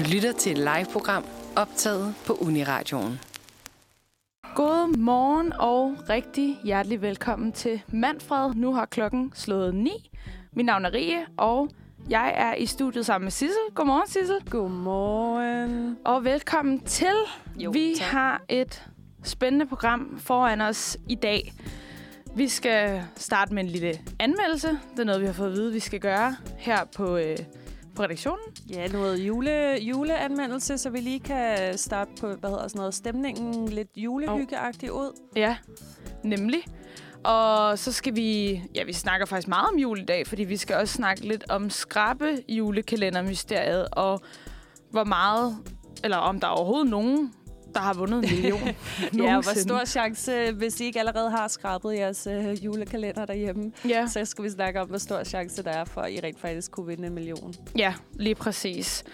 Du 0.00 0.04
lytter 0.12 0.32
til 0.32 0.52
et 0.52 0.58
live-program 0.58 1.24
optaget 1.56 2.14
på 2.26 2.32
Uniradioen. 2.32 3.20
God 4.54 4.96
morgen 4.96 5.52
og 5.52 5.96
rigtig 6.08 6.58
hjertelig 6.64 7.02
velkommen 7.02 7.52
til 7.52 7.82
Manfred. 7.88 8.54
Nu 8.54 8.74
har 8.74 8.86
klokken 8.86 9.32
slået 9.34 9.74
9. 9.74 10.10
Mit 10.52 10.66
navn 10.66 10.84
er 10.84 10.94
Rie, 10.94 11.26
og 11.36 11.68
jeg 12.10 12.32
er 12.36 12.54
i 12.54 12.66
studiet 12.66 13.06
sammen 13.06 13.24
med 13.24 13.30
Sissel. 13.30 13.58
Godmorgen, 13.74 14.08
Sissel. 14.08 14.36
Godmorgen. 14.50 15.96
Og 16.04 16.24
velkommen 16.24 16.80
til. 16.80 17.14
Jo, 17.56 17.70
Vi 17.70 17.94
tak. 17.98 18.06
har 18.08 18.42
et 18.48 18.88
spændende 19.22 19.66
program 19.66 20.18
foran 20.18 20.60
os 20.60 20.98
i 21.08 21.14
dag. 21.14 21.52
Vi 22.34 22.48
skal 22.48 23.02
starte 23.16 23.54
med 23.54 23.62
en 23.62 23.68
lille 23.68 23.98
anmeldelse. 24.18 24.68
Det 24.68 25.00
er 25.00 25.04
noget, 25.04 25.20
vi 25.20 25.26
har 25.26 25.32
fået 25.32 25.48
at 25.48 25.52
vide, 25.52 25.72
vi 25.72 25.80
skal 25.80 26.00
gøre 26.00 26.36
her 26.58 26.84
på, 26.96 27.16
øh, 27.16 27.36
på 27.96 28.02
redaktionen. 28.02 28.44
Ja, 28.70 28.88
noget 28.88 29.18
jule, 29.18 29.78
juleanmeldelse, 29.80 30.78
så 30.78 30.90
vi 30.90 31.00
lige 31.00 31.20
kan 31.20 31.78
starte 31.78 32.10
på, 32.20 32.26
hvad 32.26 32.50
hedder 32.50 32.68
sådan 32.68 32.78
noget, 32.78 32.94
stemningen 32.94 33.68
lidt 33.68 33.88
julehyggeagtigt 33.96 34.92
ud. 34.92 35.20
Ja, 35.36 35.56
nemlig. 36.24 36.60
Og 37.24 37.78
så 37.78 37.92
skal 37.92 38.16
vi... 38.16 38.60
Ja, 38.74 38.84
vi 38.84 38.92
snakker 38.92 39.26
faktisk 39.26 39.48
meget 39.48 39.68
om 39.72 39.78
jul 39.78 39.98
i 39.98 40.04
dag, 40.04 40.26
fordi 40.26 40.44
vi 40.44 40.56
skal 40.56 40.76
også 40.76 40.94
snakke 40.94 41.28
lidt 41.28 41.44
om 41.48 41.70
skrabe 41.70 42.38
julekalendermysteriet, 42.48 43.88
og 43.92 44.20
hvor 44.90 45.04
meget... 45.04 45.56
Eller 46.04 46.16
om 46.16 46.40
der 46.40 46.46
er 46.46 46.52
overhovedet 46.52 46.90
nogen, 46.90 47.34
der 47.74 47.80
har 47.80 47.94
vundet 47.94 48.24
en 48.24 48.30
million. 48.30 48.60
Ja, 49.24 49.36
og 49.36 49.42
hvor 49.42 49.60
stor 49.60 49.84
chance, 49.84 50.52
hvis 50.52 50.80
I 50.80 50.84
ikke 50.84 50.98
allerede 50.98 51.30
har 51.30 51.48
skrabet 51.48 51.94
jeres 51.94 52.26
øh, 52.26 52.64
julekalender 52.64 53.24
derhjemme, 53.24 53.72
Ja. 53.88 54.06
så 54.06 54.24
skal 54.24 54.44
vi 54.44 54.50
snakke 54.50 54.80
om, 54.80 54.88
hvor 54.88 54.98
stor 54.98 55.24
chance 55.24 55.62
der 55.62 55.70
er 55.70 55.84
for, 55.84 56.00
at 56.00 56.12
I 56.12 56.20
rent 56.20 56.40
faktisk 56.40 56.70
kunne 56.72 56.86
vinde 56.86 57.06
en 57.06 57.14
million. 57.14 57.54
ja, 57.76 57.94
lige 58.14 58.34
præcis. 58.34 59.04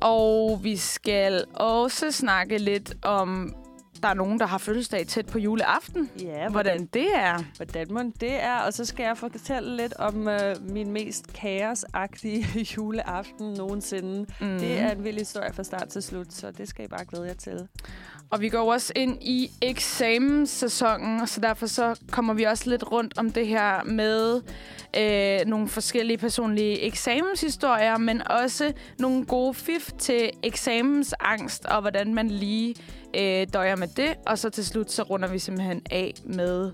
Og 0.00 0.60
vi 0.62 0.76
skal 0.76 1.44
også 1.54 2.10
snakke 2.10 2.58
lidt 2.58 2.94
om... 3.04 3.54
Der 4.02 4.08
er 4.08 4.14
nogen, 4.14 4.38
der 4.40 4.46
har 4.46 4.58
fødselsdag 4.58 5.06
tæt 5.06 5.26
på 5.26 5.38
juleaften. 5.38 6.10
Ja, 6.20 6.48
Hvordan 6.48 6.86
det 6.86 7.06
er. 7.14 7.38
hvordan 7.56 7.86
må 7.90 8.02
det 8.20 8.42
er. 8.42 8.56
Og 8.58 8.72
så 8.72 8.84
skal 8.84 9.04
jeg 9.04 9.18
fortælle 9.18 9.76
lidt 9.76 9.94
om 9.94 10.28
øh, 10.28 10.56
min 10.70 10.90
mest 10.90 11.32
kaosagtige 11.32 12.46
juleaften 12.76 13.52
nogensinde. 13.52 14.26
Mm. 14.40 14.58
Det 14.58 14.78
er 14.80 14.90
en 14.90 15.04
vild 15.04 15.18
historie 15.18 15.52
fra 15.52 15.62
start 15.64 15.88
til 15.88 16.02
slut, 16.02 16.32
så 16.32 16.50
det 16.50 16.68
skal 16.68 16.84
I 16.84 16.88
bare 16.88 17.04
glæde 17.04 17.26
jer 17.26 17.34
til. 17.34 17.68
Og 18.32 18.40
vi 18.40 18.48
går 18.48 18.72
også 18.72 18.92
ind 18.96 19.22
i 19.22 19.50
eksamenssæsonen, 19.62 21.26
så 21.26 21.40
derfor 21.40 21.66
så 21.66 22.00
kommer 22.10 22.34
vi 22.34 22.42
også 22.42 22.70
lidt 22.70 22.92
rundt 22.92 23.18
om 23.18 23.30
det 23.30 23.46
her 23.46 23.84
med 23.84 24.42
øh, 24.96 25.46
nogle 25.46 25.68
forskellige 25.68 26.18
personlige 26.18 26.80
eksamenshistorier, 26.80 27.98
men 27.98 28.28
også 28.28 28.72
nogle 28.98 29.24
gode 29.24 29.54
fif 29.54 29.90
til 29.98 30.30
eksamensangst, 30.42 31.64
og 31.64 31.80
hvordan 31.80 32.14
man 32.14 32.28
lige 32.28 32.74
øh, 33.16 33.46
døjer 33.52 33.76
med 33.76 33.88
det. 33.88 34.14
Og 34.26 34.38
så 34.38 34.50
til 34.50 34.66
slut, 34.66 34.90
så 34.90 35.02
runder 35.02 35.28
vi 35.28 35.38
simpelthen 35.38 35.82
af 35.90 36.14
med 36.24 36.72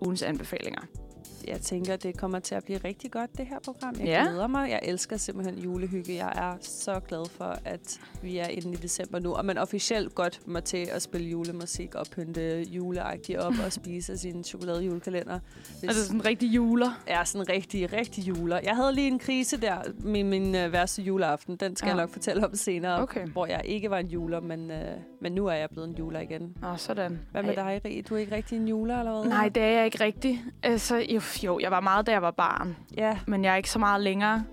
ugens 0.00 0.22
anbefalinger. 0.22 1.01
Jeg 1.48 1.60
tænker, 1.60 1.96
det 1.96 2.16
kommer 2.18 2.38
til 2.38 2.54
at 2.54 2.64
blive 2.64 2.78
rigtig 2.84 3.10
godt, 3.10 3.38
det 3.38 3.46
her 3.46 3.58
program. 3.64 3.94
Jeg 3.98 4.06
Ja. 4.06 4.22
glæder 4.22 4.46
mig. 4.46 4.70
Jeg 4.70 4.80
elsker 4.82 5.16
simpelthen 5.16 5.58
julehygge. 5.58 6.14
Jeg 6.14 6.32
er 6.36 6.56
så 6.60 7.00
glad 7.08 7.28
for, 7.30 7.58
at 7.64 8.00
vi 8.22 8.38
er 8.38 8.46
inde 8.46 8.72
i 8.72 8.76
december 8.76 9.18
nu, 9.18 9.32
og 9.34 9.44
man 9.44 9.58
officielt 9.58 10.14
godt 10.14 10.40
må 10.46 10.60
til 10.60 10.88
at 10.92 11.02
spille 11.02 11.28
julemusik 11.28 11.94
og 11.94 12.06
pynte 12.12 12.62
juleagtigt 12.62 13.38
op 13.38 13.52
og 13.66 13.72
spise 13.82 14.18
sin 14.18 14.44
chokoladejulekalender. 14.44 15.38
Hvis 15.80 15.82
Altså 15.82 16.06
sådan 16.06 16.24
rigtig 16.24 16.48
juler. 16.48 17.02
er 17.06 17.24
sådan 17.24 17.48
rigtig, 17.48 17.92
rigtig 17.92 18.28
juler. 18.28 18.60
Jeg 18.64 18.76
havde 18.76 18.92
lige 18.94 19.08
en 19.08 19.18
krise 19.18 19.56
der 19.60 19.76
med 20.00 20.24
min 20.24 20.54
øh, 20.54 20.72
værste 20.72 21.02
juleaften. 21.02 21.56
Den 21.56 21.76
skal 21.76 21.86
Ja. 21.88 21.94
jeg 21.94 22.02
nok 22.02 22.10
fortælle 22.12 22.46
om 22.46 22.54
senere, 22.54 23.02
Okay. 23.02 23.26
hvor 23.26 23.46
jeg 23.46 23.60
ikke 23.64 23.90
var 23.90 23.98
en 23.98 24.06
juler, 24.06 24.40
men, 24.40 24.70
øh, 24.70 24.78
men 25.20 25.32
nu 25.32 25.46
er 25.46 25.52
jeg 25.54 25.68
blevet 25.70 25.88
en 25.88 25.94
juler 25.94 26.20
igen. 26.20 26.56
Nå, 26.62 26.76
sådan. 26.76 27.18
Hvad 27.32 27.42
med 27.42 27.56
dig, 27.56 27.80
Rie? 27.84 28.02
Du 28.02 28.14
er 28.14 28.18
ikke 28.18 28.34
rigtig 28.36 28.56
en 28.58 28.68
juler, 28.68 28.98
eller 28.98 29.20
hvad? 29.20 29.30
Nej, 29.30 29.48
det 29.48 29.62
er 29.62 29.66
jeg 29.68 29.84
ikke 29.84 30.00
rigtig. 30.04 30.44
Altså, 30.62 30.96
jo, 30.96 31.20
jo, 31.44 31.58
jeg 31.62 31.70
var 31.70 31.80
meget, 31.80 32.06
da 32.06 32.12
jeg 32.12 32.22
var 32.22 32.30
barn. 32.30 32.76
Ja, 32.96 33.18
men 33.26 33.44
jeg 33.44 33.52
er 33.52 33.56
ikke 33.56 33.70
så 33.70 33.78
meget 33.78 34.00
længere. 34.00 34.44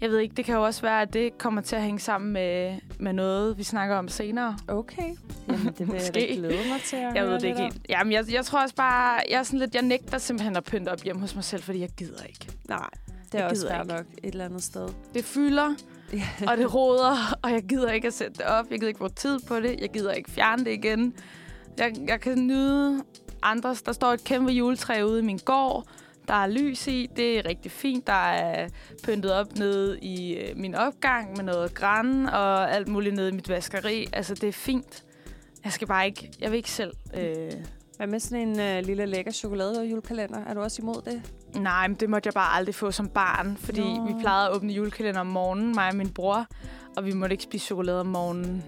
Jeg 0.00 0.10
ved 0.10 0.18
ikke, 0.18 0.34
det 0.34 0.44
kan 0.44 0.54
jo 0.54 0.64
også 0.64 0.82
være, 0.82 1.02
at 1.02 1.12
det 1.12 1.38
kommer 1.38 1.60
til 1.60 1.76
at 1.76 1.82
hænge 1.82 2.00
sammen 2.00 2.32
med, 2.32 2.78
med 2.98 3.12
noget, 3.12 3.58
vi 3.58 3.62
snakker 3.62 3.96
om 3.96 4.08
senere. 4.08 4.56
okay. 4.68 5.02
Jamen, 5.48 5.66
det 5.78 5.92
vil 5.92 5.94
jeg 5.94 6.28
glæde 6.36 6.68
mig 6.68 6.80
til 6.84 6.96
at 6.96 7.14
Jeg 7.14 7.24
ved 7.26 7.32
det 7.32 7.44
ikke 7.44 7.60
helt. 7.60 7.80
Jamen, 7.88 8.12
jeg, 8.12 8.24
jeg 8.32 8.44
tror 8.44 8.62
også 8.62 8.74
bare, 8.74 9.20
jeg 9.30 9.38
er 9.38 9.42
sådan 9.42 9.58
lidt, 9.58 9.74
jeg 9.74 9.82
nægter 9.82 10.18
simpelthen 10.18 10.56
at 10.56 10.64
pynte 10.64 10.88
op 10.92 11.02
hjemme 11.02 11.20
hos 11.20 11.34
mig 11.34 11.44
selv, 11.44 11.62
fordi 11.62 11.80
jeg 11.80 11.88
gider 11.96 12.22
ikke. 12.22 12.46
Nej, 12.68 12.88
det 13.32 13.34
er 13.34 13.38
Jeg 13.38 13.50
også 13.50 13.62
gider 13.62 13.84
fair 13.84 13.96
nok 13.96 14.06
et 14.22 14.32
eller 14.32 14.44
andet 14.44 14.62
sted. 14.62 14.88
Det 15.14 15.24
fylder, 15.24 15.74
og 16.48 16.56
det 16.56 16.74
roder, 16.74 17.16
og 17.42 17.50
jeg 17.50 17.62
gider 17.62 17.90
ikke 17.92 18.06
at 18.06 18.14
sætte 18.14 18.32
det 18.32 18.46
op. 18.46 18.64
Jeg 18.70 18.78
gider 18.78 18.88
ikke 18.88 18.98
bruge 18.98 19.10
tid 19.10 19.38
på 19.48 19.60
det. 19.60 19.80
Jeg 19.80 19.90
gider 19.92 20.12
ikke 20.12 20.30
fjerne 20.30 20.64
det 20.64 20.70
igen. 20.72 21.14
Jeg, 21.78 21.92
jeg 22.08 22.20
kan 22.20 22.46
nyde 22.46 23.02
andres. 23.42 23.82
Der 23.82 23.92
står 23.92 24.12
et 24.12 24.24
kæmpe 24.24 24.52
juletræ 24.52 25.02
ude 25.02 25.18
i 25.18 25.22
min 25.22 25.38
gård. 25.44 25.84
Der 26.28 26.34
er 26.34 26.46
lys 26.46 26.86
i. 26.86 27.10
Det 27.16 27.38
er 27.38 27.46
rigtig 27.48 27.72
fint. 27.72 28.06
Der 28.06 28.12
er 28.12 28.68
pyntet 29.04 29.32
op 29.32 29.56
nede 29.56 29.98
i 30.00 30.34
øh, 30.34 30.56
min 30.56 30.74
opgang 30.74 31.36
med 31.36 31.44
noget 31.44 31.74
græn 31.74 32.26
og 32.26 32.72
alt 32.74 32.88
muligt 32.88 33.14
nede 33.14 33.28
i 33.28 33.32
mit 33.32 33.48
vaskeri. 33.48 34.06
Altså, 34.12 34.34
det 34.34 34.48
er 34.48 34.52
fint. 34.52 35.04
Jeg 35.64 35.72
skal 35.72 35.88
bare 35.88 36.06
ikke... 36.06 36.30
Jeg 36.40 36.50
vil 36.50 36.56
ikke 36.56 36.70
selv... 36.70 36.92
Øh, 37.16 37.52
Hvad 37.96 38.06
med 38.06 38.20
sådan 38.20 38.48
en 38.48 38.60
øh, 38.60 38.84
lille 38.86 39.06
lækker 39.06 39.32
chokolade 39.32 39.84
julekalender? 39.84 40.44
Er 40.44 40.54
du 40.54 40.60
også 40.60 40.82
imod 40.82 41.02
det? 41.04 41.22
Nej, 41.54 41.88
men 41.88 41.96
det 41.96 42.10
måtte 42.10 42.26
jeg 42.26 42.34
bare 42.34 42.56
aldrig 42.56 42.74
få 42.74 42.90
som 42.90 43.08
barn, 43.08 43.56
fordi 43.56 43.80
Nå. 43.96 44.06
vi 44.06 44.12
plejede 44.20 44.48
at 44.48 44.54
åbne 44.56 44.72
julekalender 44.72 45.20
om 45.20 45.26
morgenen, 45.26 45.74
mig 45.74 45.88
og 45.88 45.96
min 45.96 46.08
bror, 46.10 46.46
og 46.96 47.04
vi 47.04 47.12
måtte 47.12 47.34
ikke 47.34 47.44
spise 47.44 47.66
chokolade 47.66 48.00
om 48.00 48.06
morgenen. 48.06 48.64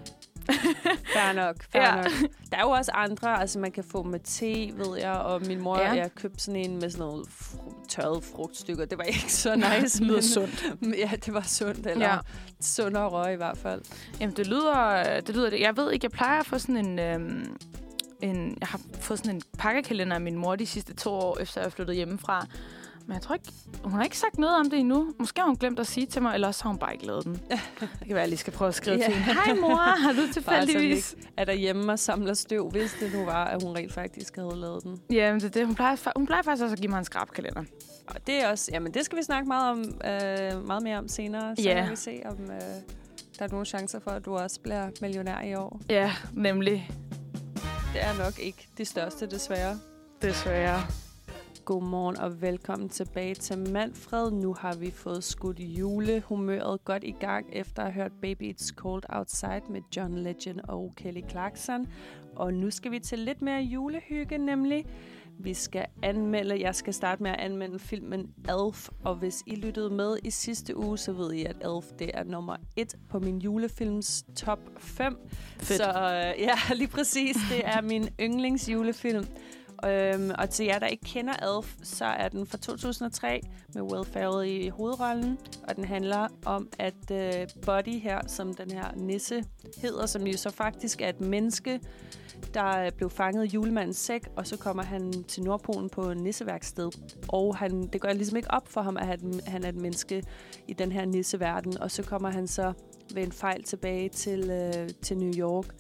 Fair 1.15 1.33
nok, 1.35 1.57
fair 1.73 1.83
Ja. 1.83 1.97
nok. 1.97 2.05
Der 2.51 2.57
er 2.57 2.63
jo 2.63 2.71
også 2.71 2.91
andre, 2.95 3.41
altså 3.41 3.59
man 3.59 3.73
kan 3.73 3.85
få 3.85 4.03
med 4.03 4.21
te, 4.25 4.73
ved 4.79 4.99
jeg, 4.99 5.13
og 5.13 5.43
min 5.47 5.61
mor, 5.61 5.79
Ja. 5.81 5.91
jeg 5.93 6.11
købte 6.15 6.43
sådan 6.43 6.61
en 6.61 6.79
med 6.81 6.91
sådan 6.91 7.07
noget 7.07 7.27
fr- 7.27 7.87
tørrede 7.89 8.23
frugtstykker. 8.35 8.85
Det 8.85 8.99
var 8.99 9.05
ikke 9.05 9.33
så 9.33 9.55
nice. 9.57 9.99
Det 9.99 10.07
lyder 10.07 10.15
men- 10.15 10.23
sundt. 10.23 10.65
Ja, 10.99 11.11
det 11.27 11.35
var 11.35 11.43
sundt, 11.43 11.87
eller 11.87 12.07
Ja. 12.07 12.13
ja. 12.15 12.19
sundere 12.61 13.09
røg 13.09 13.33
i 13.33 13.37
hvert 13.37 13.59
fald. 13.59 13.81
Jamen, 14.21 14.37
det 14.37 14.47
lyder, 14.47 15.21
det 15.21 15.35
lyder 15.35 15.51
det. 15.51 15.61
Jeg 15.61 15.77
ved 15.77 15.93
ikke, 15.93 16.05
jeg 16.05 16.11
plejer 16.11 16.41
at 16.41 16.47
få 16.47 16.59
sådan 16.59 16.77
en... 16.87 16.99
Øhm, 16.99 17.57
en 18.23 18.57
jeg 18.61 18.69
har 18.69 18.81
fået 19.01 19.19
sådan 19.19 19.35
en 19.35 19.43
pakkekalender 19.59 20.15
af 20.15 20.21
min 20.21 20.37
mor 20.39 20.57
de 20.57 20.67
sidste 20.67 20.95
to 20.95 21.11
år, 21.11 21.39
efter 21.41 21.61
jeg 21.61 21.67
er 21.67 21.71
flyttet 21.71 21.97
hjemmefra. 21.97 22.47
Men 23.09 23.15
jeg 23.15 23.23
tror 23.23 23.35
ikke, 23.35 23.53
hun 23.85 23.93
har 23.93 24.05
ikke 24.05 24.19
sagt 24.19 24.39
noget 24.39 24.57
om 24.57 24.71
det 24.71 24.79
endnu. 24.79 25.13
Måske 25.19 25.41
har 25.41 25.47
hun 25.47 25.57
glemt 25.57 25.79
at 25.81 25.87
sige 25.87 26.07
til 26.07 26.23
mig, 26.23 26.35
eller 26.35 26.49
også 26.49 26.63
har 26.63 26.71
hun 26.71 26.79
bare 26.79 26.93
ikke 26.93 27.07
lavet 27.07 27.25
den. 27.25 27.33
Det 27.81 27.81
kan 27.81 28.09
være, 28.09 28.17
at 28.17 28.21
jeg 28.21 28.29
lige 28.29 28.39
skal 28.39 28.53
prøve 28.53 28.69
at 28.69 28.75
skrive 28.75 28.97
Ja. 28.97 29.05
til 29.05 29.15
hende. 29.15 29.41
Hej 29.45 29.55
mor, 29.55 29.77
har 30.05 30.13
du 30.13 30.33
tilfældigvis? 30.33 31.17
Er 31.37 31.45
der 31.45 31.53
hjemme 31.53 31.93
og 31.93 31.99
samler 31.99 32.35
støv, 32.35 32.71
hvis 32.71 32.97
det 33.01 33.13
nu 33.15 33.25
var, 33.25 33.45
at 33.45 33.63
hun 33.63 33.77
rent 33.77 33.93
faktisk 33.93 34.37
havde 34.37 34.57
lavet 34.57 34.83
den. 34.83 35.01
Jamen, 35.11 35.41
det 35.41 35.47
er 35.47 35.51
det. 35.51 35.67
Hun 35.67 35.75
plejer, 35.75 35.97
hun 36.17 36.27
plejer 36.27 36.43
faktisk 36.43 36.63
også 36.63 36.73
at 36.75 36.81
give 36.81 36.91
mig 36.91 36.99
en 36.99 37.05
skrabkalender. 37.05 37.65
Og 38.07 38.27
det 38.27 38.43
er 38.43 38.49
også, 38.51 38.71
jamen 38.73 38.95
det 38.95 39.05
skal 39.05 39.19
vi 39.19 39.23
snakke 39.23 39.49
meget, 39.49 39.71
om, 39.71 39.79
øh, 40.05 40.67
meget 40.67 40.83
mere 40.83 40.99
om 40.99 41.09
senere. 41.09 41.57
Så 41.57 41.63
Ja. 41.63 41.81
kan 41.83 41.91
vi 41.91 41.97
se, 41.97 42.21
om 42.25 42.37
øh, 42.51 42.61
der 43.39 43.45
er 43.45 43.49
nogle 43.49 43.67
chancer 43.67 43.99
for, 44.01 44.11
at 44.11 44.25
du 44.25 44.37
også 44.37 44.61
bliver 44.61 44.91
millionær 45.01 45.41
i 45.43 45.55
år. 45.55 45.81
Ja, 45.91 46.13
nemlig. 46.33 46.91
Det 47.93 48.03
er 48.05 48.25
nok 48.25 48.39
ikke 48.39 48.69
det 48.79 48.87
største, 48.89 49.27
desværre. 49.27 49.79
Desværre. 50.23 50.83
Godmorgen 51.69 52.17
og 52.17 52.43
velkommen 52.43 52.89
tilbage 52.89 53.35
til 53.35 53.59
Manfred. 53.59 54.31
Nu 54.31 54.55
har 54.55 54.75
vi 54.75 54.91
fået 54.91 55.25
skudt 55.25 55.61
julehumøret 55.61 56.85
godt 56.85 57.05
i 57.05 57.11
gang, 57.21 57.47
efter 57.53 57.83
at 57.83 57.93
have 57.93 58.03
hørt 58.03 58.13
Baby 58.23 58.55
It's 58.55 58.75
Cold 58.75 59.03
Outside 59.09 59.63
med 59.71 59.81
John 59.97 60.19
Legend 60.19 60.61
og 60.69 60.93
Kelly 60.97 61.21
Clarkson. 61.31 61.87
Og 62.37 62.55
nu 62.55 62.71
skal 62.71 62.91
vi 62.91 62.99
til 62.99 63.19
lidt 63.19 63.43
mere 63.43 63.63
julehygge, 63.63 64.39
nemlig 64.39 64.87
vi 65.39 65.55
skal 65.55 65.87
anmelde, 66.03 66.61
jeg 66.61 66.75
skal 66.75 66.95
starte 66.95 67.23
med 67.23 67.31
at 67.31 67.41
anmelde 67.41 67.79
filmen 67.79 68.31
Elf, 68.49 68.89
og 69.05 69.15
hvis 69.15 69.43
I 69.47 69.55
lyttede 69.55 69.91
med 69.91 70.17
i 70.25 70.31
sidste 70.31 70.77
uge, 70.77 70.99
så 70.99 71.13
ved 71.13 71.33
I, 71.33 71.45
at 71.45 71.57
Elf 71.57 71.87
det 71.99 72.11
er 72.15 72.25
nummer 72.25 72.57
et 72.77 72.95
på 73.11 73.19
min 73.19 73.39
julefilms 73.39 74.25
top 74.37 74.61
5. 74.79 75.17
Fedt. 75.59 75.79
Så 75.79 75.89
øh, 75.89 76.43
ja, 76.43 76.59
lige 76.81 76.89
præcis, 76.89 77.37
det 77.51 77.61
er 77.65 77.81
min 77.81 78.09
yndlingsjulefilm. 78.21 79.25
Øhm, 79.87 80.31
og 80.39 80.51
til 80.51 80.67
jer, 80.67 80.79
der 80.79 80.87
ikke 80.87 81.05
kender 81.05 81.57
Elf, 81.59 81.75
så 81.83 82.05
er 82.05 82.29
den 82.29 82.47
fra 82.47 82.59
2003 82.59 83.41
med 83.75 83.83
Will 83.83 84.05
Ferrell 84.05 84.51
i 84.51 84.69
hovedrollen. 84.69 85.39
Og 85.69 85.77
den 85.77 85.85
handler 85.85 86.29
om, 86.45 86.69
at 86.79 87.11
øh, 87.13 87.47
Buddy 87.67 88.01
her, 88.01 88.21
som 88.27 88.55
den 88.55 88.71
her 88.71 88.93
nisse 88.97 89.45
hedder, 89.83 90.07
som 90.07 90.27
jo 90.27 90.37
så 90.37 90.51
faktisk 90.51 91.01
er 91.01 91.09
et 91.09 91.21
menneske, 91.21 91.81
der 92.55 92.85
øh, 92.85 92.93
blev 92.93 93.11
fanget 93.11 93.45
i 93.45 93.49
julemandens 93.49 93.97
sæk, 93.97 94.29
og 94.37 94.47
så 94.47 94.57
kommer 94.57 94.83
han 94.83 95.25
til 95.25 95.43
Nordpolen 95.43 95.91
på 95.91 96.15
nisseværksted. 96.15 96.91
Og 97.29 97.57
han, 97.57 97.87
det 97.87 98.01
går 98.01 98.13
ligesom 98.13 98.37
ikke 98.37 98.51
op 98.51 98.69
for 98.69 98.81
ham, 98.81 98.97
at 98.97 99.07
han, 99.07 99.41
han 99.47 99.65
er 99.65 99.69
et 99.69 99.77
menneske 99.77 100.23
i 100.69 100.73
den 100.73 100.93
her 100.93 101.05
nisseverden. 101.05 101.79
Og 101.79 101.91
så 101.91 102.03
kommer 102.03 102.31
han 102.31 102.47
så 102.47 102.73
ved 103.15 103.23
en 103.23 103.33
fejl 103.33 103.63
tilbage 103.63 104.09
til, 104.09 104.51
øh, 104.51 104.89
til 105.03 105.19
New 105.19 105.33
York. 105.39 105.75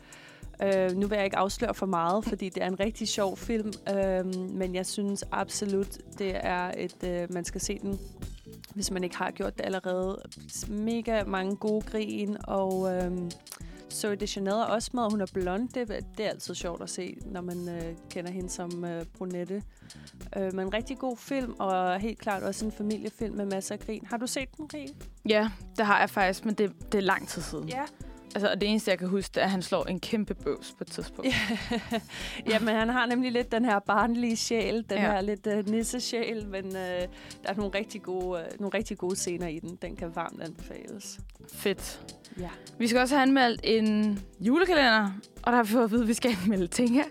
Øh, 0.62 0.90
nu 0.96 1.06
vil 1.06 1.16
jeg 1.16 1.24
ikke 1.24 1.36
afsløre 1.36 1.74
for 1.74 1.86
meget, 1.86 2.24
fordi 2.24 2.48
det 2.48 2.62
er 2.62 2.66
en 2.66 2.80
rigtig 2.80 3.08
sjov 3.08 3.36
film, 3.36 3.72
øh, 3.96 4.34
men 4.34 4.74
jeg 4.74 4.86
synes 4.86 5.24
absolut, 5.32 5.98
det 6.18 6.36
er 6.40 6.72
et, 6.76 7.04
øh, 7.04 7.32
man 7.32 7.44
skal 7.44 7.60
se 7.60 7.78
den, 7.78 7.98
hvis 8.74 8.90
man 8.90 9.04
ikke 9.04 9.16
har 9.16 9.30
gjort 9.30 9.58
det 9.58 9.64
allerede. 9.64 10.22
Mega 10.68 11.24
mange 11.24 11.56
gode 11.56 11.82
grin, 11.82 12.36
og 12.44 12.94
øhm, 12.94 13.30
Zoe 13.92 14.16
Deschanel 14.16 14.52
er 14.52 14.64
også 14.64 14.90
med, 14.94 15.02
og 15.02 15.10
hun 15.10 15.20
er 15.20 15.26
blond. 15.34 15.68
Det, 15.68 15.88
det 15.88 16.26
er 16.26 16.30
altid 16.30 16.54
sjovt 16.54 16.82
at 16.82 16.90
se, 16.90 17.16
når 17.26 17.40
man 17.40 17.68
øh, 17.68 17.96
kender 18.10 18.30
hende 18.30 18.48
som 18.48 18.84
øh, 18.84 19.04
brunette. 19.18 19.62
Øh, 20.36 20.54
men 20.54 20.60
en 20.66 20.74
rigtig 20.74 20.98
god 20.98 21.16
film, 21.16 21.54
og 21.58 22.00
helt 22.00 22.18
klart 22.18 22.42
også 22.42 22.64
en 22.64 22.72
familiefilm 22.72 23.36
med 23.36 23.46
masser 23.46 23.74
af 23.74 23.80
grin. 23.80 24.06
Har 24.06 24.16
du 24.16 24.26
set 24.26 24.56
den, 24.56 24.70
Rie? 24.74 24.88
Ja, 25.28 25.50
det 25.76 25.86
har 25.86 26.00
jeg 26.00 26.10
faktisk, 26.10 26.44
men 26.44 26.54
det, 26.54 26.92
det 26.92 26.98
er 26.98 27.02
lang 27.02 27.28
tid 27.28 27.42
siden. 27.42 27.68
Ja. 27.68 27.82
Altså, 28.38 28.50
og 28.50 28.60
det 28.60 28.68
eneste, 28.68 28.90
jeg 28.90 28.98
kan 28.98 29.08
huske, 29.08 29.30
det 29.34 29.40
er, 29.40 29.44
at 29.44 29.50
han 29.50 29.62
slår 29.62 29.84
en 29.84 30.00
kæmpe 30.00 30.34
bøvs 30.34 30.74
på 30.78 30.84
et 30.84 30.86
tidspunkt. 30.86 31.30
ja, 32.48 32.58
men 32.66 32.68
han 32.74 32.88
har 32.88 33.06
nemlig 33.06 33.32
lidt 33.32 33.52
den 33.52 33.64
her 33.64 33.78
barnlige 33.78 34.36
sjæl, 34.36 34.74
den 34.74 34.98
Ja. 34.98 35.00
her 35.12 35.20
lidt 35.20 35.46
uh, 35.46 35.68
nisse-sjæl, 35.68 36.46
men 36.46 36.66
uh, 36.66 36.72
der 36.72 37.08
er 37.44 37.54
nogle 37.54 37.78
rigtig, 37.78 38.02
gode, 38.02 38.28
uh, 38.54 38.60
nogle 38.60 38.78
rigtig 38.78 38.98
gode 38.98 39.16
scener 39.16 39.46
i 39.48 39.58
den. 39.58 39.78
Den 39.82 39.96
kan 39.96 40.16
varmt 40.16 40.42
anbefales. 40.42 41.18
Fedt. 41.52 42.00
Ja. 42.40 42.48
Vi 42.78 42.86
skal 42.88 43.00
også 43.00 43.14
have 43.14 43.22
anmeldt 43.22 43.60
en 43.64 44.18
julekalender, 44.40 45.10
og 45.42 45.52
der 45.52 45.56
har 45.56 45.62
vi 45.62 45.68
fået 45.70 45.84
at 45.84 45.90
vide, 45.90 46.02
at 46.02 46.08
vi 46.08 46.14
skal 46.14 46.36
anmelde 46.42 46.66
Tinka. 46.66 47.02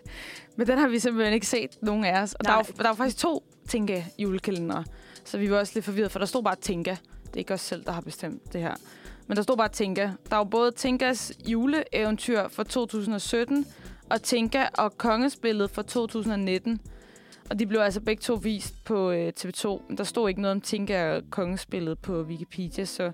Men 0.57 0.67
den 0.67 0.77
har 0.77 0.87
vi 0.87 0.99
simpelthen 0.99 1.33
ikke 1.33 1.47
set, 1.47 1.77
nogen 1.81 2.05
af 2.05 2.21
os. 2.21 2.33
Og 2.33 2.45
der 2.45 2.51
er, 2.51 2.55
Nej. 2.55 2.65
jo, 2.77 2.83
der 2.83 2.89
er 2.89 2.93
faktisk 2.95 3.17
to 3.17 3.43
Tinka 3.69 4.03
julekalendere, 4.19 4.83
så 5.25 5.37
vi 5.37 5.51
var 5.51 5.57
også 5.59 5.71
lidt 5.75 5.85
forvirret, 5.85 6.11
for 6.11 6.19
der 6.19 6.25
stod 6.25 6.43
bare 6.43 6.55
Tinka. 6.55 6.95
Det 7.25 7.33
er 7.33 7.37
ikke 7.37 7.53
os 7.53 7.61
selv, 7.61 7.83
der 7.85 7.91
har 7.91 8.01
bestemt 8.01 8.53
det 8.53 8.61
her. 8.61 8.75
Men 9.27 9.37
der 9.37 9.43
stod 9.43 9.57
bare 9.57 9.69
Tinka. 9.69 10.01
Der 10.29 10.35
er 10.35 10.37
jo 10.37 10.43
både 10.43 10.71
Tinkas 10.71 11.33
juleeventyr 11.45 12.47
fra 12.47 12.63
2017, 12.63 13.65
og 14.09 14.23
Tinka 14.23 14.65
og 14.77 14.97
kongespillet 14.97 15.69
fra 15.69 15.81
2019. 15.81 16.79
Og 17.49 17.59
de 17.59 17.65
blev 17.65 17.79
altså 17.79 18.01
begge 18.01 18.21
to 18.21 18.33
vist 18.33 18.83
på 18.85 19.11
øh, 19.11 19.33
TV2. 19.39 19.81
Men 19.87 19.97
der 19.97 20.03
stod 20.03 20.29
ikke 20.29 20.41
noget 20.41 20.55
om 20.55 20.61
Tinka 20.61 21.15
og 21.15 21.23
kongespillet 21.29 21.99
på 21.99 22.21
Wikipedia, 22.21 22.85
så 22.85 23.11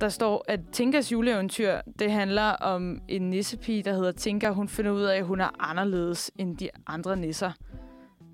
der 0.00 0.08
står, 0.08 0.44
at 0.48 0.60
Tinkas 0.72 1.12
juleeventyr, 1.12 1.80
det 1.98 2.12
handler 2.12 2.50
om 2.50 3.00
en 3.08 3.30
nissepige, 3.30 3.82
der 3.82 3.92
hedder 3.92 4.12
Tinka. 4.12 4.50
Hun 4.50 4.68
finder 4.68 4.90
ud 4.90 5.02
af, 5.02 5.16
at 5.16 5.24
hun 5.24 5.40
er 5.40 5.70
anderledes 5.70 6.30
end 6.38 6.56
de 6.56 6.68
andre 6.86 7.16
nisser. 7.16 7.52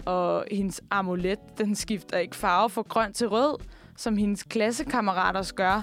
Og 0.04 0.44
hendes 0.50 0.80
amulet, 0.90 1.38
den 1.58 1.74
skifter 1.74 2.18
ikke 2.18 2.36
farve 2.36 2.70
fra 2.70 2.82
grøn 2.82 3.12
til 3.12 3.28
rød, 3.28 3.56
som 3.96 4.16
hendes 4.16 4.42
klassekammerater 4.42 5.52
gør. 5.56 5.82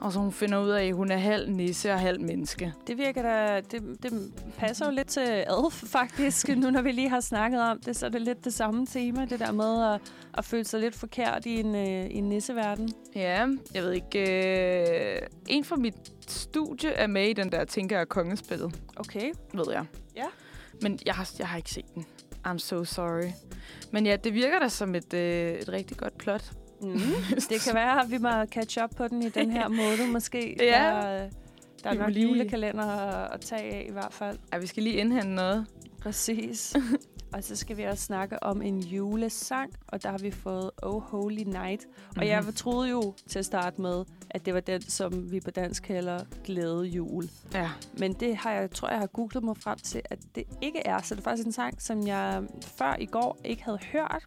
Og 0.00 0.12
så 0.12 0.18
hun 0.18 0.32
finder 0.32 0.58
ud 0.58 0.68
af, 0.68 0.84
at 0.86 0.94
hun 0.94 1.10
er 1.10 1.16
halv 1.16 1.50
nisse 1.50 1.92
og 1.92 2.00
halv 2.00 2.20
menneske. 2.20 2.72
Det 2.86 2.98
virker 2.98 3.22
da, 3.22 3.60
det, 3.60 4.02
det 4.02 4.32
passer 4.58 4.86
jo 4.86 4.92
lidt 4.92 5.08
til 5.08 5.22
Elf, 5.22 5.84
faktisk. 5.86 6.48
nu 6.48 6.70
når 6.70 6.82
vi 6.82 6.92
lige 6.92 7.08
har 7.08 7.20
snakket 7.20 7.60
om 7.60 7.80
det, 7.80 7.96
så 7.96 8.06
er 8.06 8.10
det 8.10 8.22
lidt 8.22 8.44
det 8.44 8.54
samme 8.54 8.86
tema. 8.86 9.24
Det 9.24 9.40
der 9.40 9.52
med 9.52 9.94
at, 9.94 10.00
at 10.38 10.44
føle 10.44 10.64
sig 10.64 10.80
lidt 10.80 10.94
forkert 10.94 11.46
i 11.46 11.60
en, 11.60 11.74
øh, 11.74 12.06
i 12.06 12.14
en 12.14 12.28
nisseverden. 12.28 12.88
Ja, 13.14 13.46
jeg 13.74 13.82
ved 13.82 13.92
ikke. 13.92 15.16
Øh, 15.16 15.22
en 15.48 15.64
fra 15.64 15.76
mit 15.76 15.94
studie 16.26 16.90
er 16.90 17.06
med 17.06 17.28
i 17.28 17.32
den 17.32 17.52
der 17.52 17.64
Tinka 17.64 18.00
og 18.00 18.08
kongespillet, 18.08 18.74
Okay. 18.96 19.32
ved 19.54 19.64
jeg. 19.72 19.84
Ja. 20.16 20.26
Men 20.82 20.98
jeg 21.06 21.14
har, 21.14 21.30
jeg 21.38 21.48
har 21.48 21.56
ikke 21.56 21.70
set 21.70 21.94
den. 21.94 22.06
I'm 22.46 22.58
so 22.58 22.84
sorry. 22.84 23.30
Men 23.90 24.06
ja, 24.06 24.16
det 24.16 24.34
virker 24.34 24.58
da 24.58 24.68
som 24.68 24.94
et, 24.94 25.14
øh, 25.14 25.54
et 25.54 25.68
rigtig 25.68 25.96
godt 25.96 26.18
plot. 26.18 26.52
Mm. 26.82 26.98
det 27.48 27.60
kan 27.66 27.74
være, 27.74 28.00
at 28.02 28.10
vi 28.10 28.18
må 28.18 28.28
catch 28.46 28.78
up 28.84 28.90
på 28.96 29.08
den 29.08 29.22
i 29.22 29.28
den 29.28 29.50
her 29.50 29.68
måde, 29.68 30.12
måske. 30.12 30.56
Ja. 30.60 30.66
Der, 30.74 31.28
der 31.84 31.90
er 31.90 31.94
nok 31.94 32.10
lige- 32.10 32.28
julekalender 32.28 32.84
at, 32.84 33.40
tage 33.40 33.62
af 33.74 33.86
i 33.88 33.92
hvert 33.92 34.12
fald. 34.12 34.38
Ej, 34.52 34.58
vi 34.58 34.66
skal 34.66 34.82
lige 34.82 34.96
indhente 34.96 35.28
noget. 35.28 35.66
Præcis. 36.02 36.76
og 37.34 37.44
så 37.44 37.56
skal 37.56 37.76
vi 37.76 37.82
også 37.82 38.04
snakke 38.04 38.42
om 38.42 38.62
en 38.62 38.80
julesang, 38.80 39.70
og 39.88 40.02
der 40.02 40.10
har 40.10 40.18
vi 40.18 40.30
fået 40.30 40.70
Oh 40.82 41.02
Holy 41.02 41.42
Night. 41.42 41.86
Og 42.08 42.12
Mhm. 42.16 42.26
jeg 42.26 42.44
troede 42.56 42.90
jo 42.90 43.14
til 43.28 43.38
at 43.38 43.44
starte 43.44 43.80
med, 43.80 44.04
at 44.30 44.46
det 44.46 44.54
var 44.54 44.60
den, 44.60 44.82
som 44.82 45.32
vi 45.32 45.40
på 45.40 45.50
dansk 45.50 45.82
kalder 45.82 46.20
Glæde 46.44 46.82
Jul. 46.84 47.28
Ja. 47.54 47.70
Men 47.98 48.12
det 48.12 48.36
har 48.36 48.52
jeg, 48.52 48.70
tror 48.70 48.88
jeg 48.88 48.98
har 48.98 49.06
googlet 49.06 49.44
mig 49.44 49.56
frem 49.56 49.78
til, 49.78 50.02
at 50.04 50.18
det 50.34 50.44
ikke 50.62 50.78
er. 50.86 51.02
Så 51.02 51.14
det 51.14 51.20
er 51.20 51.24
faktisk 51.24 51.46
en 51.46 51.52
sang, 51.52 51.82
som 51.82 52.06
jeg 52.06 52.42
før 52.78 52.96
i 53.00 53.06
går 53.06 53.38
ikke 53.44 53.64
havde 53.64 53.78
hørt. 53.92 54.24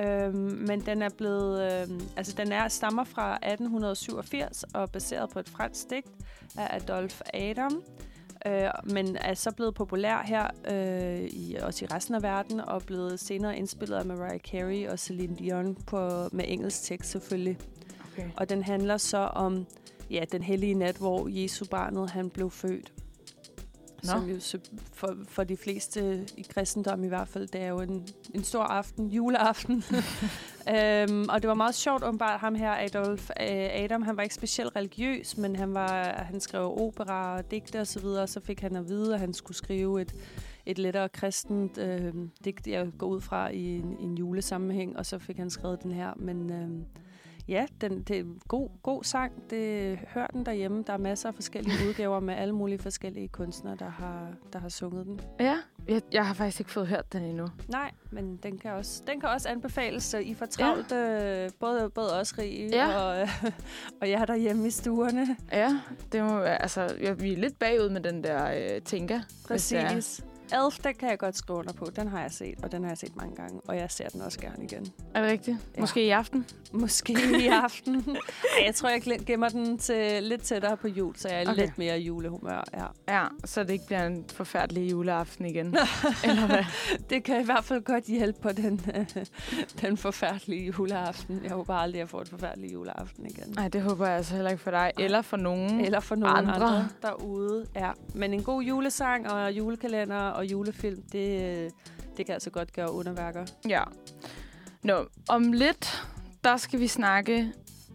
Øhm, 0.00 0.64
men 0.68 0.80
den 0.80 1.02
er 1.02 1.08
blevet, 1.08 1.72
øhm, 1.72 2.00
altså 2.16 2.34
den 2.36 2.52
er 2.52 2.68
stammer 2.68 3.04
fra 3.04 3.34
1887 3.34 4.64
og 4.74 4.82
er 4.82 4.86
baseret 4.86 5.30
på 5.30 5.38
et 5.38 5.48
fransk 5.48 5.90
digt 5.90 6.06
af 6.58 6.76
Adolphe 6.76 7.36
Adam. 7.36 7.82
Øh, 8.46 8.70
men 8.84 9.16
er 9.16 9.34
så 9.34 9.52
blevet 9.52 9.74
populær 9.74 10.22
her, 10.26 10.46
øh, 10.70 11.20
i, 11.20 11.56
også 11.62 11.84
i 11.84 11.88
resten 11.88 12.14
af 12.14 12.22
verden, 12.22 12.60
og 12.60 12.82
blevet 12.82 13.20
senere 13.20 13.56
indspillet 13.56 13.96
af 13.96 14.06
Mariah 14.06 14.40
Carey 14.40 14.88
og 14.88 14.98
Celine 14.98 15.36
Dion 15.36 15.74
på, 15.74 16.28
med 16.32 16.44
engelsk 16.48 16.82
tekst 16.82 17.10
selvfølgelig. 17.10 17.58
Okay. 18.12 18.30
Og 18.36 18.48
den 18.48 18.62
handler 18.62 18.96
så 18.96 19.18
om 19.18 19.66
ja, 20.10 20.24
den 20.32 20.42
hellige 20.42 20.74
nat, 20.74 20.96
hvor 20.96 21.28
Jesu 21.28 21.64
barnet 21.70 22.10
han 22.10 22.30
blev 22.30 22.50
født. 22.50 22.92
Nå. 24.02 24.08
Som 24.08 24.28
jo 24.28 24.60
for, 24.92 25.16
for 25.28 25.44
de 25.44 25.56
fleste 25.56 26.26
i 26.36 26.42
kristendom 26.42 27.04
i 27.04 27.08
hvert 27.08 27.28
fald, 27.28 27.48
det 27.48 27.60
er 27.60 27.68
jo 27.68 27.80
en, 27.80 28.08
en 28.34 28.44
stor 28.44 28.62
aften, 28.62 29.06
juleaften. 29.06 29.84
øhm, 30.74 31.26
og 31.28 31.42
det 31.42 31.48
var 31.48 31.54
meget 31.54 31.74
sjovt 31.74 32.04
åbenbart, 32.04 32.40
ham 32.40 32.54
her, 32.54 32.72
Adolf 32.72 33.30
øh, 33.30 33.46
Adam, 33.72 34.02
han 34.02 34.16
var 34.16 34.22
ikke 34.22 34.34
specielt 34.34 34.76
religiøs, 34.76 35.36
men 35.36 35.56
han, 35.56 35.74
var, 35.74 36.12
han 36.12 36.40
skrev 36.40 36.80
opera 36.80 37.36
og 37.36 37.50
digte 37.50 37.80
osv., 37.80 37.80
og, 37.80 37.86
så 37.86 38.00
videre, 38.00 38.26
så 38.26 38.40
fik 38.40 38.60
han 38.60 38.76
at 38.76 38.88
vide, 38.88 39.14
at 39.14 39.20
han 39.20 39.32
skulle 39.32 39.56
skrive 39.56 40.02
et, 40.02 40.14
et 40.66 40.78
lettere 40.78 41.08
kristent 41.08 41.78
øh, 41.78 42.14
digt, 42.44 42.66
jeg 42.66 42.86
går 42.98 43.06
ud 43.06 43.20
fra 43.20 43.48
i 43.48 43.78
en, 43.78 43.96
i 44.00 44.04
en 44.04 44.18
julesammenhæng, 44.18 44.96
og 44.96 45.06
så 45.06 45.18
fik 45.18 45.36
han 45.36 45.50
skrevet 45.50 45.82
den 45.82 45.92
her, 45.92 46.12
men... 46.16 46.52
Øh, 46.52 46.68
Ja, 47.48 47.66
den, 47.80 48.02
det 48.02 48.16
er 48.16 48.20
en 48.20 48.40
god, 48.48 48.68
god 48.82 49.04
sang. 49.04 49.32
Det, 49.50 49.98
hør 50.08 50.26
den 50.26 50.46
derhjemme. 50.46 50.84
Der 50.86 50.92
er 50.92 50.96
masser 50.98 51.28
af 51.28 51.34
forskellige 51.34 51.76
udgaver 51.88 52.20
med 52.20 52.34
alle 52.34 52.54
mulige 52.54 52.78
forskellige 52.78 53.28
kunstnere, 53.28 53.76
der 53.78 53.88
har, 53.88 54.28
der 54.52 54.58
har 54.58 54.68
sunget 54.68 55.06
den. 55.06 55.20
Ja, 55.40 55.56
jeg, 55.88 56.02
jeg 56.12 56.26
har 56.26 56.34
faktisk 56.34 56.60
ikke 56.60 56.72
fået 56.72 56.86
hørt 56.88 57.12
den 57.12 57.22
endnu. 57.24 57.46
Nej, 57.68 57.90
men 58.10 58.36
den 58.42 58.58
kan 58.58 58.70
også, 58.72 59.02
den 59.06 59.20
kan 59.20 59.28
også 59.28 59.48
anbefales, 59.48 60.04
så 60.04 60.18
I 60.18 60.34
får 60.34 60.46
travlt, 60.46 60.92
ja. 60.92 61.48
både, 61.60 61.90
både 61.90 62.20
os 62.20 62.38
rige 62.38 62.68
Ja. 62.68 62.96
og, 63.02 63.28
og 64.00 64.10
jer 64.10 64.24
derhjemme 64.24 64.66
i 64.66 64.70
stuerne. 64.70 65.36
Ja, 65.52 65.80
det 66.12 66.24
må 66.24 66.38
altså, 66.40 66.96
ja, 67.00 67.12
vi 67.12 67.32
er 67.32 67.36
lidt 67.36 67.58
bagud 67.58 67.88
med 67.90 68.00
den 68.00 68.24
der 68.24 68.74
øh, 68.74 68.82
Tinka. 68.82 69.20
hvis 69.48 69.68
det 69.68 69.78
er. 69.78 69.88
Præcis. 69.88 70.24
Elf, 70.52 70.78
den 70.84 70.94
kan 70.94 71.10
jeg 71.10 71.18
godt 71.18 71.36
skrive 71.36 71.58
under 71.58 71.72
på. 71.72 71.86
Den 71.96 72.08
har 72.08 72.20
jeg 72.20 72.30
set, 72.30 72.64
og 72.64 72.72
den 72.72 72.82
har 72.82 72.90
jeg 72.90 72.98
set 72.98 73.16
mange 73.16 73.36
gange. 73.36 73.60
Og 73.68 73.76
jeg 73.76 73.90
ser 73.90 74.08
den 74.08 74.20
også 74.20 74.40
gerne 74.40 74.64
igen. 74.64 74.86
Er 75.14 75.22
det 75.22 75.30
rigtigt? 75.30 75.56
Ja. 75.76 75.80
Måske 75.80 76.06
i 76.06 76.10
aften? 76.10 76.46
Måske 76.72 77.12
i 77.40 77.46
aften. 77.46 77.94
Ej, 78.58 78.64
jeg 78.66 78.74
tror, 78.74 78.88
jeg 78.88 79.02
gemmer 79.26 79.48
den 79.48 79.78
til 79.78 80.22
lidt 80.22 80.42
tættere 80.42 80.76
på 80.76 80.88
jul, 80.88 81.16
så 81.16 81.28
jeg 81.28 81.42
er 81.42 81.50
Okay. 81.50 81.60
lidt 81.60 81.78
mere 81.78 81.98
julehumør. 81.98 82.64
Ja. 82.74 83.14
Ja, 83.18 83.26
så 83.44 83.62
det 83.62 83.70
ikke 83.70 83.86
bliver 83.86 84.06
en 84.06 84.24
forfærdelig 84.32 84.90
juleaften 84.90 85.46
igen. 85.46 85.66
Eller 86.24 86.46
hvad? 86.46 86.64
Det 87.10 87.24
kan 87.24 87.40
i 87.40 87.44
hvert 87.44 87.64
fald 87.64 87.82
godt 87.82 88.04
hjælpe 88.04 88.40
på 88.40 88.52
den, 88.52 88.80
den 89.82 89.96
forfærdelige 89.96 90.66
juleaften. 90.78 91.40
Jeg 91.42 91.52
håber 91.52 91.74
aldrig, 91.74 91.98
at 91.98 92.00
jeg 92.00 92.08
får 92.08 92.20
et 92.20 92.28
forfærdeligt 92.28 92.72
juleaften 92.72 93.26
igen. 93.26 93.52
Nej, 93.56 93.68
det 93.68 93.82
håber 93.82 94.06
jeg 94.06 94.16
altså 94.16 94.34
heller 94.34 94.50
ikke 94.50 94.62
for 94.62 94.70
dig. 94.70 94.92
Eller 94.98 95.22
for 95.22 95.36
nogen. 95.36 95.80
Eller 95.80 96.00
for 96.00 96.14
nogle 96.14 96.36
Andre. 96.38 96.52
andre. 96.54 96.66
andre 96.68 96.88
derude. 97.02 97.66
Ja. 97.76 97.90
Men 98.14 98.34
en 98.34 98.42
god 98.42 98.62
julesang 98.62 99.30
og 99.30 99.52
julekalender 99.52 100.16
og 100.20 100.46
julefilm, 100.46 101.02
det, 101.12 101.70
det 102.16 102.26
kan 102.26 102.32
altså 102.32 102.50
godt 102.50 102.72
gøre 102.72 102.92
underværker. 102.92 103.44
Ja. 103.68 103.82
Nå, 104.82 105.06
om 105.28 105.52
lidt, 105.52 106.02
der 106.44 106.56
skal 106.56 106.80
vi 106.80 106.86
snakke 106.86 107.52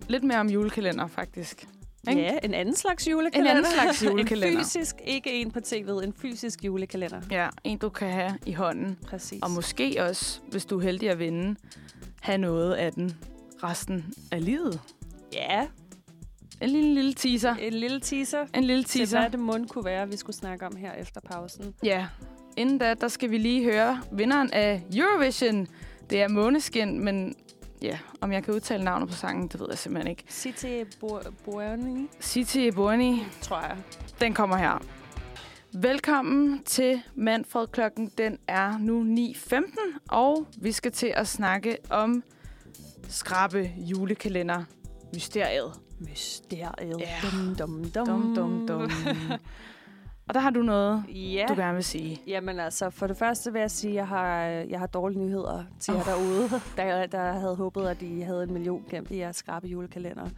lidt 0.07 0.23
mere 0.23 0.39
om 0.39 0.49
julekalender, 0.49 1.07
faktisk. 1.07 1.65
Ikke? 2.09 2.21
Ja, 2.21 2.37
en 2.43 2.53
anden 2.53 2.75
slags 2.75 3.07
julekalender. 3.07 3.51
En 3.51 3.57
anden 3.57 3.71
slags 3.73 4.03
julekalender. 4.05 4.59
en 4.59 4.65
fysisk, 4.65 4.95
ikke 5.05 5.31
en 5.41 5.51
på 5.51 5.59
tv'et, 5.59 6.03
en 6.03 6.13
fysisk 6.13 6.63
julekalender. 6.65 7.21
Ja, 7.31 7.49
en 7.63 7.77
du 7.77 7.89
kan 7.89 8.09
have 8.09 8.37
i 8.45 8.51
hånden. 8.53 8.97
Præcis. 9.07 9.39
Og 9.43 9.51
måske 9.51 9.95
også, 9.99 10.39
hvis 10.51 10.65
du 10.65 10.77
er 10.77 10.83
heldig 10.83 11.09
at 11.09 11.19
vinde, 11.19 11.55
have 12.21 12.37
noget 12.37 12.73
af 12.73 12.91
den 12.93 13.17
resten 13.63 14.13
af 14.31 14.45
livet. 14.45 14.81
Ja, 15.33 15.67
En 16.61 16.69
lille, 16.69 16.93
lille 16.93 17.13
teaser. 17.13 17.55
en 17.55 17.73
lille 17.73 17.99
teaser, 17.99 18.45
En 18.53 18.63
lille 18.63 18.83
til, 18.83 18.99
teaser. 18.99 19.19
hvad 19.19 19.29
det 19.29 19.39
mund 19.39 19.67
kunne 19.67 19.85
være, 19.85 20.09
vi 20.09 20.17
skulle 20.17 20.35
snakke 20.35 20.65
om 20.65 20.75
her 20.75 20.93
efter 20.93 21.21
pausen. 21.21 21.73
Ja. 21.83 22.07
Inden 22.57 22.77
da, 22.77 22.93
der 22.93 23.07
skal 23.07 23.31
vi 23.31 23.37
lige 23.37 23.63
høre 23.63 24.01
vinderen 24.11 24.49
af 24.53 24.83
Eurovision. 24.95 25.67
Det 26.09 26.21
er 26.21 26.27
Måneskin, 26.27 26.99
men 27.03 27.35
ja, 27.83 27.97
om 28.21 28.31
jeg 28.31 28.43
kan 28.43 28.53
udtale 28.53 28.83
navnet 28.83 29.09
på 29.09 29.15
sangen, 29.15 29.47
det 29.47 29.59
ved 29.59 29.67
jeg 29.69 29.77
simpelthen 29.77 30.09
ikke. 30.09 30.23
City 30.29 30.83
Boerni, 31.45 32.07
City 32.21 32.69
Borni, 32.75 33.23
tror 33.41 33.59
jeg. 33.61 33.77
den 34.21 34.33
kommer 34.33 34.57
her. 34.57 34.79
Velkommen 35.73 36.63
til 36.63 37.01
Manfred 37.15 37.67
klokken. 37.67 38.11
Den 38.17 38.37
er 38.47 38.77
nu 38.77 39.03
9.15, 39.33 39.97
og 40.09 40.47
vi 40.57 40.71
skal 40.71 40.91
til 40.91 41.13
at 41.15 41.27
snakke 41.27 41.77
om 41.89 42.23
skrabe 43.09 43.71
julekalender 43.77 44.63
mysteriet. 45.13 45.73
Mysteriet. 45.99 46.99
Ja. 46.99 47.07
Dum, 47.23 47.55
dum, 47.55 47.83
dum. 47.91 48.05
Dum, 48.05 48.35
dum, 48.35 48.67
dum. 48.67 48.91
Og 50.27 50.33
der 50.33 50.39
har 50.39 50.49
du 50.49 50.61
noget, 50.61 51.03
Ja. 51.09 51.45
du 51.49 51.53
gerne 51.55 51.73
vil 51.75 51.83
sige. 51.83 52.21
Jamen 52.27 52.59
altså, 52.59 52.89
for 52.89 53.07
det 53.07 53.17
første 53.17 53.53
vil 53.53 53.59
jeg 53.59 53.71
sige, 53.71 53.91
at 53.91 53.95
jeg 53.95 54.07
har, 54.07 54.37
jeg 54.45 54.79
har 54.79 54.87
dårlige 54.87 55.19
nyheder 55.19 55.63
til 55.79 55.93
jer 55.93 55.99
Åh. 55.99 56.05
derude, 56.05 56.49
der, 56.77 57.05
der 57.05 57.31
havde 57.33 57.55
håbet, 57.55 57.87
at 57.87 58.01
I 58.01 58.19
havde 58.19 58.43
en 58.43 58.53
million 58.53 58.83
gemt 58.89 59.11
i 59.11 59.17
jeres 59.17 59.35
skrabe 59.35 59.67
julekalender. 59.67 60.29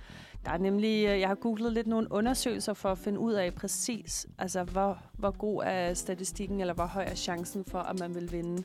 Der 0.45 0.51
er 0.51 0.57
nemlig, 0.57 1.05
øh, 1.07 1.19
jeg 1.19 1.27
har 1.27 1.35
googlet 1.35 1.73
lidt 1.73 1.87
nogle 1.87 2.07
undersøgelser 2.11 2.73
for 2.73 2.89
at 2.91 2.97
finde 2.97 3.19
ud 3.19 3.33
af 3.33 3.53
præcis, 3.53 4.27
altså 4.37 4.63
hvor, 4.63 4.97
hvor 5.17 5.31
god 5.37 5.63
er 5.65 5.93
statistikken, 5.93 6.61
eller 6.61 6.73
hvor 6.73 6.85
høj 6.85 7.03
er 7.03 7.15
chancen 7.15 7.65
for, 7.67 7.79
at 7.79 7.99
man 7.99 8.15
vil 8.15 8.31
vinde. 8.31 8.63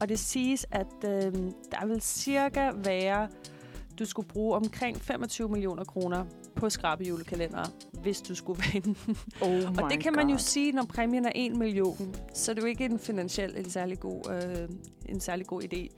Og 0.00 0.08
det 0.08 0.18
siges, 0.18 0.66
at 0.70 0.86
øh, 1.04 1.32
der 1.70 1.86
vil 1.86 2.00
cirka 2.02 2.70
være, 2.74 3.28
du 3.98 4.04
skulle 4.04 4.28
bruge 4.28 4.56
omkring 4.56 5.00
25 5.00 5.48
millioner 5.48 5.84
kroner 5.84 6.24
på 6.56 6.70
skrabe 6.70 7.04
julekalender, 7.04 7.64
hvis 8.02 8.20
du 8.20 8.34
skulle 8.34 8.62
vinde. 8.72 8.94
Oh 9.40 9.84
Og 9.84 9.90
det 9.90 10.00
kan 10.00 10.12
man 10.12 10.28
jo 10.28 10.38
sige, 10.38 10.72
når 10.72 10.84
præmien 10.84 11.24
er 11.24 11.32
1 11.34 11.56
million, 11.56 12.14
så 12.34 12.52
er 12.52 12.54
det 12.54 12.62
jo 12.62 12.66
ikke 12.66 12.84
en 12.84 12.98
finansiel 12.98 13.56
en 13.56 13.70
særlig 13.70 14.00
god, 14.00 14.30
øh, 14.30 14.68
en 15.08 15.20
særlig 15.20 15.46
god 15.46 15.62
idé. 15.62 15.88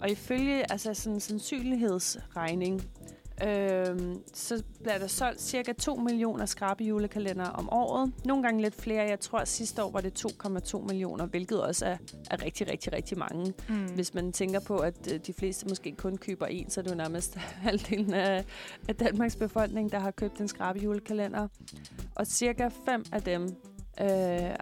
Og 0.00 0.10
ifølge 0.10 0.72
altså 0.72 0.94
sådan 0.94 1.14
en 1.14 1.20
sandsynlighedsregning, 1.20 2.82
øh, 3.44 4.16
så 4.34 4.62
bliver 4.82 4.98
der 4.98 5.06
solgt 5.06 5.40
cirka 5.40 5.72
2 5.72 5.94
millioner 5.94 6.46
skrabe 6.46 6.84
julekalender 6.84 7.44
om 7.46 7.68
året. 7.72 8.12
Nogle 8.24 8.42
gange 8.42 8.62
lidt 8.62 8.74
flere. 8.82 9.02
Jeg 9.08 9.20
tror, 9.20 9.38
at 9.38 9.48
sidste 9.48 9.84
år 9.84 9.90
var 9.90 10.00
det 10.00 10.24
2,2 10.26 10.78
millioner, 10.86 11.26
hvilket 11.26 11.62
også 11.62 11.86
er, 11.86 11.96
er 12.30 12.42
rigtig, 12.44 12.70
rigtig, 12.70 12.92
rigtig 12.92 13.18
mange. 13.18 13.52
Mm. 13.68 13.74
Hvis 13.94 14.14
man 14.14 14.32
tænker 14.32 14.60
på, 14.60 14.76
at 14.76 15.12
øh, 15.12 15.20
de 15.26 15.32
fleste 15.32 15.66
måske 15.68 15.92
kun 15.98 16.16
køber 16.16 16.46
en, 16.46 16.70
så 16.70 16.80
er 16.80 16.82
det 16.82 16.90
jo 16.90 16.96
nærmest 16.96 17.34
halvdelen 17.66 18.14
af, 18.14 18.44
af 18.88 18.96
Danmarks 18.96 19.36
befolkning, 19.36 19.92
der 19.92 19.98
har 19.98 20.10
købt 20.10 20.38
en 20.40 20.48
skrabe 20.48 20.78
julekalender. 20.78 21.48
Og 22.14 22.26
cirka 22.26 22.68
fem 22.84 23.04
af 23.12 23.22
dem 23.22 23.42
øh, 24.00 24.08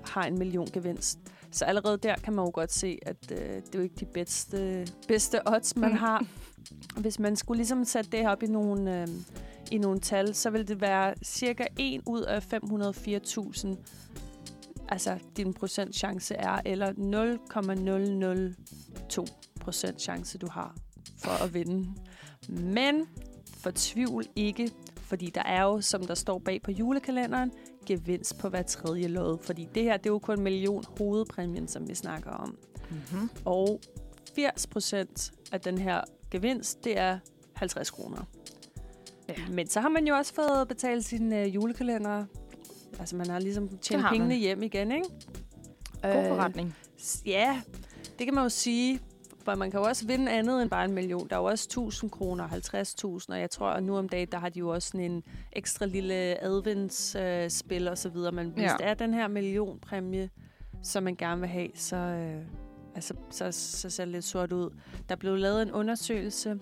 har 0.04 0.22
en 0.26 0.38
million 0.38 0.66
gevinst. 0.72 1.18
Så 1.50 1.64
allerede 1.64 1.96
der 1.98 2.14
kan 2.14 2.32
man 2.32 2.44
jo 2.44 2.50
godt 2.54 2.72
se, 2.72 2.98
at 3.02 3.16
øh, 3.32 3.38
det 3.38 3.56
er 3.74 3.78
jo 3.78 3.80
ikke 3.82 3.94
de 4.00 4.04
bedste, 4.04 4.86
bedste 5.08 5.48
odds, 5.48 5.76
man 5.76 5.90
Mm. 5.90 5.96
har. 5.96 6.26
Hvis 6.96 7.18
man 7.18 7.36
skulle 7.36 7.58
ligesom 7.58 7.84
sætte 7.84 8.10
det 8.10 8.20
her 8.20 8.30
op 8.30 8.42
i 8.42 8.46
nogle, 8.46 9.02
øh, 9.02 9.08
i 9.72 9.78
nogle 9.78 10.00
tal, 10.00 10.34
så 10.34 10.50
vil 10.50 10.68
det 10.68 10.80
være 10.80 11.14
cirka 11.24 11.64
1 11.78 12.00
ud 12.06 12.22
af 12.22 12.54
504.000 12.54 13.76
altså 14.88 15.18
din 15.36 15.54
procent 15.54 15.94
chance 15.94 16.34
er, 16.34 16.60
eller 16.64 16.92
0,002 16.92 19.26
procent 19.60 20.00
chance, 20.00 20.38
du 20.38 20.48
har 20.50 20.76
for 21.18 21.44
at 21.44 21.54
vinde. 21.54 21.94
Men 22.48 23.06
fortvivl 23.58 24.26
ikke, 24.36 24.70
fordi 24.96 25.30
der 25.34 25.42
er 25.42 25.62
jo, 25.62 25.80
som 25.80 26.06
der 26.06 26.14
står 26.14 26.38
bag 26.38 26.62
på 26.62 26.70
julekalenderen, 26.70 27.52
gevinst 27.86 28.38
på 28.38 28.48
hver 28.48 28.62
tredje 28.62 29.08
lod. 29.08 29.38
Fordi 29.42 29.68
det 29.74 29.82
her, 29.82 29.96
det 29.96 30.06
er 30.06 30.10
jo 30.10 30.18
kun 30.18 30.38
en 30.38 30.44
million 30.44 30.84
hovedpræmien, 30.98 31.68
som 31.68 31.88
vi 31.88 31.94
snakker 31.94 32.30
om. 32.30 32.56
Mm-hmm. 32.90 33.30
Og 33.44 33.80
80 34.34 34.66
procent 34.66 35.32
af 35.52 35.60
den 35.60 35.78
her 35.78 36.00
gevinst, 36.34 36.84
det 36.84 36.98
er 36.98 37.18
50 37.54 37.90
kroner. 37.90 38.24
Ja. 39.28 39.34
Men 39.50 39.66
så 39.66 39.80
har 39.80 39.88
man 39.88 40.06
jo 40.06 40.14
også 40.14 40.34
fået 40.34 40.68
betalt 40.68 41.04
sin 41.04 41.32
øh, 41.32 41.54
julekalender. 41.54 42.24
Altså 42.98 43.16
man 43.16 43.26
har 43.30 43.38
ligesom 43.38 43.68
tjent 43.78 44.02
har 44.02 44.10
pengene 44.10 44.28
man. 44.34 44.38
hjem 44.38 44.62
igen, 44.62 44.92
ikke? 44.92 45.08
God 46.02 46.28
forretning. 46.28 46.76
S- 47.00 47.22
Ja, 47.26 47.60
det 48.18 48.26
kan 48.26 48.34
man 48.34 48.42
jo 48.44 48.48
sige. 48.48 49.00
For 49.44 49.54
man 49.54 49.70
kan 49.70 49.80
jo 49.80 49.86
også 49.86 50.06
vinde 50.06 50.32
andet 50.32 50.62
end 50.62 50.70
bare 50.70 50.84
en 50.84 50.92
million. 50.92 51.28
Der 51.28 51.36
er 51.36 51.40
jo 51.40 51.44
også 51.46 51.66
1000 51.66 52.10
kroner, 52.10 52.48
50.000, 52.48 53.26
og 53.28 53.40
jeg 53.40 53.50
tror, 53.50 53.66
at 53.70 53.82
nu 53.82 53.96
om 53.96 54.08
dagen, 54.08 54.28
der 54.32 54.38
har 54.38 54.48
de 54.48 54.58
jo 54.58 54.68
også 54.68 54.88
sådan 54.88 55.10
en 55.12 55.22
ekstra 55.52 55.86
lille 55.86 56.14
adventsspil 56.44 57.82
øh, 57.86 57.90
og 57.90 57.98
så 57.98 58.08
videre. 58.08 58.32
Men 58.32 58.46
hvis 58.50 58.62
Ja. 58.62 58.74
det 58.78 58.86
er 58.86 58.94
den 58.94 59.14
her 59.14 59.28
millionpræmie, 59.28 60.30
som 60.82 61.02
man 61.02 61.14
gerne 61.16 61.40
vil 61.40 61.50
have, 61.50 61.68
så, 61.74 61.96
øh, 61.96 62.42
altså, 62.94 63.14
så, 63.30 63.52
så 63.52 63.90
ser 63.90 64.04
det 64.04 64.12
lidt 64.12 64.24
sort 64.24 64.52
ud. 64.52 64.70
Der 65.08 65.16
blev 65.16 65.36
lavet 65.36 65.62
en 65.62 65.72
undersøgelse, 65.72 66.60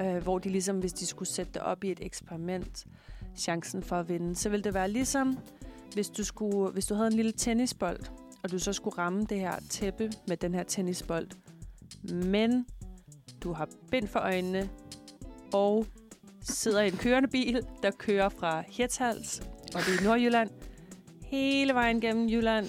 øh, 0.00 0.16
hvor 0.16 0.38
de 0.38 0.48
ligesom, 0.48 0.78
hvis 0.78 0.92
de 0.92 1.06
skulle 1.06 1.28
sætte 1.28 1.52
det 1.52 1.62
op 1.62 1.84
i 1.84 1.90
et 1.90 1.98
eksperiment, 2.02 2.86
chancen 3.36 3.82
for 3.82 3.96
at 3.96 4.08
vinde, 4.08 4.36
så 4.36 4.48
ville 4.48 4.64
det 4.64 4.74
være 4.74 4.90
ligesom, 4.90 5.38
hvis 5.94 6.08
du, 6.08 6.24
skulle, 6.24 6.72
hvis 6.72 6.86
du 6.86 6.94
havde 6.94 7.06
en 7.06 7.12
lille 7.12 7.32
tennisbold, 7.32 8.00
og 8.42 8.50
du 8.50 8.58
så 8.58 8.72
skulle 8.72 8.98
ramme 8.98 9.24
det 9.24 9.40
her 9.40 9.54
tæppe 9.70 10.10
med 10.28 10.36
den 10.36 10.54
her 10.54 10.62
tennisbold. 10.62 11.28
Men 12.24 12.66
du 13.42 13.52
har 13.52 13.68
bind 13.90 14.08
for 14.08 14.20
øjnene 14.20 14.70
og 15.52 15.86
sidder 16.40 16.80
i 16.80 16.88
en 16.88 16.96
kørende 16.96 17.28
bil, 17.28 17.66
der 17.82 17.90
kører 17.90 18.28
fra 18.28 18.64
Hirtshals, 18.68 19.40
og 19.74 19.80
det 19.86 19.96
er 19.96 20.00
i 20.00 20.04
Nordjylland, 20.04 20.50
hele 21.22 21.74
vejen 21.74 22.00
gennem 22.00 22.28
Jylland, 22.28 22.66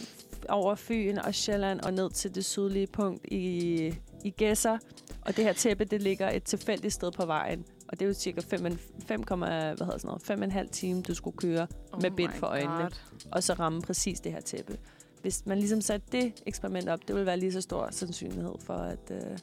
over 0.50 0.76
Fyn 0.76 1.18
og 1.18 1.36
Sjælland 1.36 1.80
og 1.80 1.94
ned 1.94 2.12
til 2.12 2.36
det 2.36 2.46
sydlige 2.46 2.88
punkt 2.88 3.26
i, 3.26 3.94
i 4.24 4.30
Gæsser. 4.30 4.78
Og 5.22 5.36
det 5.38 5.44
her 5.44 5.54
tæppe, 5.54 5.86
det 5.86 6.02
ligger 6.02 6.30
et 6.30 6.44
tilfældigt 6.44 6.94
sted 6.94 7.12
på 7.12 7.26
vejen. 7.26 7.66
Og 7.88 8.00
det 8.00 8.06
er 8.06 8.08
jo 8.08 8.14
cirka 8.14 8.42
5, 8.42 8.78
5, 9.08 9.22
hvad 9.22 9.86
hedder 9.86 9.98
sådan 9.98 10.40
noget, 10.40 10.68
5,5 10.68 10.70
time, 10.72 11.02
du 11.02 11.14
skulle 11.14 11.38
køre 11.38 11.68
med 12.02 12.12
bind 12.12 12.32
for 12.32 12.48
øjnene 12.48 12.84
God. 12.84 12.92
og 13.32 13.44
så 13.44 13.54
ramme 13.54 13.82
præcis 13.82 14.20
det 14.20 14.32
her 14.32 14.42
tæppe. 14.42 14.78
Hvis 15.22 15.46
man 15.46 15.58
ligesom 15.58 15.82
satte 15.82 16.08
det 16.12 16.44
eksperiment 16.46 16.90
op, 16.90 17.00
det 17.08 17.16
vil 17.16 17.26
være 17.26 17.38
lige 17.38 17.54
så 17.54 17.62
stor 17.62 17.88
sandsynlighed 17.92 18.56
for 18.60 18.74
at, 18.74 19.12
øh, 19.12 19.38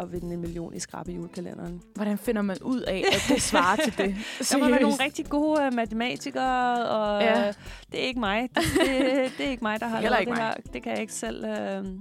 at 0.00 0.12
vinde 0.12 0.34
en 0.34 0.40
million 0.40 0.74
i 0.74 0.78
skrabe 0.80 1.12
julekalenderen. 1.12 1.80
Hvordan 1.94 2.18
finder 2.18 2.42
man 2.42 2.56
ud 2.62 2.80
af, 2.80 3.04
at 3.12 3.22
det 3.34 3.42
svarer 3.42 3.76
til 3.76 3.98
det? 3.98 4.14
Der 4.50 4.58
må 4.58 4.68
være 4.68 4.80
nogle 4.82 4.96
rigtig 5.04 5.26
gode 5.26 5.62
øh, 5.64 5.74
matematikere, 5.74 6.88
og 6.88 7.22
Ja. 7.22 7.40
ja. 7.40 7.52
det 7.92 8.02
er 8.02 8.06
ikke 8.06 8.20
mig. 8.20 8.48
Det, 8.54 8.62
det, 8.74 9.32
det 9.38 9.46
er 9.46 9.50
ikke 9.50 9.64
mig, 9.64 9.80
der 9.80 9.86
har 9.86 10.00
lavet 10.00 10.18
det 10.18 10.28
mig. 10.28 10.36
her. 10.36 10.54
Det 10.72 10.82
kan 10.82 10.92
jeg 10.92 11.00
ikke 11.00 11.12
selv... 11.12 11.44
Øh, 11.44 11.50
det 11.50 11.94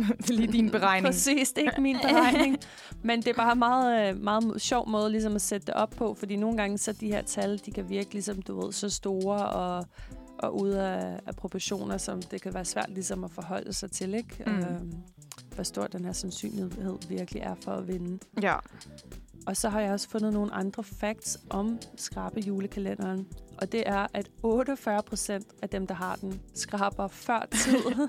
er 0.30 0.32
lige 0.32 0.52
din 0.52 0.70
beregning. 0.70 1.06
Præcis, 1.06 1.52
det 1.52 1.58
er 1.64 1.70
ikke 1.70 1.80
min 1.82 1.96
beregning. 2.02 2.58
Men 3.02 3.18
det 3.20 3.28
er 3.28 3.34
bare 3.34 3.56
meget, 3.56 4.08
øh, 4.08 4.22
meget 4.22 4.62
sjov 4.62 4.88
måde 4.88 5.10
ligesom 5.10 5.34
at 5.34 5.42
sætte 5.42 5.66
det 5.66 5.74
op 5.74 5.90
på, 5.90 6.14
fordi 6.18 6.36
nogle 6.36 6.56
gange 6.56 6.78
så 6.78 6.92
de 6.92 7.08
her 7.08 7.22
tal, 7.22 7.60
de 7.66 7.70
kan 7.70 7.88
virke 7.88 8.12
ligesom, 8.12 8.42
du 8.42 8.60
ved, 8.64 8.72
så 8.72 8.90
store 8.90 9.46
og, 9.48 9.86
og 10.38 10.60
ude 10.60 10.82
af, 10.82 11.20
af 11.26 11.36
proportioner, 11.36 11.96
som 11.98 12.22
det 12.22 12.42
kan 12.42 12.54
være 12.54 12.64
svært 12.64 12.90
ligesom 12.90 13.24
at 13.24 13.30
forholde 13.30 13.72
sig 13.72 13.90
til, 13.90 14.14
ikke? 14.14 14.42
Mm. 14.46 14.52
Øhm, 14.58 14.92
hvor 15.54 15.62
stor 15.62 15.86
den 15.86 16.04
her 16.04 16.12
sandsynlighed 16.12 16.98
virkelig 17.08 17.42
er 17.42 17.54
for 17.54 17.72
at 17.72 17.88
vinde. 17.88 18.18
Ja. 18.42 18.56
Og 19.46 19.56
så 19.56 19.68
har 19.68 19.80
jeg 19.80 19.92
også 19.92 20.08
fundet 20.08 20.32
nogle 20.32 20.54
andre 20.54 20.84
facts 20.84 21.38
om 21.50 21.78
skrabe 21.96 22.40
julekalenderen. 22.40 23.28
Og 23.58 23.72
det 23.72 23.82
er, 23.86 24.06
at 24.14 24.30
48 24.42 25.02
procent 25.02 25.46
af 25.62 25.68
dem, 25.68 25.86
der 25.86 25.94
har 25.94 26.16
den, 26.16 26.40
skraber 26.54 27.08
før 27.08 27.46
tid. 27.50 28.08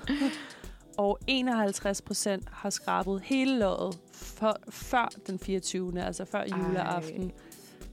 og 0.98 1.18
51 1.26 2.02
procent 2.02 2.48
har 2.52 2.70
skrabet 2.70 3.20
hele 3.24 3.58
låget 3.58 3.98
for, 4.12 4.56
før 4.68 5.08
den 5.26 5.38
24. 5.38 6.02
Altså 6.02 6.24
før 6.24 6.44
juleaften. 6.56 7.32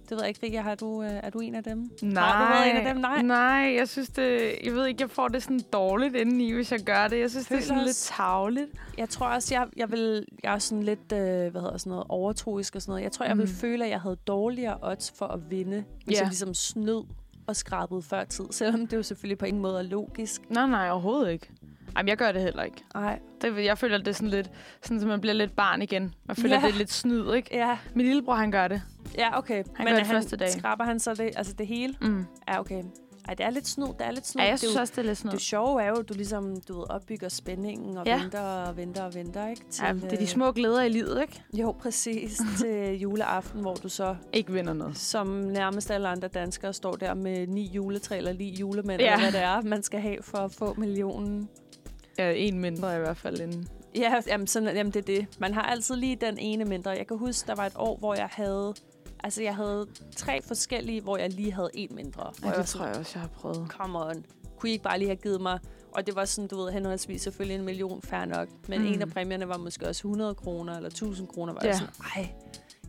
Det 0.09 0.11
ved 0.11 0.19
jeg 0.19 0.27
ikke, 0.27 0.39
Ria, 0.47 0.61
har 0.61 0.75
du, 0.75 1.03
øh, 1.03 1.09
er 1.23 1.29
du 1.29 1.39
en 1.39 1.55
af 1.55 1.63
dem? 1.63 1.89
Nej. 2.01 2.23
Har 2.23 2.45
du 2.47 2.53
været 2.53 2.69
en 2.81 2.87
af 2.87 2.93
dem? 2.93 3.01
Nej. 3.01 3.21
Nej, 3.21 3.75
jeg 3.77 3.89
synes 3.89 4.09
det... 4.09 4.55
Jeg 4.63 4.73
ved 4.73 4.85
ikke, 4.87 5.01
jeg 5.01 5.09
får 5.09 5.27
det 5.27 5.43
sådan 5.43 5.59
dårligt 5.73 6.15
indeni, 6.15 6.51
hvis 6.53 6.71
jeg 6.71 6.79
gør 6.79 7.07
det. 7.07 7.19
Jeg 7.19 7.29
synes, 7.29 7.45
det 7.47 7.51
er 7.51 7.55
Føler 7.55 7.67
sådan 7.67 7.83
lidt 7.83 7.95
tavligt. 7.97 8.67
Jeg 8.97 9.09
tror 9.09 9.27
også, 9.27 9.55
jeg, 9.55 9.67
jeg 9.77 9.91
vil, 9.91 10.25
jeg 10.43 10.53
er 10.53 10.59
sådan 10.59 10.83
lidt, 10.83 11.11
øh, 11.13 11.17
hvad 11.51 11.61
hedder 11.61 11.77
sådan 11.77 11.89
noget, 11.89 12.05
overtroisk 12.09 12.75
og 12.75 12.81
sådan 12.81 12.91
noget. 12.91 13.03
Jeg 13.03 13.11
tror, 13.11 13.25
jeg 13.25 13.37
vil 13.37 13.45
Mm. 13.45 13.51
føle, 13.53 13.85
at 13.85 13.91
jeg 13.91 14.01
havde 14.01 14.15
dårligere 14.15 14.77
odds 14.81 15.13
for 15.17 15.25
at 15.25 15.39
vinde, 15.49 15.83
hvis 16.05 16.15
Ja. 16.17 16.21
jeg 16.21 16.27
ligesom 16.29 16.53
snød 16.53 17.03
og 17.47 17.55
skrabede 17.55 18.01
før 18.01 18.23
tid. 18.23 18.45
Selvom 18.61 18.87
det 18.87 18.97
jo 18.97 19.03
selvfølgelig 19.03 19.37
på 19.37 19.45
ingen 19.45 19.61
måde 19.61 19.77
er 19.79 19.83
logisk. 19.83 20.41
Nej, 20.49 20.67
nej, 20.67 20.89
overhovedet 20.89 21.31
ikke. 21.31 21.49
Jamen, 21.97 22.09
jeg 22.09 22.17
gør 22.17 22.31
det 22.31 22.41
heller 22.41 22.63
ikke. 22.63 22.83
Nej. 22.95 23.19
Det, 23.41 23.65
jeg 23.65 23.77
føler, 23.77 23.97
det 23.97 24.07
er 24.07 24.11
sådan 24.11 24.29
lidt... 24.29 24.49
Sådan, 24.81 24.97
at 25.01 25.07
man 25.07 25.21
bliver 25.21 25.33
lidt 25.33 25.55
barn 25.55 25.81
igen. 25.81 26.13
Man 26.25 26.35
føler, 26.35 26.55
Ja. 26.59 26.61
det 26.67 26.73
er 26.73 26.77
lidt 26.77 26.91
snyd, 26.91 27.33
ikke? 27.33 27.49
Ja, 27.55 27.77
Min 27.93 28.05
lillebror, 28.05 28.33
han 28.35 28.51
gør 28.51 28.67
det. 28.67 28.81
ja 29.17 29.37
okay. 29.37 29.63
Han 29.75 29.87
gør 29.87 29.95
det 29.95 30.05
første 30.07 30.35
dag. 30.37 30.49
skraber 30.49 30.83
han 30.83 30.99
så 30.99 31.13
det, 31.13 31.29
altså 31.35 31.53
det 31.53 31.67
hele? 31.67 31.95
Mm. 32.01 32.25
Ja, 32.47 32.59
okay. 32.59 32.83
Ej, 33.27 33.33
det 33.33 33.45
er 33.45 33.49
lidt 33.49 33.67
snyd. 33.67 33.85
Det 33.87 33.95
er 34.07 34.11
lidt 34.11 34.27
snyd. 34.27 34.41
Ja, 34.43 34.47
jeg 34.49 34.51
det, 34.51 34.53
er 34.53 34.57
synes 34.67 34.75
jo, 34.75 34.79
også, 34.81 34.93
det 34.95 35.01
er 35.01 35.05
lidt 35.05 35.17
sådan 35.17 35.31
det 35.31 35.41
sjove 35.41 35.81
er 35.83 35.87
jo, 35.87 35.93
at 35.95 36.09
du 36.09 36.13
ligesom 36.13 36.55
du 36.67 36.77
ved, 36.77 36.85
opbygger 36.89 37.29
spændingen 37.29 37.97
og 37.97 38.05
Ja. 38.05 38.21
venter 38.21 38.39
og 38.41 38.77
venter 38.77 39.03
og 39.03 39.13
venter, 39.15 39.47
ikke? 39.47 39.61
Til, 39.71 39.83
Ja, 39.85 39.93
det 39.93 40.03
er 40.03 40.09
de 40.09 40.21
øh, 40.21 40.27
små 40.27 40.51
glæder 40.51 40.81
i 40.81 40.89
livet, 40.89 41.21
ikke? 41.21 41.41
Jo, 41.53 41.71
præcis. 41.71 42.41
til 42.59 42.99
juleaften, 42.99 43.61
hvor 43.61 43.73
du 43.73 43.89
så 43.89 44.15
Ikke 44.33 44.51
vinder 44.53 44.73
noget. 44.73 44.97
som 44.97 45.27
nærmest 45.27 45.91
alle 45.91 46.07
andre 46.07 46.27
danskere 46.27 46.73
står 46.73 46.91
der 46.91 47.13
med 47.13 47.47
ni 47.47 47.67
juletræ 47.67 48.17
eller 48.17 48.33
ni 48.33 48.55
julemænd, 48.55 49.01
ja. 49.01 49.13
eller 49.13 49.31
hvad 49.31 49.39
det 49.39 49.47
er, 49.47 49.61
man 49.61 49.83
skal 49.83 49.99
have 49.99 50.17
for 50.21 50.37
at 50.37 50.51
få 50.51 50.73
millionen. 50.77 51.49
Ja, 52.17 52.31
en 52.31 52.59
mindre 52.59 52.95
i 52.95 52.99
hvert 52.99 53.17
fald 53.17 53.41
end... 53.41 53.65
Ja, 53.95 54.21
jamen, 54.27 54.47
sådan, 54.47 54.75
jamen 54.75 54.93
det 54.93 54.99
er 54.99 55.15
det. 55.19 55.27
Man 55.39 55.53
har 55.53 55.61
altid 55.61 55.95
lige 55.95 56.15
den 56.15 56.37
ene 56.37 56.65
mindre. 56.65 56.91
Jeg 56.91 57.07
kan 57.07 57.17
huske, 57.17 57.47
der 57.47 57.55
var 57.55 57.65
et 57.65 57.73
år, 57.75 57.97
hvor 57.97 58.15
jeg 58.15 58.29
havde... 58.31 58.73
Altså, 59.23 59.43
jeg 59.43 59.55
havde 59.55 59.87
tre 60.15 60.41
forskellige, 60.41 61.01
hvor 61.01 61.17
jeg 61.17 61.29
lige 61.29 61.51
havde 61.53 61.69
en 61.73 61.95
mindre. 61.95 62.31
Ja, 62.43 62.47
jeg 62.49 62.57
det 62.57 62.67
sådan, 62.67 62.79
tror 62.79 62.87
jeg 62.91 62.99
også, 62.99 63.11
jeg 63.15 63.21
har 63.21 63.27
prøvet. 63.27 63.67
come 63.69 63.99
on. 63.99 64.25
Kunne 64.57 64.69
I 64.69 64.71
ikke 64.73 64.83
bare 64.83 64.97
lige 64.99 65.07
have 65.07 65.15
givet 65.15 65.41
mig... 65.41 65.59
Og 65.91 66.05
det 66.07 66.15
var 66.15 66.25
sådan, 66.25 66.47
du 66.47 66.57
ved, 66.57 66.71
henholdsvis 66.71 67.21
selvfølgelig 67.21 67.55
en 67.55 67.65
million, 67.65 68.01
fair 68.01 68.25
nok. 68.25 68.47
Men 68.67 68.81
mm. 68.81 68.87
en 68.87 69.01
af 69.01 69.07
præmierne 69.09 69.47
var 69.47 69.57
måske 69.57 69.87
også 69.87 70.07
100 70.07 70.35
kroner 70.35 70.75
eller 70.75 70.89
1000 70.89 71.27
kroner. 71.27 71.53
Var 71.53 71.59
Ja. 71.63 71.67
jeg 71.67 71.75
sådan, 71.77 71.93
ej, 72.15 72.29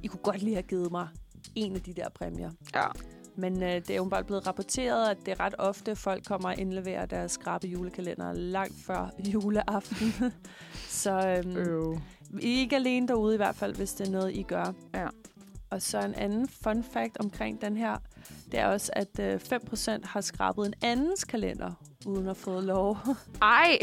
I 0.02 0.07
kunne 0.07 0.21
godt 0.23 0.43
lige 0.43 0.54
have 0.54 0.62
givet 0.62 0.90
mig 0.90 1.09
en 1.54 1.75
af 1.75 1.81
de 1.83 1.93
der 1.93 2.09
præmier. 2.09 2.50
Ja. 2.75 2.87
Men 3.37 3.62
øh, 3.62 3.75
det 3.75 3.91
er 3.91 3.97
jo 3.97 4.05
bare 4.05 4.25
blevet 4.25 4.47
rapporteret, 4.47 5.11
at 5.11 5.19
det 5.26 5.29
er 5.29 5.41
ret 5.41 5.55
ofte, 5.59 5.97
folk 5.97 6.25
kommer 6.25 6.49
og 6.49 6.59
indleverer 6.59 7.07
deres 7.07 7.33
skrabe 7.33 7.67
julekalender 7.67 8.33
langt 8.33 8.75
før 8.87 9.11
juleaften. 9.33 10.33
så 11.03 11.43
øhm. 11.47 12.00
I 12.41 12.57
er 12.57 12.61
ikke 12.61 12.76
alene 12.76 13.09
derude 13.09 13.35
i 13.35 13.37
hvert 13.37 13.55
fald, 13.55 13.75
hvis 13.75 13.93
det 13.93 14.07
er 14.07 14.11
noget, 14.11 14.37
I 14.37 14.43
gør. 14.43 14.73
Ja. 14.95 15.07
Og 15.71 15.83
så 15.83 16.05
en 16.05 16.14
anden 16.14 16.49
fun 16.49 16.85
fact 16.85 17.17
omkring 17.21 17.61
den 17.61 17.76
her, 17.76 17.97
det 18.52 18.61
er 18.61 18.66
også, 18.66 18.93
at 18.97 19.19
øh, 19.21 19.40
5% 19.52 20.07
har 20.07 20.21
skrabet 20.21 20.66
en 20.66 20.75
andens 20.83 21.25
kalender, 21.25 21.73
uden 22.07 22.28
at 22.28 22.37
få 22.37 22.61
lov. 22.61 22.99
Ej! 23.43 23.78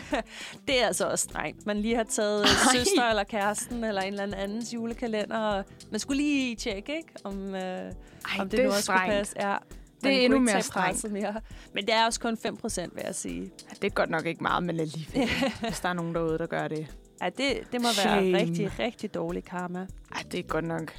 det 0.68 0.82
er 0.82 0.86
altså 0.86 1.06
også 1.10 1.22
strengt. 1.24 1.66
Man 1.66 1.76
lige 1.76 1.96
har 1.96 2.04
taget 2.04 2.42
Ej. 2.42 2.48
søster 2.74 3.04
eller 3.10 3.24
kæresten 3.24 3.84
eller 3.84 4.02
en 4.02 4.12
eller 4.20 4.36
andens 4.36 4.74
julekalender. 4.74 5.36
Og 5.38 5.64
man 5.90 6.00
skulle 6.00 6.22
lige 6.22 6.56
tjekke, 6.56 6.96
ikke? 6.96 7.12
Om, 7.24 7.54
øh, 7.54 7.60
Ej, 7.60 7.92
om 8.38 8.48
det, 8.48 8.58
det 8.58 8.64
nu 8.64 8.70
også 8.70 8.82
skulle 8.82 8.98
strengt. 8.98 9.12
passe. 9.14 9.34
Ja. 9.40 9.56
Det 10.04 10.12
er 10.16 10.20
endnu 10.24 10.38
mere 10.38 10.62
strengt. 10.62 11.12
Mere. 11.12 11.40
Men 11.74 11.86
det 11.86 11.94
er 11.94 12.06
også 12.06 12.20
kun 12.20 12.36
5 12.36 12.56
procent, 12.56 12.94
vil 12.94 13.02
jeg 13.06 13.14
sige. 13.14 13.50
Det 13.70 13.84
er 13.84 13.90
godt 13.90 14.10
nok 14.10 14.26
ikke 14.26 14.42
meget, 14.42 14.62
men 14.62 14.80
alligevel. 14.80 15.28
hvis 15.68 15.80
der 15.80 15.88
er 15.88 15.92
nogen 15.92 16.14
derude, 16.14 16.38
der 16.38 16.46
gør 16.46 16.68
det. 16.68 16.86
Ja, 17.22 17.28
det, 17.28 17.58
det 17.72 17.80
må 17.82 17.88
Shame. 17.92 18.32
være 18.32 18.42
rigtig, 18.42 18.78
rigtig 18.78 19.14
dårlig 19.14 19.44
karma. 19.44 19.86
Ej, 20.14 20.22
det 20.32 20.38
er 20.40 20.42
godt 20.42 20.64
nok. 20.64 20.92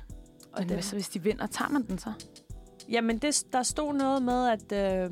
Og 0.53 0.59
Men 0.59 0.69
hvad 0.69 0.81
så, 0.81 0.95
hvis 0.95 1.09
de 1.09 1.23
vinder, 1.23 1.47
tager 1.47 1.69
man 1.69 1.87
den 1.87 1.97
så? 1.99 2.11
Jamen, 2.91 3.17
det, 3.17 3.43
der 3.53 3.63
stod 3.63 3.93
noget 3.93 4.23
med, 4.23 4.47
at 4.47 4.71
øh, 5.05 5.11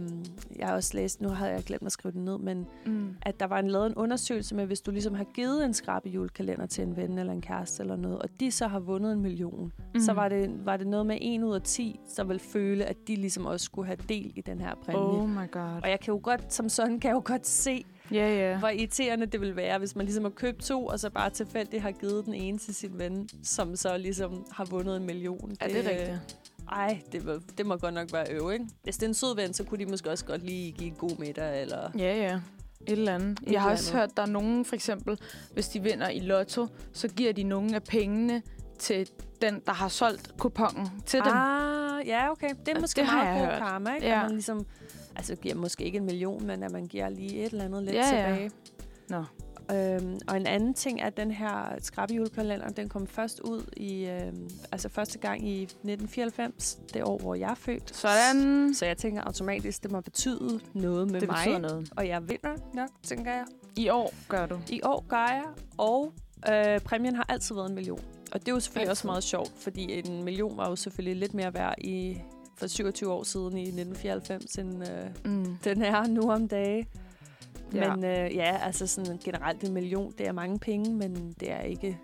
jeg 0.56 0.68
har 0.68 0.76
også 0.76 0.92
læst, 0.98 1.22
nu 1.22 1.30
har 1.30 1.48
jeg 1.48 1.64
glemt 1.64 1.86
at 1.86 1.92
skrive 1.92 2.12
det 2.12 2.22
ned, 2.22 2.38
men 2.38 2.66
Mm. 2.86 3.16
at 3.22 3.40
der 3.40 3.46
var 3.48 3.60
en, 3.60 3.68
lavet 3.68 3.86
en 3.86 3.96
undersøgelse 3.96 4.56
med, 4.56 4.66
hvis 4.66 4.82
du 4.82 4.92
ligesom 4.92 5.14
har 5.14 5.24
givet 5.24 5.66
en 5.66 5.74
skrabe 5.74 6.10
julekalender 6.10 6.66
til 6.66 6.84
en 6.84 6.96
ven 6.98 7.18
eller 7.20 7.34
en 7.34 7.42
kæreste 7.42 7.84
eller 7.84 7.96
noget, 7.96 8.20
og 8.20 8.30
de 8.40 8.52
så 8.52 8.68
har 8.68 8.80
vundet 8.80 9.12
en 9.14 9.22
million, 9.22 9.72
mm. 9.94 10.00
så 10.00 10.14
var 10.14 10.30
det, 10.30 10.66
var 10.66 10.78
det 10.78 10.88
noget 10.88 11.06
med 11.06 11.18
en 11.22 11.44
ud 11.44 11.56
af 11.56 11.62
10, 11.62 12.00
som 12.08 12.30
vil 12.30 12.40
føle, 12.40 12.86
at 12.86 12.98
de 13.08 13.16
ligesom 13.16 13.46
også 13.46 13.64
skulle 13.66 13.86
have 13.86 13.98
del 14.10 14.32
i 14.36 14.42
den 14.42 14.60
her 14.62 14.76
præmie. 14.86 15.02
Oh. 15.02 15.30
My 15.30 15.52
god. 15.52 15.62
Og 15.84 15.90
jeg 15.90 16.00
kan 16.00 16.14
jo 16.14 16.20
godt, 16.24 16.54
som 16.54 16.70
sådan, 16.70 17.00
kan 17.00 17.10
jeg 17.10 17.16
jo 17.16 17.22
godt 17.26 17.48
se, 17.48 17.84
Ja, 18.12 18.36
ja. 18.36 18.60
hvor 18.60 18.68
irriterende 18.68 19.26
det 19.26 19.42
vil 19.42 19.56
være, 19.56 19.80
hvis 19.80 19.96
man 19.96 20.06
ligesom 20.06 20.24
har 20.24 20.32
købt 20.32 20.62
to, 20.64 20.86
og 20.86 21.00
så 21.00 21.10
bare 21.10 21.30
tilfældigt 21.30 21.82
har 21.84 21.92
givet 21.92 22.26
den 22.26 22.34
ene 22.34 22.58
til 22.58 22.76
sin 22.76 22.92
ven, 23.00 23.30
som 23.44 23.76
så 23.76 23.98
ligesom 23.98 24.46
har 24.52 24.66
vundet 24.66 24.98
en 24.98 25.06
million. 25.06 25.52
Er 25.60 25.68
det 25.68 25.76
rigtigt? 25.90 26.38
Ej, 26.72 27.02
det, 27.12 27.26
må, 27.26 27.34
det 27.58 27.66
må 27.66 27.78
godt 27.78 27.94
nok 27.94 28.14
være 28.14 28.26
øve, 28.32 28.54
ikke? 28.54 28.66
Hvis 28.84 28.96
det 28.98 29.04
er 29.04 29.08
en 29.08 29.14
sød 29.14 29.36
ven, 29.36 29.54
så 29.54 29.64
kunne 29.64 29.86
de 29.86 29.92
måske 29.92 30.10
også 30.12 30.26
godt 30.26 30.44
lige 30.46 30.72
give 30.72 30.90
en 30.90 30.96
god 30.96 31.18
middag, 31.20 31.62
eller... 31.62 31.90
Ja, 31.98 32.16
ja. 32.18 32.36
Et 32.88 32.92
eller 32.92 33.16
andet. 33.16 33.40
Et 33.48 33.52
jeg 33.52 33.62
har 33.62 33.72
også 33.72 33.92
andet. 33.92 34.02
hørt, 34.02 34.18
der 34.18 34.24
er 34.24 34.28
nogen, 34.28 34.66
for 34.66 34.76
eksempel, 34.76 35.20
hvis 35.54 35.68
de 35.68 35.84
vinder 35.84 36.10
i 36.10 36.20
lotto, 36.20 36.68
så 36.94 37.08
giver 37.08 37.34
de 37.34 37.44
nogle 37.44 37.76
af 37.76 37.84
pengene 37.84 38.42
til 38.80 39.10
den, 39.42 39.62
der 39.66 39.74
har 39.74 39.88
solgt 39.88 40.38
kupongen 40.38 40.88
til 41.06 41.20
dem. 41.20 41.32
Ah, 41.36 42.08
ja, 42.08 42.32
okay. 42.32 42.50
Det 42.50 42.68
er 42.68 42.72
Ja, 42.76 42.80
måske 42.80 43.02
det 43.02 43.10
meget 43.14 43.40
god 43.40 43.46
hørt. 43.48 43.58
karma, 43.60 43.94
ikke? 43.96 44.08
Ja. 44.08 44.16
At 44.18 44.22
man 44.24 44.32
ligesom, 44.32 44.66
altså 45.16 45.36
giver 45.36 45.56
måske 45.56 45.84
ikke 45.84 45.98
en 45.98 46.06
million, 46.06 46.46
men 46.48 46.64
at 46.64 46.72
man 46.72 46.86
giver 46.86 47.10
lige 47.10 47.46
et 47.46 47.52
eller 47.52 47.66
andet 47.66 47.84
lidt 47.84 47.96
Ja, 47.96 48.00
ja. 48.16 48.28
tilbage. 48.30 48.52
Nå. 49.10 49.24
Øhm, 49.72 50.20
og 50.28 50.38
en 50.38 50.48
anden 50.48 50.74
ting 50.74 51.02
er, 51.02 51.06
at 51.06 51.18
den 51.18 51.32
her 51.32 51.76
skrabbejulekalender, 51.82 52.70
den 52.70 52.90
kom 52.90 53.08
først 53.08 53.40
ud 53.40 53.64
i, 53.78 54.06
øhm, 54.06 54.50
altså 54.72 54.90
første 54.90 55.18
gang 55.20 55.48
i 55.48 55.62
1994, 55.64 56.80
det 56.94 57.04
år, 57.04 57.18
hvor 57.18 57.36
jeg 57.36 57.52
er 57.52 57.56
født. 57.56 57.96
Sådan. 57.96 58.74
Så 58.74 58.86
jeg 58.86 58.98
tænker 58.98 59.22
automatisk, 59.22 59.84
det 59.84 59.92
må 59.92 60.02
betyde 60.02 60.60
noget 60.74 61.12
med 61.12 61.20
Det 61.22 61.30
mig. 61.30 61.38
betyder 61.46 61.58
noget. 61.60 61.90
Og 61.98 62.08
jeg 62.08 62.30
vinder 62.30 62.56
nok, 62.74 62.90
tænker 63.04 63.32
jeg. 63.32 63.46
I 63.76 63.90
år 63.90 64.14
gør 64.28 64.46
du. 64.46 64.60
I 64.70 64.82
år 64.84 65.06
gør 65.08 65.18
jeg, 65.28 65.46
og 65.78 66.14
øh, 66.54 66.80
præmien 66.80 67.16
har 67.16 67.26
altid 67.30 67.56
været 67.56 67.70
en 67.70 67.76
million. 67.76 68.00
Og 68.32 68.40
det 68.40 68.48
er 68.48 68.52
jo 68.52 68.60
selvfølgelig 68.60 68.82
Altid. 68.90 68.92
også 68.92 69.08
meget 69.08 69.24
sjovt, 69.24 69.54
fordi 69.58 70.02
en 70.08 70.24
million 70.24 70.58
var 70.58 70.70
jo 70.70 70.76
selvfølgelig 70.76 71.16
lidt 71.20 71.34
mere 71.34 71.54
værd 71.54 71.76
i, 71.78 72.18
for 72.58 72.68
27 72.68 73.12
år 73.14 73.24
siden 73.24 73.58
i 73.58 73.62
1994, 73.62 74.56
end 74.56 74.90
øh, 74.90 75.32
Mm. 75.34 75.58
den 75.64 75.82
er 75.82 76.08
nu 76.08 76.32
om 76.32 76.48
dage. 76.48 76.88
Ja. 77.74 77.96
Men 77.96 78.04
øh, 78.06 78.36
ja, 78.36 78.58
altså 78.62 78.88
sådan 78.88 79.18
generelt 79.18 79.64
en 79.64 79.74
million, 79.74 80.14
det 80.18 80.28
er 80.28 80.32
mange 80.32 80.60
penge, 80.60 80.94
men 80.96 81.32
det 81.40 81.52
er 81.52 81.62
ikke, 81.62 82.00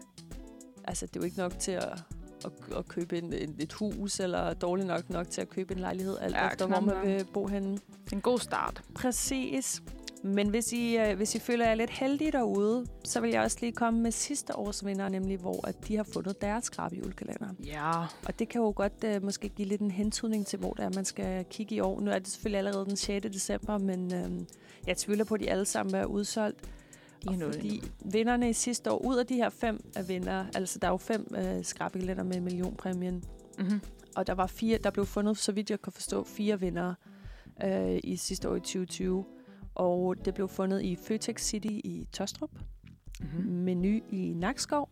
altså 0.84 1.06
det 1.06 1.16
er 1.16 1.20
jo 1.20 1.26
ikke 1.26 1.38
nok 1.38 1.60
til 1.60 1.72
at, 1.72 2.04
at, 2.46 2.52
at 2.78 2.88
købe 2.88 3.18
en, 3.18 3.34
en, 3.34 3.56
et 3.60 3.74
hus, 3.74 4.20
eller 4.20 4.54
dårligt 4.54 4.88
nok 4.88 5.10
nok 5.10 5.30
til 5.30 5.42
at 5.42 5.50
købe 5.50 5.74
en 5.74 5.80
lejlighed, 5.80 6.18
alt 6.22 6.36
Ja, 6.36 6.48
efter 6.48 6.68
hvor 6.68 6.80
man 6.80 6.96
nok. 6.96 7.06
vil 7.06 7.26
bo 7.34 7.48
henne. 7.48 7.78
En 8.14 8.22
god 8.22 8.40
start. 8.40 8.82
Præcis. 8.96 9.82
Men 10.24 10.50
hvis 10.50 10.74
I, 10.74 10.98
øh, 10.98 11.18
hvis 11.18 11.36
I 11.36 11.40
føler 11.40 11.66
jer 11.68 11.76
lidt 11.76 11.90
heldige 11.90 12.32
derude, 12.32 12.86
så 13.04 13.20
vil 13.20 13.30
jeg 13.30 13.42
også 13.42 13.58
lige 13.62 13.72
komme 13.72 14.00
med 14.02 14.12
sidste 14.12 14.56
års 14.56 14.86
vinder, 14.86 15.10
nemlig 15.10 15.38
hvor 15.38 15.68
at 15.68 15.88
de 15.88 15.96
har 15.96 16.04
fundet 16.14 16.42
deres 16.42 16.64
skrabe 16.66 16.96
julekalender. 16.96 17.48
Ja. 17.66 18.00
Og 18.26 18.40
det 18.40 18.50
kan 18.50 18.62
jo 18.62 18.74
godt 18.76 19.04
øh, 19.06 19.24
måske 19.24 19.50
give 19.50 19.68
lidt 19.68 19.82
en 19.82 19.92
hentydning 19.92 20.46
til, 20.46 20.60
hvor 20.60 20.74
det 20.74 20.86
er, 20.86 20.90
man 20.96 21.06
skal 21.06 21.46
kigge 21.50 21.76
i 21.76 21.80
år. 21.80 22.02
Nu 22.02 22.12
er 22.12 22.20
det 22.20 22.28
selvfølgelig 22.28 22.58
allerede 22.58 22.86
den 22.86 22.96
6. 22.96 23.26
december, 23.34 23.78
men 23.78 24.14
øh, 24.14 24.32
jeg 24.88 24.98
tvivler 24.98 25.24
på, 25.26 25.34
at 25.34 25.40
de 25.42 25.50
alle 25.50 25.66
sammen 25.66 25.96
er 25.96 26.06
udsolgt. 26.06 26.70
Og 27.28 27.34
noget 27.34 27.56
fordi 27.56 27.82
vinderne 28.06 28.50
i 28.50 28.54
sidste 28.54 28.92
år, 28.92 28.98
ud 29.06 29.16
af 29.18 29.26
de 29.26 29.36
her 29.36 29.50
fem 29.50 29.80
vinder, 30.08 30.46
altså 30.56 30.80
der 30.80 30.88
er 30.88 30.92
jo 30.92 30.98
fem 30.98 31.36
øh, 31.38 31.64
skrabekalender 31.64 32.24
med 32.24 32.42
millionpræmien, 32.42 33.24
Mm-hmm. 33.60 33.82
og 34.16 34.28
der 34.28 34.34
var 34.34 34.48
fire, 34.48 34.78
der 34.78 34.90
blev 34.90 35.06
fundet, 35.06 35.38
så 35.38 35.52
vidt 35.52 35.70
jeg 35.70 35.82
kan 35.82 35.94
forstå, 35.94 36.24
fire 36.24 36.60
vinder 36.60 36.94
øh, 37.64 38.00
i 38.04 38.16
sidste 38.16 38.50
år 38.50 38.56
i 38.56 38.60
2020. 38.60 39.26
Og 39.76 40.26
det 40.26 40.34
blev 40.34 40.48
fundet 40.48 40.82
i 40.82 40.96
Føtex 40.96 41.42
City 41.42 41.68
i 41.68 42.08
Tostrup, 42.12 42.50
Mm-hmm. 43.20 43.46
Menu 43.52 44.00
i 44.12 44.34
Nakskov, 44.36 44.90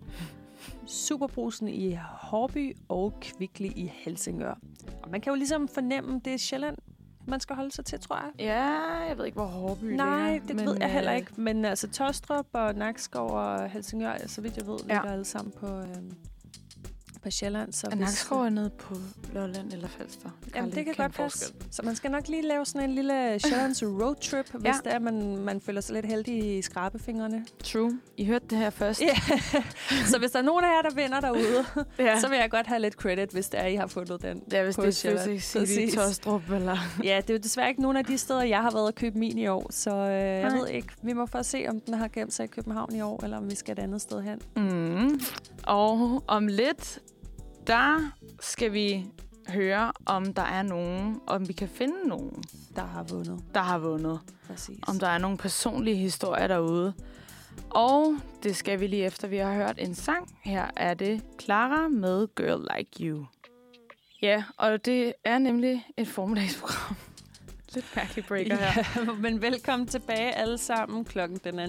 Superbrusen 0.86 1.68
i 1.68 1.98
Hårby 2.12 2.78
og 2.90 3.14
Kvickly 3.22 3.66
i 3.76 3.92
Helsingør. 3.94 4.54
Og 5.04 5.12
man 5.12 5.22
kan 5.22 5.32
jo 5.32 5.36
ligesom 5.36 5.68
fornemme, 5.68 6.22
det 6.26 6.34
er 6.34 6.38
Sjælland, 6.38 6.78
man 7.28 7.40
skal 7.40 7.56
holde 7.56 7.72
sig 7.72 7.86
til, 7.86 8.00
tror 8.00 8.16
jeg. 8.16 8.32
Ja, 8.40 8.70
jeg 9.08 9.18
ved 9.18 9.26
ikke, 9.26 9.36
hvor 9.36 9.46
Hårby 9.46 9.84
Nej, 9.84 10.42
det 10.48 10.56
men, 10.56 10.66
ved 10.66 10.78
jeg 10.80 10.92
heller 10.94 11.12
øh, 11.12 11.18
ikke. 11.18 11.32
Men 11.42 11.66
altså 11.66 11.90
Tostrup 11.90 12.48
og 12.54 12.76
Nakskov 12.76 13.30
og 13.30 13.70
Helsingør, 13.70 14.18
så 14.28 14.42
vidt 14.42 14.58
jeg 14.58 14.68
ved, 14.68 14.78
Ja. 14.88 14.94
ligger 14.94 15.12
alle 15.12 15.26
sammen 15.26 15.54
på, 15.60 15.68
øh, 15.68 15.86
på 17.24 17.32
Sjælland. 17.32 17.74
Så 17.74 17.88
hvis- 17.90 18.00
Nakskov 18.00 18.42
er 18.44 18.50
nede 18.50 18.70
på 18.70 18.96
Lolland 19.34 19.74
eller 19.74 19.88
Falster? 19.88 20.30
Jamen, 20.56 20.72
det 20.72 20.86
kan 20.86 20.94
godt 20.98 21.14
passe. 21.14 21.54
Så 21.72 21.82
man 21.84 21.96
skal 21.96 22.12
nok 22.12 22.28
lige 22.28 22.42
lave 22.48 22.66
sådan 22.66 22.90
en 22.90 22.96
lille 22.96 23.40
Sjællands 23.40 23.84
roadtrip, 24.02 24.50
hvis 24.54 24.66
Ja. 24.66 24.74
det 24.84 24.94
er, 24.94 25.00
man, 25.00 25.38
man 25.38 25.62
føler 25.62 25.82
sig 25.82 25.94
lidt 25.96 26.06
heldig 26.06 26.58
i 26.58 26.62
skrabefingrene. 26.62 27.46
True. 27.64 28.00
I 28.18 28.26
hørte 28.26 28.46
det 28.50 28.58
her 28.58 28.70
først. 28.70 29.02
Ja. 29.02 29.16
så 30.12 30.20
hvis 30.20 30.32
der 30.32 30.40
er 30.40 30.44
nogen 30.44 30.64
af 30.64 30.68
jer, 30.68 30.90
der 30.90 30.96
vinder 30.96 31.20
derude, 31.20 31.66
ja. 32.00 32.20
så 32.20 32.30
vil 32.30 32.38
jeg 32.38 32.50
godt 32.52 32.68
have 32.68 32.80
lidt 32.80 32.94
credit, 32.94 33.30
hvis 33.32 33.50
det 33.50 33.60
er, 33.60 33.66
I 33.66 33.76
har 33.76 33.88
fundet 33.88 34.22
den. 34.22 34.44
Ja, 34.52 34.64
hvis 34.64 34.76
på 34.76 34.82
det 34.86 35.06
er. 35.06 35.18
Føtex 35.20 35.44
City. 35.44 35.96
Tostrup 35.96 36.50
eller... 36.52 36.78
Ja, 37.04 37.18
det 37.22 37.30
er 37.30 37.34
jo 37.34 37.40
desværre 37.44 37.70
ikke 37.70 37.82
nogen 37.82 37.98
af 37.98 38.06
de 38.06 38.18
steder, 38.18 38.44
jeg 38.44 38.62
har 38.62 38.72
været 38.72 38.88
og 38.88 38.96
købe 38.96 39.18
min 39.20 39.38
i 39.38 39.48
år, 39.48 39.68
så 39.70 39.96
øh, 39.96 40.12
jeg 40.22 40.52
ved 40.52 40.68
ikke. 40.68 40.88
Vi 41.04 41.14
må 41.14 41.26
få 41.26 41.44
se, 41.44 41.66
om 41.70 41.80
den 41.80 41.94
har 41.94 42.08
gemt 42.08 42.34
sig 42.34 42.44
i 42.44 42.48
København 42.48 42.96
i 42.96 43.02
år, 43.02 43.24
eller 43.24 43.38
om 43.38 43.50
vi 43.50 43.56
skal 43.56 43.72
et 43.72 43.80
andet 43.80 44.02
sted 44.02 44.22
hen. 44.22 44.40
Mm. 44.56 45.20
Og 45.68 46.24
om 46.28 46.48
lidt, 46.48 47.00
der 47.68 48.12
skal 48.40 48.74
vi 48.74 49.06
høre, 49.50 49.92
om 50.06 50.34
der 50.34 50.42
er 50.42 50.62
nogen, 50.64 51.20
om 51.28 51.48
vi 51.48 51.54
kan 51.54 51.68
finde 51.70 52.08
nogen, 52.08 52.44
Der 52.76 52.82
har 52.86 53.04
vundet. 53.04 53.44
der 53.54 53.62
har 53.62 53.78
vundet. 53.78 54.20
Præcis. 54.48 54.80
Om 54.88 55.00
der 55.00 55.08
er 55.08 55.18
nogle 55.18 55.38
personlige 55.38 55.96
historier 55.98 56.48
derude. 56.48 56.94
Og 57.70 58.16
det 58.44 58.56
skal 58.56 58.80
vi 58.80 58.88
lige 58.88 59.06
efter, 59.06 59.28
vi 59.28 59.38
har 59.38 59.54
hørt 59.54 59.76
en 59.80 59.96
sang. 59.96 60.38
Her 60.44 60.66
er 60.76 60.94
det 60.94 61.24
Clara 61.42 61.88
med 61.88 62.28
Girl 62.36 62.68
Like 62.78 63.04
You. 63.10 63.26
Ja, 64.22 64.44
og 64.58 64.86
det 64.86 65.14
er 65.24 65.38
nemlig 65.38 65.86
et 65.98 66.08
formiddagsprogram. 66.08 66.96
Lidt 67.76 67.96
mærkelig 67.96 68.26
breaker 68.26 68.56
her. 68.56 68.84
Ja, 68.96 69.12
men 69.12 69.42
velkommen 69.42 69.88
tilbage 69.88 70.32
alle 70.36 70.58
sammen. 70.58 71.06
Klokken 71.06 71.40
den 71.44 71.60
er 71.60 71.68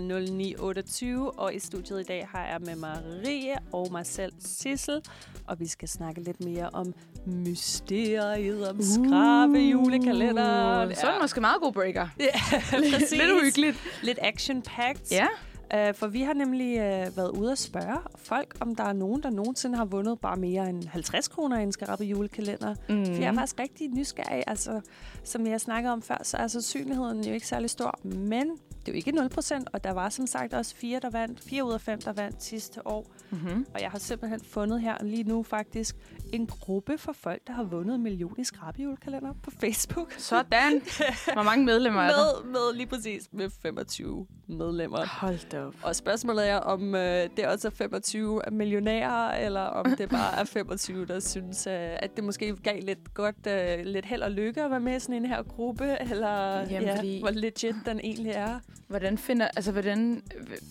09.28, 1.33 1.39
og 1.39 1.55
i 1.55 1.59
studiet 1.59 2.01
i 2.01 2.05
dag 2.05 2.29
har 2.35 2.47
jeg 2.47 2.61
med 2.61 2.77
Marie 2.77 3.55
og 3.73 3.89
mig 3.93 4.07
selv 4.07 4.33
Sissel. 4.41 5.01
Og 5.47 5.61
vi 5.61 5.67
skal 5.67 5.89
snakke 5.89 6.21
lidt 6.23 6.45
mere 6.45 6.71
om 6.73 6.95
mysteriet, 7.27 8.69
om 8.71 8.83
skrabe 8.83 9.59
julekalender. 9.59 10.87
Uh, 10.87 10.95
Så 10.95 11.07
er 11.07 11.13
det 11.13 11.21
måske 11.23 11.41
meget 11.41 11.57
god 11.61 11.73
breaker. 11.73 12.09
Ja, 12.21 12.41
præcis. 12.93 13.11
Lidt 13.11 13.31
uhyggeligt. 13.33 13.77
Lidt 14.03 14.19
action-packed. 14.23 15.07
Ja. 15.11 15.27
Uh, 15.75 15.95
for 15.95 16.07
vi 16.07 16.23
har 16.23 16.35
nemlig 16.35 16.73
uh, 16.75 17.17
været 17.17 17.31
ude 17.39 17.53
at 17.53 17.59
spørge 17.59 17.99
folk, 18.17 18.57
om 18.61 18.75
der 18.75 18.85
er 18.85 18.93
nogen, 18.93 19.23
der 19.23 19.31
nogensinde 19.31 19.77
har 19.77 19.85
vundet 19.85 20.21
bare 20.21 20.37
mere 20.37 20.69
end 20.69 20.87
50 20.89 21.29
kroner 21.29 21.59
i 21.59 21.63
en 21.63 21.73
skrabe 21.73 22.05
julekalender. 22.05 22.75
Mm. 22.89 23.05
For 23.07 23.13
jeg 23.13 23.29
er 23.29 23.33
faktisk 23.33 23.61
rigtig 23.61 23.89
nysgerrig. 23.91 24.45
Altså, 24.47 24.81
som 25.25 25.47
jeg 25.47 25.61
snakkede 25.61 25.93
om 25.93 26.03
før, 26.03 26.19
så 26.23 26.37
er 26.37 26.47
sandsynligheden 26.47 27.25
jo 27.25 27.33
ikke 27.33 27.47
særlig 27.47 27.71
stor. 27.71 27.99
Men 28.03 28.51
det 28.87 28.89
er 28.89 28.93
jo 28.93 28.97
ikke 28.97 29.13
0 29.13 29.29
procent, 29.29 29.69
og 29.73 29.85
der 29.85 29.93
var 29.93 30.09
som 30.09 30.27
sagt 30.27 30.55
også 30.55 30.75
fire, 30.77 31.01
der 31.01 31.11
vandt. 31.11 31.41
Fire 31.41 31.65
ud 31.65 31.73
af 31.73 31.81
fem, 31.81 32.01
der 32.01 32.13
vandt 32.13 32.43
sidste 32.43 32.87
år. 32.87 33.13
Mm-hmm. 33.31 33.67
Og 33.75 33.81
jeg 33.81 33.91
har 33.91 33.99
simpelthen 33.99 34.41
fundet 34.41 34.81
her 34.81 34.97
lige 35.05 35.23
nu 35.25 35.43
faktisk 35.43 35.97
en 36.33 36.47
gruppe 36.47 36.99
for 36.99 37.13
folk, 37.13 37.47
der 37.47 37.53
har 37.53 37.63
vundet 37.65 37.95
en 37.95 38.03
million 38.03 38.35
i 38.39 38.45
skrabehjulekalender 38.45 39.33
på 39.43 39.51
Facebook. 39.61 40.13
Sådan. 40.19 40.73
Hvor 41.33 41.43
mange 41.43 41.65
medlemmer 41.65 42.01
er 42.03 42.09
der? 42.09 42.43
Med, 42.45 42.53
med 42.53 42.75
lige 42.75 42.87
præcis 42.87 43.29
med 43.33 43.51
25 43.63 44.27
medlemmer. 44.49 45.07
Hold 45.07 45.51
da 45.51 45.65
op. 45.65 45.75
Og 45.83 45.97
spørgsmålet 45.97 46.49
er, 46.49 46.57
om 46.57 46.95
øh, 46.95 47.29
det 47.37 47.47
også 47.47 47.69
er 47.69 47.73
25 47.73 48.43
millionærer, 48.53 49.47
eller 49.47 49.61
om 49.61 49.97
det 49.99 50.09
bare 50.09 50.41
er 50.41 50.45
25, 50.45 51.07
der 51.07 51.21
synes, 51.21 51.67
øh, 51.67 51.73
at 51.75 52.11
det 52.17 52.25
måske 52.25 52.57
gav 52.57 52.81
lidt 52.83 53.15
godt, 53.15 53.47
øh, 53.49 53.85
lidt 53.85 54.07
held 54.07 54.23
og 54.23 54.31
lykke 54.31 54.63
at 54.63 54.71
være 54.71 54.81
med 54.81 54.97
i 54.97 55.01
sådan 55.01 55.15
en 55.15 55.27
her 55.27 55.43
gruppe, 55.43 55.97
eller 56.01 56.59
Jamen, 56.59 56.83
ja, 56.83 56.97
fordi- 56.97 57.21
hvor 57.21 57.31
legit 57.31 57.75
den 57.87 58.01
egentlig 58.01 58.33
er. 58.33 58.61
Hvordan, 58.89 59.19
finder, 59.19 59.49
altså, 59.57 59.73
hvordan 59.73 60.23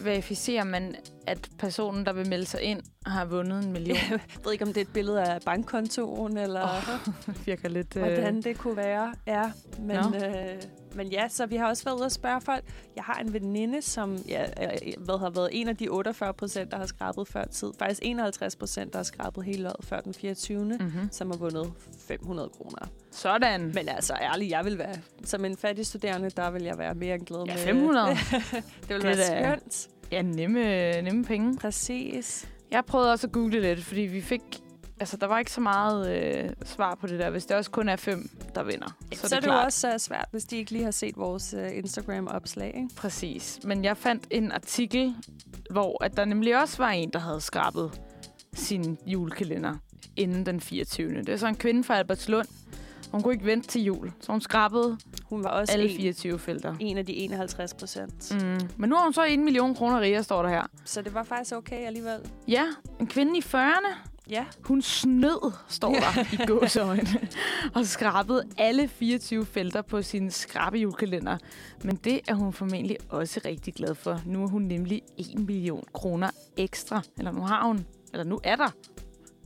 verificerer 0.03 0.63
man, 0.63 0.95
at 1.27 1.49
personen, 1.59 2.05
der 2.05 2.13
vil 2.13 2.29
melde 2.29 2.45
sig 2.45 2.61
ind, 2.61 2.81
har 3.05 3.25
vundet 3.25 3.63
en 3.63 3.71
million? 3.71 3.97
Jeg 4.09 4.19
ved 4.43 4.51
ikke, 4.51 4.65
om 4.65 4.67
det 4.67 4.77
er 4.77 4.85
et 4.85 4.93
billede 4.93 5.23
af 5.23 5.41
bankkontoen, 5.45 6.37
eller 6.37 6.67
det 7.25 7.45
virker 7.45 7.69
lidt... 7.69 7.95
øh, 7.95 8.03
hvordan 8.03 8.41
det 8.41 8.57
kunne 8.57 8.77
være. 8.77 9.13
Ja, 9.27 9.51
men, 9.79 9.95
Nå. 9.95 10.27
øh, 10.27 10.61
men 10.95 11.07
ja, 11.07 11.27
så 11.27 11.45
vi 11.45 11.55
har 11.55 11.67
også 11.67 11.83
været 11.83 11.95
ude 11.95 12.05
og 12.05 12.11
spørge 12.11 12.41
folk. 12.41 12.63
Jeg 12.95 13.03
har 13.03 13.19
en 13.19 13.33
veninde, 13.33 13.81
som 13.81 14.17
ja, 14.27 14.45
hvad 14.97 15.19
har 15.19 15.29
været 15.29 15.49
en 15.51 15.67
af 15.67 15.77
de 15.77 15.89
48 15.89 16.33
procent, 16.33 16.71
der 16.71 16.77
har 16.77 16.85
skrabet 16.85 17.27
før 17.27 17.45
tid. 17.45 17.71
Faktisk 17.79 17.99
51 18.03 18.55
procent, 18.55 18.93
der 18.93 18.99
har 18.99 19.03
skrabet 19.03 19.45
hele 19.45 19.69
året 19.69 19.85
før 19.85 19.99
den 19.99 20.13
24. 20.13 20.63
Mm. 20.63 20.69
Mm-hmm. 20.69 21.09
som 21.11 21.31
har 21.31 21.37
vundet 21.37 21.73
500 22.07 22.49
kroner. 22.49 22.87
Sådan. 23.11 23.71
Men 23.73 23.89
altså, 23.89 24.13
ærligt, 24.21 24.51
jeg 24.51 24.65
vil 24.65 24.77
være... 24.77 24.95
Som 25.23 25.45
en 25.45 25.57
fattig 25.57 25.85
studerende, 25.85 26.29
der 26.29 26.51
vil 26.51 26.63
jeg 26.63 26.77
være 26.77 26.95
mere 26.95 27.15
end 27.15 27.25
glad 27.25 27.43
Ja, 27.45 27.53
med... 27.53 27.63
500. 27.63 28.07
det 28.87 28.89
vil 28.89 29.03
være 29.03 29.57
skønt. 29.57 29.89
Ja, 30.11 30.21
nemme, 30.21 31.01
nemme 31.01 31.25
penge. 31.25 31.57
Præcis. 31.57 32.49
Jeg 32.71 32.85
prøvede 32.85 33.11
også 33.11 33.27
at 33.27 33.33
google 33.33 33.61
lidt, 33.61 33.83
fordi 33.83 34.01
vi 34.01 34.21
fik... 34.21 34.41
Altså, 35.03 35.17
der 35.17 35.27
var 35.27 35.39
ikke 35.39 35.51
så 35.51 35.61
meget 35.61 36.17
øh, 36.17 36.49
svar 36.65 36.95
på 36.95 37.07
det 37.07 37.19
der, 37.19 37.29
hvis 37.29 37.45
det 37.45 37.57
også 37.57 37.71
kun 37.71 37.89
er 37.89 37.95
fem, 37.95 38.29
der 38.55 38.63
vinder. 38.63 38.95
Så, 39.13 39.19
Så, 39.21 39.27
så 39.27 39.35
er 39.35 39.39
det 39.39 39.49
det 39.49 39.55
jo 39.55 39.61
også 39.61 39.87
uh, 39.93 39.97
svært, 39.97 40.25
hvis 40.31 40.43
de 40.43 40.57
ikke 40.57 40.71
lige 40.71 40.83
har 40.83 40.91
set 40.91 41.17
vores 41.17 41.53
uh, 41.53 41.77
Instagram-opslag. 41.77 42.67
Ikke? 42.67 42.89
Præcis. 42.95 43.59
Men 43.63 43.83
jeg 43.83 43.97
fandt 43.97 44.23
en 44.31 44.51
artikel, 44.51 45.15
hvor 45.71 46.03
at 46.03 46.17
der 46.17 46.25
nemlig 46.25 46.61
også 46.61 46.77
var 46.77 46.89
en, 46.89 47.09
der 47.13 47.19
havde 47.19 47.41
skrabet 47.41 48.01
sin 48.53 48.97
julekalender 49.05 49.75
inden 50.15 50.45
den 50.45 50.61
24. 50.61 51.09
Det 51.19 51.29
er 51.29 51.37
så 51.37 51.47
en 51.47 51.55
kvinde 51.55 51.83
fra 51.83 51.97
Albertslund. 51.97 52.47
Hun 53.11 53.21
kunne 53.21 53.33
ikke 53.33 53.45
vente 53.45 53.67
til 53.67 53.83
jul, 53.83 54.11
så 54.21 54.31
hun 54.31 54.41
skrabede 54.41 54.97
Hun 55.23 55.43
var 55.43 55.49
også 55.49 55.73
alle 55.73 55.89
en, 55.89 55.97
24 55.97 56.39
felter. 56.39 56.75
en 56.79 56.97
af 56.97 57.05
de 57.05 57.13
51 57.13 57.73
procent. 57.73 58.31
Mm. 58.31 58.47
Mm. 58.47 58.69
Men 58.77 58.89
nu 58.89 58.95
har 58.95 59.03
hun 59.03 59.13
så 59.13 59.25
1 59.29 59.39
million 59.39 59.75
kroner 59.75 59.99
rigere, 59.99 60.23
står 60.23 60.41
der 60.41 60.49
her. 60.49 60.63
Så 60.85 61.01
det 61.01 61.13
var 61.13 61.23
faktisk 61.23 61.55
okay 61.55 61.85
alligevel. 61.85 62.19
Ja, 62.47 62.63
en 62.99 63.07
kvinde 63.07 63.37
i 63.37 63.41
40'erne. 63.41 64.12
Ja. 64.29 64.45
Hun 64.63 64.81
snød, 64.81 65.51
står 65.67 65.93
der 65.93 66.33
i 66.33 66.45
gåseøjne, 66.51 67.27
og 67.75 67.85
skrabede 67.85 68.43
alle 68.57 68.87
24 68.87 69.45
felter 69.45 69.81
på 69.81 70.01
sin 70.01 70.31
skrabejulekalender. 70.31 71.37
Men 71.83 71.95
det 71.95 72.21
er 72.27 72.33
hun 72.33 72.53
formentlig 72.53 72.97
også 73.09 73.41
rigtig 73.45 73.73
glad 73.73 73.95
for. 73.95 74.21
Nu 74.25 74.43
er 74.43 74.47
hun 74.47 74.61
nemlig 74.61 75.01
1 75.17 75.39
million 75.39 75.83
kroner 75.93 76.29
ekstra. 76.57 77.01
Eller 77.17 77.31
nu 77.31 77.41
har 77.41 77.67
hun, 77.67 77.85
eller 78.13 78.23
nu 78.23 78.39
er 78.43 78.55
der 78.55 78.69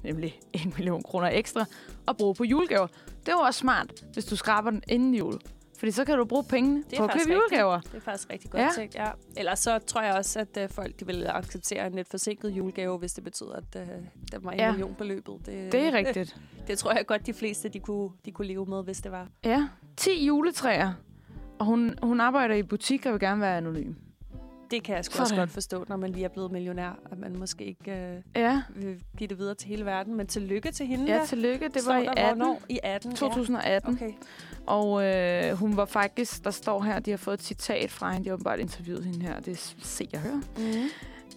nemlig 0.04 0.40
1 0.54 0.78
million 0.78 1.04
kroner 1.04 1.28
ekstra 1.28 1.66
at 2.08 2.18
bruge 2.18 2.36
på 2.36 2.44
julegaver. 2.44 2.88
Det 3.26 3.32
jo 3.32 3.38
også 3.40 3.60
smart, 3.60 4.04
hvis 4.14 4.26
du 4.26 4.36
skraber 4.36 4.72
den 4.72 4.84
inden 4.88 5.16
jul. 5.16 5.40
Fordi 5.78 5.92
så 5.92 6.06
kan 6.06 6.18
du 6.18 6.26
bruge 6.26 6.44
pengene 6.44 6.84
på 6.98 7.04
at 7.04 7.12
købe 7.12 7.34
julegaver. 7.34 7.80
Det 7.82 7.94
er 7.94 8.00
faktisk 8.00 8.30
rigtig 8.30 8.52
godt 8.52 8.62
Ja. 8.62 8.70
tænkt, 8.76 8.96
ja. 8.96 9.08
Ellers 9.38 9.60
så 9.60 9.80
tror 9.80 10.02
jeg 10.02 10.14
også, 10.14 10.40
at 10.40 10.58
uh, 10.64 10.70
folk 10.70 11.00
de 11.00 11.06
vil 11.06 11.28
acceptere 11.28 11.88
en 11.88 11.94
lidt 11.94 12.08
forsinket 12.08 12.50
julegave, 12.50 12.98
hvis 12.98 13.14
det 13.14 13.24
betyder, 13.24 13.54
at 13.54 13.76
uh, 13.76 13.82
der 14.32 14.40
var 14.40 14.52
en 14.52 14.58
Ja. 14.60 14.66
ja. 14.66 14.72
million 14.72 14.96
beløbet. 14.96 15.36
Det, 15.46 15.72
Det 15.72 15.82
er 15.82 15.94
rigtigt. 15.94 16.36
Det 16.68 16.78
tror 16.78 16.92
jeg 16.94 17.06
godt, 17.06 17.26
de 17.26 17.34
fleste 17.34 17.70
de 17.70 17.80
kunne, 17.80 18.10
de 18.26 18.32
kunne 18.32 18.48
leve 18.48 18.66
med, 18.66 18.84
hvis 18.84 19.02
det 19.02 19.12
var. 19.12 19.28
Ja, 19.46 19.68
10 19.98 20.26
juletræer. 20.26 20.94
Og 21.60 21.66
hun, 21.66 21.94
hun 22.04 22.20
arbejder 22.22 22.56
i 22.56 22.64
butik 22.64 23.06
og 23.06 23.12
vil 23.12 23.20
gerne 23.20 23.42
være 23.42 23.58
anonym. 23.58 23.94
Det 24.72 24.84
kan 24.84 24.96
jeg 24.96 25.06
sgu 25.06 25.22
også 25.22 25.36
godt 25.36 25.50
forstå, 25.50 25.86
når 25.88 25.98
man 25.98 26.12
lige 26.12 26.26
er 26.26 26.30
blevet 26.30 26.52
millionær, 26.52 27.00
at 27.12 27.18
man 27.20 27.40
måske 27.40 27.66
ikke 27.66 28.22
uh, 28.36 28.42
Ja, 28.42 28.62
vil 28.76 29.04
give 29.18 29.28
det 29.28 29.38
videre 29.38 29.56
til 29.56 29.68
hele 29.68 29.86
verden. 29.86 30.16
Men 30.16 30.28
tillykke 30.28 30.72
til 30.72 30.86
hende. 30.88 31.06
ja 31.06 31.26
tillykke. 31.26 31.70
Det 31.70 31.82
var 31.86 31.98
i 31.98 32.04
der, 32.06 32.12
18. 32.12 32.38
Hvornår? 32.38 32.62
I 32.70 32.80
18, 32.84 33.16
2018. 33.16 33.98
Ja. 34.02 34.06
Okay. 34.06 34.14
Og 34.66 35.06
øh, 35.06 35.58
hun 35.58 35.78
var 35.78 35.86
faktisk, 35.86 36.44
der 36.44 36.52
står 36.52 36.82
her, 36.82 37.00
de 37.00 37.10
har 37.12 37.18
fået 37.18 37.34
et 37.40 37.44
citat 37.46 37.92
fra 37.92 38.12
hende. 38.12 38.24
De 38.24 38.30
har 38.30 38.34
åbenbart 38.34 38.60
interviewet 38.60 39.04
hende 39.06 39.22
her. 39.26 39.40
Det 39.40 39.52
er 39.54 39.74
se 39.82 40.08
og 40.14 40.20
høre. 40.20 40.42
Mm. 40.58 40.64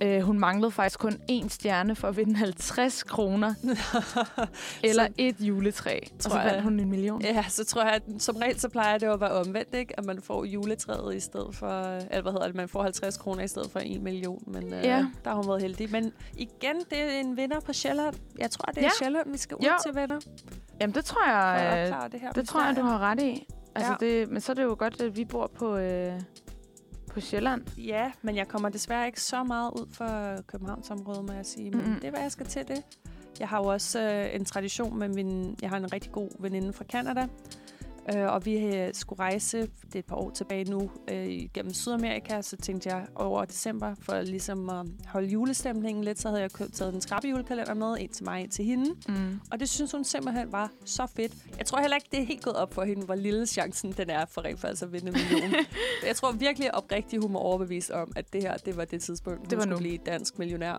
Øh, 0.03 0.21
hun 0.21 0.39
manglede 0.39 0.71
faktisk 0.71 0.99
kun 0.99 1.13
én 1.31 1.49
stjerne 1.49 1.97
for 1.97 2.09
at 2.09 2.17
vinde 2.17 2.37
50 2.37 3.03
kroner. 3.03 3.55
eller 4.85 5.07
Så- 5.07 5.13
et 5.19 5.37
juletræ. 5.41 5.99
Og 6.03 6.23
så 6.23 6.29
Tror 6.29 6.41
jeg. 6.41 6.63
hun 6.63 6.81
en 6.81 6.89
million. 6.91 7.23
Ja, 7.23 7.45
så 7.49 7.65
tror 7.65 7.83
jeg, 7.83 7.93
at 7.93 8.03
som 8.19 8.37
regel 8.37 8.61
så 8.61 8.69
plejer 8.69 8.99
det 8.99 9.07
jo 9.07 9.13
at 9.13 9.21
være 9.21 9.31
omvendt, 9.33 9.75
ikke? 9.75 9.99
At 9.99 10.05
man 10.05 10.23
får 10.23 10.45
juletræet 10.45 11.15
i 11.17 11.21
stedet 11.21 11.55
for, 11.55 11.83
eller 11.97 12.23
hvad 12.23 12.33
hedder 12.33 12.47
det, 12.47 12.55
man 12.57 12.69
får 12.69 12.83
50 12.83 13.17
kroner 13.17 13.43
i 13.43 13.49
stedet 13.49 13.71
for 13.71 13.81
1 13.85 14.03
million. 14.03 14.43
Men 14.47 14.73
øh, 14.75 14.85
Ja. 14.85 15.07
der 15.25 15.31
har 15.31 15.37
hun 15.37 15.49
været 15.49 15.63
heldig. 15.63 15.91
Men 15.93 16.13
igen, 16.37 16.77
det 16.91 17.03
er 17.03 17.21
en 17.21 17.37
vinder 17.37 17.61
på 17.61 17.73
Sjælland. 17.73 18.15
Jeg 18.39 18.51
tror, 18.51 18.65
det 18.73 18.79
er 18.79 18.83
Ja. 18.83 18.89
Sjælland, 18.99 19.33
vi 19.33 19.39
skal 19.39 19.57
ud 19.57 19.63
Jo. 19.65 19.73
til, 19.87 19.95
venner. 19.95 20.21
Jamen, 20.81 20.95
det 20.95 21.05
tror 21.05 21.29
jeg, 21.31 21.89
øh, 22.05 22.13
det 22.13 22.21
her. 22.21 22.33
det 22.33 22.49
tror 22.49 22.65
jeg, 22.67 22.77
du 22.77 22.83
har 22.83 22.99
ret 22.99 23.23
i. 23.23 23.47
Altså, 23.75 23.97
Ja. 24.01 24.07
det, 24.07 24.31
men 24.31 24.41
så 24.41 24.53
er 24.53 24.55
det 24.55 24.63
jo 24.63 24.77
godt, 24.79 25.01
at 25.01 25.17
vi 25.17 25.25
bor 25.25 25.51
på, 25.59 25.77
øh, 25.77 26.13
på 27.11 27.21
Sjælland. 27.21 27.79
Ja, 27.79 28.13
men 28.23 28.37
jeg 28.37 28.49
kommer 28.49 28.69
desværre 28.69 29.07
ikke 29.07 29.21
så 29.21 29.45
meget 29.45 29.71
ud 29.71 29.87
for 29.93 30.43
Københavnsområdet, 30.47 31.25
må 31.25 31.33
jeg 31.33 31.47
sige. 31.47 31.71
Men 31.71 31.81
mm-hmm. 31.81 31.95
det 31.95 32.05
er, 32.05 32.11
hvad 32.11 32.21
jeg 32.21 32.33
skal 32.33 32.47
til 32.47 32.69
det. 32.69 32.83
Jeg 33.41 33.49
har 33.49 33.59
jo 33.59 33.65
også 33.65 34.01
øh, 34.01 34.35
en 34.35 34.45
tradition 34.45 34.99
med 34.99 35.09
min... 35.09 35.57
Jeg 35.63 35.71
har 35.71 35.77
en 35.77 35.93
rigtig 35.93 36.13
god 36.13 36.31
veninde 36.39 36.73
fra 36.73 36.85
Canada. 36.85 37.27
Øh, 38.15 38.27
og 38.33 38.47
vi 38.47 38.57
øh, 38.57 38.95
skulle 38.95 39.21
rejse, 39.21 39.61
det 39.61 39.95
er 39.95 39.99
et 39.99 40.05
par 40.05 40.17
år 40.17 40.31
tilbage 40.31 40.65
nu, 40.65 40.91
øh, 41.11 41.29
gennem 41.55 41.73
Sydamerika. 41.75 42.43
Så 42.43 42.57
tænkte 42.57 42.89
jeg 42.95 43.07
over 43.15 43.45
december, 43.45 43.95
for 44.03 44.21
ligesom 44.21 44.71
at 44.71 44.87
holde 45.07 45.29
julestemningen 45.29 46.05
lidt, 46.05 46.21
så 46.21 46.29
havde 46.29 46.43
jeg 46.43 46.51
købt, 46.53 46.73
taget 46.75 46.95
en 46.95 47.01
skrabbejulekalender 47.01 47.75
med, 47.75 47.97
en 48.01 48.09
til 48.09 48.25
mig, 48.25 48.43
en 48.43 48.51
til 48.51 48.65
hende. 48.65 48.91
Mm. 49.09 49.41
Og 49.53 49.61
det 49.61 49.69
synes 49.69 49.93
hun 49.93 50.05
simpelthen 50.05 50.53
var 50.53 50.71
så 50.85 51.07
fedt. 51.17 51.33
Jeg 51.59 51.67
tror 51.67 51.81
heller 51.81 51.97
ikke, 51.97 52.09
det 52.11 52.21
er 52.21 52.25
helt 52.27 52.43
gået 52.45 52.57
op 52.57 52.75
for 52.75 52.85
hende, 52.85 53.05
hvor 53.07 53.15
lille 53.15 53.47
chancen 53.47 53.93
den 53.93 54.11
er 54.11 54.25
for 54.27 54.45
rent 54.45 54.61
faktisk 54.61 54.83
at 54.83 54.93
vinde 54.93 55.09
en 55.09 55.13
million. 55.31 55.55
jeg 56.07 56.17
tror 56.17 56.33
virkelig 56.33 56.75
oprigtigt, 56.75 57.23
hun 57.23 57.33
var 57.35 57.41
overbevist 57.41 57.91
om, 57.91 58.13
at 58.17 58.33
det 58.33 58.43
her, 58.43 58.57
det 58.57 58.77
var 58.77 58.85
det 58.85 59.03
tidspunkt, 59.03 59.39
hun 59.39 59.47
Det 59.51 59.57
var 59.59 59.63
skulle 59.63 59.75
nu. 59.75 59.79
blive 59.81 59.99
dansk 60.07 60.39
millionær. 60.39 60.77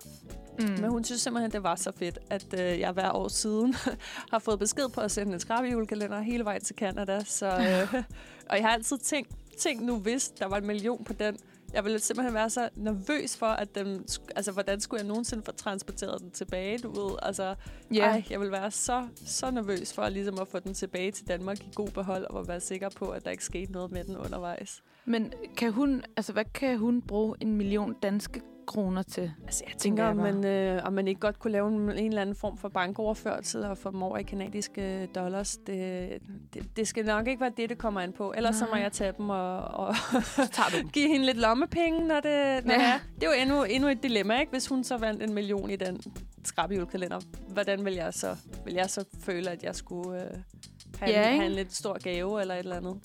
Mm. 0.59 0.65
Men 0.81 0.89
hun 0.89 1.03
synes 1.03 1.21
simpelthen, 1.21 1.51
det 1.51 1.63
var 1.63 1.75
så 1.75 1.91
fedt, 1.91 2.19
at 2.29 2.59
øh, 2.59 2.79
jeg 2.79 2.91
hver 2.91 3.11
år 3.11 3.27
siden 3.27 3.73
har 4.31 4.39
fået 4.39 4.59
besked 4.59 4.89
på 4.89 5.01
at 5.01 5.11
sende 5.11 5.33
en 5.33 5.39
skrabbejulekalender 5.39 6.19
hele 6.21 6.45
vejen 6.45 6.61
til 6.61 6.75
Canada. 6.75 7.23
Så, 7.23 7.45
øh, 7.47 7.93
og 8.49 8.55
jeg 8.57 8.65
har 8.65 8.69
altid 8.73 8.97
tænkt, 8.97 9.31
tænkt 9.59 9.83
nu, 9.85 9.97
hvis 9.99 10.29
der 10.29 10.45
var 10.47 10.57
en 10.57 10.67
million 10.67 11.03
på 11.03 11.13
den, 11.13 11.37
jeg 11.73 11.83
ville 11.83 11.99
simpelthen 11.99 12.33
være 12.33 12.49
så 12.49 12.69
nervøs 12.75 13.37
for, 13.37 13.45
at 13.45 13.77
sk- 14.11 14.27
altså, 14.35 14.51
hvordan 14.51 14.79
skulle 14.79 14.99
jeg 15.01 15.07
nogensinde 15.07 15.43
få 15.45 15.51
transporteret 15.51 16.21
den 16.21 16.31
tilbage, 16.31 16.77
du 16.77 17.01
ved. 17.01 17.15
Altså, 17.21 17.55
Ja. 17.93 17.99
ej, 18.09 18.23
jeg 18.29 18.39
vil 18.39 18.51
være 18.51 18.71
så, 18.71 19.07
så 19.25 19.51
nervøs 19.51 19.93
for 19.93 20.09
ligesom 20.09 20.39
at 20.41 20.47
få 20.47 20.59
den 20.59 20.73
tilbage 20.73 21.11
til 21.11 21.27
Danmark 21.27 21.59
i 21.59 21.69
god 21.75 21.87
behold, 21.89 22.25
og 22.25 22.47
være 22.47 22.59
sikker 22.59 22.89
på, 22.89 23.05
at 23.09 23.25
der 23.25 23.31
ikke 23.31 23.45
skete 23.45 23.71
noget 23.71 23.91
med 23.91 24.03
den 24.03 24.17
undervejs. 24.17 24.81
Men 25.05 25.33
kan 25.57 25.71
hun, 25.71 26.03
altså, 26.17 26.33
hvad 26.33 26.45
kan 26.53 26.77
hun 26.77 27.01
bruge 27.01 27.35
en 27.41 27.55
million 27.57 27.95
danske 28.03 28.41
kroner 28.71 29.03
til? 29.03 29.31
Altså, 29.45 29.63
jeg 29.67 29.77
tænker 29.77 30.03
jeg 30.03 30.11
om 30.11 30.17
man, 30.17 30.45
øh, 30.45 30.81
om 30.85 30.93
man 30.93 31.07
ikke 31.07 31.19
godt 31.21 31.39
kunne 31.39 31.51
lave 31.53 31.67
en, 31.67 31.81
en 31.81 31.97
eller 31.97 32.21
anden 32.21 32.35
form 32.35 32.57
for 32.57 32.69
bankoverførsel 32.69 33.63
og 33.65 33.77
få 33.77 33.91
dem 33.91 34.03
over 34.03 34.17
i 34.17 34.23
kanadiske 34.23 35.05
dollars. 35.15 35.57
Det, 35.67 36.09
det, 36.53 36.77
det 36.77 36.87
skal 36.87 37.05
nok 37.05 37.27
ikke 37.27 37.41
være 37.41 37.51
det, 37.57 37.69
det 37.69 37.77
kommer 37.77 38.01
an 38.01 38.13
på. 38.13 38.33
Ellers 38.37 38.55
så 38.55 38.65
må 38.65 38.71
Nej. 38.71 38.81
jeg 38.81 38.91
tage 38.91 39.13
dem 39.17 39.29
og, 39.29 39.57
og 39.59 39.95
tager 40.35 40.69
du 40.71 40.77
dem. 40.77 40.89
give 40.97 41.07
hende 41.07 41.25
lidt 41.25 41.37
lommepenge, 41.37 42.07
når 42.07 42.19
det, 42.19 42.65
når 42.65 42.73
Ja. 42.73 42.79
det 42.79 42.85
er. 42.87 42.99
Det 43.15 43.23
er 43.23 43.27
jo 43.35 43.41
endnu, 43.41 43.63
endnu 43.63 43.89
et 43.89 44.03
dilemma, 44.03 44.39
ikke? 44.39 44.51
Hvis 44.51 44.67
hun 44.67 44.83
så 44.83 44.97
vandt 44.97 45.23
en 45.23 45.33
million 45.33 45.69
i 45.69 45.75
den 45.75 46.01
skrabbejulekalender. 46.43 47.19
Hvordan 47.47 47.85
vil 47.85 47.93
jeg 47.93 48.13
så, 48.13 48.35
vil 48.65 48.73
jeg 48.73 48.89
så 48.89 49.03
føle, 49.23 49.49
at 49.49 49.63
jeg 49.63 49.75
skulle 49.75 50.21
øh, 50.23 50.29
have, 50.99 51.11
Ja, 51.11 51.29
en, 51.31 51.35
have 51.35 51.45
en 51.45 51.51
lidt 51.51 51.73
stor 51.75 51.97
gave 52.03 52.41
eller 52.41 52.53
et 52.55 52.59
eller 52.59 52.75
andet? 52.75 52.95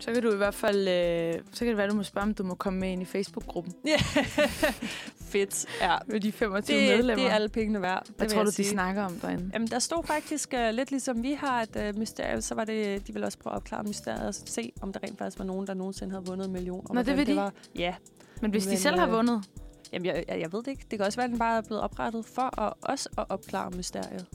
Så 0.00 0.12
kan 0.12 0.22
du 0.22 0.32
i 0.32 0.36
hvert 0.36 0.54
fald, 0.54 0.88
øh, 0.88 1.34
så 1.52 1.58
kan 1.58 1.66
det 1.68 1.76
være, 1.76 1.88
du 1.88 1.94
må 1.94 2.02
spørge, 2.02 2.22
om 2.22 2.34
du 2.34 2.42
må 2.42 2.54
komme 2.54 2.80
med 2.80 2.88
ind 2.90 3.02
i 3.02 3.04
Facebook-gruppen 3.04 3.74
Ja. 3.86 3.96
Fedt. 5.20 5.66
Ja. 5.80 5.96
med 6.06 6.20
de 6.20 6.32
25 6.32 6.76
Det, 6.78 6.96
medlemmer. 6.96 7.24
det 7.24 7.30
er 7.30 7.34
alle 7.34 7.48
pengene 7.48 7.82
værd. 7.82 8.06
Hvad 8.16 8.28
tror 8.28 8.40
du, 8.42 8.46
de 8.46 8.52
sige. 8.54 8.68
snakker 8.68 9.02
om 9.02 9.12
derinde? 9.12 9.50
Jamen, 9.52 9.68
der 9.68 9.78
stod 9.78 10.04
faktisk 10.04 10.54
uh, 10.56 10.74
lidt 10.74 10.90
ligesom 10.90 11.22
vi 11.22 11.32
har 11.32 11.62
et 11.62 11.76
uh, 11.94 11.98
mysterie, 11.98 12.42
så 12.42 12.54
var 12.54 12.64
det, 12.64 13.06
de 13.06 13.12
ville 13.12 13.26
også 13.26 13.38
prøve 13.38 13.52
at 13.52 13.56
opklare 13.56 13.82
mysteriet 13.84 14.26
og 14.26 14.34
se, 14.34 14.72
om 14.80 14.92
der 14.92 15.00
rent 15.02 15.18
faktisk 15.18 15.38
var 15.38 15.44
nogen, 15.44 15.66
der 15.66 15.74
nogensinde 15.74 16.12
havde 16.12 16.26
vundet 16.26 16.46
en 16.46 16.52
million. 16.52 16.86
og 16.88 16.94
Nå, 16.94 17.02
det 17.02 17.16
vil 17.16 17.26
de? 17.26 17.36
Var. 17.36 17.52
Ja. 17.74 17.94
Men 18.40 18.50
hvis 18.50 18.64
de 18.64 18.68
Men, 18.68 18.78
selv 18.78 18.98
har 18.98 19.06
øh, 19.06 19.12
vundet, 19.12 19.44
Jamen, 19.92 20.06
jeg, 20.06 20.24
jeg, 20.28 20.40
jeg 20.40 20.52
ved 20.52 20.62
det 20.62 20.68
ikke. 20.70 20.86
Det 20.90 20.98
kan 20.98 21.06
også 21.06 21.18
være, 21.18 21.24
at 21.24 21.30
den 21.30 21.38
bare 21.38 21.56
er 21.56 21.62
blevet 21.62 21.82
oprettet 21.82 22.24
for 22.26 22.60
at, 22.60 22.72
også 22.82 23.08
at 23.18 23.24
opklare 23.28 23.70
mysteriet. 23.70 24.26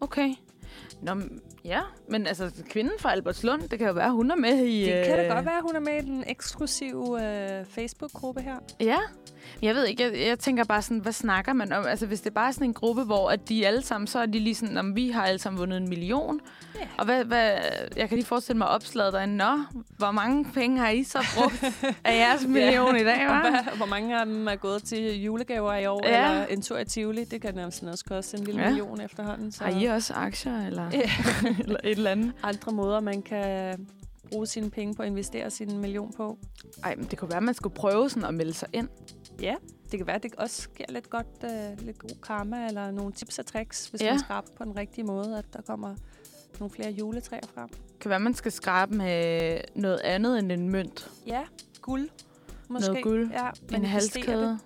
okay. 0.00 0.34
Nå, 1.02 1.12
ja, 1.64 1.80
men 2.08 2.26
altså, 2.26 2.50
kvinden 2.70 2.92
fra 2.98 3.12
Albertslund, 3.12 3.68
det 3.68 3.78
kan 3.78 3.88
jo 3.88 3.94
være, 3.94 4.10
hun 4.12 4.30
er 4.30 4.36
med 4.36 4.58
i... 4.64 4.84
Det 4.84 5.06
kan 5.06 5.18
da 5.18 5.24
øh, 5.24 5.32
godt 5.34 5.46
være, 5.46 5.60
hun 5.62 5.76
er 5.76 5.80
med 5.80 6.02
i 6.02 6.06
den 6.06 6.24
eksklusive 6.26 7.22
øh, 7.24 7.66
Facebook-gruppe 7.66 8.40
her. 8.40 8.56
Ja, 8.80 8.98
jeg 9.62 9.74
ved 9.74 9.86
ikke, 9.86 10.02
jeg, 10.02 10.26
jeg 10.28 10.38
tænker 10.38 10.64
bare 10.64 10.82
sådan, 10.82 10.98
hvad 10.98 11.12
snakker 11.12 11.52
man 11.52 11.72
om? 11.72 11.86
Altså, 11.86 12.06
hvis 12.06 12.20
det 12.20 12.30
er 12.30 12.34
bare 12.34 12.52
sådan 12.52 12.66
en 12.66 12.74
gruppe, 12.74 13.02
hvor 13.04 13.30
at 13.30 13.48
de 13.48 13.66
alle 13.66 13.82
sammen, 13.82 14.06
så 14.08 14.18
er 14.18 14.26
de 14.26 14.38
lige 14.38 14.54
sådan, 14.54 14.76
om 14.76 14.96
vi 14.96 15.10
har 15.10 15.24
alle 15.26 15.38
sammen 15.38 15.58
vundet 15.60 15.76
en 15.76 15.88
million. 15.88 16.40
Ja. 16.80 16.80
Og 16.98 17.04
hvad, 17.04 17.24
hvad, 17.24 17.50
jeg 17.96 18.08
kan 18.08 18.18
lige 18.18 18.26
forestille 18.26 18.58
mig 18.58 18.68
opslaget 18.68 19.12
derinde. 19.12 19.36
Nå, 19.36 19.58
hvor 19.98 20.10
mange 20.10 20.44
penge 20.54 20.78
har 20.78 20.88
I 20.88 21.04
så 21.04 21.18
brugt 21.36 21.64
af 22.04 22.16
jeres 22.28 22.46
million 22.46 22.96
i 22.96 23.04
dag, 23.04 23.26
hva'? 23.28 23.76
hvor 23.76 23.86
mange 23.86 24.20
af 24.20 24.26
dem 24.26 24.48
er 24.48 24.56
gået 24.56 24.82
til 24.82 25.22
julegaver 25.22 25.74
i 25.74 25.86
år, 25.86 26.00
Ja. 26.08 26.30
eller 26.30 26.46
en 26.46 26.62
tur 26.62 26.78
i 26.78 26.84
Tivoli. 26.84 27.24
Det 27.24 27.42
kan 27.42 27.54
nærmest 27.54 27.82
også 27.82 28.04
koste 28.04 28.38
en 28.38 28.44
lille 28.44 28.60
Ja. 28.60 28.66
ja. 28.66 28.70
million 28.74 29.00
efterhånden. 29.00 29.52
Så 29.52 29.64
Har 29.64 29.80
I 29.80 29.84
også 29.84 30.12
aktier, 30.14 30.66
eller, 30.66 30.90
Ja. 30.92 31.10
eller 31.64 31.76
et 31.84 31.90
eller 31.90 32.10
andet? 32.10 32.32
andre 32.42 32.72
måder, 32.72 33.00
man 33.00 33.22
kan 33.22 33.86
bruge 34.34 34.46
sine 34.46 34.70
penge 34.70 34.94
på 34.94 35.02
at 35.02 35.08
investere 35.08 35.50
sin 35.50 35.78
million 35.80 36.12
på. 36.12 36.38
Ej, 36.84 36.94
men 36.96 37.04
det 37.10 37.18
kunne 37.18 37.28
være, 37.28 37.36
at 37.36 37.42
man 37.42 37.54
skulle 37.54 37.74
prøve 37.74 38.10
sådan 38.10 38.24
at 38.28 38.34
melde 38.34 38.52
sig 38.54 38.68
ind. 38.72 38.88
Ja, 39.40 39.54
det 39.90 39.98
kan 39.98 40.06
være, 40.06 40.16
at 40.16 40.22
det 40.22 40.34
også 40.34 40.68
giver 40.68 40.92
lidt 40.92 41.10
godt, 41.10 41.26
uh, 41.42 41.86
lidt 41.86 41.98
god 41.98 42.16
karma, 42.22 42.66
eller 42.66 42.90
nogle 42.90 43.12
tips 43.12 43.38
og 43.38 43.46
tricks, 43.46 43.86
hvis 43.88 44.00
Ja. 44.02 44.10
man 44.12 44.18
skraber 44.18 44.48
på 44.56 44.64
den 44.64 44.76
rigtige 44.76 45.04
måde, 45.04 45.38
at 45.38 45.44
der 45.52 45.62
kommer 45.62 45.94
nogle 46.60 46.70
flere 46.74 46.90
juletræer 46.90 47.46
frem. 47.54 47.68
Det 47.68 47.98
kan 48.00 48.08
være, 48.08 48.16
at 48.16 48.22
man 48.22 48.34
skal 48.34 48.52
skrabe 48.52 48.94
med 48.94 49.60
noget 49.74 49.98
andet 50.00 50.38
end 50.38 50.52
en 50.52 50.68
mønt. 50.68 51.10
Ja, 51.26 51.42
guld. 51.82 52.08
Måske. 52.68 52.88
Noget 52.88 53.04
guld. 53.04 53.30
Ja, 53.32 53.50
En 53.76 53.84
halskæde. 53.84 54.58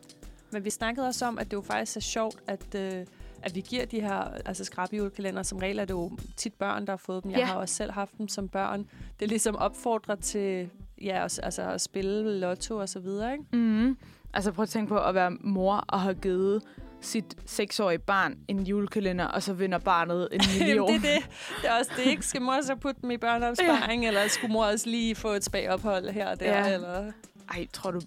Men 0.52 0.64
vi 0.64 0.70
snakkede 0.70 1.06
også 1.06 1.26
om, 1.26 1.38
at 1.38 1.46
det 1.50 1.52
jo 1.56 1.60
faktisk 1.62 1.96
er 1.96 2.00
sjovt, 2.00 2.36
at, 2.46 2.74
øh, 2.74 3.06
at 3.42 3.54
vi 3.54 3.60
giver 3.60 3.84
de 3.84 4.00
her 4.00 4.30
altså 4.46 4.64
skrabjulekalender. 4.64 5.42
Som 5.42 5.58
regel 5.58 5.78
er 5.78 5.84
det 5.84 5.94
jo 5.94 6.10
tit 6.36 6.54
børn, 6.54 6.86
der 6.86 6.92
har 6.92 6.96
fået 6.96 7.22
dem. 7.24 7.30
Jeg 7.30 7.38
Ja. 7.38 7.44
har 7.44 7.54
også 7.54 7.74
selv 7.74 7.92
haft 7.92 8.18
dem 8.18 8.28
som 8.28 8.48
børn. 8.48 8.80
Det 9.18 9.24
er 9.24 9.28
ligesom 9.28 9.56
opfordrer 9.56 10.14
til 10.14 10.70
ja, 11.02 11.22
altså 11.22 11.62
at 11.62 11.80
spille 11.80 12.38
lotto 12.40 12.76
og 12.76 12.88
så 12.88 13.00
videre, 13.00 13.32
ikke? 13.32 13.44
Mm. 13.52 13.96
Altså 14.34 14.52
prøv 14.52 14.62
at 14.62 14.68
tænke 14.68 14.88
på 14.88 14.98
at 14.98 15.14
være 15.14 15.30
mor 15.40 15.84
og 15.88 16.00
have 16.00 16.14
givet 16.14 16.62
sit 17.00 17.36
seksårige 17.46 17.98
barn 17.98 18.34
en 18.48 18.66
julekalender, 18.66 19.24
og 19.24 19.42
så 19.42 19.52
vinder 19.52 19.78
barnet 19.78 20.28
en 20.32 20.40
million. 20.58 20.88
Jamen, 20.88 21.02
det 21.02 21.10
er 21.10 21.14
det. 21.20 21.28
Det 21.62 21.70
er 21.70 21.78
også 21.78 21.90
det, 21.96 22.06
ikke? 22.06 22.26
Skal 22.26 22.42
mor 22.42 22.60
så 22.62 22.74
putte 22.76 23.02
dem 23.02 23.10
i 23.10 23.16
børneopsparing, 23.16 24.02
ja. 24.02 24.08
eller 24.08 24.28
skulle 24.28 24.52
mor 24.52 24.64
også 24.64 24.88
lige 24.90 25.14
få 25.14 25.28
et 25.28 25.44
spagophold 25.44 26.08
her 26.10 26.26
og 26.30 26.40
der? 26.40 26.58
Ja. 26.68 26.74
Eller? 26.74 27.12
Ej, 27.54 27.66
tror 27.72 27.90
du, 27.90 28.00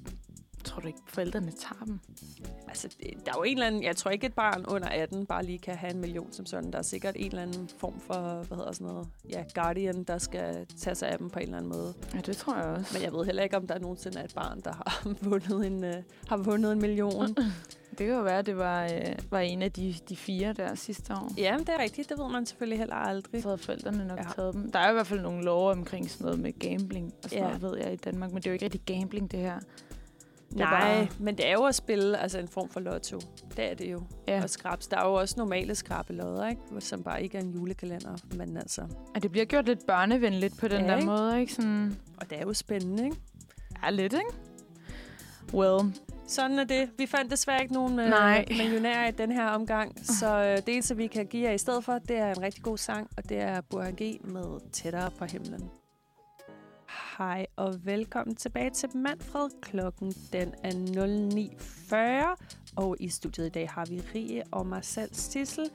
tror 0.63 0.79
du 0.81 0.87
ikke, 0.87 0.99
forældrene 1.07 1.51
tager 1.51 1.85
dem? 1.85 1.99
Altså, 2.67 2.87
der 3.25 3.31
er 3.31 3.35
jo 3.37 3.43
en 3.43 3.53
eller 3.53 3.67
anden... 3.67 3.83
Jeg 3.83 3.95
tror 3.95 4.11
ikke, 4.11 4.27
et 4.27 4.33
barn 4.33 4.65
under 4.67 4.87
18 4.87 5.25
bare 5.25 5.45
lige 5.45 5.59
kan 5.59 5.75
have 5.75 5.93
en 5.93 6.01
million 6.01 6.33
som 6.33 6.45
sådan. 6.45 6.71
Der 6.71 6.77
er 6.77 6.81
sikkert 6.83 7.15
en 7.17 7.25
eller 7.25 7.41
anden 7.41 7.69
form 7.77 7.99
for, 7.99 8.43
hvad 8.47 8.57
hedder 8.57 8.71
sådan 8.71 8.87
noget, 8.87 9.07
ja, 9.29 9.43
guardian, 9.55 10.03
der 10.03 10.17
skal 10.17 10.65
tage 10.77 10.95
sig 10.95 11.09
af 11.09 11.17
dem 11.17 11.29
på 11.29 11.39
en 11.39 11.45
eller 11.45 11.57
anden 11.57 11.71
måde. 11.71 11.93
Ja, 12.13 12.19
det 12.19 12.37
tror 12.37 12.55
jeg 12.55 12.65
også. 12.65 12.93
Men 12.93 13.03
jeg 13.03 13.13
ved 13.13 13.25
heller 13.25 13.43
ikke, 13.43 13.57
om 13.57 13.67
der 13.67 13.79
nogensinde 13.79 14.19
er 14.19 14.23
et 14.23 14.33
barn, 14.35 14.61
der 14.61 14.73
har 14.73 15.07
vundet 15.29 15.67
en, 15.67 15.83
uh, 15.83 15.89
har 16.27 16.37
vundet 16.37 16.71
en 16.71 16.81
million. 16.81 17.35
Det 17.97 18.07
kan 18.07 18.15
jo 18.15 18.21
være, 18.21 18.39
at 18.39 18.45
det 18.45 18.57
var, 18.57 18.83
øh, 18.83 19.15
var 19.31 19.39
en 19.39 19.61
af 19.61 19.71
de, 19.71 19.95
de 20.09 20.15
fire 20.15 20.53
der 20.53 20.75
sidste 20.75 21.13
år. 21.13 21.31
ja, 21.37 21.55
det 21.59 21.69
er 21.69 21.79
rigtigt. 21.79 22.09
Det 22.09 22.17
ved 22.19 22.31
man 22.31 22.45
selvfølgelig 22.45 22.79
heller 22.79 22.95
aldrig. 22.95 23.41
Så 23.41 23.47
havde 23.47 23.57
forældrene 23.57 24.07
nok 24.07 24.19
Ja. 24.19 24.23
taget 24.35 24.53
dem. 24.53 24.71
Der 24.71 24.79
er 24.79 24.89
i 24.89 24.93
hvert 24.93 25.07
fald 25.07 25.21
nogle 25.21 25.43
love 25.43 25.71
omkring 25.71 26.09
sådan 26.09 26.25
noget 26.25 26.39
med 26.39 26.59
gambling 26.59 27.13
og 27.23 27.29
sådan 27.29 27.43
ja. 27.43 27.47
noget, 27.47 27.61
ved 27.61 27.77
jeg, 27.77 27.93
i 27.93 27.95
Danmark. 27.95 28.31
Men 28.31 28.37
det 28.37 28.45
er 28.47 28.51
jo 28.51 28.53
ikke 28.53 28.65
rigtig 28.65 28.81
gambling, 28.85 29.31
det 29.31 29.39
her. 29.39 29.59
Det 30.53 30.61
er 30.61 30.65
Nej, 30.69 30.95
bare- 30.95 31.07
men 31.19 31.37
det 31.37 31.47
er 31.47 31.51
jo 31.53 31.63
at 31.63 31.75
spille 31.75 32.17
altså 32.17 32.39
en 32.39 32.47
form 32.47 32.69
for 32.69 32.79
lotto. 32.79 33.19
Det 33.57 33.71
er 33.71 33.73
det 33.73 33.91
jo. 33.91 34.01
Ja. 34.27 34.43
Og 34.43 34.49
skrabs. 34.49 34.87
Der 34.87 34.97
er 34.97 35.07
jo 35.07 35.13
også 35.13 35.35
normale 35.37 35.75
skrabelodder, 35.75 36.47
ikke? 36.47 36.61
Som 36.79 37.03
bare 37.03 37.23
ikke 37.23 37.37
er 37.37 37.41
en 37.41 37.49
julekalender. 37.51 38.15
Men 38.35 38.57
altså... 38.57 38.81
Og 39.15 39.23
det 39.23 39.31
bliver 39.31 39.45
gjort 39.45 39.65
lidt 39.65 39.85
børnevenligt 39.87 40.57
på 40.59 40.67
den 40.67 40.81
Ja, 40.81 40.87
der 40.87 40.95
ikke? 40.95 41.05
måde, 41.07 41.39
ikke? 41.41 41.53
Sådan, 41.53 41.97
Og 42.17 42.29
det 42.29 42.37
er 42.37 42.41
jo 42.41 42.53
spændende, 42.53 43.03
ikke? 43.05 43.17
ja, 43.83 43.89
lidt, 43.89 44.13
ikke? 44.13 44.25
Well, 45.53 45.93
Sådan 46.27 46.59
er 46.59 46.63
det. 46.63 46.89
Vi 46.97 47.05
fandt 47.05 47.31
desværre 47.31 47.61
ikke 47.61 47.73
nogen 47.73 47.99
øh, 47.99 48.09
Nej. 48.09 48.45
millionærer 48.49 49.07
i 49.07 49.11
den 49.11 49.31
her 49.31 49.47
omgang. 49.47 50.05
Så 50.05 50.35
øh, 50.43 50.57
det 50.57 50.69
eneste, 50.69 50.97
vi 50.97 51.07
kan 51.07 51.25
give 51.25 51.43
jer 51.47 51.51
i 51.53 51.57
stedet 51.57 51.83
for, 51.83 51.97
det 51.99 52.17
er 52.17 52.31
en 52.31 52.41
rigtig 52.41 52.63
god 52.63 52.77
sang. 52.77 53.09
Og 53.17 53.29
det 53.29 53.37
er 53.37 53.61
Burhan 53.61 53.93
G 54.01 54.17
med 54.23 54.71
Tættere 54.71 55.11
på 55.19 55.25
himlen. 55.25 55.69
Hej 57.21 57.45
og 57.55 57.85
velkommen 57.85 58.35
tilbage 58.35 58.69
til 58.69 58.89
Manfred. 58.95 59.49
Klokken 59.61 60.13
den 60.33 60.53
er 60.63 60.71
09.40. 60.71 62.73
Og 62.75 62.95
i 62.99 63.09
studiet 63.09 63.45
i 63.45 63.49
dag 63.49 63.69
har 63.69 63.85
vi 63.85 64.01
Rie 64.15 64.43
og 64.51 64.67
mig 64.67 64.83
selv, 64.83 65.13
Sissel. 65.13 65.69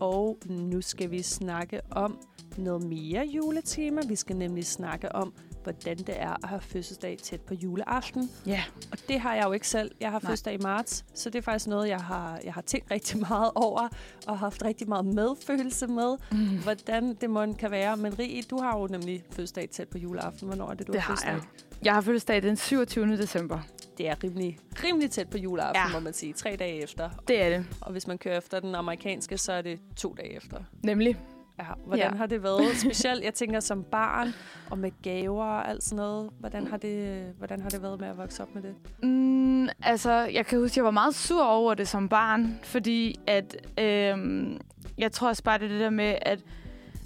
Og 0.00 0.38
nu 0.48 0.80
skal 0.80 1.10
vi 1.10 1.22
snakke 1.22 1.80
om 1.90 2.18
noget 2.58 2.86
mere 2.86 3.26
juletema. 3.26 4.00
Vi 4.08 4.16
skal 4.16 4.36
nemlig 4.36 4.66
snakke 4.66 5.14
om, 5.14 5.34
hvordan 5.64 5.98
det 5.98 6.14
er 6.22 6.30
at 6.44 6.48
have 6.48 6.60
fødselsdag 6.60 7.18
tæt 7.22 7.40
på 7.40 7.54
juleaften. 7.54 8.30
ja. 8.46 8.62
Og 8.92 8.98
det 9.08 9.20
har 9.20 9.34
jeg 9.34 9.44
jo 9.44 9.52
ikke 9.52 9.68
selv. 9.68 9.90
Jeg 10.00 10.10
har 10.10 10.18
Nej. 10.20 10.28
fødselsdag 10.30 10.54
i 10.54 10.58
marts, 10.62 11.04
så 11.14 11.30
det 11.30 11.38
er 11.38 11.42
faktisk 11.42 11.66
noget, 11.68 11.88
jeg 11.88 12.00
har, 12.00 12.40
jeg 12.44 12.54
har 12.54 12.62
tænkt 12.62 12.90
rigtig 12.90 13.20
meget 13.20 13.50
over, 13.54 13.88
og 14.26 14.38
haft 14.38 14.64
rigtig 14.64 14.88
meget 14.88 15.06
medfølelse 15.06 15.86
med, 15.86 16.16
Mm. 16.32 16.62
hvordan 16.62 17.14
det 17.14 17.30
må 17.30 17.52
kan 17.52 17.70
være. 17.70 17.96
Men 17.96 18.18
Rie, 18.18 18.42
du 18.42 18.60
har 18.60 18.78
jo 18.78 18.86
nemlig 18.86 19.24
fødselsdag 19.30 19.68
tæt 19.70 19.88
på 19.88 19.98
juleaften. 19.98 20.46
Hvornår 20.48 20.70
er 20.70 20.74
det, 20.74 20.86
du 20.86 20.92
Det 20.92 21.00
har 21.00 21.12
fødselsdag? 21.12 21.32
jeg. 21.32 21.42
Jeg 21.84 21.94
har 21.94 22.00
fødselsdag 22.00 22.42
den 22.42 22.56
27. 22.56 23.16
december. 23.16 23.58
Det 23.98 24.08
er 24.08 24.14
rimelig, 24.24 24.58
rimelig 24.84 25.10
tæt 25.10 25.28
på 25.30 25.38
juleaften, 25.38 25.82
ja. 25.86 25.92
må 25.92 26.00
man 26.00 26.12
sige. 26.12 26.32
Tre 26.32 26.56
dage 26.58 26.82
efter. 26.82 27.10
Det 27.28 27.42
er 27.42 27.48
det. 27.50 27.66
Og 27.80 27.92
hvis 27.92 28.06
man 28.06 28.18
kører 28.18 28.38
efter 28.38 28.60
den 28.60 28.74
amerikanske, 28.74 29.38
så 29.38 29.52
er 29.52 29.62
det 29.62 29.78
to 29.96 30.14
dage 30.18 30.36
efter. 30.36 30.58
Nemlig. 30.82 31.16
Ja, 31.58 31.64
hvordan 31.86 32.10
Ja. 32.12 32.16
har 32.16 32.26
det 32.26 32.42
været? 32.42 32.76
Specielt, 32.76 33.24
jeg 33.24 33.34
tænker 33.34 33.60
som 33.60 33.84
barn, 33.84 34.28
og 34.70 34.78
med 34.78 34.90
gaver 35.02 35.44
og 35.44 35.68
alt 35.68 35.82
sådan 35.84 35.96
noget. 35.96 36.30
Hvordan 36.40 36.66
har 36.66 36.76
det, 36.76 37.24
hvordan 37.38 37.60
har 37.62 37.68
det 37.68 37.82
været 37.82 38.00
med 38.00 38.08
at 38.08 38.16
vokse 38.18 38.42
op 38.42 38.54
med 38.54 38.62
det? 38.62 38.74
Mm, 39.02 39.68
altså, 39.82 40.12
jeg 40.12 40.46
kan 40.46 40.58
huske, 40.58 40.72
at 40.72 40.76
jeg 40.76 40.84
var 40.84 40.90
meget 40.90 41.14
sur 41.14 41.44
over 41.44 41.74
det 41.74 41.88
som 41.88 42.08
barn, 42.08 42.58
fordi 42.62 43.16
at, 43.26 43.56
øhm, 43.78 44.60
jeg 44.98 45.12
tror 45.12 45.28
også 45.28 45.42
bare, 45.42 45.58
det 45.58 45.70
det 45.70 45.80
der 45.80 45.90
med, 45.90 46.14
at 46.22 46.40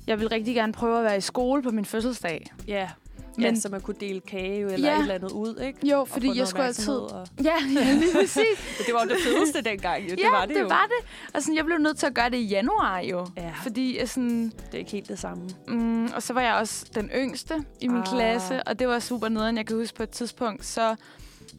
jeg 0.06 0.20
vil 0.20 0.28
rigtig 0.28 0.54
gerne 0.54 0.72
prøve 0.72 0.98
at 0.98 1.04
være 1.04 1.16
i 1.16 1.20
skole 1.20 1.62
på 1.62 1.70
min 1.70 1.84
fødselsdag. 1.84 2.46
Ja, 2.68 2.88
Men- 3.38 3.54
ja 3.54 3.60
så 3.60 3.68
man 3.68 3.80
kunne 3.80 3.96
dele 4.00 4.20
kage 4.20 4.72
eller 4.72 4.88
Ja. 4.90 4.94
et 4.96 5.00
eller 5.02 5.14
andet 5.14 5.32
ud, 5.32 5.60
ikke? 5.66 5.86
Jo, 5.88 6.04
fordi 6.04 6.38
jeg 6.38 6.48
skulle 6.48 6.64
altid... 6.66 6.92
Og... 6.96 7.26
Ja, 7.44 7.52
ja, 7.74 7.92
lige 8.00 8.12
præcis. 8.12 8.84
Det 8.86 8.94
var 8.94 9.02
jo 9.04 9.08
det 9.08 9.16
fedeste 9.24 9.62
dengang, 9.70 10.02
jo. 10.04 10.08
ja, 10.08 10.14
det 10.14 10.24
var 10.32 10.44
det, 10.46 10.54
det 10.56 10.62
jo. 10.62 10.66
var 10.66 10.86
det. 10.98 11.30
Og 11.34 11.42
sådan, 11.42 11.56
jeg 11.56 11.64
blev 11.64 11.78
nødt 11.78 11.98
til 11.98 12.06
at 12.06 12.14
gøre 12.14 12.30
det 12.30 12.36
i 12.36 12.44
januar 12.46 12.98
jo. 13.00 13.26
Ja. 13.36 13.52
Fordi 13.62 13.98
jeg 13.98 14.08
sådan, 14.08 14.44
Det 14.46 14.74
er 14.74 14.78
ikke 14.78 14.90
helt 14.90 15.08
det 15.08 15.18
samme. 15.18 15.48
mm, 15.68 16.04
og 16.14 16.22
så 16.22 16.32
var 16.32 16.40
jeg 16.40 16.54
også 16.54 16.86
den 16.94 17.10
yngste 17.14 17.54
i 17.80 17.88
min 17.88 17.96
Ah. 18.00 18.06
klasse, 18.06 18.62
og 18.62 18.78
det 18.78 18.88
var 18.88 18.98
super 18.98 19.28
nederen. 19.28 19.56
Jeg 19.56 19.66
kan 19.66 19.76
huske 19.76 19.96
på 19.96 20.02
et 20.02 20.10
tidspunkt, 20.10 20.66
så 20.66 20.96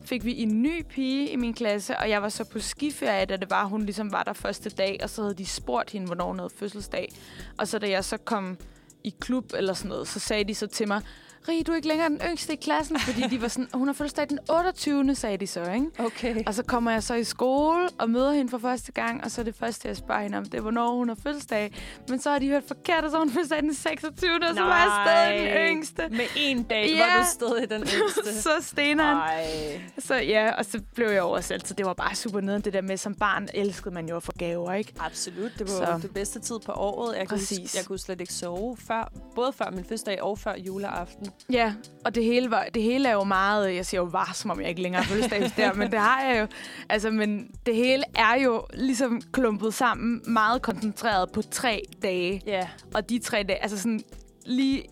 fik 0.05 0.25
vi 0.25 0.41
en 0.41 0.61
ny 0.61 0.83
pige 0.89 1.29
i 1.29 1.35
min 1.35 1.53
klasse, 1.53 1.97
og 1.97 2.09
jeg 2.09 2.21
var 2.21 2.29
så 2.29 2.43
på 2.43 2.59
skiferie, 2.59 3.25
da 3.25 3.35
det 3.35 3.49
var, 3.49 3.65
hun 3.65 3.83
ligesom 3.85 4.11
var 4.11 4.23
der 4.23 4.33
første 4.33 4.69
dag, 4.69 4.99
og 5.03 5.09
så 5.09 5.21
havde 5.21 5.33
de 5.35 5.45
spurgt 5.45 5.89
hende, 5.91 6.05
hvornår 6.07 6.27
hun 6.27 6.39
havde 6.39 6.51
fødselsdag. 6.57 7.11
Og 7.57 7.67
så 7.67 7.79
da 7.79 7.89
jeg 7.89 8.05
så 8.05 8.17
kom 8.17 8.57
i 9.03 9.13
klub 9.19 9.53
eller 9.57 9.73
sådan 9.73 9.89
noget, 9.89 10.07
så 10.07 10.19
sagde 10.19 10.43
de 10.43 10.55
så 10.55 10.67
til 10.67 10.87
mig, 10.87 11.01
Rie, 11.47 11.63
du 11.63 11.71
er 11.71 11.75
ikke 11.75 11.88
længere 11.88 12.10
den 12.10 12.21
yngste 12.30 12.54
i 12.54 12.56
klassen, 12.56 12.99
fordi 12.99 13.21
de 13.21 13.41
var 13.41 13.47
sådan, 13.47 13.67
hun 13.73 13.88
har 13.88 13.93
fødselsdag 13.93 14.30
den 14.30 14.39
28. 14.49 15.15
sagde 15.15 15.38
de 15.38 15.47
så, 15.47 15.71
ikke? 15.71 15.86
Okay. 15.99 16.43
Og 16.47 16.54
så 16.54 16.63
kommer 16.63 16.91
jeg 16.91 17.04
så 17.04 17.13
i 17.13 17.23
skole 17.23 17.89
og 17.99 18.10
møder 18.10 18.32
hende 18.32 18.49
for 18.52 18.58
første 18.58 18.91
gang, 18.91 19.23
og 19.23 19.32
så 19.32 19.41
er 19.41 19.45
det 19.45 19.56
første, 19.56 19.88
jeg 19.88 19.97
spørger 19.97 20.21
hende 20.21 20.38
om, 20.38 20.43
det 20.45 20.54
er, 20.54 20.62
hvornår 20.62 20.95
hun 20.95 21.08
har 21.10 21.17
fødselsdag. 21.23 21.73
Men 22.10 22.19
så 22.21 22.32
har 22.32 22.39
de 22.39 22.47
hørt 22.47 22.63
forkert, 22.67 23.04
og 23.04 23.10
så 23.12 23.17
har 23.17 23.23
hun 23.23 23.30
fødselsdag 23.32 23.62
den 23.62 23.73
26. 23.73 24.32
Og 24.49 24.56
så 24.56 24.62
var 24.62 24.78
jeg 24.78 25.08
stadig 25.08 25.39
den 25.39 25.78
yngste. 25.78 26.10
Med 26.10 26.25
en 26.36 26.63
dag 26.63 26.88
Ja. 26.89 26.97
var 27.17 27.23
du 27.23 27.28
stadig 27.34 27.69
den 27.69 27.82
yngste. 27.82 28.41
så 28.43 28.49
steneren. 28.62 29.17
Ej. 29.17 29.82
Så 29.99 30.15
ja, 30.15 30.52
og 30.58 30.65
så 30.65 30.82
blev 30.95 31.08
jeg 31.08 31.21
over 31.21 31.41
selv, 31.41 31.62
så 31.65 31.73
det 31.73 31.86
var 31.86 31.93
bare 31.93 32.15
super 32.15 32.41
nederen. 32.41 32.62
Det 32.62 32.73
der 32.73 32.82
med, 32.82 32.97
som 32.97 33.15
barn 33.15 33.47
elskede 33.54 33.93
man 33.93 34.10
jo 34.10 34.15
at 34.15 34.23
få 34.23 34.32
gaver, 34.39 34.73
ikke? 34.73 34.93
Absolut. 34.99 35.52
Det 35.60 35.67
var 35.80 35.86
Så. 35.86 35.99
det 36.02 36.13
bedste 36.13 36.39
tid 36.39 36.60
på 36.65 36.71
året. 36.71 37.17
Jeg 37.17 37.28
kunne, 37.28 37.38
Præcis. 37.38 37.60
huske, 37.60 37.78
jeg 37.78 37.86
kunne 37.86 37.99
slet 37.99 38.21
ikke 38.21 38.34
sove 38.34 38.78
før, 38.78 39.12
både 39.36 39.54
før 39.54 39.69
min 39.71 39.84
fødselsdag 39.84 40.21
og 40.23 40.39
før 40.39 40.56
juleaften. 40.58 41.28
Ja, 41.51 41.73
og 42.05 42.15
det 42.15 42.23
hele, 42.23 42.51
var, 42.51 42.65
det 42.73 42.83
hele 42.83 43.09
er 43.09 43.13
jo 43.13 43.23
meget, 43.23 43.75
jeg 43.75 43.85
siger 43.85 44.01
jo 44.01 44.07
var, 44.07 44.31
som 44.33 44.51
om 44.51 44.61
jeg 44.61 44.69
ikke 44.69 44.81
længere 44.81 45.03
har 45.03 45.13
fødselsdag 45.13 45.51
der, 45.57 45.73
men 45.73 45.91
det 45.91 45.99
har 45.99 46.21
jeg 46.21 46.41
jo. 46.41 46.47
Altså, 46.89 47.11
men 47.11 47.51
det 47.65 47.75
hele 47.75 48.03
er 48.15 48.35
jo 48.43 48.65
ligesom 48.73 49.21
klumpet 49.33 49.73
sammen, 49.73 50.21
meget 50.27 50.61
koncentreret 50.61 51.31
på 51.31 51.41
tre 51.41 51.83
dage. 52.01 52.41
Ja, 52.45 52.67
Og 52.93 53.09
de 53.09 53.19
tre 53.19 53.43
dage, 53.43 53.61
altså 53.61 53.77
sådan 53.77 54.01
lige 54.45 54.83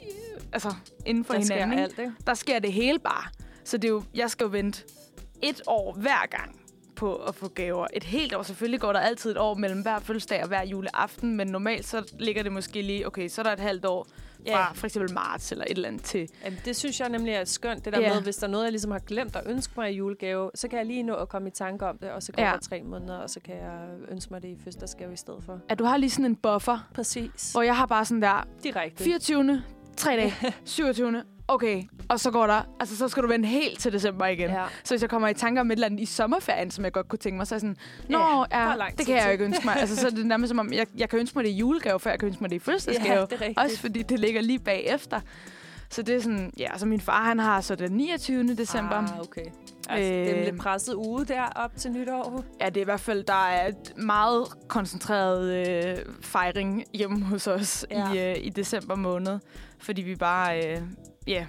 altså, 0.54 0.74
inden 1.06 1.26
for 1.26 1.34
der 1.34 1.42
sker 1.42 1.54
hinanden, 1.56 1.80
ikke? 1.80 1.84
alt, 1.84 2.00
ikke? 2.00 2.12
der 2.28 2.34
sker 2.34 2.60
det 2.60 2.74
hele 2.74 3.00
bare. 3.00 3.24
Så 3.64 3.78
det 3.78 3.88
er 3.88 3.92
jo, 3.92 4.04
jeg 4.16 4.32
skal 4.32 4.44
jo 4.46 4.50
vente 4.50 4.84
et 5.42 5.62
år 5.68 5.94
hver 5.94 6.28
gang 6.30 6.60
på 6.96 7.16
at 7.16 7.36
få 7.36 7.48
gaver. 7.48 7.88
Et 7.94 8.04
helt 8.04 8.34
år. 8.36 8.44
Selvfølgelig 8.44 8.80
går 8.80 8.94
der 8.94 9.00
altid 9.00 9.32
et 9.32 9.38
år 9.38 9.54
mellem 9.54 9.82
hver 9.82 10.00
fødselsdag 10.00 10.42
og 10.42 10.48
hver 10.48 10.64
juleaften, 10.66 11.38
men 11.38 11.48
normalt 11.48 11.88
så 11.88 12.04
ligger 12.20 12.44
det 12.44 12.52
måske 12.52 12.82
lige, 12.82 13.08
okay, 13.08 13.28
så 13.28 13.42
er 13.42 13.44
der 13.44 13.54
et 13.54 13.60
halvt 13.60 13.86
år, 13.86 14.08
ja. 14.48 14.56
fra 14.66 14.74
for 14.74 14.88
eksempel 14.88 15.14
marts 15.14 15.52
eller 15.52 15.66
et 15.66 15.72
eller 15.72 15.88
andet 15.88 16.04
til. 16.04 16.30
Jamen, 16.46 16.60
det 16.66 16.76
synes 16.76 17.00
jeg 17.00 17.10
nemlig 17.10 17.34
er 17.34 17.46
skønt, 17.46 17.86
det 17.86 17.94
der 17.94 18.00
Ja. 18.00 18.14
med, 18.14 18.22
hvis 18.22 18.36
der 18.36 18.48
er 18.48 18.52
noget, 18.52 18.64
jeg 18.64 18.72
ligesom 18.72 18.92
har 18.92 19.00
glemt 19.00 19.36
at 19.36 19.44
ønske 19.46 19.74
mig 19.78 19.92
i 19.94 19.96
julegave, 19.96 20.52
så 20.56 20.68
kan 20.68 20.78
jeg 20.78 20.86
lige 20.86 21.04
nå 21.04 21.14
at 21.16 21.30
komme 21.30 21.48
i 21.48 21.52
tanke 21.52 21.86
om 21.86 21.98
det, 21.98 22.12
og 22.12 22.24
så 22.24 22.32
går 22.32 22.44
Ja. 22.44 22.52
der 22.52 22.58
tre 22.60 22.84
måneder, 22.84 23.18
og 23.18 23.30
så 23.30 23.40
kan 23.40 23.56
jeg 23.56 23.88
ønske 24.12 24.34
mig 24.34 24.42
det 24.42 24.48
i 24.48 24.56
fødselsdagsgave 24.58 25.14
i 25.14 25.18
stedet 25.18 25.44
for. 25.44 25.60
At 25.70 25.80
du 25.80 25.84
har 25.84 25.98
lige 25.98 26.10
sådan 26.10 26.26
en 26.26 26.36
buffer, 26.36 26.88
Præcis. 26.94 27.52
hvor 27.52 27.62
jeg 27.62 27.78
har 27.78 27.86
bare 27.86 28.06
sådan 28.06 28.22
der, 28.22 28.48
Direkte. 28.64 29.04
24. 29.04 29.64
tre 29.98 30.12
dage, 30.12 30.34
27. 30.66 31.24
Okay, 31.50 31.84
og 32.10 32.20
så 32.20 32.32
går 32.32 32.48
der, 32.48 32.62
altså 32.80 32.98
så 32.98 33.08
skal 33.08 33.24
du 33.24 33.28
vente 33.28 33.48
helt 33.48 33.80
til 33.80 33.94
december 33.94 34.26
igen. 34.26 34.50
Ja. 34.50 34.64
Så 34.84 34.94
hvis 34.94 35.02
jeg 35.02 35.10
kommer 35.10 35.28
i 35.28 35.34
tanke 35.34 35.62
om 35.62 35.68
et 35.72 35.76
eller 35.76 35.86
andet 35.86 36.00
i 36.00 36.06
sommerferien, 36.06 36.72
som 36.72 36.84
jeg 36.84 36.94
godt 36.94 37.08
kunne 37.10 37.20
tænke 37.20 37.38
mig, 37.38 37.48
så 37.48 37.56
er 37.56 37.60
sådan, 37.60 37.78
Nå, 38.10 38.18
Ja, 38.20 38.60
ja, 38.60 38.74
er 38.74 38.90
det 38.98 39.06
kan 39.06 39.16
jeg 39.16 39.22
jo 39.22 39.26
til." 39.26 39.32
ikke 39.32 39.46
ønske 39.46 39.66
mig. 39.66 39.76
Altså, 39.78 39.96
så 39.96 40.08
er 40.08 40.12
det 40.12 40.26
nærmest 40.26 40.50
som 40.50 40.60
om, 40.60 40.74
jeg, 40.74 40.88
jeg 40.98 41.10
kan 41.10 41.20
ønske 41.20 41.38
mig 41.38 41.44
det 41.44 41.50
i 41.52 41.54
julegave, 41.58 42.00
før 42.00 42.10
jeg 42.12 42.20
kan 42.20 42.28
ønske 42.28 42.42
mig 42.44 42.50
det 42.50 42.56
i 42.56 42.60
fødselsdagsgave. 42.60 43.28
Ja. 43.42 43.54
Også 43.64 43.80
fordi 43.80 44.02
det 44.04 44.20
ligger 44.20 44.42
lige 44.42 44.60
bagefter. 44.60 45.20
Så 45.90 46.02
det 46.02 46.16
er 46.16 46.22
sådan, 46.22 46.54
ja, 46.58 46.78
så 46.78 46.86
min 46.86 47.02
far, 47.02 47.24
han 47.24 47.40
har 47.40 47.62
så 47.62 47.76
den 47.76 47.92
29. 47.92 48.56
december. 48.56 48.96
Ah, 48.96 49.20
okay. 49.20 49.46
Altså, 49.90 50.12
det 50.14 50.30
er 50.30 50.34
en 50.34 50.40
Øh. 50.40 50.46
lidt 50.46 50.58
presset 50.58 50.94
uge 50.96 51.26
der 51.26 51.44
op 51.56 51.72
til 51.78 51.92
nytår. 51.92 52.44
Ja, 52.62 52.66
det 52.70 52.78
er 52.78 52.82
i 52.82 52.86
hvert 52.86 53.00
fald, 53.00 53.24
der 53.24 53.48
er 53.48 53.68
et 53.68 53.94
meget 53.98 54.48
koncentreret 54.68 55.68
øh, 55.68 55.98
fejring 56.22 56.84
hjemme 56.94 57.24
hos 57.26 57.48
os 57.48 57.86
Ja. 57.92 58.14
i, 58.14 58.32
øh, 58.32 58.36
i 58.46 58.50
december 58.50 58.96
måned. 58.96 59.40
Fordi 59.80 60.02
vi 60.02 60.16
bare, 60.16 60.66
øh, 60.68 60.82
ja, 61.28 61.46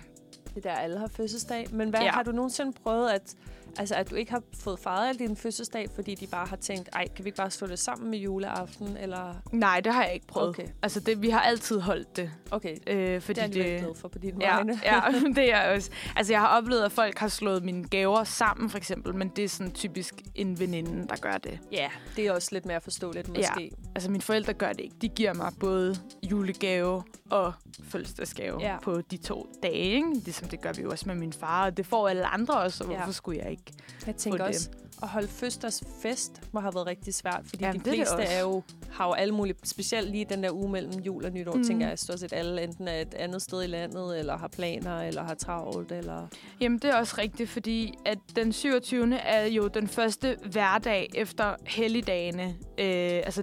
Det 0.55 0.67
er 0.67 0.71
der, 0.71 0.77
alle 0.77 0.99
har 0.99 1.09
fødselsdag. 1.09 1.67
Men 1.73 1.91
hvad 1.91 2.01
ja. 2.01 2.11
har 2.11 2.23
du 2.23 2.33
nogensinde 2.33 2.73
prøvet, 2.73 3.11
at, 3.11 3.35
altså, 3.79 3.95
at 3.95 4.11
du 4.11 4.15
ikke 4.15 4.31
har 4.31 4.43
fået 4.61 4.79
fejret 4.79 5.19
din 5.19 5.37
fødselsdag, 5.37 5.87
fordi 5.95 6.15
de 6.15 6.27
bare 6.27 6.47
har 6.47 6.57
tænkt, 6.57 6.89
ej, 6.93 7.09
kan 7.17 7.25
vi 7.25 7.29
ikke 7.29 7.37
bare 7.37 7.51
slå 7.51 7.67
det 7.67 7.79
sammen 7.79 8.11
med 8.11 8.19
juleaften? 8.19 8.97
Eller, 8.97 9.35
nej, 9.53 9.81
det 9.81 9.93
har 9.95 10.05
jeg 10.05 10.15
ikke 10.15 10.27
prøvet. 10.27 10.49
Okay. 10.49 10.67
Altså, 10.83 11.01
det, 11.01 11.23
vi 11.23 11.31
har 11.31 11.41
altid 11.41 11.81
holdt 11.81 12.17
det. 12.17 12.31
okay, 12.51 12.77
Øh, 12.87 13.21
fordi 13.21 13.41
det 13.41 13.57
er 13.57 13.63
jeg 13.65 13.71
det, 13.73 13.81
glad 13.81 13.95
for 13.95 14.09
på 14.09 14.19
dine 14.19 14.37
Ja, 14.41 14.55
vegne. 14.55 14.81
ja, 14.85 15.01
det 15.37 15.39
er 15.55 15.59
jeg 15.63 15.75
også. 15.77 15.91
Altså, 16.17 16.33
jeg 16.33 16.41
har 16.41 16.49
oplevet, 16.59 16.83
at 16.85 16.93
folk 16.93 17.19
har 17.19 17.29
slået 17.29 17.65
mine 17.65 17.85
gaver 17.89 18.25
sammen, 18.25 18.71
for 18.71 18.79
eksempel, 18.79 19.15
men 19.15 19.29
det 19.29 19.45
er 19.45 19.49
sådan 19.49 19.73
typisk 19.73 20.15
en 20.35 20.61
veninde, 20.61 21.09
der 21.09 21.17
gør 21.17 21.33
det. 21.33 21.59
ja, 21.73 21.89
det 22.17 22.27
er 22.27 22.33
også 22.33 22.49
lidt 22.53 22.67
mere 22.67 22.81
forståeligt 22.81 23.29
måske. 23.29 23.71
Altså, 23.95 24.11
mine 24.11 24.23
forældre 24.23 24.53
gør 24.53 24.73
det 24.73 24.81
ikke. 24.81 24.97
De 25.03 25.09
giver 25.09 25.35
mig 25.35 25.53
både 25.61 25.97
julegave 26.31 27.03
og 27.31 27.53
fødselsdagsgave 27.85 28.61
Ja. 28.61 28.77
på 28.83 29.01
de 29.01 29.17
to 29.17 29.47
dage, 29.63 29.73
ikke? 29.75 30.15
Ligesom 30.15 30.49
det 30.49 30.61
gør 30.61 30.73
vi 30.73 30.83
jo 30.83 30.91
også 30.91 31.05
med 31.07 31.15
min 31.15 31.33
far, 31.33 31.65
og 31.65 31.77
det 31.77 31.87
får 31.87 32.09
alle 32.09 32.27
andre 32.27 32.55
også, 32.61 32.85
og 32.85 32.91
Ja. 32.91 32.97
hvorfor 32.97 33.13
skulle 33.13 33.39
jeg 33.43 33.51
ikke? 33.51 33.58
Jeg 34.07 34.17
tænker 34.17 34.45
også, 34.45 34.71
at 35.03 35.09
holde 35.09 35.29
fødselsdagsfest 35.29 36.43
må 36.53 36.61
have 36.61 36.75
været 36.75 36.87
rigtig 36.87 37.15
svært, 37.15 37.41
fordi 37.45 37.65
Jamen, 37.65 37.81
de 37.81 37.85
det 37.85 37.95
fleste 37.95 38.23
er 38.23 38.41
jo, 38.41 38.63
har 38.91 39.07
jo 39.07 39.13
alle 39.13 39.35
mulige, 39.35 39.57
specielt 39.65 40.11
lige 40.11 40.27
den 40.29 40.43
der 40.43 40.53
uge 40.53 40.71
mellem 40.71 40.93
jul 40.93 41.25
og 41.25 41.31
nytår, 41.31 41.55
mm. 41.55 41.65
tænker 41.65 41.89
jeg 41.89 41.99
stort 41.99 42.21
set 42.21 42.33
alle 42.33 42.63
enten 42.63 42.89
er 42.89 43.01
et 43.01 43.15
andet 43.15 43.43
sted 43.43 43.63
i 43.63 43.67
landet, 43.67 44.19
eller 44.19 44.37
har 44.37 44.49
planer, 44.49 45.01
eller 45.01 45.23
har 45.23 45.35
travlt, 45.35 45.93
eller... 45.93 46.27
Jamen, 46.61 46.79
det 46.79 46.91
er 46.91 46.95
også 46.95 47.15
rigtigt, 47.19 47.51
fordi 47.51 47.95
at 48.05 48.19
den 48.37 48.53
27. 48.53 49.15
er 49.17 49.45
jo 49.45 49.69
den 49.69 49.89
første 49.89 50.37
hverdag 50.51 51.11
efter 51.15 51.55
helligdagene. 51.67 52.45
Øh, 52.79 53.23
altså, 53.25 53.43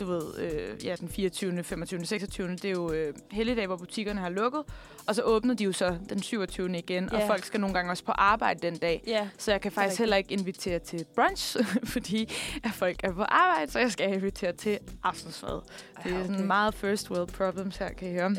du 0.00 0.04
ved, 0.06 0.38
øh, 0.38 0.84
ja, 0.86 0.94
den 1.00 1.08
24., 1.08 1.62
25., 1.62 2.04
26. 2.06 2.48
Det 2.48 2.64
er 2.64 2.70
jo 2.70 2.92
øh, 2.92 3.14
helligdag, 3.32 3.66
hvor 3.66 3.76
butikkerne 3.76 4.20
har 4.20 4.28
lukket. 4.28 4.62
Og 5.06 5.14
så 5.14 5.22
åbner 5.22 5.54
de 5.54 5.64
jo 5.64 5.72
så 5.72 5.96
den 6.08 6.22
27. 6.22 6.78
igen, 6.78 7.12
og 7.12 7.18
Ja. 7.20 7.28
folk 7.28 7.44
skal 7.44 7.60
nogle 7.60 7.74
gange 7.74 7.90
også 7.90 8.04
på 8.04 8.12
arbejde 8.12 8.60
den 8.70 8.76
dag. 8.76 9.02
Ja, 9.06 9.28
Så 9.38 9.50
jeg 9.50 9.60
kan 9.60 9.72
faktisk 9.72 9.84
rigtigt. 9.90 9.98
heller 9.98 10.16
ikke 10.16 10.32
invitere 10.32 10.78
til 10.78 11.04
brunch, 11.14 11.56
fordi 11.94 12.34
at 12.64 12.70
folk 12.70 12.96
er 13.04 13.12
på 13.12 13.22
arbejde, 13.22 13.72
så 13.72 13.78
jeg 13.78 13.92
skal 13.92 14.12
invitere 14.14 14.52
til 14.52 14.78
aftensmad. 15.04 15.60
Det 16.04 16.12
er 16.12 16.22
sådan 16.26 16.46
meget 16.46 16.74
first 16.74 17.10
world 17.10 17.28
problems 17.28 17.76
her, 17.76 17.88
kan 17.88 18.08
I 18.08 18.12
høre. 18.12 18.28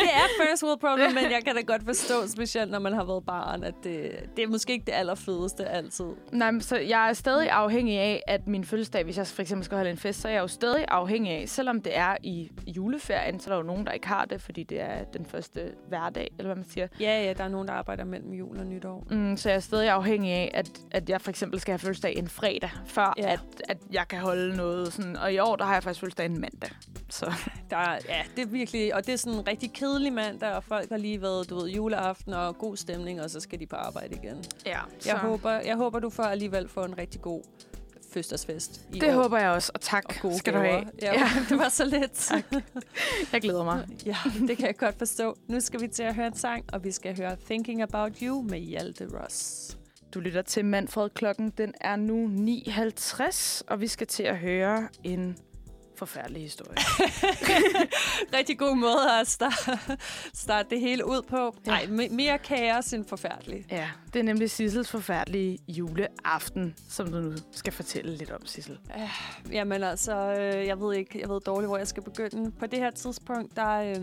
det 0.00 0.08
er 0.14 0.26
first 0.44 0.62
world 0.64 0.80
problem, 0.80 1.14
men 1.14 1.30
jeg 1.32 1.40
kan 1.44 1.54
da 1.54 1.60
godt 1.60 1.82
forstå, 1.84 2.26
specielt 2.36 2.70
når 2.70 2.78
man 2.78 2.92
har 2.92 3.04
været 3.04 3.24
barn, 3.26 3.64
at 3.64 3.74
det, 3.84 4.10
det 4.36 4.42
er 4.44 4.48
måske 4.48 4.72
ikke 4.72 4.84
det 4.86 4.92
allerfedeste 4.92 5.66
altid. 5.68 6.04
Nej, 6.32 6.50
men 6.50 6.60
så 6.60 6.76
jeg 6.76 7.08
er 7.08 7.12
stadig 7.12 7.50
afhængig 7.50 7.98
af, 7.98 8.22
at 8.26 8.46
min 8.46 8.64
fødselsdag, 8.64 9.04
hvis 9.04 9.16
jeg 9.18 9.26
for 9.26 9.42
eksempel 9.42 9.64
skal 9.64 9.76
holde 9.76 9.90
en 9.90 9.96
fest, 9.98 10.20
så 10.20 10.28
er 10.28 10.32
jeg 10.36 10.42
jo 10.42 10.48
stadig 10.48 10.84
afhængig 10.88 11.32
af, 11.32 11.48
selvom 11.48 11.80
det 11.80 11.96
er 11.96 12.16
i 12.22 12.50
juleferien, 12.66 13.40
så 13.40 13.50
er 13.50 13.54
der 13.54 13.56
jo 13.62 13.66
nogen, 13.66 13.86
der 13.86 13.92
ikke 13.92 14.06
har 14.06 14.24
det, 14.24 14.42
fordi 14.42 14.62
det 14.62 14.80
er 14.80 15.04
den 15.04 15.26
første 15.26 15.72
hverdag, 15.88 16.28
eller 16.38 16.48
hvad 16.48 16.56
man 16.56 16.64
siger. 16.70 16.86
Ja, 17.00 17.22
ja, 17.24 17.32
der 17.32 17.44
er 17.44 17.48
nogen, 17.48 17.68
der 17.68 17.74
arbejder 17.74 18.04
mellem 18.04 18.32
jul 18.32 18.58
og 18.58 18.66
nytår. 18.66 19.04
Mm, 19.10 19.36
så 19.36 19.48
jeg 19.48 19.56
er 19.56 19.60
stadig 19.60 19.88
afhængig 19.90 20.32
af, 20.32 20.50
at, 20.54 20.70
at 20.90 21.08
jeg 21.10 21.20
for 21.20 21.30
eksempel 21.30 21.60
skal 21.60 21.72
have 21.72 21.78
fødselsdag 21.78 22.16
en 22.16 22.28
fredag, 22.28 22.70
før 22.86 23.14
Ja. 23.18 23.32
at, 23.32 23.40
at 23.68 23.78
jeg 23.92 24.08
kan 24.08 24.18
holde 24.18 24.56
noget 24.56 24.92
sådan. 24.92 25.16
Og 25.16 25.32
i 25.32 25.38
år, 25.38 25.56
der 25.56 25.64
har 25.64 25.72
jeg 25.72 25.82
faktisk 25.82 26.00
fødselsdag 26.00 26.26
en 26.26 26.40
mandag. 26.40 26.70
Så 27.10 27.32
Der, 27.70 27.76
er- 27.76 27.98
ja, 28.08 28.22
det 28.36 28.42
er 28.42 28.46
virkelig, 28.48 28.94
og 28.94 29.06
det 29.06 29.12
er 29.12 29.18
sådan 29.18 29.38
en 29.38 29.46
rigtig 29.48 29.72
kedelig 29.72 30.12
mandag, 30.12 30.52
og 30.52 30.64
folk 30.64 30.88
har 30.90 30.96
lige 30.98 31.22
været, 31.22 31.50
du 31.50 31.54
ved, 31.54 31.68
juleaften 31.70 32.32
og 32.32 32.58
god 32.58 32.76
stemning, 32.76 33.22
og 33.22 33.30
så 33.30 33.40
skal 33.40 33.60
de 33.60 33.66
på 33.66 33.76
arbejde 33.76 34.14
igen. 34.22 34.44
ja, 34.66 34.78
så. 34.98 35.08
Jeg 35.10 35.18
håber, 35.18 35.50
jeg 35.50 35.76
håber, 35.76 35.98
du 35.98 36.10
får 36.10 36.22
alligevel 36.22 36.68
får 36.68 36.84
en 36.84 36.98
rigtig 36.98 37.20
god 37.20 37.42
fødselsdagsfest 38.16 38.80
i 38.92 38.98
det 38.98 39.08
år. 39.16 39.22
håber 39.22 39.38
jeg 39.38 39.50
også, 39.50 39.70
og 39.74 39.80
tak 39.80 40.04
og 40.08 40.14
gode 40.22 40.38
skal 40.38 40.52
du 40.54 40.58
gaver. 40.58 40.72
have. 40.72 40.86
Ja, 41.02 41.12
ja. 41.12 41.28
det 41.48 41.58
var 41.58 41.68
så 41.68 41.84
lidt. 41.84 42.32
Jeg 43.32 43.40
glæder 43.40 43.64
mig. 43.64 43.86
ja, 44.06 44.16
det 44.48 44.56
kan 44.56 44.66
jeg 44.66 44.76
godt 44.76 44.98
forstå. 44.98 45.36
Nu 45.48 45.60
skal 45.60 45.80
vi 45.80 45.88
til 45.88 46.02
at 46.02 46.14
høre 46.14 46.26
en 46.26 46.36
sang, 46.36 46.64
og 46.72 46.84
vi 46.84 46.90
skal 46.90 47.16
høre 47.16 47.36
Thinking 47.44 47.82
About 47.82 48.18
You 48.22 48.42
med 48.42 48.58
Hjalte 48.58 49.08
Ross. 49.12 49.76
Du 50.14 50.20
lytter 50.20 50.42
til 50.42 50.64
Manfred. 50.64 51.10
Klokken 51.10 51.52
den 51.58 51.74
er 51.80 51.96
nu 51.96 52.26
9.50, 52.26 53.60
og 53.68 53.80
vi 53.80 53.86
skal 53.86 54.06
til 54.06 54.22
at 54.22 54.36
høre 54.38 54.88
en 55.04 55.36
forfærdelig 55.96 56.42
historie. 56.42 56.76
Rigtig 58.38 58.58
god 58.58 58.76
måde 58.76 59.10
at 59.20 59.28
starte, 59.28 59.78
starte 60.34 60.70
det 60.70 60.80
hele 60.80 61.06
ud 61.06 61.22
på. 61.22 61.56
Ja. 61.66 61.70
Nej, 61.70 61.82
me- 61.84 62.14
mere 62.14 62.38
kaos 62.38 62.92
end 62.92 63.04
forfærdeligt. 63.04 63.72
ja, 63.72 63.88
det 64.12 64.18
er 64.18 64.22
nemlig 64.22 64.50
Sissels 64.50 64.90
forfærdelige 64.90 65.58
juleaften, 65.68 66.74
som 66.88 67.12
du 67.12 67.18
nu 67.20 67.32
skal 67.52 67.72
fortælle 67.72 68.16
lidt 68.16 68.30
om, 68.30 68.46
Sissel. 68.46 68.78
Jamen 69.52 69.82
altså, 69.82 70.16
øh, 70.16 70.66
jeg 70.66 70.80
ved 70.80 70.94
ikke, 70.94 71.20
jeg 71.20 71.28
ved 71.28 71.40
dårligt, 71.40 71.68
hvor 71.68 71.76
jeg 71.78 71.88
skal 71.88 72.02
begynde. 72.02 72.50
På 72.50 72.66
det 72.66 72.78
her 72.78 72.90
tidspunkt, 72.90 73.56
der 73.56 73.68
øh, 73.80 73.96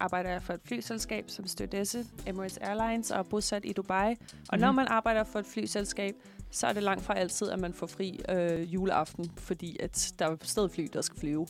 arbejder 0.00 0.30
jeg 0.30 0.42
for 0.42 0.52
et 0.52 0.60
flyselskab 0.64 1.24
som 1.28 1.46
stewardesse, 1.46 2.06
Emirates 2.26 2.56
Airlines, 2.58 3.10
og 3.10 3.18
er 3.18 3.22
bosat 3.22 3.62
i 3.64 3.72
Dubai. 3.72 4.10
Og 4.10 4.16
Mhm. 4.52 4.60
når 4.60 4.72
man 4.72 4.86
arbejder 4.88 5.24
for 5.24 5.38
et 5.38 5.46
flyselskab, 5.46 6.14
så 6.50 6.66
er 6.66 6.72
det 6.72 6.82
langt 6.82 7.04
fra 7.04 7.18
altid, 7.18 7.50
at 7.50 7.58
man 7.58 7.74
får 7.74 7.86
fri 7.86 8.20
øh, 8.28 8.74
juleaften, 8.74 9.32
fordi 9.36 9.76
at 9.80 10.12
der 10.18 10.26
er 10.26 10.36
stadig 10.42 10.70
fly, 10.70 10.88
der 10.92 11.00
skal 11.00 11.18
flyve. 11.18 11.46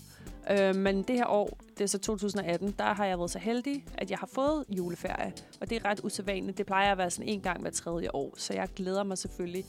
Øh, 0.50 0.76
men 0.76 1.02
det 1.02 1.16
her 1.16 1.26
år, 1.26 1.58
det 1.78 1.84
er 1.84 1.88
så 1.88 1.98
2018, 1.98 2.74
der 2.78 2.84
har 2.84 3.06
jeg 3.06 3.18
været 3.18 3.30
så 3.30 3.38
heldig, 3.38 3.84
at 3.98 4.10
jeg 4.10 4.18
har 4.18 4.28
fået 4.32 4.64
juleferie. 4.68 5.32
Og 5.60 5.70
det 5.70 5.76
er 5.76 5.84
ret 5.84 6.00
usædvanligt. 6.04 6.58
Det 6.58 6.66
plejer 6.66 6.92
at 6.92 6.98
være 6.98 7.10
sådan 7.10 7.28
en 7.28 7.40
gang 7.40 7.60
hver 7.60 7.70
tredje 7.70 8.08
år, 8.14 8.34
så 8.36 8.54
jeg 8.54 8.68
glæder 8.76 9.02
mig 9.02 9.18
selvfølgelig 9.18 9.64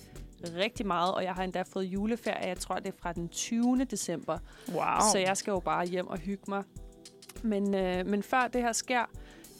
rigtig 0.57 0.87
meget, 0.87 1.13
og 1.13 1.23
jeg 1.23 1.33
har 1.33 1.43
endda 1.43 1.61
fået 1.61 1.83
juleferie, 1.85 2.47
jeg 2.47 2.57
tror, 2.57 2.75
det 2.75 2.87
er 2.87 2.97
fra 3.01 3.13
den 3.13 3.29
20. 3.29 3.85
december. 3.91 4.37
Wow. 4.73 5.11
Så 5.11 5.17
jeg 5.17 5.37
skal 5.37 5.51
jo 5.51 5.59
bare 5.59 5.85
hjem 5.85 6.07
og 6.07 6.17
hygge 6.17 6.43
mig. 6.47 6.63
Men, 7.43 7.75
øh, 7.75 8.05
men 8.05 8.23
før 8.23 8.47
det 8.47 8.61
her 8.61 8.71
sker, 8.71 9.09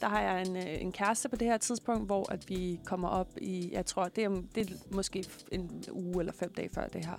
der 0.02 0.08
har 0.08 0.20
jeg 0.20 0.42
en, 0.42 0.56
øh, 0.56 0.80
en 0.80 0.92
kæreste 0.92 1.28
på 1.28 1.36
det 1.36 1.48
her 1.48 1.58
tidspunkt, 1.58 2.06
hvor 2.06 2.32
at 2.32 2.48
vi 2.48 2.80
kommer 2.84 3.08
op 3.08 3.28
i, 3.40 3.70
jeg 3.72 3.86
tror, 3.86 4.04
det 4.04 4.24
er, 4.24 4.42
det 4.54 4.70
er 4.70 4.74
måske 4.90 5.24
en 5.52 5.84
uge 5.92 6.20
eller 6.20 6.32
fem 6.32 6.52
dage 6.56 6.70
før 6.74 6.86
det 6.86 7.06
her. 7.06 7.16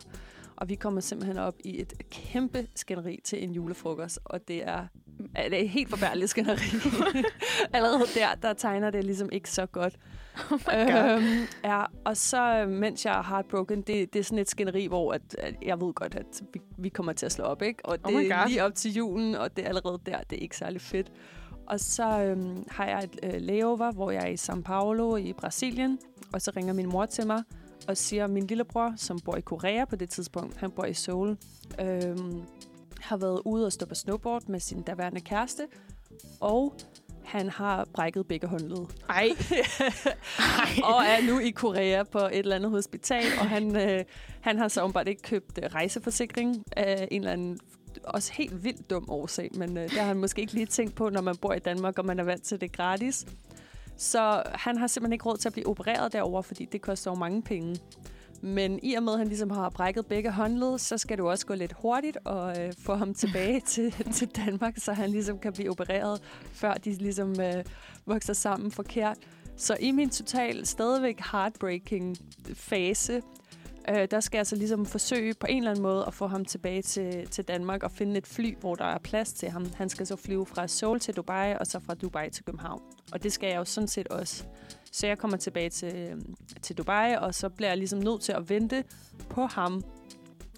Og 0.55 0.69
vi 0.69 0.75
kommer 0.75 1.01
simpelthen 1.01 1.37
op 1.37 1.55
i 1.63 1.81
et 1.81 1.93
kæmpe 2.09 2.67
skænderi 2.75 3.19
til 3.23 3.43
en 3.43 3.51
julefrokost, 3.51 4.19
og 4.25 4.47
det 4.47 4.67
er, 4.67 4.87
det 5.35 5.63
er 5.63 5.67
helt 5.67 5.89
forfærdeligt 5.89 6.29
skænderi. 6.29 6.91
Allerede 7.73 8.03
der, 8.15 8.35
der 8.41 8.53
tegner 8.53 8.89
det 8.89 9.03
ligesom 9.03 9.29
ikke 9.31 9.49
så 9.49 9.65
godt. 9.65 9.97
Oh. 10.51 10.59
Øhm, 10.75 11.47
ja, 11.63 11.83
og 12.05 12.17
så 12.17 12.57
øh, 12.57 12.69
mens 12.69 13.05
jeg 13.05 13.17
er 13.17 13.23
heartbroken, 13.23 13.81
det, 13.81 14.13
det 14.13 14.19
er 14.19 14.23
sådan 14.23 14.39
et 14.39 14.49
skænderi, 14.49 14.87
hvor 14.87 15.13
at, 15.13 15.21
at 15.37 15.55
jeg 15.61 15.81
ved 15.81 15.93
godt, 15.93 16.15
at 16.15 16.41
vi, 16.53 16.61
vi 16.77 16.89
kommer 16.89 17.13
til 17.13 17.25
at 17.25 17.31
slå 17.31 17.43
op, 17.43 17.61
ikke? 17.61 17.85
Og 17.85 17.97
Oh 18.03 18.11
det 18.11 18.19
my 18.19 18.29
er 18.31 18.47
lige 18.47 18.63
op 18.63 18.75
til 18.75 18.93
julen, 18.93 19.35
og 19.35 19.57
det 19.57 19.65
er 19.65 19.69
allerede 19.69 19.99
der, 20.05 20.17
det 20.29 20.37
er 20.37 20.41
ikke 20.41 20.57
særlig 20.57 20.81
fedt. 20.81 21.11
Og 21.67 21.79
så 21.79 22.23
øhm, 22.23 22.65
har 22.69 22.85
jeg 22.85 23.03
et 23.03 23.19
øh, 23.23 23.41
layover, 23.41 23.91
hvor 23.91 24.11
jeg 24.11 24.23
er 24.23 24.27
i 24.27 24.33
São 24.33 24.61
Paulo 24.61 25.15
i 25.15 25.33
Brasilien, 25.33 25.99
og 26.33 26.41
så 26.41 26.51
ringer 26.55 26.73
min 26.73 26.89
mor 26.89 27.05
til 27.05 27.27
mig 27.27 27.43
og 27.87 27.97
siger, 27.97 28.23
at 28.23 28.29
min 28.29 28.47
lillebror, 28.47 28.93
som 28.97 29.19
bor 29.19 29.35
i 29.35 29.41
Korea 29.41 29.85
på 29.85 29.95
det 29.95 30.09
tidspunkt, 30.09 30.57
han 30.57 30.71
bor 30.71 30.85
i 30.85 30.93
Seoul, 30.93 31.37
øhm, 31.79 32.43
har 33.01 33.17
været 33.17 33.41
ude 33.45 33.65
og 33.65 33.71
stå 33.71 33.85
på 33.85 33.95
snowboard 33.95 34.47
med 34.47 34.59
sin 34.59 34.81
daværende 34.81 35.21
kæreste, 35.21 35.67
og 36.39 36.73
han 37.23 37.49
har 37.49 37.87
brækket 37.93 38.27
begge 38.27 38.47
håndled 38.47 38.85
Ej. 39.09 39.29
og 40.89 41.03
er 41.03 41.27
nu 41.27 41.39
i 41.39 41.49
Korea 41.49 42.03
på 42.03 42.17
et 42.17 42.39
eller 42.39 42.55
andet 42.55 42.71
hospital, 42.71 43.25
og 43.39 43.49
han, 43.49 43.75
øh, 43.75 44.05
han 44.41 44.57
har 44.57 44.67
så 44.67 44.81
åbenbart 44.81 45.07
ikke 45.07 45.21
købt 45.21 45.59
øh, 45.63 45.69
rejseforsikring 45.73 46.63
af 46.77 47.07
en 47.11 47.21
eller 47.21 47.31
anden 47.31 47.59
også 48.03 48.33
helt 48.33 48.63
vildt 48.63 48.89
dum 48.89 49.09
årsag, 49.09 49.49
men 49.55 49.77
øh, 49.77 49.83
det 49.83 49.91
har 49.91 50.05
han 50.05 50.17
måske 50.17 50.41
ikke 50.41 50.53
lige 50.53 50.65
tænkt 50.65 50.95
på, 50.95 51.09
når 51.09 51.21
man 51.21 51.35
bor 51.37 51.53
i 51.53 51.59
Danmark, 51.59 51.99
og 51.99 52.05
man 52.05 52.19
er 52.19 52.23
vant 52.23 52.43
til 52.43 52.61
det 52.61 52.71
gratis. 52.71 53.25
Så 53.97 54.43
han 54.53 54.77
har 54.77 54.87
simpelthen 54.87 55.13
ikke 55.13 55.25
råd 55.25 55.37
til 55.37 55.49
at 55.49 55.53
blive 55.53 55.67
opereret 55.67 56.13
derover, 56.13 56.41
fordi 56.41 56.65
det 56.65 56.81
koster 56.81 57.11
jo 57.11 57.15
mange 57.15 57.41
penge. 57.41 57.79
Men 58.41 58.79
i 58.83 58.93
og 58.93 59.03
med, 59.03 59.13
at 59.13 59.19
han 59.19 59.27
ligesom 59.27 59.49
har 59.49 59.69
brækket 59.69 60.05
begge 60.05 60.31
håndled, 60.31 60.79
så 60.79 60.97
skal 60.97 61.17
det 61.17 61.25
også 61.25 61.45
gå 61.45 61.53
lidt 61.53 61.73
hurtigt 61.73 62.17
og 62.25 62.61
øh, 62.61 62.73
få 62.79 62.95
ham 62.95 63.13
tilbage 63.23 63.59
til, 63.59 63.91
til 64.13 64.27
Danmark, 64.27 64.73
så 64.77 64.93
han 64.93 65.09
ligesom 65.09 65.39
kan 65.39 65.53
blive 65.53 65.69
opereret, 65.69 66.21
før 66.53 66.73
de 66.73 66.91
ligesom 66.91 67.41
øh, 67.41 67.63
vokser 68.05 68.33
sammen 68.33 68.71
forkert. 68.71 69.17
Så 69.57 69.77
i 69.79 69.91
min 69.91 70.09
total 70.09 70.65
stadigvæk 70.65 71.19
heartbreaking 71.31 72.17
fase, 72.53 73.21
øh, 73.89 74.07
der 74.11 74.19
skal 74.19 74.37
jeg 74.37 74.47
så 74.47 74.55
ligesom 74.55 74.85
forsøge 74.85 75.33
på 75.33 75.47
en 75.49 75.57
eller 75.57 75.71
anden 75.71 75.83
måde 75.83 76.05
at 76.07 76.13
få 76.13 76.27
ham 76.27 76.45
tilbage 76.45 76.81
til, 76.81 77.27
til 77.27 77.43
Danmark 77.43 77.83
og 77.83 77.91
finde 77.91 78.17
et 78.17 78.27
fly, 78.27 78.57
hvor 78.59 78.75
der 78.75 78.85
er 78.85 78.97
plads 78.97 79.33
til 79.33 79.49
ham. 79.49 79.65
Han 79.75 79.89
skal 79.89 80.07
så 80.07 80.15
flyve 80.15 80.45
fra 80.45 80.67
Seoul 80.67 80.99
til 80.99 81.15
Dubai, 81.15 81.55
og 81.59 81.67
så 81.67 81.79
fra 81.79 81.93
Dubai 81.93 82.29
til 82.29 82.45
København. 82.45 82.81
Og 83.11 83.23
det 83.23 83.33
skal 83.33 83.47
jeg 83.47 83.57
jo 83.57 83.65
sådan 83.65 83.87
set 83.87 84.07
også. 84.07 84.43
Så 84.91 85.07
jeg 85.07 85.17
kommer 85.17 85.37
tilbage 85.37 85.69
til, 85.69 86.23
til 86.61 86.77
Dubai, 86.77 87.15
og 87.15 87.35
så 87.35 87.49
bliver 87.49 87.69
jeg 87.69 87.77
ligesom 87.77 87.99
nødt 87.99 88.21
til 88.21 88.31
at 88.31 88.49
vente 88.49 88.83
på 89.29 89.45
ham, 89.45 89.83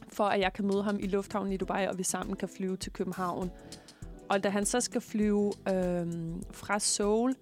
for 0.07 0.23
at 0.23 0.39
jeg 0.39 0.53
kan 0.53 0.65
møde 0.65 0.84
ham 0.84 0.97
i 0.99 1.07
lufthavnen 1.07 1.53
i 1.53 1.57
Dubai, 1.57 1.88
og 1.88 1.97
vi 1.97 2.03
sammen 2.03 2.36
kan 2.36 2.49
flyve 2.57 2.78
til 2.78 2.91
København. 2.91 3.51
Og 4.30 4.43
da 4.43 4.49
han 4.49 4.65
så 4.65 4.80
skal 4.80 5.01
flyve 5.01 5.53
øh, 5.69 6.07
fra 6.51 6.80
Seoul, 6.80 7.36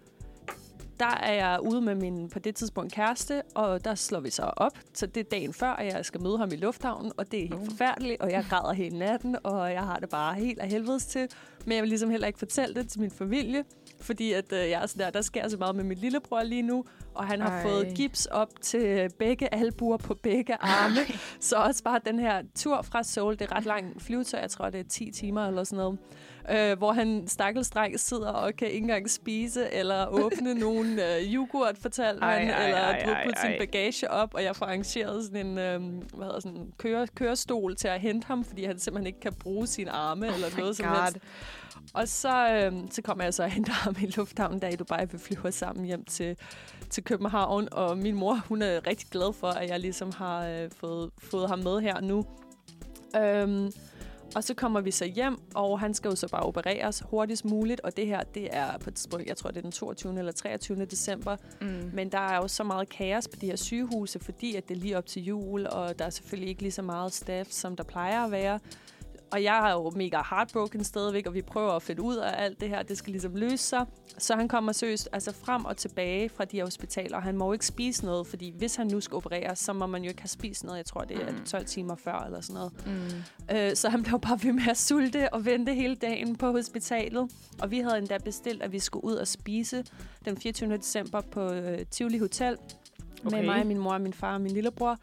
der 1.00 1.16
er 1.24 1.34
jeg 1.34 1.60
ude 1.62 1.82
med 1.82 1.96
min 1.96 2.30
på 2.30 2.40
det 2.40 2.56
tidspunkt 2.56 2.94
kæreste, 2.94 3.42
og 3.56 3.86
der 3.86 3.96
slår 3.96 4.20
vi 4.20 4.30
så 4.30 4.44
op. 4.44 4.72
Så 4.94 5.06
det 5.06 5.22
er 5.22 5.30
dagen 5.32 5.54
før, 5.54 5.70
at 5.70 5.94
jeg 5.94 6.06
skal 6.06 6.22
møde 6.22 6.38
ham 6.38 6.50
i 6.52 6.56
lufthavnen, 6.56 7.12
og 7.18 7.32
det 7.32 7.44
er 7.44 7.48
helt 7.58 7.72
forfærdeligt, 7.72 8.22
og 8.22 8.32
jeg 8.32 8.46
græder 8.50 8.74
hele 8.74 9.00
natten, 9.00 9.36
og 9.44 9.72
jeg 9.72 9.82
har 9.82 10.00
det 10.00 10.10
bare 10.10 10.36
helt 10.36 10.60
af 10.60 10.68
helvedes 10.70 11.06
til. 11.06 11.28
Men 11.66 11.76
jeg 11.76 11.82
vil 11.82 11.90
ligesom 11.90 12.10
heller 12.10 12.28
ikke 12.28 12.40
fortælle 12.40 12.76
det 12.76 12.90
til 12.90 13.02
min 13.02 13.12
familie, 13.12 13.64
fordi 14.00 14.34
at, 14.34 14.54
øh, 14.54 14.70
jeg 14.70 14.84
er 14.84 14.86
sådan 14.86 15.06
der, 15.06 15.12
der 15.12 15.22
sker 15.22 15.48
så 15.48 15.58
meget 15.58 15.76
med 15.76 15.84
min 15.84 15.98
lillebror 15.98 16.44
lige 16.44 16.62
nu, 16.62 16.86
og 17.14 17.28
han 17.28 17.42
har 17.42 17.50
Ej. 17.50 17.64
fået 17.64 17.94
gips 17.96 18.26
op 18.26 18.50
til 18.62 19.10
begge 19.20 19.54
albuer 19.54 19.98
på 19.98 20.14
begge 20.14 20.56
arme. 20.56 21.00
Så 21.40 21.56
også 21.56 21.84
bare 21.84 22.00
den 22.06 22.20
her 22.20 22.44
tur 22.56 22.82
fra 22.82 23.04
Seoul, 23.04 23.34
det 23.34 23.42
er 23.42 23.56
ret 23.56 23.66
lang 23.66 24.02
flyvetur, 24.02 24.38
jeg 24.40 24.50
tror 24.50 24.70
det 24.70 24.80
er 24.80 24.90
10 24.90 25.12
timer 25.12 25.48
eller 25.48 25.64
sådan 25.64 25.78
noget, 25.78 26.00
øh, 26.52 26.78
hvor 26.78 26.92
han 26.92 27.28
stakkels 27.28 27.70
dreng 27.70 28.00
sidder 28.00 28.30
og 28.30 28.56
kan 28.56 28.68
ikke 28.68 28.78
engang 28.78 29.10
spise 29.10 29.74
eller 29.74 30.08
åbne 30.08 30.54
nogen 30.66 31.00
øh, 31.00 31.34
yoghurt, 31.34 31.78
fortalte 31.78 32.26
han, 32.26 32.50
ej, 32.50 32.66
eller 32.66 32.82
ej, 32.82 33.00
ej, 33.00 33.26
putte 33.26 33.42
sin 33.42 33.52
bagage 33.60 34.12
op, 34.12 34.34
og 34.34 34.44
jeg 34.44 34.56
får 34.56 34.66
arrangeret 34.66 35.26
sådan 35.26 35.46
en 35.46 35.58
øh, 35.58 35.82
hvad 36.14 36.26
hedder, 36.26 36.40
sådan 36.40 36.58
en 36.58 36.74
køre, 36.78 37.08
kørestol 37.08 37.76
til 37.76 37.88
at 37.88 38.02
hente 38.02 38.28
ham, 38.28 38.44
fordi 38.44 38.64
han 38.64 38.80
simpelthen 38.80 39.08
ikke 39.08 39.20
kan 39.20 39.34
bruge 39.34 39.68
sine 39.68 39.92
arme 39.92 40.26
eller 40.26 40.48
my 40.56 40.60
noget 40.60 40.78
som 40.78 40.86
God. 40.86 41.02
helst. 41.04 41.18
Og 41.94 42.08
så, 42.08 42.50
øh, 42.50 42.74
så 42.92 43.02
kommer 43.02 43.24
jeg 43.24 43.34
så 43.34 43.44
og 43.44 43.50
henter 43.50 43.74
ham 43.74 43.96
i 44.02 44.06
lufthavnen, 44.06 44.62
der 44.62 44.68
i 44.68 44.76
Dubai, 44.76 45.06
vi 45.12 45.18
flyver 45.18 45.52
sammen 45.52 45.86
hjem 45.86 46.06
til, 46.06 46.38
til 46.90 47.04
København. 47.04 47.68
Og 47.72 47.98
min 47.98 48.16
mor, 48.16 48.42
hun 48.48 48.62
er 48.62 48.88
rigtig 48.88 49.08
glad 49.12 49.34
for, 49.34 49.48
at 49.48 49.70
jeg 49.70 49.80
ligesom 49.80 50.12
har 50.12 50.48
øh, 50.48 50.72
fået, 50.72 51.12
fået 51.18 51.50
ham 51.50 51.60
med 51.60 51.82
her 51.82 52.02
nu. 52.02 52.26
Øhm, 53.16 53.72
og 54.36 54.44
så 54.44 54.54
kommer 54.54 54.82
vi 54.82 54.92
så 54.92 55.06
hjem, 55.06 55.38
og 55.56 55.80
han 55.80 55.94
skal 55.94 56.10
jo 56.10 56.16
så 56.16 56.28
bare 56.28 56.44
opereres 56.44 57.04
hurtigst 57.10 57.46
muligt. 57.46 57.82
Og 57.82 57.98
det 57.98 58.08
her, 58.08 58.24
det 58.24 58.48
er 58.52 58.78
på 58.78 58.90
et 58.90 58.96
tidspunkt, 58.96 59.28
jeg 59.28 59.38
tror, 59.38 59.50
det 59.50 59.58
er 59.58 59.62
den 59.62 59.72
22. 59.72 60.20
eller 60.20 60.32
23. 60.32 60.86
december. 60.86 61.38
Mm. 61.62 61.92
Men 61.94 62.10
der 62.10 62.20
er 62.20 62.36
jo 62.36 62.48
så 62.48 62.64
meget 62.64 62.90
kaos 62.90 63.28
på 63.28 63.36
de 63.42 63.46
her 63.46 63.56
sygehuse, 63.56 64.20
fordi 64.20 64.56
at 64.56 64.70
det 64.70 64.78
er 64.78 64.82
lige 64.82 64.98
op 64.98 65.06
til 65.06 65.24
jul, 65.24 65.68
og 65.68 66.00
der 66.00 66.06
er 66.06 66.10
selvfølgelig 66.10 66.50
ikke 66.50 66.62
lige 66.62 66.72
så 66.72 66.82
meget 66.82 67.14
staff, 67.14 67.50
som 67.52 67.76
der 67.76 67.84
plejer 67.84 68.26
at 68.26 68.32
være. 68.32 68.60
Og 69.34 69.44
jeg 69.44 69.70
er 69.70 69.74
jo 69.74 69.92
mega 69.96 70.22
heartbroken 70.30 70.84
stadigvæk, 70.84 71.28
og 71.28 71.34
vi 71.34 71.42
prøver 71.42 71.72
at 71.72 71.82
finde 71.84 72.02
ud 72.02 72.16
af 72.16 72.44
alt 72.44 72.60
det 72.62 72.70
her. 72.70 72.84
Det 72.84 72.98
skal 72.98 73.12
ligesom 73.12 73.36
løse 73.36 73.58
sig. 73.58 73.86
Så 74.18 74.36
han 74.36 74.48
kommer 74.48 74.72
seriøst 74.72 75.10
altså 75.14 75.32
frem 75.32 75.66
og 75.66 75.78
tilbage 75.78 76.30
fra 76.30 76.46
de 76.46 76.58
her 76.58 76.64
hospitaler. 76.64 77.20
Han 77.20 77.38
må 77.38 77.46
jo 77.46 77.54
ikke 77.54 77.66
spise 77.66 78.06
noget, 78.06 78.28
fordi 78.28 78.54
hvis 78.58 78.76
han 78.76 78.88
nu 78.88 79.02
skal 79.02 79.16
opereres, 79.16 79.60
så 79.60 79.74
må 79.74 79.86
man 79.86 80.04
jo 80.04 80.10
ikke 80.10 80.22
have 80.22 80.28
spist 80.30 80.64
noget. 80.64 80.78
Jeg 80.78 80.86
tror, 80.86 81.02
det 81.02 81.18
er 81.18 81.32
Mm. 81.32 81.46
12 81.46 81.66
timer 81.66 81.96
før 81.96 82.18
eller 82.26 82.42
sådan 82.42 82.54
noget. 82.54 82.74
Mm. 83.50 83.56
Øh, 83.56 83.76
så 83.76 83.90
han 83.90 84.04
blev 84.04 84.20
bare 84.20 84.40
ved 84.44 84.54
med 84.54 84.68
at 84.70 84.78
sulte 84.78 85.34
og 85.34 85.46
vente 85.46 85.74
hele 85.74 85.96
dagen 85.96 86.36
på 86.36 86.52
hospitalet. 86.52 87.32
Og 87.62 87.72
vi 87.72 87.80
havde 87.80 87.98
endda 87.98 88.18
bestilt, 88.18 88.64
at 88.64 88.72
vi 88.72 88.80
skulle 88.80 89.06
ud 89.06 89.14
og 89.16 89.28
spise 89.28 89.84
den 90.26 90.38
24. 90.38 90.78
december 90.78 91.22
på 91.22 91.52
øh, 91.54 91.80
Tivoli 91.92 92.18
Hotel. 92.18 92.58
Okay. 93.26 93.38
Med 93.38 93.46
mig, 93.46 93.68
min 93.68 93.78
mor, 93.78 93.98
min 93.98 94.14
far 94.14 94.34
og 94.34 94.42
min 94.42 94.52
lillebror. 94.52 95.00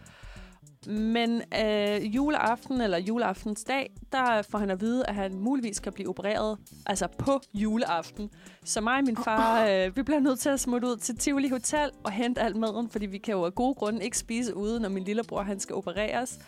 Men 0.87 1.43
øh, 1.65 2.15
juleaften 2.17 2.81
eller 2.81 2.99
juleaftensdag, 2.99 3.93
der 4.13 4.43
får 4.43 4.59
han 4.59 4.71
at 4.71 4.81
vide, 4.81 5.07
at 5.07 5.15
han 5.15 5.37
muligvis 5.37 5.81
kan 5.81 5.93
blive 5.93 6.09
opereret 6.09 6.59
altså 6.87 7.07
på 7.19 7.41
juleaften. 7.55 8.31
Så 8.65 8.81
mig 8.81 8.99
og 8.99 9.05
min 9.05 9.17
far, 9.17 9.65
øh, 9.69 9.97
vi 9.97 10.03
bliver 10.03 10.21
nødt 10.21 10.39
til 10.39 10.49
at 10.49 10.61
smutte 10.61 10.89
ud 10.89 10.97
til 10.97 11.17
Tivoli 11.17 11.49
Hotel 11.49 11.91
og 12.05 12.13
hente 12.13 12.41
alt 12.41 12.57
maden, 12.57 12.91
fordi 12.91 13.07
vi 13.07 13.19
kan 13.19 13.35
jo 13.35 13.45
af 13.45 13.55
gode 13.55 13.75
grunde 13.75 14.05
ikke 14.05 14.19
spise 14.19 14.57
ude, 14.57 14.81
når 14.81 14.89
min 14.89 15.05
lillebror 15.05 15.43
han 15.43 15.61
skal 15.61 15.77
opereres. 15.77 16.39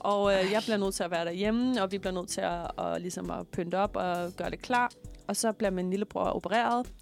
Og 0.00 0.32
øh, 0.32 0.52
jeg 0.52 0.62
bliver 0.62 0.76
nødt 0.76 0.94
til 0.94 1.02
at 1.02 1.10
være 1.10 1.24
derhjemme, 1.24 1.82
og 1.82 1.92
vi 1.92 1.98
bliver 1.98 2.14
nødt 2.14 2.28
til 2.28 2.40
at, 2.40 2.70
og, 2.76 3.00
ligesom 3.00 3.30
at 3.30 3.46
pynte 3.46 3.78
op 3.78 3.96
og 3.96 4.32
gøre 4.36 4.50
det 4.50 4.62
klar. 4.62 4.90
Og 5.26 5.36
så 5.36 5.52
bliver 5.52 5.70
min 5.70 5.90
lillebror 5.90 6.24
opereret. 6.24 6.92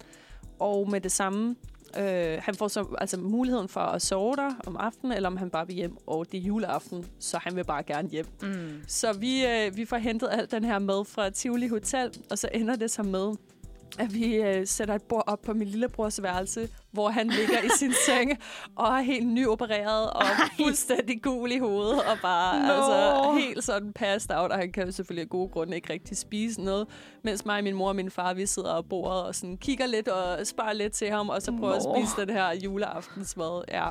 Og 0.59 0.89
med 0.91 1.01
det 1.01 1.11
samme, 1.11 1.55
øh, 1.97 2.39
han 2.41 2.55
får 2.55 2.67
så 2.67 2.85
altså 2.97 3.17
muligheden 3.17 3.69
for 3.69 3.79
at 3.79 4.01
sove 4.01 4.35
der 4.35 4.51
om 4.67 4.77
aftenen, 4.77 5.13
eller 5.13 5.29
om 5.29 5.37
han 5.37 5.49
bare 5.49 5.67
vil 5.67 5.75
hjem, 5.75 5.97
og 6.07 6.31
det 6.31 6.37
er 6.37 6.41
juleaften, 6.41 7.05
så 7.19 7.37
han 7.37 7.55
vil 7.55 7.63
bare 7.63 7.83
gerne 7.83 8.09
hjem. 8.09 8.25
Mm. 8.41 8.81
Så 8.87 9.13
vi, 9.13 9.45
øh, 9.45 9.77
vi 9.77 9.85
får 9.85 9.97
hentet 9.97 10.29
alt 10.31 10.51
den 10.51 10.63
her 10.63 10.79
mad 10.79 11.05
fra 11.05 11.29
Tivoli 11.29 11.67
Hotel, 11.67 12.11
og 12.31 12.37
så 12.37 12.49
ender 12.53 12.75
det 12.75 12.91
så 12.91 13.03
med, 13.03 13.35
at 13.99 14.13
vi 14.13 14.35
øh, 14.35 14.67
sætter 14.67 14.95
et 14.95 15.01
bord 15.01 15.23
op 15.27 15.41
på 15.41 15.53
min 15.53 15.67
lillebrors 15.67 16.23
værelse, 16.23 16.69
hvor 16.91 17.09
han 17.09 17.27
ligger 17.27 17.61
i 17.63 17.69
sin 17.77 17.93
seng 18.07 18.31
og 18.75 18.87
er 18.87 19.01
helt 19.01 19.27
nyopereret 19.27 20.09
og 20.09 20.23
fuldstændig 20.57 21.21
gul 21.21 21.51
i 21.51 21.57
hovedet 21.57 21.99
og 21.99 22.17
bare 22.21 22.67
Nå. 22.67 22.73
altså, 22.73 23.46
helt 23.57 23.65
sådan 23.65 23.93
passed 23.93 24.31
out, 24.31 24.51
og 24.51 24.57
han 24.57 24.71
kan 24.71 24.85
jo 24.85 24.91
selvfølgelig 24.91 25.23
af 25.23 25.29
gode 25.29 25.49
grunde 25.49 25.75
ikke 25.75 25.93
rigtig 25.93 26.17
spise 26.17 26.61
noget, 26.61 26.87
mens 27.23 27.45
mig, 27.45 27.63
min 27.63 27.75
mor 27.75 27.89
og 27.89 27.95
min 27.95 28.11
far, 28.11 28.33
vi 28.33 28.45
sidder 28.45 28.71
og 28.71 28.85
bordet 28.85 29.23
og 29.23 29.35
sådan 29.35 29.57
kigger 29.57 29.85
lidt 29.85 30.07
og 30.07 30.47
sparer 30.47 30.73
lidt 30.73 30.93
til 30.93 31.09
ham, 31.09 31.29
og 31.29 31.41
så 31.41 31.51
prøver 31.51 31.73
at 31.73 31.83
Nå. 31.83 31.95
spise 31.95 32.25
den 32.25 32.29
her 32.29 32.51
juleaftensmad. 32.63 33.63
Ja. 33.71 33.89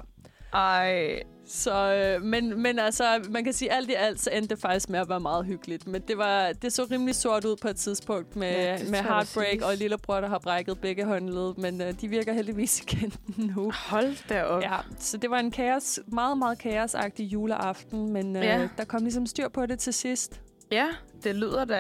Ej, 0.53 1.23
Så, 1.49 1.93
øh, 1.95 2.23
men, 2.23 2.63
men 2.63 2.79
altså, 2.79 3.27
man 3.31 3.45
kan 3.45 3.53
sige, 3.53 3.73
alt 3.73 3.91
i 3.91 3.95
alt, 3.95 4.21
så 4.21 4.31
endte 4.33 4.55
det 4.55 4.63
faktisk 4.63 4.89
med 4.89 5.01
at 5.01 5.09
være 5.09 5.21
meget 5.21 5.47
hyggeligt. 5.47 5.87
Men 5.87 6.03
det, 6.09 6.19
var, 6.19 6.53
det 6.53 6.73
så 6.73 6.87
rimelig 6.91 7.15
sort 7.15 7.45
ud 7.45 7.57
på 7.63 7.69
et 7.69 7.77
tidspunkt 7.77 8.37
med, 8.37 8.51
Ja, 8.53 8.79
med 8.91 8.99
heartbreak 8.99 9.63
og 9.63 9.77
lillebror, 9.77 10.21
der 10.21 10.29
har 10.29 10.39
brækket 10.39 10.81
begge 10.81 11.05
håndled. 11.05 11.55
Men 11.57 11.81
øh, 11.81 12.01
de 12.01 12.09
virker 12.09 12.33
heldigvis 12.33 12.81
igen 12.83 13.13
nu. 13.37 13.73
hold 13.75 14.29
da 14.29 14.43
op. 14.45 14.63
Ja, 14.63 14.77
så 14.99 15.17
det 15.17 15.31
var 15.31 15.39
en 15.39 15.51
kaos, 15.51 16.01
meget, 16.07 16.39
meget 16.39 16.59
kaosagtig 16.59 17.25
juleaften, 17.25 18.13
men 18.13 18.37
øh, 18.37 18.45
Ja. 18.45 18.69
der 18.79 18.85
kom 18.85 19.03
ligesom 19.03 19.27
styr 19.27 19.49
på 19.49 19.67
det 19.67 19.79
til 19.79 19.93
sidst. 19.95 20.41
Ja, 20.73 20.87
det 21.25 21.35
lyder 21.37 21.65
da, 21.65 21.77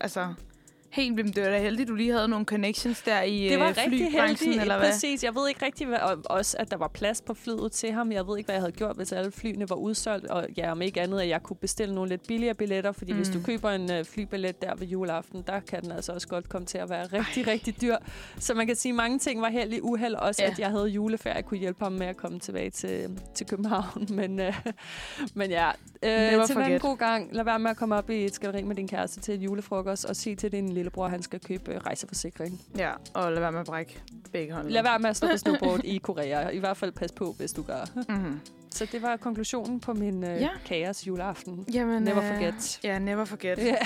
altså, 0.00 0.34
helt 0.92 1.16
vildt. 1.16 1.36
Det 1.36 1.44
var 1.44 1.50
da 1.50 1.58
heldigt, 1.62 1.88
du 1.88 1.94
lige 1.94 2.12
havde 2.12 2.28
nogle 2.28 2.44
connections 2.46 3.02
der 3.02 3.22
i 3.22 3.48
Det 3.48 3.58
var 3.58 3.68
øh, 3.68 3.74
rigtig 3.76 4.12
heldigt, 4.12 4.60
eller 4.60 4.78
hvad? 4.78 4.90
præcis. 4.90 5.24
Jeg 5.24 5.34
ved 5.34 5.48
ikke 5.48 5.64
rigtig, 5.66 5.86
hvad, 5.86 5.98
og 5.98 6.18
også 6.24 6.56
at 6.60 6.70
der 6.70 6.76
var 6.76 6.88
plads 6.88 7.20
på 7.20 7.34
flyet 7.34 7.72
til 7.72 7.92
ham. 7.92 8.12
Jeg 8.12 8.26
ved 8.26 8.38
ikke, 8.38 8.46
hvad 8.46 8.54
jeg 8.54 8.62
havde 8.62 8.72
gjort, 8.72 8.96
hvis 8.96 9.12
alle 9.12 9.32
flyene 9.32 9.70
var 9.70 9.76
udsolgt. 9.76 10.26
Og 10.26 10.46
ja, 10.56 10.72
om 10.72 10.82
ikke 10.82 11.00
andet, 11.00 11.20
at 11.20 11.28
jeg 11.28 11.42
kunne 11.42 11.56
bestille 11.56 11.94
nogle 11.94 12.08
lidt 12.10 12.26
billigere 12.28 12.54
billetter. 12.54 12.92
Fordi 12.92 13.12
mm. 13.12 13.18
hvis 13.18 13.28
du 13.28 13.38
Mm. 13.38 13.44
køber 13.44 13.70
en 13.70 13.90
uh, 13.98 14.04
flybillet 14.06 14.62
der 14.62 14.74
ved 14.74 14.86
juleaften, 14.86 15.42
der 15.46 15.60
kan 15.60 15.82
den 15.82 15.92
altså 15.92 16.12
også 16.12 16.28
godt 16.28 16.48
komme 16.48 16.66
til 16.66 16.78
at 16.78 16.90
være 16.90 17.06
rigtig, 17.06 17.46
Ej. 17.46 17.52
rigtig 17.52 17.80
dyr. 17.80 17.96
Så 18.38 18.54
man 18.54 18.66
kan 18.66 18.76
sige, 18.76 18.90
at 18.92 18.96
mange 18.96 19.18
ting 19.18 19.40
var 19.40 19.48
held 19.50 19.72
i 19.72 19.80
uheld. 19.80 20.14
Også 20.14 20.42
Ja. 20.42 20.50
at 20.50 20.58
jeg 20.58 20.70
havde 20.70 20.86
juleferie, 20.86 21.42
kunne 21.42 21.58
hjælpe 21.60 21.84
ham 21.84 21.92
med 21.92 22.06
at 22.06 22.16
komme 22.16 22.38
tilbage 22.38 22.70
til, 22.70 23.18
til 23.34 23.46
København. 23.46 24.06
Men, 24.18 24.40
uh, 24.40 24.54
men 25.34 25.50
ja, 25.50 25.68
uh, 25.70 26.46
til 26.46 26.56
en 26.56 26.78
god 26.80 26.96
gang, 26.96 27.28
lad 27.32 27.44
være 27.44 27.58
med 27.58 27.70
at 27.70 27.76
komme 27.76 27.94
op 27.96 28.10
i 28.10 28.24
et 28.24 28.34
skænderi 28.34 28.62
med 28.62 28.76
din 28.76 28.88
kæreste 28.88 29.20
til 29.20 29.34
et 29.34 29.40
julefrokost, 29.40 30.04
og 30.04 30.16
sige 30.16 30.36
til 30.36 30.52
din 30.52 30.72
lillebror, 30.82 31.08
han 31.08 31.22
skal 31.22 31.40
købe 31.40 31.70
uh, 31.70 31.76
rejseforsikring. 31.76 32.60
Ja, 32.78 32.90
og 33.14 33.32
lad 33.32 33.40
være 33.40 33.52
med 33.52 33.60
at 33.60 33.66
brække 33.66 34.02
begge 34.32 34.52
hånd. 34.54 34.68
Lad 34.68 34.82
være 34.82 34.98
med 34.98 35.10
at 35.10 35.16
stå 35.16 35.26
på 35.26 35.36
snowboard 35.36 35.84
i 35.84 35.98
Korea. 35.98 36.48
I 36.48 36.58
hvert 36.58 36.76
fald 36.76 36.92
pas 36.92 37.12
på, 37.12 37.34
hvis 37.38 37.52
du 37.52 37.62
gør. 37.62 37.84
Mm-hmm. 38.08 38.40
Så 38.72 38.86
det 38.92 39.02
var 39.02 39.16
konklusionen 39.16 39.80
på 39.80 39.92
min 39.94 40.24
øh, 40.24 40.40
Ja. 40.40 40.48
kaos 40.66 41.06
juleaften. 41.06 41.64
Jamen, 41.72 42.02
Never 42.02 42.22
øh, 42.22 42.28
forget. 42.28 42.80
Ja, 42.84 42.98
never 42.98 43.24
forget. 43.24 43.58
Ja. 43.58 43.76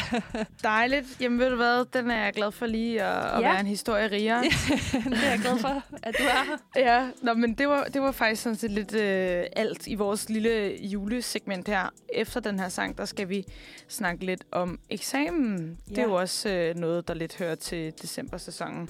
Dejligt. 0.63 1.07
Jamen, 1.21 1.39
ved 1.39 1.51
du 1.51 1.57
hvad? 1.57 1.85
Den 1.93 2.11
er 2.11 2.25
jeg 2.25 2.33
glad 2.33 2.53
for 2.53 2.67
lige 2.67 3.03
at, 3.03 3.35
at 3.37 3.41
Ja. 3.43 3.51
være 3.51 3.61
en 3.61 3.67
historie 3.67 4.07
rigere. 4.11 4.43
det 5.11 5.25
er 5.25 5.31
jeg 5.31 5.39
glad 5.43 5.59
for, 5.59 5.83
at 6.03 6.15
du 6.19 6.23
er 6.25 6.45
her. 6.77 6.85
Ja, 6.85 7.09
nå, 7.23 7.35
men 7.35 7.55
det 7.55 7.69
var, 7.69 7.85
det 7.85 8.03
var 8.03 8.13
faktisk 8.13 8.43
sådan 8.43 8.57
set 8.57 8.71
lidt 8.71 8.95
øh, 8.95 9.45
alt 9.57 9.87
i 9.87 9.95
vores 9.95 10.29
lille 10.29 10.77
julesegment 10.81 11.69
her. 11.69 11.89
Efter 12.15 12.41
den 12.41 12.61
her 12.61 12.69
sang, 12.69 12.99
der 12.99 13.05
skal 13.05 13.29
vi 13.29 13.45
snakke 13.89 14.25
lidt 14.27 14.45
om 14.53 14.79
eksamen. 14.91 15.79
Ja. 15.91 15.95
Det 15.95 15.99
er 15.99 16.07
jo 16.07 16.15
også 16.15 16.49
øh, 16.49 16.75
noget, 16.75 17.09
der 17.09 17.15
lidt 17.15 17.37
hører 17.39 17.55
til 17.55 17.93
december-sæsonen. 18.03 18.89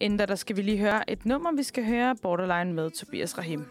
Inden 0.00 0.18
da, 0.18 0.26
der 0.26 0.34
skal 0.34 0.56
vi 0.56 0.62
lige 0.62 0.78
høre 0.78 1.10
et 1.10 1.26
nummer, 1.26 1.52
vi 1.56 1.62
skal 1.62 1.84
høre 1.86 2.16
Borderline 2.22 2.72
med 2.72 2.90
Tobias 2.90 3.38
Rahim. 3.38 3.64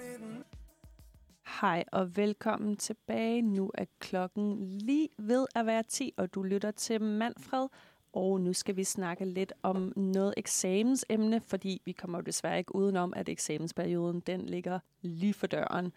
Hej 1.47 1.83
og 1.91 2.17
velkommen 2.17 2.77
tilbage. 2.77 3.41
Nu 3.41 3.71
er 3.73 3.85
klokken 3.99 4.63
lige 4.63 5.09
ved 5.17 5.45
at 5.55 5.65
være 5.65 5.83
10, 5.83 6.13
og 6.17 6.33
du 6.33 6.43
lytter 6.43 6.71
til 6.71 7.01
Manfred. 7.01 7.67
Og 8.13 8.41
nu 8.41 8.53
skal 8.53 8.75
vi 8.75 8.83
snakke 8.83 9.25
lidt 9.25 9.53
om 9.63 9.93
noget 9.95 10.33
eksamensemne, 10.37 11.41
fordi 11.41 11.81
vi 11.85 11.91
kommer 11.91 12.17
jo 12.17 12.21
desværre 12.21 12.57
ikke 12.57 12.75
udenom, 12.75 13.13
at 13.15 13.29
eksamensperioden 13.29 14.19
den 14.19 14.41
ligger 14.41 14.79
lige 15.01 15.33
for 15.33 15.47
døren. 15.47 15.91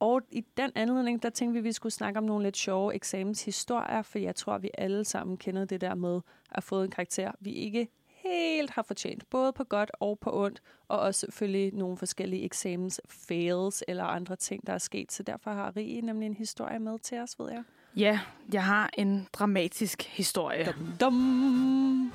Og 0.00 0.22
i 0.30 0.44
den 0.56 0.72
anledning, 0.74 1.22
der 1.22 1.30
tænkte 1.30 1.52
vi, 1.52 1.58
at 1.58 1.64
vi 1.64 1.72
skulle 1.72 1.92
snakke 1.92 2.18
om 2.18 2.24
nogle 2.24 2.44
lidt 2.44 2.56
sjove 2.56 2.94
eksamenshistorier, 2.94 4.02
for 4.02 4.18
jeg 4.18 4.36
tror, 4.36 4.58
vi 4.58 4.70
alle 4.78 5.04
sammen 5.04 5.36
kender 5.36 5.64
det 5.64 5.80
der 5.80 5.94
med 5.94 6.20
at 6.50 6.62
få 6.62 6.82
en 6.82 6.90
karakter, 6.90 7.32
vi 7.40 7.52
ikke 7.52 7.88
helt 8.24 8.70
har 8.70 8.82
fortjent, 8.82 9.30
både 9.30 9.52
på 9.52 9.64
godt 9.64 9.90
og 10.00 10.18
på 10.18 10.44
ondt, 10.44 10.62
og 10.88 10.98
også 10.98 11.20
selvfølgelig 11.20 11.74
nogle 11.74 11.96
forskellige 11.96 12.44
eksamens 12.44 13.00
fails 13.08 13.84
eller 13.88 14.04
andre 14.04 14.36
ting, 14.36 14.66
der 14.66 14.72
er 14.72 14.78
sket. 14.78 15.12
Så 15.12 15.22
derfor 15.22 15.50
har 15.50 15.76
Rie 15.76 16.00
nemlig 16.00 16.26
en 16.26 16.34
historie 16.34 16.78
med 16.78 16.98
til 16.98 17.18
os, 17.18 17.38
ved 17.38 17.50
jeg. 17.50 17.62
Ja, 17.96 18.20
jeg 18.52 18.64
har 18.64 18.90
en 18.98 19.28
dramatisk 19.32 20.02
historie. 20.02 20.64
Dum, 20.64 20.92
dum. 21.00 22.12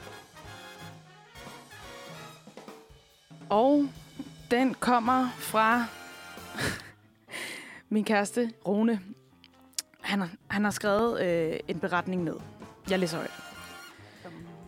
Og 3.49 3.89
den 4.51 4.74
kommer 4.74 5.30
fra 5.38 5.86
min 7.89 8.03
kæreste, 8.03 8.51
Rune. 8.68 9.01
Han 10.01 10.20
har, 10.20 10.30
han 10.47 10.64
har 10.64 10.72
skrevet 10.72 11.22
øh, 11.22 11.60
en 11.68 11.80
beretning 11.80 12.24
ned. 12.24 12.36
Jeg 12.89 12.99
læser 12.99 13.18
højt. 13.18 13.49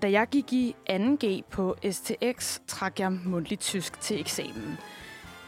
Da 0.02 0.12
jeg 0.12 0.28
gik 0.28 0.54
i 0.54 0.76
2G 0.90 1.42
på 1.50 1.76
STX, 1.92 2.60
trak 2.68 3.00
jeg 3.00 3.12
mundtlig 3.12 3.60
tysk 3.60 4.02
til 4.02 4.20
eksamen. 4.20 4.78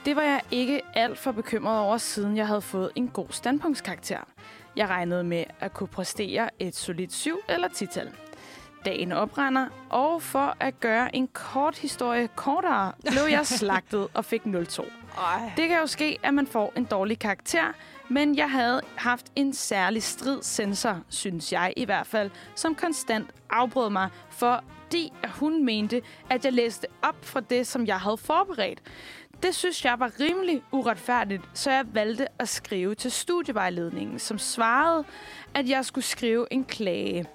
Det 0.06 0.16
var 0.16 0.22
jeg 0.22 0.42
ikke 0.52 0.82
alt 0.94 1.18
for 1.18 1.32
bekymret 1.32 1.80
over, 1.80 1.98
siden 1.98 2.38
jeg 2.38 2.48
havde 2.48 2.62
fået 2.62 2.92
en 2.96 3.08
god 3.08 3.28
standpunktskarakter. 3.30 4.20
Jeg 4.76 4.88
regnede 4.88 5.24
med 5.24 5.44
at 5.60 5.74
kunne 5.74 5.88
præstere 5.88 6.50
et 6.60 6.76
solidt 6.76 7.14
7 7.14 7.40
eller 7.50 7.68
10-tal. 7.68 8.10
Dagen 8.86 9.12
oprender, 9.12 9.68
og 9.90 10.22
for 10.22 10.58
at 10.60 10.80
gøre 10.80 11.16
en 11.16 11.28
kort 11.28 11.78
historie 11.78 12.28
kortere, 12.36 12.92
blev 13.02 13.24
jeg 13.30 13.48
slagtet 13.60 14.08
og 14.14 14.26
fik 14.26 14.42
0,2. 14.42 15.03
Ej. 15.18 15.52
Det 15.58 15.68
kan 15.68 15.80
jo 15.80 15.88
ske, 15.88 16.18
at 16.24 16.34
man 16.34 16.48
får 16.48 16.74
en 16.76 16.84
dårlig 16.84 17.20
karakter, 17.20 17.74
men 18.10 18.38
jeg 18.38 18.52
havde 18.52 18.82
haft 18.96 19.26
en 19.36 19.54
særlig 19.54 20.04
strid 20.04 20.42
sensor, 20.42 21.02
synes 21.10 21.54
jeg 21.54 21.74
i 21.78 21.86
hvert 21.86 22.08
fald, 22.08 22.32
som 22.56 22.76
konstant 22.76 23.30
afbrød 23.50 23.90
mig, 23.90 24.10
fordi 24.30 25.14
hun 25.40 25.66
mente, 25.66 26.02
at 26.30 26.46
jeg 26.46 26.54
læste 26.54 26.88
op 27.02 27.16
fra 27.22 27.40
det, 27.40 27.68
som 27.68 27.88
jeg 27.88 28.00
havde 28.00 28.18
forberedt. 28.18 28.82
Det 29.44 29.56
synes 29.56 29.86
jeg 29.86 30.00
var 30.00 30.12
rimelig 30.20 30.62
uretfærdigt, 30.72 31.42
så 31.54 31.72
jeg 31.72 31.86
valgte 31.94 32.28
at 32.40 32.50
skrive 32.50 32.96
til 32.96 33.12
studievejledningen, 33.12 34.20
som 34.20 34.38
svarede, 34.40 35.04
at 35.54 35.70
jeg 35.70 35.86
skulle 35.86 36.06
skrive 36.06 36.48
en 36.52 36.64
klage. 36.64 37.26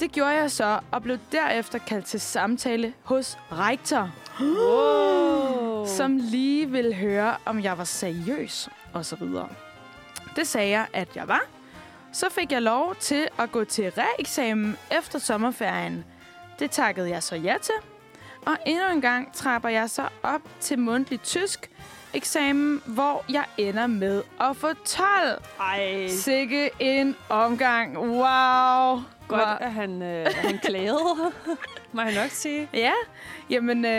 Det 0.00 0.12
gjorde 0.12 0.30
jeg 0.30 0.50
så, 0.50 0.80
og 0.90 1.02
blev 1.02 1.18
derefter 1.32 1.78
kaldt 1.78 2.06
til 2.06 2.20
samtale 2.20 2.92
hos 3.02 3.38
rektor, 3.52 4.10
Wow. 4.40 5.86
som 5.86 6.16
lige 6.16 6.70
ville 6.70 6.94
høre, 6.94 7.36
om 7.44 7.62
jeg 7.62 7.78
var 7.78 7.84
seriøs, 7.84 8.68
og 8.92 9.04
så 9.04 9.16
videre. 9.16 9.48
Det 10.36 10.46
sagde 10.46 10.70
jeg, 10.70 10.86
at 10.92 11.08
jeg 11.16 11.28
var. 11.28 11.40
Så 12.12 12.26
fik 12.30 12.52
jeg 12.52 12.62
lov 12.62 12.94
til 13.00 13.28
at 13.38 13.52
gå 13.52 13.64
til 13.64 13.92
reeksamen 13.98 14.76
efter 14.98 15.18
sommerferien. 15.18 16.04
Det 16.58 16.70
takkede 16.70 17.10
jeg 17.10 17.22
så 17.22 17.36
ja 17.36 17.56
til. 17.62 17.74
Og 18.46 18.56
endnu 18.66 18.90
en 18.92 19.00
gang 19.00 19.32
trapper 19.34 19.68
jeg 19.68 19.90
så 19.90 20.08
op 20.22 20.40
til 20.60 20.78
mundtlig 20.78 21.20
tysk 21.22 21.70
eksamen, 22.14 22.82
hvor 22.86 23.24
jeg 23.28 23.44
ender 23.58 23.86
med 23.86 24.22
at 24.40 24.56
få 24.56 24.72
12. 24.72 25.06
Ej, 25.60 26.08
Sikke 26.08 26.70
en 26.78 27.16
omgang. 27.28 27.98
Wow. 27.98 29.00
godt, 29.28 29.60
at 29.60 29.72
han, 29.72 30.02
øh, 30.02 30.26
han 30.34 30.58
klagede, 30.58 30.98
må 31.92 32.02
jeg 32.02 32.14
nok 32.14 32.30
sige. 32.30 32.68
Ja, 32.74 32.92
jamen, 33.50 33.84
øh, 33.84 33.90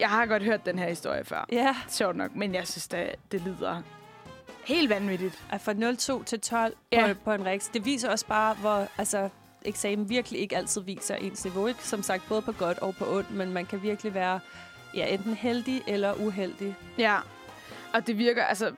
jeg 0.00 0.08
har 0.08 0.26
godt 0.26 0.42
hørt 0.42 0.66
den 0.66 0.78
her 0.78 0.88
historie 0.88 1.24
før. 1.24 1.46
Ja, 1.52 1.76
Sjovt 1.88 2.16
nok, 2.16 2.30
men 2.34 2.54
jeg 2.54 2.68
synes, 2.68 2.88
det, 2.88 3.10
det 3.32 3.40
lyder 3.40 3.82
helt 4.64 4.90
vanvittigt. 4.90 5.42
at 5.50 5.60
fra 5.60 5.94
02 5.96 6.22
til 6.22 6.40
12 6.40 6.74
Ja. 6.92 7.06
ja. 7.06 7.12
på, 7.12 7.18
på 7.24 7.32
en 7.32 7.46
rex, 7.46 7.68
det 7.74 7.84
viser 7.84 8.10
også 8.10 8.26
bare, 8.26 8.54
hvor 8.54 8.86
altså, 8.98 9.28
eksamen 9.64 10.08
virkelig 10.08 10.40
ikke 10.40 10.56
altid 10.56 10.80
viser 10.80 11.14
ens 11.16 11.44
niveau. 11.44 11.66
Ikke? 11.66 11.84
Som 11.84 12.02
sagt, 12.02 12.22
både 12.28 12.42
på 12.42 12.52
godt 12.52 12.78
og 12.78 12.94
på 12.98 13.16
ondt, 13.16 13.30
men 13.30 13.52
man 13.52 13.66
kan 13.66 13.82
virkelig 13.82 14.14
være 14.14 14.40
ja, 14.96 15.06
enten 15.06 15.34
heldig 15.34 15.82
eller 15.86 16.14
uheldig. 16.14 16.74
Ja, 16.98 17.16
og 17.94 18.06
det 18.06 18.18
virker 18.18 18.44
altså 18.44 18.72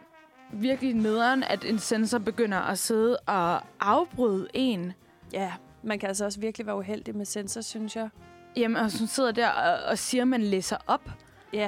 virkelig 0.52 0.94
nederen, 0.94 1.42
at 1.42 1.64
en 1.64 1.78
sensor 1.78 2.18
begynder 2.18 2.58
at 2.58 2.78
sidde 2.78 3.16
og 3.16 3.60
afbryde 3.80 4.48
en. 4.54 4.92
Ja, 5.32 5.52
man 5.82 5.98
kan 5.98 6.08
altså 6.08 6.24
også 6.24 6.40
virkelig 6.40 6.66
være 6.66 6.76
uheldig 6.76 7.16
med 7.16 7.24
sensor, 7.24 7.60
synes 7.60 7.96
jeg. 7.96 8.08
Jamen, 8.56 8.76
og 8.76 8.98
hun 8.98 9.06
sidder 9.06 9.32
der 9.32 9.48
og, 9.48 9.90
og 9.90 9.98
siger, 9.98 10.22
at 10.22 10.28
man 10.28 10.42
læser 10.42 10.76
op. 10.86 11.10
Ja, 11.52 11.58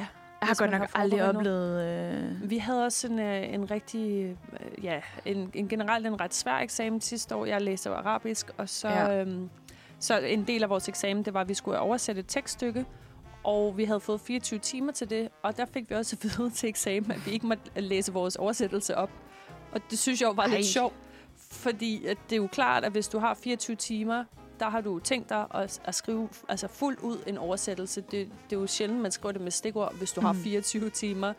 Jeg 0.41 0.49
har 0.49 0.55
godt 0.55 0.71
nok 0.71 0.81
har 0.81 0.91
aldrig 0.95 1.25
oplevet... 1.25 1.85
Øh... 1.85 2.51
Vi 2.51 2.59
havde 2.59 2.85
også 2.85 3.07
en, 3.07 3.19
øh, 3.19 3.55
en 3.55 3.71
rigtig, 3.71 4.37
øh, 4.53 4.85
ja, 4.85 5.01
en, 5.25 5.51
en 5.55 5.69
generelt 5.69 6.07
en 6.07 6.21
ret 6.21 6.35
svær 6.35 6.59
eksamen 6.59 7.01
sidste 7.01 7.35
år. 7.37 7.47
Jeg 7.47 7.61
læste 7.63 7.91
arabisk, 7.91 8.51
og 8.57 8.69
så, 8.69 8.89
ja. 8.89 9.21
øhm, 9.21 9.51
så 10.01 10.19
en 10.19 10.45
del 10.47 10.63
af 10.63 10.71
vores 10.71 10.89
eksamen, 10.89 11.23
det 11.25 11.35
var, 11.35 11.41
at 11.41 11.49
vi 11.49 11.55
skulle 11.55 11.79
oversætte 11.79 12.19
et 12.21 12.27
tekststykke, 12.29 12.85
og 13.49 13.77
vi 13.77 13.85
havde 13.85 14.01
fået 14.01 14.21
24 14.21 14.59
timer 14.59 14.93
til 14.93 15.11
det, 15.11 15.29
og 15.43 15.57
der 15.57 15.65
fik 15.65 15.91
vi 15.91 15.95
også 15.95 16.17
at 16.17 16.39
vide 16.39 16.51
til 16.51 16.69
eksamen, 16.69 17.11
at 17.11 17.27
vi 17.27 17.31
ikke 17.31 17.47
måtte 17.47 17.81
læse 17.81 18.13
vores 18.13 18.37
oversættelse 18.37 18.97
op. 18.97 19.11
Og 19.73 19.81
det 19.91 19.99
synes 19.99 20.21
jeg 20.21 20.27
jo 20.27 20.33
var 20.33 20.43
Ej. 20.43 20.57
lidt 20.57 20.67
sjovt, 20.67 20.95
fordi 21.37 22.07
at 22.07 22.19
det 22.31 22.37
er 22.37 22.41
jo 22.41 22.47
klart, 22.47 22.85
at 22.85 22.93
hvis 22.93 23.09
du 23.09 23.19
har 23.19 23.35
24 23.35 23.77
timer, 23.77 24.25
der 24.61 24.69
har 24.69 24.81
du 24.81 24.99
tænkt 24.99 25.29
dig 25.29 25.47
at, 25.55 25.81
at 25.85 25.95
skrive 25.95 26.29
altså 26.49 26.69
fuldt 26.69 27.01
ud 27.01 27.17
en 27.27 27.39
oversættelse. 27.39 28.01
Det, 28.01 28.29
det 28.51 28.57
er 28.57 28.61
jo 28.61 28.67
sjældent, 28.67 29.01
man 29.01 29.13
skriver 29.13 29.33
det 29.33 29.41
med 29.41 29.51
stikord, 29.51 29.95
hvis 29.95 30.13
du 30.13 30.21
mm. 30.21 30.25
har 30.27 30.33
Mm. 30.33 30.39
24 30.39 30.91
timer. 30.91 31.33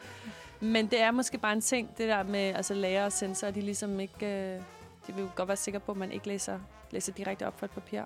Men 0.60 0.88
det 0.88 1.02
er 1.02 1.12
måske 1.12 1.38
bare 1.38 1.54
en 1.54 1.62
ting, 1.62 1.98
det 1.98 2.08
der 2.08 2.24
med 2.24 2.40
altså 2.40 2.74
lærer 2.74 3.06
og 3.06 3.12
sensorer, 3.12 3.52
de 3.52 3.62
ligesom 3.62 4.00
ikke... 4.00 4.26
Øh, 4.26 4.62
de 5.08 5.14
vil 5.14 5.22
jo 5.22 5.30
godt 5.36 5.48
være 5.48 5.58
sikre 5.58 5.80
på, 5.80 5.92
at 5.92 5.98
man 5.98 6.12
ikke 6.12 6.28
læser, 6.28 6.60
læser 6.92 7.14
direkte 7.14 7.48
op 7.48 7.60
fra 7.60 7.66
et 7.66 7.72
papir. 7.72 8.02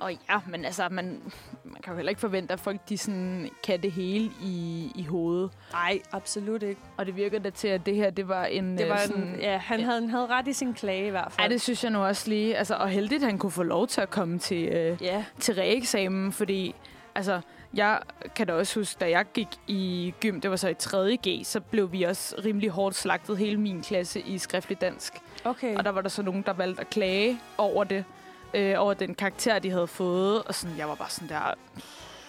Og 0.00 0.12
ja, 0.12 0.40
men 0.46 0.64
altså, 0.64 0.88
man 0.88 1.22
kan 1.88 1.94
jo 1.94 1.96
heller 1.96 2.10
ikke 2.10 2.20
forvente, 2.20 2.52
at 2.52 2.60
folk 2.60 2.80
de 2.88 2.98
sådan, 2.98 3.50
kan 3.62 3.82
det 3.82 3.92
hele 3.92 4.30
i, 4.42 4.92
i 4.94 5.04
hovedet. 5.04 5.50
Nej, 5.72 6.00
absolut 6.12 6.62
ikke. 6.62 6.80
Og 6.96 7.06
det 7.06 7.16
virker 7.16 7.38
da 7.38 7.50
til, 7.50 7.68
at 7.68 7.86
det 7.86 7.94
her, 7.96 8.10
det 8.10 8.28
var 8.28 8.44
en... 8.44 8.78
Det 8.78 8.84
øh, 8.84 8.90
var 8.90 8.96
sådan, 8.98 9.22
en, 9.22 9.40
ja, 9.40 9.58
han, 9.58 9.80
ja. 9.80 9.86
Havde, 9.86 10.00
han 10.00 10.10
havde 10.10 10.26
ret 10.26 10.48
i 10.48 10.52
sin 10.52 10.74
klage 10.74 11.06
i 11.06 11.10
hvert 11.10 11.32
fald. 11.32 11.44
Ej, 11.44 11.48
det 11.48 11.60
synes 11.60 11.84
jeg 11.84 11.92
nu 11.92 11.98
også 12.04 12.28
lige. 12.28 12.56
Altså, 12.56 12.74
og 12.74 12.88
heldigt, 12.88 13.22
at 13.22 13.28
han 13.30 13.38
kunne 13.38 13.52
få 13.52 13.62
lov 13.62 13.86
til 13.86 14.00
at 14.00 14.10
komme 14.10 14.38
til, 14.38 14.68
øh, 14.68 15.02
Ja, 15.02 15.24
til 15.40 15.54
reeksamen, 15.54 16.32
fordi 16.32 16.74
altså, 17.14 17.40
jeg 17.74 18.00
kan 18.34 18.46
da 18.46 18.52
også 18.52 18.80
huske, 18.80 18.98
da 19.00 19.10
jeg 19.10 19.24
gik 19.34 19.48
i 19.66 20.14
gym, 20.20 20.40
det 20.40 20.50
var 20.50 20.56
så 20.56 20.68
i 20.68 20.74
3. 20.74 21.16
G, 21.28 21.40
så 21.44 21.60
blev 21.60 21.92
vi 21.92 22.02
også 22.02 22.40
rimelig 22.44 22.70
hårdt 22.70 22.96
slagtet 22.96 23.38
hele 23.38 23.56
min 23.60 23.82
klasse 23.82 24.20
i 24.20 24.38
skriftlig 24.38 24.80
dansk. 24.80 25.12
okay. 25.44 25.76
Og 25.76 25.84
der 25.84 25.90
var 25.90 26.00
der 26.00 26.08
så 26.08 26.22
nogen, 26.22 26.42
der 26.42 26.52
valgte 26.52 26.80
at 26.80 26.90
klage 26.90 27.40
over 27.58 27.84
det, 27.84 28.04
øh, 28.54 28.74
over 28.78 28.94
den 28.94 29.14
karakter, 29.14 29.58
de 29.58 29.70
havde 29.70 29.86
fået. 29.86 30.42
Og 30.42 30.54
sådan, 30.54 30.76
jeg 30.78 30.88
var 30.88 30.94
bare 30.94 31.10
sådan 31.10 31.28
der, 31.28 31.54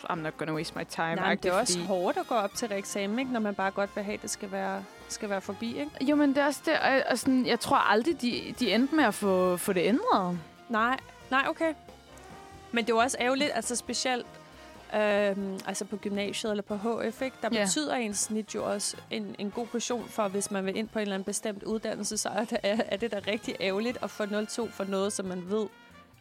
I'm 0.09 0.15
not 0.15 0.37
gonna 0.37 0.53
waste 0.53 0.77
my 0.77 0.83
time. 0.89 1.15
Nej, 1.15 1.35
det 1.35 1.45
er 1.51 1.53
også 1.53 1.79
hårdt 1.79 2.17
at 2.17 2.27
gå 2.27 2.35
op 2.35 2.53
til 2.55 2.71
eksamen, 2.71 3.19
ikke? 3.19 3.31
når 3.33 3.39
man 3.39 3.55
bare 3.55 3.71
godt 3.71 3.89
vil 3.95 4.03
have, 4.03 4.13
at 4.13 4.21
det 4.21 4.29
skal 4.29 4.51
være, 4.51 4.83
skal 5.09 5.29
være 5.29 5.41
forbi. 5.41 5.79
Ikke? 5.79 5.91
Jo, 6.05 6.15
men 6.15 6.29
det 6.29 6.37
er 6.37 6.45
også 6.45 6.61
det, 6.65 6.73
og, 6.79 7.01
og 7.11 7.19
sådan, 7.19 7.45
jeg 7.45 7.59
tror 7.59 7.77
aldrig, 7.77 8.21
de, 8.21 8.55
de 8.59 8.73
endte 8.73 8.95
med 8.95 9.03
at 9.03 9.13
få, 9.13 9.57
få 9.57 9.73
det 9.73 9.81
ændret. 9.85 10.39
Nej, 10.69 10.97
nej, 11.31 11.45
okay. 11.49 11.73
Men 12.71 12.85
det 12.85 12.93
er 12.93 12.97
også 12.97 13.17
ærgerligt, 13.19 13.51
altså 13.53 13.75
specielt 13.75 14.25
øhm, 14.95 15.59
altså 15.67 15.85
på 15.85 15.97
gymnasiet 15.97 16.51
eller 16.51 16.63
på 16.63 16.75
HF, 16.75 17.21
ikke? 17.21 17.37
der 17.41 17.49
Ja. 17.51 17.63
betyder 17.63 17.95
ens 17.95 18.17
snit 18.17 18.55
jo 18.55 18.71
også 18.71 18.97
en, 19.11 19.35
en 19.39 19.51
god 19.51 19.67
portion 19.67 20.05
for, 20.09 20.27
hvis 20.27 20.51
man 20.51 20.65
vil 20.65 20.77
ind 20.77 20.87
på 20.87 20.99
en 20.99 21.01
eller 21.01 21.15
anden 21.15 21.25
bestemt 21.25 21.63
uddannelse, 21.63 22.17
så 22.17 22.29
er 22.29 22.43
det, 22.45 22.57
er, 22.63 22.77
er 22.85 22.97
det 22.97 23.11
da 23.11 23.19
rigtig 23.27 23.55
ærgerligt 23.61 23.97
at 24.01 24.09
få 24.09 24.23
0,2 24.23 24.69
for 24.71 24.83
noget, 24.83 25.13
som 25.13 25.25
man 25.25 25.43
ved, 25.49 25.65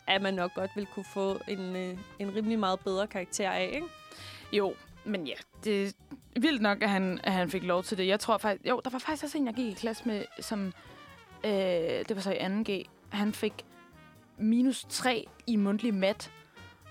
at 0.09 0.23
man 0.23 0.35
nok 0.35 0.55
godt 0.55 0.71
vil 0.75 0.87
kunne 0.87 1.05
få 1.05 1.39
en, 1.49 1.77
øh, 1.77 1.99
en 2.19 2.35
rimelig 2.35 2.59
meget 2.59 2.81
bedre 2.81 3.07
karakter 3.07 3.51
af. 3.51 3.71
Ikke? 3.75 3.87
Jo, 4.53 4.75
men 5.05 5.27
ja, 5.27 5.35
det 5.65 5.87
er 6.37 6.41
vildt 6.41 6.63
nok, 6.63 6.83
at 6.83 6.91
han, 6.91 7.21
at 7.23 7.33
han 7.33 7.51
fik 7.51 7.63
lov 7.63 7.83
til 7.83 7.99
det. 7.99 8.07
Jeg 8.07 8.21
tror 8.21 8.39
faktisk... 8.39 8.69
Jo, 8.69 8.81
der 8.85 8.91
var 8.91 8.99
faktisk 8.99 9.25
også 9.25 9.39
en, 9.39 9.47
jeg 9.47 9.55
gik 9.55 9.67
i 9.67 9.75
klasse 9.75 10.03
med, 10.07 10.25
som... 10.41 10.73
Øh, 11.45 11.51
det 11.51 12.17
var 12.17 12.21
så 12.21 12.33
i 12.33 12.37
2G. 12.37 12.89
Han 13.09 13.33
fik 13.33 13.53
minus 14.39 14.87
3 14.89 15.27
i 15.47 15.57
mundtlig 15.57 15.95
mat. 15.95 16.31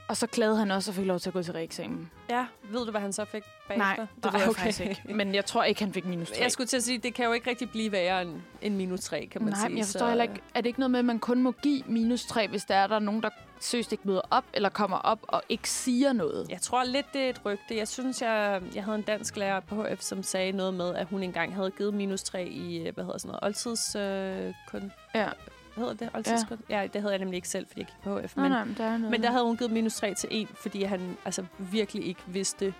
Og 0.07 0.17
så 0.17 0.27
klagede 0.27 0.57
han 0.57 0.71
også 0.71 0.91
og 0.91 0.95
fik 0.95 1.05
lov 1.05 1.19
til 1.19 1.29
at 1.29 1.33
gå 1.33 1.43
til 1.43 1.53
reeksamen. 1.53 2.11
Ja, 2.29 2.45
ved 2.71 2.85
du, 2.85 2.91
hvad 2.91 3.01
han 3.01 3.13
så 3.13 3.25
fik 3.25 3.43
bagefter? 3.67 3.85
Nej, 3.95 4.07
det 4.23 4.33
ved 4.33 4.39
jeg 4.39 4.55
faktisk 4.55 4.79
ikke. 4.79 5.01
Men 5.19 5.35
jeg 5.35 5.45
tror 5.45 5.63
ikke, 5.63 5.81
han 5.83 5.93
fik 5.93 6.05
minus 6.05 6.27
3. 6.29 6.35
Jeg 6.41 6.51
skulle 6.51 6.67
til 6.67 6.77
at 6.77 6.83
sige, 6.83 6.97
det 6.97 7.13
kan 7.13 7.25
jo 7.25 7.31
ikke 7.33 7.49
rigtig 7.49 7.69
blive 7.69 7.91
værre 7.91 8.21
end, 8.21 8.41
end 8.61 8.75
minus 8.75 8.99
3, 8.99 9.25
kan 9.31 9.41
man 9.43 9.49
Nej, 9.53 9.59
sige. 9.59 9.69
men 9.69 9.77
jeg 9.77 9.85
forstår 9.85 9.99
så- 9.99 10.07
heller 10.07 10.23
ikke... 10.23 10.41
Er 10.55 10.61
det 10.61 10.65
ikke 10.65 10.79
noget 10.79 10.91
med, 10.91 10.99
at 10.99 11.05
man 11.05 11.19
kun 11.19 11.41
må 11.43 11.51
give 11.51 11.83
minus 11.87 12.25
3, 12.25 12.47
hvis 12.47 12.65
der 12.65 12.75
er 12.75 12.87
der 12.87 12.95
er 12.95 12.99
nogen, 12.99 13.23
der 13.23 13.29
søst 13.59 13.91
ikke 13.91 14.07
møder 14.07 14.21
op, 14.31 14.43
eller 14.53 14.69
kommer 14.69 14.97
op 14.97 15.19
og 15.27 15.41
ikke 15.49 15.69
siger 15.69 16.13
noget? 16.13 16.47
Jeg 16.49 16.61
tror 16.61 16.83
lidt, 16.83 17.13
det 17.13 17.21
er 17.21 17.29
et 17.29 17.41
rygte. 17.45 17.75
Jeg 17.77 17.87
synes, 17.87 18.21
jeg, 18.21 18.61
jeg 18.75 18.83
havde 18.83 18.95
en 18.97 19.01
dansk 19.03 19.37
lærer 19.37 19.59
på 19.59 19.83
HF, 19.83 20.01
som 20.01 20.23
sagde 20.23 20.51
noget 20.51 20.73
med, 20.73 20.95
at 20.95 21.07
hun 21.07 21.23
engang 21.23 21.55
havde 21.55 21.71
givet 21.71 21.93
minus 21.93 22.23
3 22.23 22.45
i, 22.47 22.77
øh, 22.87 22.93
hvad 22.93 23.03
hedder 23.03 23.17
sådan 23.17 23.27
noget, 23.29 23.43
oldtids, 23.43 23.95
øh, 23.95 24.53
kun, 24.71 24.91
Ja. 25.15 25.29
Hedder 25.77 25.93
det 25.93 26.09
oldtidskunst? 26.13 26.63
Ja. 26.69 26.81
ja, 26.81 26.87
det 26.87 27.01
havde 27.01 27.11
jeg 27.13 27.19
nemlig 27.19 27.35
ikke 27.35 27.49
selv, 27.49 27.67
fordi 27.67 27.79
jeg 27.81 27.87
gik 27.87 28.03
på 28.03 28.19
HF. 28.19 28.35
Nej, 28.35 28.43
Men, 28.43 28.51
nej, 28.51 28.63
men 28.65 28.75
der 28.77 28.83
er 28.83 28.97
noget. 28.97 29.11
men 29.11 29.23
der 29.23 29.31
havde 29.31 29.45
hun 29.45 29.57
givet 29.57 29.71
minus 29.71 29.95
3 29.95 30.13
til 30.13 30.29
1, 30.31 30.47
fordi 30.55 30.83
han 30.83 31.17
altså 31.25 31.45
virkelig 31.57 32.05
ikke 32.07 32.21
vidste 32.27 32.73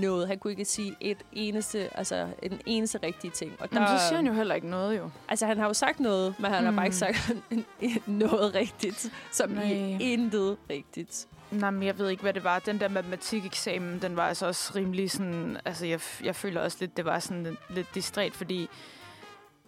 noget. 0.00 0.28
Han 0.28 0.38
kunne 0.38 0.50
ikke 0.50 0.64
sige 0.64 0.96
et 1.00 1.18
eneste, 1.32 1.96
altså 1.98 2.28
en 2.42 2.60
eneste 2.66 2.98
rigtige 3.02 3.30
ting. 3.30 3.52
Og 3.60 3.68
Men 3.72 3.82
så 3.86 3.98
siger 4.08 4.16
han 4.16 4.26
jo 4.26 4.32
heller 4.32 4.54
ikke 4.54 4.68
noget, 4.68 4.98
jo. 4.98 5.10
Altså, 5.28 5.46
han 5.46 5.58
har 5.58 5.66
jo 5.66 5.74
sagt 5.74 6.00
noget, 6.00 6.34
men 6.38 6.50
han 6.50 6.60
mm. 6.60 6.64
har 6.64 6.72
bare 6.72 6.80
Mm. 6.80 6.84
ikke 6.84 6.96
sagt 6.96 8.06
noget 8.06 8.54
rigtigt, 8.54 9.12
som 9.32 9.50
Nej. 9.50 9.64
i 9.72 10.12
intet 10.12 10.56
rigtigt. 10.70 11.26
Nej, 11.50 11.70
men 11.70 11.82
jeg 11.82 11.98
ved 11.98 12.08
ikke, 12.08 12.22
hvad 12.22 12.32
det 12.32 12.44
var. 12.44 12.58
Den 12.58 12.80
der 12.80 12.88
matematikeksamen, 12.88 14.02
den 14.02 14.16
var 14.16 14.28
altså 14.28 14.46
også 14.46 14.72
rimelig 14.76 15.10
sådan... 15.10 15.56
Altså, 15.64 15.86
jeg, 15.86 16.00
jeg 16.24 16.36
føler 16.36 16.60
også 16.60 16.76
lidt, 16.80 16.96
det 16.96 17.04
var 17.04 17.18
sådan 17.18 17.42
lidt, 17.42 17.56
lidt 17.70 17.94
distræt, 17.94 18.32
fordi 18.34 18.68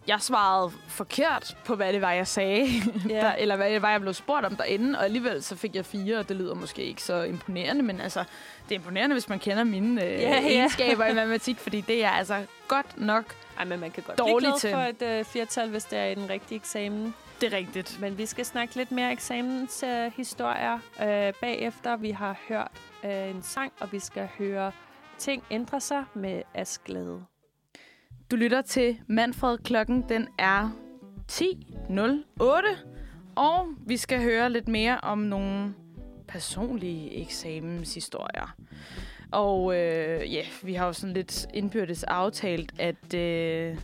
jeg 0.07 0.21
svarede 0.21 0.71
forkert 0.87 1.57
på, 1.65 1.75
hvad 1.75 1.93
det 1.93 2.01
var, 2.01 2.11
jeg 2.11 2.27
sagde. 2.27 2.67
Ja. 3.09 3.15
Der, 3.15 3.31
eller 3.31 3.55
hvad 3.55 3.71
det 3.71 3.81
var, 3.81 3.91
jeg 3.91 4.01
blev 4.01 4.13
spurgt 4.13 4.45
om 4.45 4.55
derinde, 4.55 4.99
og 4.99 5.05
alligevel 5.05 5.43
så 5.43 5.55
fik 5.55 5.75
jeg 5.75 5.85
fire, 5.85 6.17
og 6.17 6.29
det 6.29 6.35
lyder 6.35 6.53
måske 6.55 6.83
ikke 6.83 7.03
så 7.03 7.23
imponerende, 7.23 7.83
men 7.83 8.01
altså, 8.01 8.23
det 8.69 8.75
er 8.75 8.79
imponerende, 8.79 9.13
hvis 9.13 9.29
man 9.29 9.39
kender 9.39 9.63
mine 9.63 10.05
øh, 10.05 10.11
ja. 10.11 10.39
egenskaber 10.41 11.05
i 11.05 11.13
matematik, 11.13 11.57
fordi 11.57 11.81
det 11.81 12.03
er 12.03 12.09
altså 12.09 12.45
godt 12.67 12.97
nok 13.01 13.35
Ej, 13.59 13.65
men 13.65 13.79
man 13.79 13.91
kan 13.91 14.03
godt 14.03 14.17
Dårlig 14.17 14.35
blive 14.37 14.51
glad 14.51 14.59
til. 14.59 14.71
for 15.01 15.05
et 15.05 15.19
øh, 15.19 15.25
firtal, 15.25 15.69
hvis 15.69 15.83
det 15.83 15.99
er 15.99 16.05
i 16.05 16.15
den 16.15 16.29
rigtige 16.29 16.55
eksamen. 16.55 17.15
det 17.41 17.53
rigtigt. 17.53 17.97
Men 18.01 18.17
vi 18.17 18.25
skal 18.25 18.45
snakke 18.45 18.75
lidt 18.75 18.91
mere 18.91 19.11
eksamenshistorier 19.11 20.79
øh, 21.01 21.27
øh, 21.27 21.33
bagefter. 21.41 21.95
Vi 21.95 22.11
har 22.11 22.37
hørt 22.47 22.71
øh, 23.03 23.29
en 23.29 23.43
sang, 23.43 23.71
og 23.79 23.91
vi 23.91 23.99
skal 23.99 24.29
høre 24.37 24.71
Ting 25.17 25.43
ændrer 25.51 25.79
sig 25.79 26.03
med 26.13 26.41
Asglade. 26.53 27.25
Du 28.31 28.35
lytter 28.35 28.61
til 28.61 28.97
Manfred. 29.07 29.57
Klokken 29.57 30.05
den 30.09 30.27
er 30.37 30.69
10.08, 31.31 32.43
og 33.35 33.67
vi 33.87 33.97
skal 33.97 34.21
høre 34.21 34.49
lidt 34.49 34.67
mere 34.67 34.97
om 34.97 35.17
nogle 35.17 35.73
personlige 36.27 37.21
eksamenshistorier. 37.21 38.55
Og 39.31 39.75
øh, 39.75 40.33
ja, 40.33 40.41
vi 40.63 40.73
har 40.73 40.85
jo 40.85 40.93
sådan 40.93 41.13
lidt 41.13 41.47
indbyrdes 41.53 42.03
aftalt, 42.03 42.73
at 42.79 43.13
øh, 43.13 43.77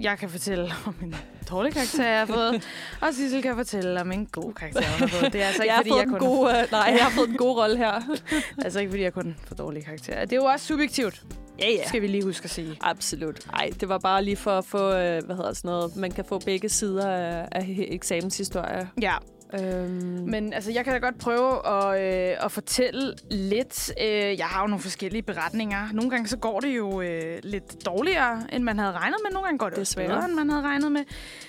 jeg 0.00 0.18
kan 0.18 0.30
fortælle 0.30 0.70
om 0.86 0.94
en 1.02 1.14
dårlig 1.50 1.72
karakter, 1.72 2.08
jeg 2.08 2.18
har 2.18 2.26
fået, 2.26 2.68
og 3.02 3.14
Sissel 3.14 3.42
kan 3.42 3.54
fortælle 3.54 4.00
om 4.00 4.12
en 4.12 4.26
god 4.26 4.52
karakter, 4.52 4.82
hun 4.82 5.08
har 5.08 5.18
fået. 5.18 5.32
Det 5.32 5.42
er 5.42 5.46
altså 5.46 5.62
ikke, 5.62 5.74
jeg 5.74 5.84
fordi 5.86 5.98
jeg 5.98 6.06
kun, 6.08 6.18
gode, 6.18 6.50
øh, 6.50 6.70
nej, 6.70 6.80
jeg 6.80 7.04
har 7.04 7.10
fået 7.10 7.28
den 7.28 7.36
gode 7.36 7.54
rolle 7.62 7.76
her. 7.76 8.18
altså 8.64 8.80
ikke, 8.80 8.90
fordi 8.90 9.02
jeg 9.02 9.12
kun 9.12 9.36
får 9.46 9.54
dårlige 9.54 9.84
karakterer. 9.84 10.24
Det 10.24 10.32
er 10.32 10.40
jo 10.40 10.44
også 10.44 10.66
subjektivt, 10.66 11.24
ja, 11.58 11.70
ja. 11.70 11.88
skal 11.88 12.02
vi 12.02 12.06
lige 12.06 12.24
huske 12.24 12.44
at 12.44 12.50
sige. 12.50 12.78
Absolut. 12.80 13.46
Nej, 13.52 13.70
det 13.80 13.88
var 13.88 13.98
bare 13.98 14.24
lige 14.24 14.36
for 14.36 14.50
at 14.50 14.64
få, 14.64 14.88
øh, 14.88 15.24
hvad 15.24 15.36
hedder 15.36 15.52
sådan 15.52 15.68
noget, 15.68 15.96
man 15.96 16.10
kan 16.10 16.24
få 16.24 16.38
begge 16.38 16.68
sider 16.68 17.08
af, 17.08 17.48
af 17.52 17.66
eksamenshistorie. 17.78 18.88
Ja, 19.02 19.14
Øhm, 19.60 19.90
Men 20.26 20.52
altså, 20.52 20.72
jeg 20.72 20.84
kan 20.84 20.92
da 20.92 20.98
godt 20.98 21.18
prøve 21.18 21.66
at, 21.66 22.00
øh, 22.32 22.44
at 22.44 22.52
fortælle 22.52 23.14
lidt. 23.30 23.92
Øh, 24.00 24.38
jeg 24.38 24.46
har 24.46 24.60
jo 24.60 24.66
nogle 24.66 24.82
forskellige 24.82 25.22
beretninger. 25.22 25.88
Nogle 25.92 26.10
gange 26.10 26.28
så 26.28 26.36
går 26.36 26.60
det 26.60 26.76
jo 26.76 27.00
øh, 27.00 27.38
lidt 27.42 27.86
dårligere, 27.86 28.42
end 28.52 28.64
man 28.64 28.78
havde 28.78 28.92
regnet 28.92 29.16
med. 29.24 29.30
Nogle 29.32 29.44
gange 29.46 29.58
går 29.58 29.68
det 29.68 29.78
Desværre. 29.78 30.08
bedre, 30.08 30.24
end 30.24 30.32
man 30.34 30.50
havde 30.50 30.62
regnet 30.62 30.92
med. 30.92 31.00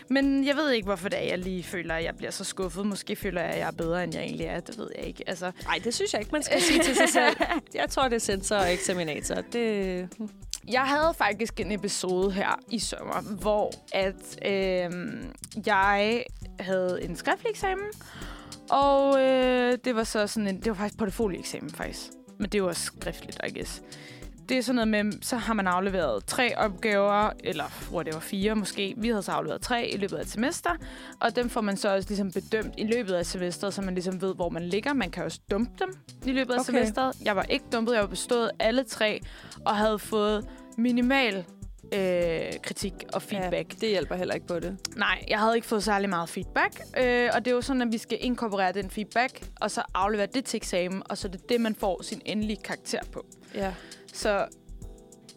Men 0.10 0.48
jeg 0.48 0.56
ved 0.56 0.72
ikke, 0.72 0.86
hvorfor 0.86 1.10
det 1.10 1.20
er, 1.24 1.28
jeg 1.28 1.38
lige 1.39 1.64
føler, 1.64 1.96
at 1.96 2.04
jeg 2.04 2.16
bliver 2.18 2.32
så 2.32 2.43
skuffet. 2.43 2.86
Måske 2.86 3.16
føler 3.16 3.41
jeg, 3.41 3.50
at 3.52 3.60
jeg 3.60 3.68
er 3.68 3.72
bedre, 3.72 4.04
end 4.04 4.14
jeg 4.16 4.24
egentlig 4.24 4.46
er. 4.48 4.60
Det 4.60 4.78
ved 4.78 4.88
jeg 4.98 5.06
ikke. 5.08 5.24
Altså, 5.28 5.52
Nej, 5.66 5.80
det 5.84 5.93
synes 5.93 6.14
jeg 6.14 6.22
ikke, 6.22 6.32
man 6.32 6.43
skal 6.43 6.62
sige 6.62 6.84
til 6.84 6.96
sig 6.96 7.10
selv. 7.10 7.36
Jeg 7.76 7.89
tror, 7.89 8.04
det 8.04 8.16
er 8.16 8.20
sensor 8.20 8.56
og 8.56 8.74
eksaminator. 8.74 9.36
Det, 9.54 10.08
jeg 10.68 10.82
havde 10.82 11.13
faktisk 11.18 11.59
en 11.59 11.72
episode 11.72 12.32
her 12.32 12.59
i 12.70 12.80
sommer, 12.80 13.22
hvor 13.22 13.72
at 13.93 14.45
øh, 14.45 14.91
jeg 15.66 16.24
havde 16.59 16.99
en 17.03 17.16
skriftlig 17.16 17.49
eksamen, 17.49 17.86
og 18.70 19.22
øh, 19.22 19.78
det 19.86 19.95
var 19.95 20.03
så 20.03 20.28
sådan 20.28 20.47
en, 20.47 20.57
det 20.57 20.68
var 20.68 20.74
faktisk 20.74 20.99
portfolieeksamen 20.99 21.70
faktisk, 21.70 22.01
men 22.39 22.49
det 22.49 22.63
var 22.63 22.74
skriftligt, 22.74 23.39
I 23.47 23.53
guess. 23.57 23.82
Det 24.50 24.58
er 24.58 24.62
sådan 24.62 24.76
noget 24.76 25.06
med, 25.06 25.22
så 25.22 25.36
har 25.38 25.54
man 25.54 25.68
afleveret 25.68 26.26
tre 26.26 26.58
opgaver, 26.58 27.30
eller 27.43 27.89
hvor 27.89 28.04
det 28.04 28.14
var 28.14 28.20
fire 28.20 28.56
måske. 28.56 28.93
Vi 28.98 29.08
havde 29.08 29.24
så 29.24 29.32
afleveret 29.32 29.62
tre 29.62 29.88
i 29.88 29.98
løbet 29.98 30.16
af 30.18 30.22
et 30.22 30.30
semester, 30.30 30.70
og 31.22 31.36
dem 31.36 31.50
får 31.50 31.62
man 31.62 31.78
så 31.78 31.96
også 31.96 32.10
ligesom 32.10 32.32
bedømt 32.32 32.74
i 32.78 32.84
løbet 32.84 33.14
af 33.14 33.26
semesteret, 33.26 33.74
så 33.74 33.82
man 33.82 33.93
ligesom 33.93 34.22
ved, 34.22 34.36
hvor 34.36 34.50
man 34.50 34.64
ligger. 34.64 34.93
Man 34.93 35.12
kan 35.12 35.24
også 35.24 35.39
dumpe 35.52 35.72
dem 35.80 35.93
i 36.26 36.32
løbet 36.32 36.54
af 36.54 36.60
Okay. 36.60 36.74
semesteret. 36.74 37.16
Jeg 37.26 37.36
var 37.36 37.43
ikke 37.43 37.66
dumpet, 37.74 37.93
jeg 37.93 38.02
var 38.02 38.08
bestået 38.08 38.52
alle 38.60 38.84
tre, 38.84 39.22
og 39.66 39.76
havde 39.76 40.00
fået 40.00 40.48
minimal 40.78 41.46
øh, 41.93 42.41
kritik 42.64 42.93
og 43.14 43.22
feedback. 43.22 43.74
Ja, 43.74 43.78
det 43.82 43.89
hjælper 43.89 44.16
heller 44.16 44.34
ikke 44.34 44.48
på 44.48 44.60
det. 44.60 44.78
Nej, 44.96 45.26
jeg 45.28 45.39
havde 45.39 45.56
ikke 45.56 45.68
fået 45.68 45.84
særlig 45.84 46.10
meget 46.10 46.30
feedback, 46.30 46.82
øh, 46.98 47.30
og 47.34 47.46
det 47.46 47.52
er 47.52 47.56
jo 47.56 47.62
sådan, 47.62 47.82
at 47.82 47.88
vi 47.91 47.98
skal 47.98 48.18
inkorporere 48.22 48.72
den 48.74 48.89
feedback, 48.89 49.50
og 49.62 49.72
så 49.72 49.82
aflevere 49.93 50.28
det 50.34 50.46
til 50.46 50.58
eksamen, 50.58 51.04
og 51.10 51.18
så 51.18 51.28
er 51.28 51.32
det 51.32 51.50
det, 51.50 51.62
man 51.62 51.76
får 51.76 52.02
sin 52.04 52.22
endelige 52.26 52.58
karakter 52.64 53.00
på. 53.12 53.26
Ja. 53.56 53.74
Så 54.16 54.45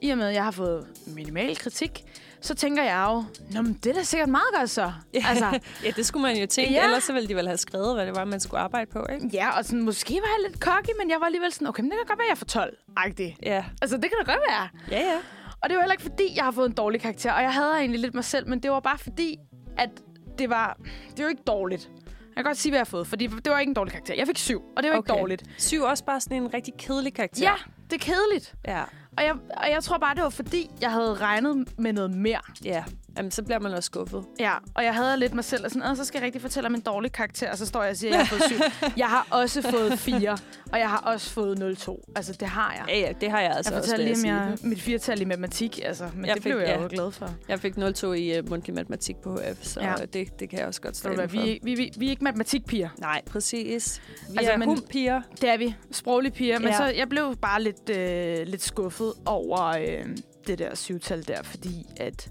i 0.00 0.10
og 0.10 0.18
med, 0.18 0.26
at 0.26 0.34
jeg 0.34 0.44
har 0.44 0.50
fået 0.50 0.86
minimal 1.06 1.56
kritik, 1.56 2.04
så 2.40 2.54
tænker 2.54 2.82
jeg 2.82 3.06
jo, 3.08 3.24
Nå, 3.54 3.62
men 3.62 3.72
det 3.72 3.90
er 3.90 3.94
da 3.94 4.02
sikkert 4.02 4.28
meget 4.28 4.54
godt 4.58 4.70
så. 4.70 4.92
Altså, 5.14 5.60
ja, 5.84 5.90
det 5.90 6.06
skulle 6.06 6.22
man 6.22 6.36
jo 6.36 6.46
tænke. 6.46 6.72
Ja. 6.72 6.78
Ja. 6.78 6.84
Ellers 6.84 7.04
så 7.04 7.12
ville 7.12 7.28
de 7.28 7.36
vel 7.36 7.46
have 7.46 7.58
skrevet, 7.58 7.94
hvad 7.94 8.06
det 8.06 8.16
var, 8.16 8.24
man 8.24 8.40
skulle 8.40 8.60
arbejde 8.60 8.90
på, 8.90 9.06
ikke? 9.12 9.28
ja, 9.32 9.58
og 9.58 9.64
sådan, 9.64 9.82
måske 9.82 10.14
var 10.14 10.28
jeg 10.38 10.50
lidt 10.50 10.62
cocky, 10.62 10.90
men 10.98 11.10
jeg 11.10 11.20
var 11.20 11.26
alligevel 11.26 11.52
sådan, 11.52 11.68
okay, 11.68 11.82
men 11.82 11.90
det 11.90 11.98
kan 11.98 12.06
godt 12.06 12.18
være, 12.18 12.28
jeg 12.28 12.38
får 12.38 12.46
12. 12.46 12.76
Agtig. 12.96 13.36
Ja. 13.42 13.64
Altså, 13.82 13.96
det 13.96 14.04
kan 14.04 14.18
da 14.24 14.32
godt 14.32 14.40
være. 14.48 14.68
Ja, 14.90 15.00
ja. 15.00 15.18
Og 15.62 15.68
det 15.68 15.76
var 15.76 15.82
heller 15.82 15.92
ikke, 15.92 16.02
fordi 16.02 16.36
jeg 16.36 16.44
har 16.44 16.50
fået 16.50 16.66
en 16.66 16.74
dårlig 16.74 17.00
karakter. 17.00 17.32
Og 17.32 17.42
jeg 17.42 17.52
havde 17.52 17.72
egentlig 17.72 18.00
lidt 18.00 18.14
mig 18.14 18.24
selv, 18.24 18.48
men 18.48 18.62
det 18.62 18.70
var 18.70 18.80
bare 18.80 18.98
fordi, 18.98 19.36
at 19.78 19.90
det 20.38 20.50
var... 20.50 20.78
Det 20.84 21.18
var 21.18 21.22
jo 21.22 21.28
ikke 21.28 21.42
dårligt. 21.46 21.90
Jeg 22.36 22.44
kan 22.44 22.44
godt 22.44 22.58
sige, 22.58 22.70
hvad 22.70 22.78
jeg 22.78 22.80
har 22.80 22.90
fået, 22.90 23.06
fordi 23.06 23.26
det 23.26 23.52
var 23.52 23.58
ikke 23.58 23.70
en 23.70 23.74
dårlig 23.74 23.92
karakter. 23.92 24.14
Jeg 24.14 24.26
fik 24.26 24.38
syv, 24.38 24.62
og 24.76 24.82
det 24.82 24.90
var 24.90 24.98
okay. 24.98 25.12
ikke 25.12 25.20
dårligt. 25.20 25.42
Syv 25.58 25.82
er 25.82 25.86
også 25.88 26.04
bare 26.04 26.20
sådan 26.20 26.42
en 26.42 26.54
rigtig 26.54 26.74
kedelig 26.78 27.14
karakter. 27.14 27.42
Ja, 27.42 27.54
det 27.90 27.92
er 27.92 28.04
kedeligt. 28.12 28.54
Ja. 28.66 28.82
Og 29.16 29.24
jeg, 29.24 29.34
og 29.56 29.70
jeg 29.70 29.82
tror 29.82 29.98
bare, 29.98 30.14
det 30.14 30.22
var 30.22 30.30
fordi, 30.30 30.70
jeg 30.80 30.92
havde 30.92 31.14
regnet 31.14 31.78
med 31.78 31.92
noget 31.92 32.10
mere. 32.10 32.40
Ja. 32.64 32.84
Jamen, 33.18 33.30
så 33.30 33.42
bliver 33.42 33.58
man 33.58 33.72
også 33.72 33.86
skuffet. 33.86 34.24
Ja, 34.40 34.52
og 34.74 34.84
jeg 34.84 34.94
havde 34.94 35.16
lidt 35.16 35.34
mig 35.34 35.44
selv, 35.44 35.64
og 35.64 35.70
sådan, 35.70 35.90
"Åh, 35.90 35.96
så 35.96 36.04
skal 36.04 36.18
jeg 36.18 36.24
rigtig 36.26 36.42
fortælle 36.42 36.66
om 36.66 36.74
en 36.74 36.80
dårlig 36.80 37.12
karakter, 37.12 37.50
og 37.50 37.58
så 37.58 37.66
står 37.66 37.82
jeg 37.82 37.90
og 37.90 37.96
siger, 37.96 38.10
at 38.12 38.18
jeg 38.18 38.26
har 38.26 38.36
fået 38.36 38.42
syv. 38.50 38.56
Jeg 38.96 39.06
har 39.08 39.26
også 39.30 39.62
fået 39.70 39.98
fire, 39.98 40.38
og 40.72 40.78
jeg 40.78 40.90
har 40.90 40.98
også 40.98 41.30
fået 41.30 41.58
0,2. 41.58 42.04
Altså, 42.16 42.32
det 42.40 42.48
har 42.48 42.72
jeg. 42.78 42.84
Ja, 42.88 43.00
ja, 43.06 43.12
det 43.20 43.30
har 43.30 43.40
jeg 43.40 43.50
altså 43.56 43.72
Jeg 43.72 43.78
også, 43.80 43.90
fortalte 43.90 44.14
lige 44.14 44.32
om 44.32 44.36
jeg, 44.40 44.48
jeg, 44.50 44.58
sige. 44.58 44.68
mit 44.68 44.80
firtal 44.82 45.20
i 45.20 45.24
matematik, 45.24 45.80
altså, 45.84 46.08
men 46.14 46.24
Jeg 46.26 46.34
det 46.34 46.42
fik- 46.42 46.50
blev 46.52 46.60
jeg 46.60 46.68
ja. 46.76 46.82
jo 46.82 46.88
glad 46.90 47.10
for. 47.10 47.30
Jeg 47.48 47.60
fik 47.60 47.76
0,2 47.78 48.12
i 48.12 48.38
uh, 48.38 48.48
mundtlig 48.50 48.74
matematik 48.74 49.16
på 49.16 49.36
HF, 49.36 49.64
så 49.64 49.80
Ja. 49.80 49.94
det, 50.12 50.40
det 50.40 50.50
kan 50.50 50.58
jeg 50.58 50.66
også 50.66 50.80
godt 50.80 50.96
stå 50.96 51.14
for. 51.14 51.26
Vi, 51.26 51.58
vi, 51.62 51.74
vi, 51.74 51.90
vi 51.98 52.06
er 52.06 52.10
ikke 52.10 52.24
matematikpiger. 52.24 52.88
Nej, 52.98 53.22
præcis. 53.26 54.02
Vi 54.30 54.36
Altså, 54.38 54.52
er 54.52 54.64
humpiger. 54.64 55.22
Det 55.40 55.48
er 55.50 55.56
vi. 55.58 55.74
Sproglige 55.92 56.32
piger. 56.32 56.58
Men 56.58 56.68
Ja. 56.68 56.76
så 56.76 56.84
jeg 56.84 57.08
blev 57.08 57.36
bare 57.36 57.62
lidt, 57.62 57.90
øh, 57.90 58.46
lidt 58.46 58.62
skuffet 58.62 59.12
over 59.26 59.66
øh, 59.66 60.06
det 60.46 60.58
der 60.58 60.74
syvtal 60.74 61.28
der, 61.28 61.42
fordi 61.42 61.86
at... 61.96 62.28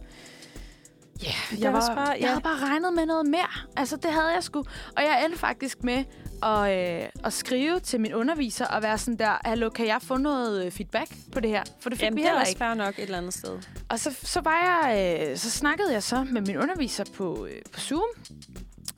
Ja, 1.23 1.31
Det 1.51 1.59
jeg, 1.59 1.71
er 1.71 1.75
også 1.75 1.87
var, 1.87 1.95
bare- 1.95 2.09
jeg 2.09 2.19
ja. 2.21 2.27
havde 2.27 2.41
bare 2.41 2.57
regnet 2.69 2.93
med 2.93 3.05
noget 3.05 3.25
mere. 3.29 3.47
Altså, 3.77 3.95
det 3.95 4.11
havde 4.11 4.33
jeg 4.33 4.43
sgu. 4.43 4.59
Og 4.97 5.03
jeg 5.03 5.25
endte 5.25 5.39
faktisk 5.39 5.83
med 5.83 6.03
at, 6.43 7.01
øh, 7.03 7.09
at 7.23 7.33
skrive 7.33 7.79
til 7.79 8.01
min 8.01 8.13
underviser 8.13 8.65
og 8.67 8.81
være 8.83 8.97
sådan 8.97 9.19
der, 9.19 9.37
hallo, 9.45 9.69
kan 9.69 9.87
jeg 9.87 9.97
få 10.01 10.17
noget 10.17 10.65
øh, 10.65 10.71
feedback 10.71 11.11
på 11.33 11.39
det 11.39 11.49
her? 11.49 11.63
For 11.79 11.89
det 11.89 11.97
fik 11.99 12.03
Jamen, 12.05 12.17
vi 12.17 12.21
det 12.21 12.27
er 12.27 12.31
heller 12.33 12.45
ikke. 12.47 12.59
fair 12.59 12.73
nok 12.73 12.99
et 12.99 13.03
eller 13.03 13.17
andet 13.17 13.33
sted. 13.33 13.59
Og 13.89 13.99
så, 13.99 14.15
så, 14.23 14.41
var 14.41 14.59
jeg, 14.85 15.19
øh, 15.31 15.37
så 15.37 15.51
snakkede 15.51 15.93
jeg 15.93 16.03
så 16.03 16.23
med 16.31 16.41
min 16.41 16.57
underviser 16.57 17.03
på, 17.17 17.45
øh, 17.45 17.61
på 17.73 17.79
Zoom, 17.79 18.03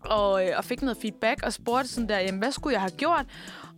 og, 0.05 0.47
øh, 0.47 0.53
og 0.57 0.65
fik 0.65 0.81
noget 0.81 0.97
feedback, 1.01 1.43
og 1.43 1.53
spurgte 1.53 1.89
sådan 1.89 2.09
der, 2.09 2.19
jamen, 2.19 2.39
hvad 2.39 2.51
skulle 2.51 2.73
jeg 2.73 2.81
have 2.81 2.91
gjort? 2.97 3.25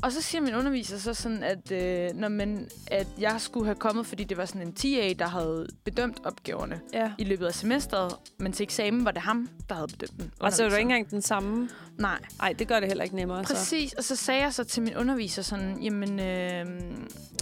Og 0.04 0.12
så 0.12 0.22
siger 0.22 0.41
min 0.41 0.56
underviser 0.56 0.97
så 0.97 1.14
sådan, 1.14 1.43
at, 1.43 1.72
øh, 1.72 2.10
når 2.16 2.28
man, 2.30 2.70
at 2.88 3.08
jeg 3.20 3.36
skulle 3.41 3.66
have 3.66 3.76
kommet, 3.76 4.06
fordi 4.06 4.24
det 4.24 4.38
var 4.38 4.45
sådan 4.45 4.62
en 4.62 4.74
TA, 4.74 5.14
der 5.20 5.28
havde 5.28 5.68
bedømt 5.84 6.20
opgaverne 6.26 6.80
Ja. 6.93 7.12
i 7.18 7.24
løbet 7.24 7.45
af 7.45 7.54
semesteret, 7.54 8.14
men 8.39 8.52
til 8.52 8.64
eksamen 8.64 9.06
var 9.06 9.12
det 9.12 9.22
ham, 9.22 9.49
der 9.70 9.76
havde 9.76 9.88
bedømt 9.88 10.18
den. 10.20 10.32
Og 10.39 10.54
så 10.54 10.64
er 10.64 10.70
du 10.70 10.74
underviseren. 10.76 10.80
ikke 10.80 10.95
engang 10.97 11.12
den 11.12 11.22
samme. 11.22 11.70
Nej, 11.97 12.20
Nej, 12.39 12.54
det 12.60 12.68
gør 12.68 12.80
det 12.80 12.88
heller 12.88 13.04
ikke 13.04 13.16
nemmere. 13.16 13.45
Så. 13.45 13.54
præcis. 13.54 13.93
Og 13.93 14.04
så 14.04 14.16
sagde 14.16 14.41
jeg 14.41 14.54
så 14.54 14.64
til 14.64 14.84
min 14.84 14.95
underviser 14.95 15.41
sådan, 15.41 15.82
jamen, 15.82 16.20
øh, 16.20 16.66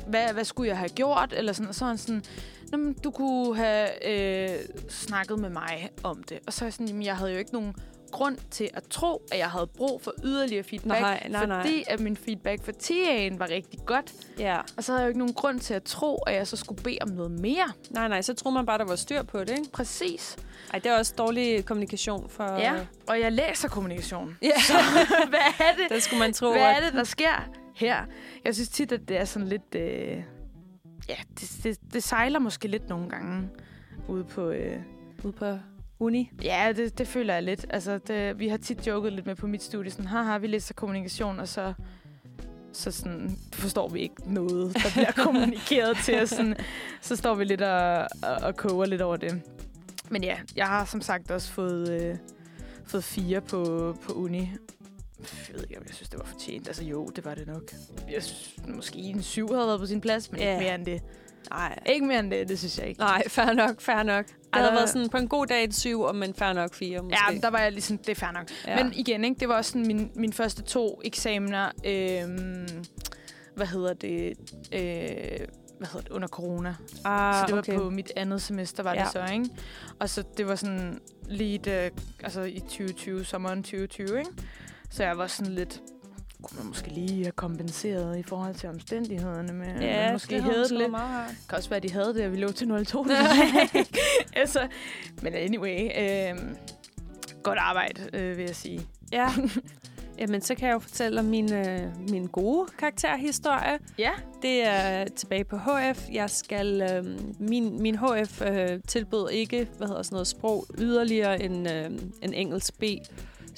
hvad, 0.08 0.34
hvad 0.34 0.44
skulle 0.44 0.70
jeg 0.70 0.78
have 0.78 0.90
gjort? 0.90 1.34
Eller 1.38 1.54
sådan, 1.54 1.70
og 1.70 1.76
så 1.76 1.86
var 1.86 1.90
han 1.90 1.98
sådan, 1.98 2.24
Nå, 2.72 2.78
men 2.78 2.94
du 2.94 3.12
kunne 3.12 3.56
have 3.56 4.10
øh, 4.52 4.60
snakket 4.90 5.40
med 5.40 5.50
mig 5.50 5.90
om 6.04 6.24
det. 6.24 6.40
Og 6.48 6.54
så 6.54 6.66
er 6.66 6.68
jeg 6.68 6.74
sådan, 6.74 6.88
jamen, 6.88 7.04
jeg 7.04 7.18
havde 7.18 7.32
jo 7.32 7.38
ikke 7.38 7.54
nogen 7.54 7.76
grund 8.12 8.38
til 8.52 8.70
at 8.74 8.84
tro, 8.90 9.22
at 9.32 9.38
jeg 9.38 9.50
havde 9.50 9.68
brug 9.68 10.02
for 10.02 10.14
yderligere 10.24 10.64
feedback. 10.64 11.02
Nej, 11.02 11.28
nej, 11.30 11.46
nej. 11.46 11.62
fordi 11.62 11.84
at 11.88 12.00
min 12.00 12.18
feedback 12.18 12.64
for 12.64 12.72
TA'en 12.72 13.38
var 13.38 13.50
rigtig 13.50 13.80
godt. 13.86 14.14
Ja. 14.40 14.60
Og 14.78 14.84
så 14.84 14.92
havde 14.92 15.02
jeg 15.02 15.06
jo 15.06 15.10
ikke 15.10 15.20
nogen 15.20 15.34
grund 15.34 15.60
til 15.60 15.74
at 15.74 15.84
tro, 15.84 16.16
at 16.16 16.36
jeg 16.36 16.48
så 16.48 16.58
skulle 16.58 16.84
bede 16.84 16.98
om 17.02 17.10
noget 17.10 17.32
mere. 17.32 17.72
Nej, 17.90 18.08
nej, 18.08 18.22
så 18.22 18.34
tror 18.34 18.52
man 18.52 18.66
bare, 18.66 18.78
der 18.78 18.86
var 18.86 18.96
styr 18.96 19.24
på 19.24 19.40
det, 19.40 19.50
ikke? 19.50 19.72
Præcis. 19.74 20.38
Ej, 20.74 20.80
det 20.80 20.92
er 20.92 20.98
også 20.98 21.14
dårlig 21.18 21.66
kommunikation 21.66 22.30
for... 22.30 22.44
Ja, 22.58 22.74
og 23.08 23.20
jeg 23.20 23.32
læser 23.32 23.68
kommunikation. 23.68 24.38
ja. 24.42 24.60
Så 24.68 24.74
hvad 25.30 25.40
er 25.60 25.76
det, 25.78 25.90
det 25.90 26.04
skulle 26.04 26.20
man 26.20 26.34
tro, 26.34 26.52
hvad 26.52 26.62
er 26.62 26.80
det, 26.80 26.94
der 26.94 27.04
sker 27.04 27.50
her? 27.76 27.98
Jeg 28.46 28.56
synes 28.56 28.70
tit, 28.70 28.92
at 28.92 29.02
det 29.08 29.18
er 29.18 29.26
sådan 29.26 29.48
lidt... 29.48 29.76
Øh, 29.76 30.24
ja, 31.10 31.16
det, 31.40 31.60
det, 31.64 31.78
det 31.94 32.04
sejler 32.04 32.40
måske 32.40 32.68
lidt 32.68 32.90
nogle 32.90 33.10
gange 33.10 33.50
ude 34.08 34.24
på... 34.24 34.50
Øh, 34.50 34.78
Ude 35.24 35.34
på 35.34 35.46
uni? 36.00 36.32
Ja, 36.44 36.72
det, 36.76 36.98
det 36.98 37.08
føler 37.08 37.34
jeg 37.34 37.44
lidt. 37.44 37.66
Altså, 37.70 37.98
det, 37.98 38.40
vi 38.40 38.48
har 38.48 38.58
tit 38.58 38.88
joket 38.88 39.14
lidt 39.14 39.26
med 39.26 39.36
på 39.36 39.48
mit 39.48 39.64
studie, 39.64 39.92
sådan, 39.92 40.06
haha, 40.06 40.38
vi 40.38 40.48
læser 40.48 40.74
kommunikation, 40.74 41.40
og 41.40 41.48
så, 41.48 41.74
så 42.74 42.92
sådan, 42.92 43.38
forstår 43.54 43.90
vi 43.90 44.00
ikke 44.00 44.34
noget, 44.34 44.74
der 44.74 44.90
bliver 44.94 45.12
kommunikeret 45.26 45.98
til 46.06 46.22
os. 46.22 46.30
Sådan, 46.30 46.56
så 47.02 47.16
står 47.16 47.36
vi 47.36 47.44
lidt 47.44 47.62
og, 47.62 48.08
og, 48.24 48.36
og 48.42 48.56
koger 48.58 48.86
lidt 48.86 49.02
over 49.02 49.18
det. 49.18 49.42
Men 50.10 50.24
ja, 50.24 50.38
jeg 50.56 50.68
har 50.68 50.86
som 50.86 51.02
sagt 51.02 51.32
også 51.32 51.52
fået, 51.52 51.90
øh, 52.02 52.16
fået 52.86 53.04
fire 53.04 53.42
på, 53.42 53.96
på 54.04 54.14
uni. 54.14 54.40
Jeg 55.20 55.56
ved 55.56 55.64
ikke, 55.64 55.78
om 55.78 55.84
jeg 55.88 55.94
synes, 55.96 56.10
det 56.10 56.20
var 56.20 56.26
fortjent. 56.26 56.68
Altså 56.68 56.84
jo, 56.84 57.08
det 57.16 57.26
var 57.26 57.36
det 57.36 57.48
nok. 57.48 57.64
Jeg 58.12 58.24
synes, 58.24 58.56
måske 58.76 58.98
en 59.00 59.24
syv 59.24 59.54
havde 59.54 59.68
været 59.68 59.80
på 59.80 59.86
sin 59.86 60.02
plads, 60.02 60.32
men 60.32 60.42
Ja. 60.42 60.52
ikke 60.54 60.64
mere 60.66 60.76
end 60.76 60.86
det. 60.86 61.02
Nej. 61.50 61.80
Ikke 61.86 62.06
mere 62.06 62.20
end 62.20 62.32
det, 62.32 62.50
det 62.50 62.60
synes 62.60 62.80
jeg 62.80 62.88
ikke. 62.88 63.00
Nej, 63.00 63.24
fair 63.28 63.54
nok, 63.54 63.82
fair 63.82 64.04
nok. 64.04 64.26
Ej, 64.54 64.62
der- 64.62 64.72
været 64.72 64.90
sådan 64.90 65.10
på 65.10 65.18
en 65.18 65.28
god 65.28 65.46
dag 65.48 65.64
et 65.64 65.76
syv, 65.76 66.02
og 66.02 66.16
men 66.16 66.34
fair 66.34 66.54
nok 66.54 66.74
fire 66.74 67.02
måske. 67.02 67.18
Ja, 67.32 67.38
der 67.40 67.50
var 67.50 67.60
jeg 67.60 67.72
ligesom, 67.72 67.98
det 67.98 68.10
er 68.10 68.16
fair 68.16 68.32
nok. 68.32 68.50
Ja. 68.68 68.78
Ja. 68.78 68.84
Men 68.84 68.94
igen, 68.96 69.24
ikke, 69.24 69.40
det 69.40 69.50
var 69.50 69.56
også 69.56 69.72
sådan 69.72 69.88
min, 69.88 70.12
mine 70.16 70.34
første 70.34 70.62
to 70.62 71.02
eksamener, 71.06 71.72
øhm, 71.86 72.86
hvad 73.56 73.68
hedder 73.68 73.94
det, 73.94 74.28
øh, 74.74 75.48
hvad 75.78 75.88
hedder 75.88 76.02
det, 76.02 76.10
under 76.10 76.28
corona. 76.28 76.76
ah, 77.06 77.36
så 77.36 77.46
det 77.46 77.54
var 77.56 77.60
okay. 77.62 77.74
på 77.78 77.90
mit 77.90 78.12
andet 78.16 78.42
semester, 78.42 78.84
var 78.84 78.94
Ja. 78.94 79.04
det 79.04 79.12
så, 79.12 79.26
ikke? 79.34 79.46
Og 80.00 80.10
så 80.10 80.24
det 80.38 80.48
var 80.48 80.56
sådan 80.56 81.00
lige 81.30 81.58
det, 81.58 81.92
altså 82.24 82.42
i 82.42 82.60
2020, 82.60 83.26
sommeren 83.26 83.64
2020, 83.64 84.20
ikke? 84.20 84.32
Så 84.92 85.04
jeg 85.04 85.18
var 85.18 85.28
sådan 85.28 85.54
lidt, 85.54 85.82
kunne 86.44 86.58
man 86.58 86.68
måske 86.68 86.88
lige 86.90 87.24
have 87.24 87.32
kompenseret 87.32 88.18
i 88.18 88.24
forhold 88.24 88.56
til 88.56 88.70
omstændighederne 88.70 89.54
med, 89.54 89.82
Ja, 89.82 90.04
man 90.04 90.14
måske 90.14 90.36
det 90.36 90.44
havde 90.44 90.64
det 90.64 90.72
lidt. 90.72 90.92
meget. 90.92 91.30
Det 91.30 91.48
kan 91.50 91.58
også 91.58 91.70
være, 91.70 91.78
at 91.78 91.84
de 91.84 91.92
havde 91.92 92.14
det, 92.14 92.26
og 92.26 92.32
vi 92.32 92.38
lå 92.38 92.52
til 92.52 92.86
02. 92.86 93.06
altså, 94.34 94.68
men 95.22 95.34
anyway, 95.34 95.80
øh, 96.00 96.40
godt 97.44 97.58
arbejde, 97.60 98.02
øh, 98.14 98.38
vil 98.38 98.46
jeg 98.46 98.56
sige. 98.56 98.82
Ja. 99.12 99.28
Jamen, 100.20 100.42
så 100.42 100.56
kan 100.56 100.68
jeg 100.68 100.74
jo 100.74 100.80
fortælle 100.80 101.20
om 101.20 101.26
min, 101.26 101.54
øh, 101.54 101.82
min 102.10 102.26
gode 102.28 102.68
karakterhistorie. 102.80 103.80
Ja. 103.98 104.12
Det 104.42 104.66
er 104.68 105.06
tilbage 105.06 105.44
på 105.44 105.58
HF. 105.58 106.08
Jeg 106.12 106.30
skal... 106.30 106.82
Øh, 106.82 107.06
min, 107.40 107.82
min 107.82 107.96
HF 107.98 108.42
øh, 108.42 108.80
tilbød 108.88 109.30
ikke, 109.32 109.68
hvad 109.78 109.88
hedder 109.88 110.02
sådan 110.04 110.16
noget, 110.16 110.28
sprog 110.28 110.66
yderligere 110.78 111.42
end, 111.44 111.70
øh, 111.72 111.86
en 112.22 112.34
engelsk 112.34 112.80
B. 112.80 112.84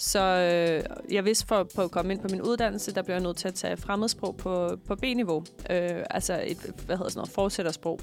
Så 0.01 0.19
øh, 0.19 1.13
jeg 1.13 1.25
vidste 1.25 1.47
for, 1.47 1.63
på 1.75 1.81
at 1.81 1.91
komme 1.91 2.13
ind 2.13 2.21
på 2.21 2.27
min 2.31 2.41
uddannelse, 2.41 2.95
der 2.95 3.01
blev 3.01 3.13
jeg 3.15 3.23
nødt 3.23 3.37
til 3.37 3.47
at 3.47 3.53
tage 3.53 3.77
fremmedsprog 3.77 4.37
på, 4.37 4.77
på 4.87 4.95
B-niveau. 4.95 5.43
Øh, 5.69 6.03
altså 6.09 6.43
et, 6.47 6.57
hvad 6.85 6.97
hedder 6.97 7.09
sådan 7.09 7.19
noget, 7.19 7.29
fortsættersprog. 7.29 7.99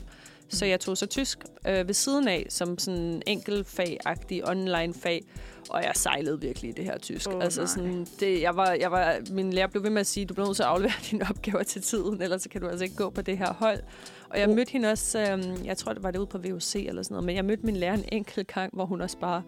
Så 0.48 0.66
jeg 0.66 0.80
tog 0.80 0.96
så 0.96 1.06
tysk 1.06 1.38
øh, 1.68 1.86
ved 1.86 1.94
siden 1.94 2.28
af, 2.28 2.46
som 2.48 2.78
sådan 2.78 3.00
en 3.00 3.22
enkeltfag-agtig 3.26 4.48
online-fag. 4.48 5.24
Og 5.70 5.82
jeg 5.82 5.92
sejlede 5.94 6.40
virkelig 6.40 6.68
i 6.68 6.72
det 6.72 6.84
her 6.84 6.98
tysk. 6.98 7.28
Åh, 7.34 7.42
altså 7.42 7.60
nej. 7.60 7.66
sådan, 7.66 8.06
det, 8.20 8.42
jeg 8.42 8.56
var, 8.56 8.72
jeg 8.72 8.90
var, 8.90 9.16
min 9.30 9.52
lærer 9.52 9.66
blev 9.66 9.82
ved 9.82 9.90
med 9.90 10.00
at 10.00 10.06
sige, 10.06 10.26
du 10.26 10.34
bliver 10.34 10.46
nødt 10.46 10.56
til 10.56 10.62
at 10.62 10.68
aflevere 10.68 10.94
dine 11.10 11.26
opgaver 11.30 11.62
til 11.62 11.82
tiden, 11.82 12.22
ellers 12.22 12.42
så 12.42 12.48
kan 12.48 12.60
du 12.60 12.68
altså 12.68 12.84
ikke 12.84 12.96
gå 12.96 13.10
på 13.10 13.22
det 13.22 13.38
her 13.38 13.52
hold. 13.52 13.78
Og 14.30 14.38
jeg 14.38 14.48
Oh. 14.48 14.54
mødte 14.54 14.72
hende 14.72 14.90
også, 14.90 15.20
øhm, 15.20 15.64
jeg 15.64 15.76
tror 15.76 15.92
det 15.92 16.02
var 16.02 16.10
det 16.10 16.18
ude 16.18 16.26
på 16.26 16.38
VUC 16.38 16.74
eller 16.74 17.02
sådan 17.02 17.14
noget, 17.14 17.26
men 17.26 17.36
jeg 17.36 17.44
mødte 17.44 17.66
min 17.66 17.76
lærer 17.76 17.94
en 17.94 18.04
enkelt 18.12 18.46
gang, 18.46 18.74
hvor 18.74 18.84
hun 18.86 19.00
også 19.00 19.18
bare, 19.18 19.42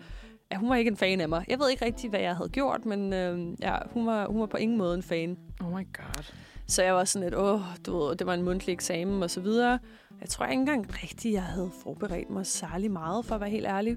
ja, 0.52 0.56
hun 0.56 0.68
var 0.68 0.76
ikke 0.76 0.88
en 0.88 0.96
fan 0.96 1.20
af 1.20 1.28
mig. 1.28 1.44
Jeg 1.48 1.58
ved 1.58 1.70
ikke 1.70 1.84
rigtig, 1.84 2.10
hvad 2.10 2.20
jeg 2.20 2.36
havde 2.36 2.48
gjort, 2.48 2.86
men 2.86 3.12
øhm, 3.12 3.56
ja, 3.62 3.76
hun, 3.90 4.06
var, 4.06 4.26
hun 4.26 4.40
var 4.40 4.46
på 4.46 4.56
ingen 4.56 4.78
måde 4.78 4.94
en 4.94 5.02
fan. 5.02 5.36
Oh 5.60 5.78
my 5.78 5.86
god. 5.96 6.24
Så 6.66 6.82
jeg 6.82 6.94
var 6.94 7.04
sådan 7.04 7.28
lidt, 7.28 7.34
åh, 7.34 7.60
du 7.86 7.98
ved, 7.98 8.16
det 8.16 8.26
var 8.26 8.34
en 8.34 8.42
mundtlig 8.42 8.72
eksamen 8.72 9.22
og 9.22 9.30
så 9.30 9.40
videre. 9.40 9.78
Jeg 10.20 10.28
tror 10.28 10.46
ikke 10.46 10.60
engang 10.60 11.02
rigtigt, 11.02 11.34
jeg 11.34 11.42
havde 11.42 11.70
forberedt 11.82 12.30
mig 12.30 12.46
særlig 12.46 12.90
meget, 12.90 13.24
for 13.24 13.34
at 13.34 13.40
være 13.40 13.50
helt 13.50 13.66
ærlig. 13.66 13.96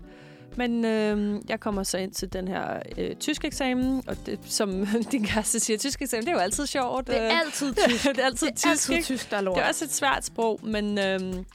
Men 0.58 0.86
øh, 0.86 1.42
jeg 1.50 1.60
kommer 1.60 1.84
så 1.84 1.98
ind 1.98 2.12
til 2.12 2.34
den 2.34 2.48
her 2.48 2.80
øh, 2.98 3.16
tysk 3.16 3.46
eksamen, 3.46 4.04
og 4.08 4.18
det, 4.26 4.40
som 4.46 4.86
din 5.12 5.26
kæreste 5.26 5.60
siger, 5.60 5.78
tysk 5.78 6.02
eksamen, 6.02 6.26
det 6.26 6.30
er 6.30 6.36
jo 6.36 6.40
altid 6.40 6.66
sjovt. 6.66 7.08
Det 7.08 7.22
er 7.22 7.26
øh, 7.26 7.40
altid 7.40 7.74
tysk. 7.88 8.04
det 8.10 8.20
er 8.20 8.26
altid 8.26 8.48
det 8.48 8.66
er 8.66 8.76
tysk, 8.76 8.90
altid 8.90 9.04
tysk, 9.04 9.32
der 9.32 9.38
er 9.38 9.42
lort. 9.42 9.56
Det 9.56 9.64
er 9.64 9.68
også 9.68 9.86
et 9.86 9.94
svært 9.94 10.26
sprog, 10.26 10.60
men, 10.64 10.98
øhm, 11.00 11.46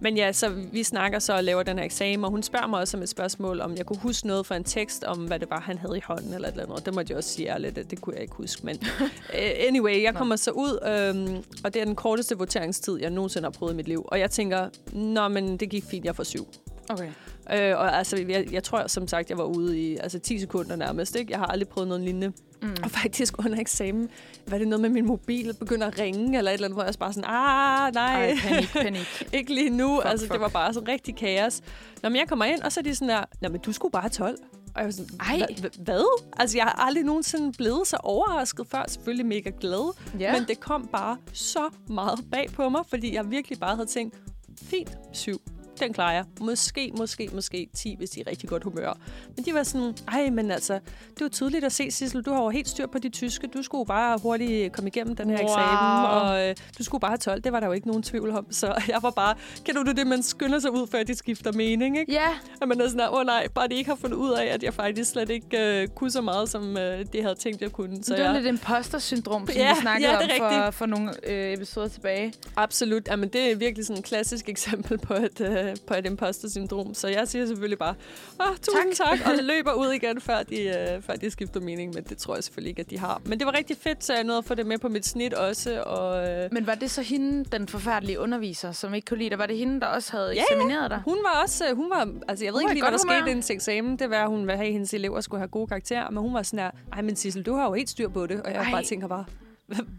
men 0.00 0.16
ja, 0.16 0.32
så 0.32 0.48
vi 0.48 0.82
snakker 0.82 1.18
så 1.18 1.36
og 1.36 1.44
laver 1.44 1.62
den 1.62 1.78
her 1.78 1.84
eksamen, 1.84 2.24
og 2.24 2.30
hun 2.30 2.42
spørger 2.42 2.66
mig 2.66 2.80
også 2.80 2.96
om 2.96 3.02
et 3.02 3.08
spørgsmål, 3.08 3.60
om 3.60 3.76
jeg 3.76 3.86
kunne 3.86 3.98
huske 3.98 4.26
noget 4.26 4.46
fra 4.46 4.56
en 4.56 4.64
tekst, 4.64 5.04
om 5.04 5.18
hvad 5.18 5.38
det 5.38 5.50
var, 5.50 5.60
han 5.60 5.78
havde 5.78 5.96
i 5.96 6.00
hånden, 6.04 6.34
eller 6.34 6.48
et 6.48 6.52
eller 6.52 6.66
andet. 6.66 6.86
Det 6.86 6.94
måtte 6.94 7.10
jeg 7.10 7.16
også 7.16 7.30
sige 7.30 7.48
ærligt, 7.48 7.78
at 7.78 7.90
det 7.90 8.00
kunne 8.00 8.14
jeg 8.14 8.22
ikke 8.22 8.34
huske. 8.34 8.66
Men 8.66 8.78
uh, 9.00 9.08
anyway, 9.68 10.02
jeg 10.02 10.14
kommer 10.14 10.36
så 10.36 10.50
ud, 10.50 10.78
øhm, 10.86 11.44
og 11.64 11.74
det 11.74 11.82
er 11.82 11.84
den 11.84 11.96
korteste 11.96 12.38
voteringstid, 12.38 12.98
jeg 13.00 13.10
nogensinde 13.10 13.46
har 13.46 13.50
prøvet 13.50 13.72
i 13.72 13.76
mit 13.76 13.88
liv. 13.88 14.08
Og 14.08 14.18
jeg 14.18 14.30
tænker, 14.30 14.68
nå, 14.92 15.28
men 15.28 15.56
det 15.56 15.70
gik 15.70 15.84
fint, 15.84 16.04
jeg 16.04 16.16
får 16.16 16.24
syv. 16.24 16.48
Okay. 16.88 17.10
Øh, 17.52 17.78
og 17.78 17.96
altså, 17.98 18.16
jeg, 18.28 18.46
jeg 18.52 18.62
tror 18.64 18.86
som 18.86 19.08
sagt, 19.08 19.30
jeg 19.30 19.38
var 19.38 19.44
ude 19.44 19.78
i 19.80 19.96
altså, 19.96 20.18
10 20.18 20.38
sekunder 20.38 20.76
nærmest. 20.76 21.16
Ikke? 21.16 21.30
Jeg 21.32 21.38
har 21.38 21.46
aldrig 21.46 21.68
prøvet 21.68 21.88
noget 21.88 22.04
lignende. 22.04 22.32
Mm. 22.62 22.76
Og 22.84 22.90
faktisk 22.90 23.38
under 23.38 23.60
eksamen, 23.60 24.08
var 24.46 24.58
det 24.58 24.68
noget 24.68 24.80
med 24.80 24.90
min 24.90 25.06
mobil 25.06 25.54
begynder 25.60 25.86
at 25.86 25.98
ringe, 25.98 26.38
eller 26.38 26.50
et 26.50 26.54
eller 26.54 26.66
andet, 26.66 26.76
hvor 26.76 26.84
jeg 26.84 26.94
bare 27.00 27.12
sådan, 27.12 27.30
ah, 27.30 27.94
nej. 27.94 28.28
Ej, 28.30 28.34
panik, 28.48 28.68
panik. 28.72 29.22
ikke 29.38 29.54
lige 29.54 29.70
nu. 29.70 29.96
Fuck, 29.96 30.10
altså, 30.10 30.26
fuck. 30.26 30.32
det 30.32 30.40
var 30.40 30.48
bare 30.48 30.74
sådan 30.74 30.88
rigtig 30.88 31.16
kaos. 31.16 31.60
Nå, 32.02 32.08
men 32.08 32.16
jeg 32.16 32.28
kommer 32.28 32.44
ind, 32.44 32.60
og 32.62 32.72
så 32.72 32.80
er 32.80 32.84
de 32.84 32.94
sådan 32.94 33.08
der, 33.08 33.24
Nå, 33.40 33.48
men 33.48 33.60
du 33.60 33.72
skulle 33.72 33.92
bare 33.92 34.02
have 34.02 34.10
12. 34.10 34.36
Og 34.74 34.80
jeg 34.80 34.84
var 34.84 34.90
sådan, 34.90 35.20
Ej. 35.20 35.46
"Hva- 35.50 35.54
hva- 35.66 35.82
hvad? 35.82 36.22
Altså, 36.36 36.58
jeg 36.58 36.64
har 36.64 36.84
aldrig 36.86 37.04
nogensinde 37.04 37.52
blevet 37.52 37.86
så 37.86 37.96
overrasket 38.02 38.66
før. 38.70 38.84
Selvfølgelig 38.88 39.26
mega 39.26 39.50
glad. 39.60 39.94
Ja. 40.18 40.32
Men 40.32 40.48
det 40.48 40.60
kom 40.60 40.88
bare 40.92 41.16
så 41.32 41.70
meget 41.88 42.18
bag 42.32 42.48
på 42.52 42.68
mig, 42.68 42.80
fordi 42.88 43.14
jeg 43.14 43.30
virkelig 43.30 43.58
bare 43.60 43.74
havde 43.74 43.88
tænkt, 43.88 44.14
fint, 44.62 44.90
syv. 45.12 45.40
Den 45.80 45.92
klarer 45.92 46.12
jeg. 46.12 46.24
Måske, 46.40 46.92
måske, 46.96 47.28
måske 47.32 47.68
10, 47.76 47.94
hvis 47.98 48.10
de 48.10 48.20
er 48.20 48.30
rigtig 48.30 48.48
godt 48.48 48.64
humør. 48.64 48.98
Men 49.36 49.44
de 49.44 49.54
var 49.54 49.62
sådan, 49.62 49.94
ej, 50.12 50.30
men 50.30 50.50
altså, 50.50 50.74
det 50.74 51.20
er 51.20 51.24
jo 51.24 51.28
tydeligt 51.28 51.64
at 51.64 51.72
se, 51.72 51.90
Sissel, 51.90 52.22
du 52.22 52.32
har 52.32 52.42
jo 52.42 52.48
helt 52.48 52.68
styr 52.68 52.86
på 52.86 52.98
de 52.98 53.08
tyske. 53.08 53.46
Du 53.46 53.62
skulle 53.62 53.86
bare 53.86 54.18
hurtigt 54.22 54.72
komme 54.72 54.88
igennem 54.88 55.16
den 55.16 55.30
her 55.30 55.36
Wow. 55.38 55.44
eksamen, 55.46 56.10
og 56.10 56.48
øh, 56.48 56.54
du 56.78 56.84
skulle 56.84 57.00
bare 57.00 57.10
have 57.10 57.18
12. 57.18 57.40
Det 57.42 57.52
var 57.52 57.60
der 57.60 57.66
jo 57.66 57.72
ikke 57.72 57.86
nogen 57.86 58.02
tvivl 58.02 58.30
om. 58.30 58.46
Så 58.52 58.66
jeg 58.88 58.98
var 59.02 59.10
bare, 59.10 59.34
kan 59.64 59.74
du 59.74 59.82
det, 59.82 60.06
man 60.06 60.22
skynder 60.22 60.58
sig 60.58 60.70
ud, 60.70 60.86
før 60.86 61.02
de 61.02 61.14
skifter 61.14 61.52
mening, 61.52 61.98
ikke? 61.98 62.12
Ja, 62.12 62.28
Og 62.60 62.68
man 62.68 62.80
er 62.80 62.88
sådan, 62.88 63.08
åh 63.08 63.14
oh, 63.20 63.26
nej, 63.26 63.48
bare 63.54 63.68
de 63.68 63.74
ikke 63.74 63.90
har 63.90 63.96
fundet 63.96 64.16
ud 64.16 64.30
af, 64.32 64.44
at 64.46 64.62
jeg 64.62 64.74
faktisk 64.74 65.10
slet 65.10 65.30
ikke 65.30 65.80
øh, 65.82 65.88
kunne 65.88 66.10
så 66.10 66.20
meget, 66.20 66.48
som 66.48 66.76
øh, 66.76 67.04
de 67.12 67.22
havde 67.22 67.34
tænkt, 67.34 67.62
jeg 67.62 67.72
kunne. 67.72 68.04
Så 68.04 68.14
det 68.14 68.24
var 68.24 68.32
jeg, 68.32 68.42
lidt 68.42 68.46
imposter-syndrom, 68.46 69.46
som 69.46 69.56
Ja, 69.56 69.74
vi 69.74 69.80
snakkede 69.80 70.10
ja, 70.10 70.18
det 70.18 70.40
om 70.40 70.52
for, 70.64 70.70
for 70.70 70.86
nogle 70.86 71.10
øh, 71.30 71.52
episoder 71.52 71.88
tilbage. 71.88 72.32
Absolut. 72.56 73.08
Jamen, 73.08 73.28
det 73.28 73.50
er 73.52 73.56
virkelig 73.56 73.86
sådan 73.86 73.98
et 73.98 74.04
klassisk 74.04 74.48
eksempel 74.54 74.98
på 74.98 75.14
et, 75.14 75.40
øh, 75.40 75.67
på 75.86 75.94
et 75.94 76.06
imposter-syndrom. 76.06 76.94
Så 76.94 77.08
jeg 77.08 77.28
siger 77.28 77.46
selvfølgelig 77.46 77.78
bare, 77.78 77.94
Åh, 78.40 78.56
tusind 78.56 78.92
tak. 78.94 79.18
tak, 79.18 79.26
og 79.32 79.32
løber 79.54 79.72
ud 79.72 79.88
igen, 79.92 80.20
før 80.20 80.42
de, 80.42 80.62
øh, 80.62 81.02
før 81.02 81.14
de 81.14 81.30
skifter 81.30 81.60
mening. 81.60 81.94
Men 81.94 82.04
det 82.04 82.18
tror 82.18 82.34
jeg 82.34 82.44
selvfølgelig 82.44 82.70
ikke, 82.70 82.80
at 82.80 82.90
de 82.90 82.98
har. 82.98 83.20
Men 83.24 83.38
det 83.38 83.46
var 83.46 83.56
rigtig 83.56 83.76
fedt, 83.76 84.04
så 84.04 84.14
jeg 84.14 84.24
nåede 84.24 84.38
at 84.38 84.44
få 84.44 84.54
det 84.54 84.66
med 84.66 84.78
på 84.78 84.88
mit 84.88 85.06
snit 85.06 85.34
også. 85.34 85.82
Og, 85.82 86.28
øh, 86.30 86.48
Men 86.52 86.66
var 86.66 86.74
det 86.74 86.90
så 86.90 87.02
hende, 87.02 87.44
den 87.44 87.68
forfærdelige 87.68 88.20
underviser, 88.20 88.72
som 88.72 88.94
ikke 88.94 89.06
kunne 89.06 89.18
lide 89.18 89.30
dig? 89.30 89.38
Var 89.38 89.46
det 89.46 89.56
hende, 89.58 89.80
der 89.80 89.86
også 89.86 90.12
havde 90.12 90.32
Ja, 90.34 90.42
eksamineret 90.42 90.90
dig? 90.90 91.02
hun 91.04 91.16
var 91.22 91.42
også, 91.42 91.68
øh, 91.70 91.76
hun 91.76 91.90
var, 91.90 92.08
altså 92.28 92.44
jeg 92.44 92.52
ved 92.52 92.60
Hun 92.60 92.70
ikke 92.70 92.72
i 92.72 92.74
lige, 92.74 92.82
hvad 92.82 92.86
der 92.90 92.92
godt 92.92 93.00
skete 93.00 93.14
humør. 93.20 93.30
inden 93.30 93.42
til 93.42 93.54
eksamen. 93.54 93.96
Det 93.98 94.10
var, 94.10 94.22
at 94.22 94.28
hun 94.28 94.40
ville 94.40 94.56
have, 94.56 94.66
at 94.66 94.72
hendes 94.72 94.94
elever 94.94 95.20
skulle 95.20 95.40
have 95.40 95.48
gode 95.48 95.66
karakterer. 95.66 96.10
Men 96.10 96.18
hun 96.22 96.34
var 96.34 96.42
sådan 96.42 96.58
her, 96.58 96.70
ej, 96.92 97.02
men 97.02 97.16
Sissel, 97.16 97.42
du 97.42 97.54
har 97.54 97.64
jo 97.66 97.72
helt 97.72 97.90
styr 97.90 98.08
på 98.08 98.26
det. 98.26 98.40
Og 98.42 98.50
jeg 98.52 98.62
Ej. 98.62 98.70
bare 98.70 98.82
tænker 98.84 99.08
bare, 99.08 99.24
"Hva- 99.28 99.47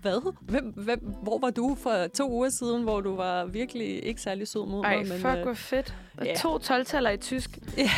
hvad? 0.01 0.33
Hvem, 0.41 0.65
hvem, 0.65 0.99
hvor 0.99 1.39
var 1.39 1.49
du 1.49 1.77
for 1.81 2.07
to 2.07 2.31
uger 2.31 2.49
siden, 2.49 2.83
hvor 2.83 3.01
du 3.01 3.15
var 3.15 3.45
virkelig 3.45 4.05
ikke 4.05 4.21
særlig 4.21 4.47
sød 4.47 4.65
mod 4.65 4.83
Ej, 4.83 4.95
mig? 4.95 5.07
Men, 5.07 5.17
fuck, 5.19 5.37
øh, 5.37 5.43
hvor 5.43 5.53
fedt. 5.53 5.95
Yeah. 6.25 6.37
To 6.37 6.57
12 6.57 6.85
i 7.13 7.17
tysk. 7.17 7.59
Ja. 7.77 7.89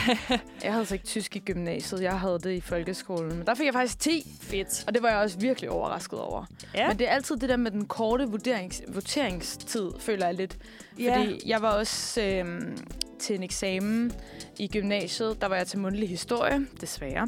Jeg 0.64 0.74
havde 0.74 0.86
så 0.86 0.94
ikke 0.94 1.06
tysk 1.06 1.36
i 1.36 1.40
gymnasiet. 1.40 2.02
Jeg 2.02 2.20
havde 2.20 2.40
det 2.40 2.52
i 2.52 2.62
folkeskolen. 2.62 3.38
Men 3.38 3.48
der 3.48 3.56
fik 3.56 3.66
jeg 3.66 3.74
faktisk 3.74 4.00
10. 4.00 4.38
Fedt. 4.42 4.84
Og 4.88 4.94
det 4.94 5.04
var 5.04 5.10
jeg 5.10 5.18
også 5.18 5.40
virkelig 5.40 5.70
overrasket 5.70 6.20
over. 6.20 6.46
Ja. 6.76 6.88
Men 6.88 7.00
det 7.00 7.08
er 7.08 7.12
altid 7.12 7.36
det 7.36 7.50
der 7.50 7.58
med 7.58 7.72
den 7.72 7.86
korte 7.86 8.28
vurderings, 8.28 8.82
voteringstid, 8.88 9.92
føler 10.00 10.26
jeg 10.26 10.36
lidt. 10.36 10.58
Fordi 10.94 11.42
jeg 11.46 11.62
var 11.62 11.72
også 11.72 12.22
øhm, 12.22 12.78
til 13.20 13.36
en 13.36 13.44
eksamen 13.44 14.12
i 14.60 14.68
gymnasiet. 14.68 15.42
Der 15.42 15.48
var 15.48 15.56
jeg 15.56 15.68
til 15.68 15.80
mundtlig 15.80 16.10
historie, 16.10 16.68
desværre. 16.82 17.28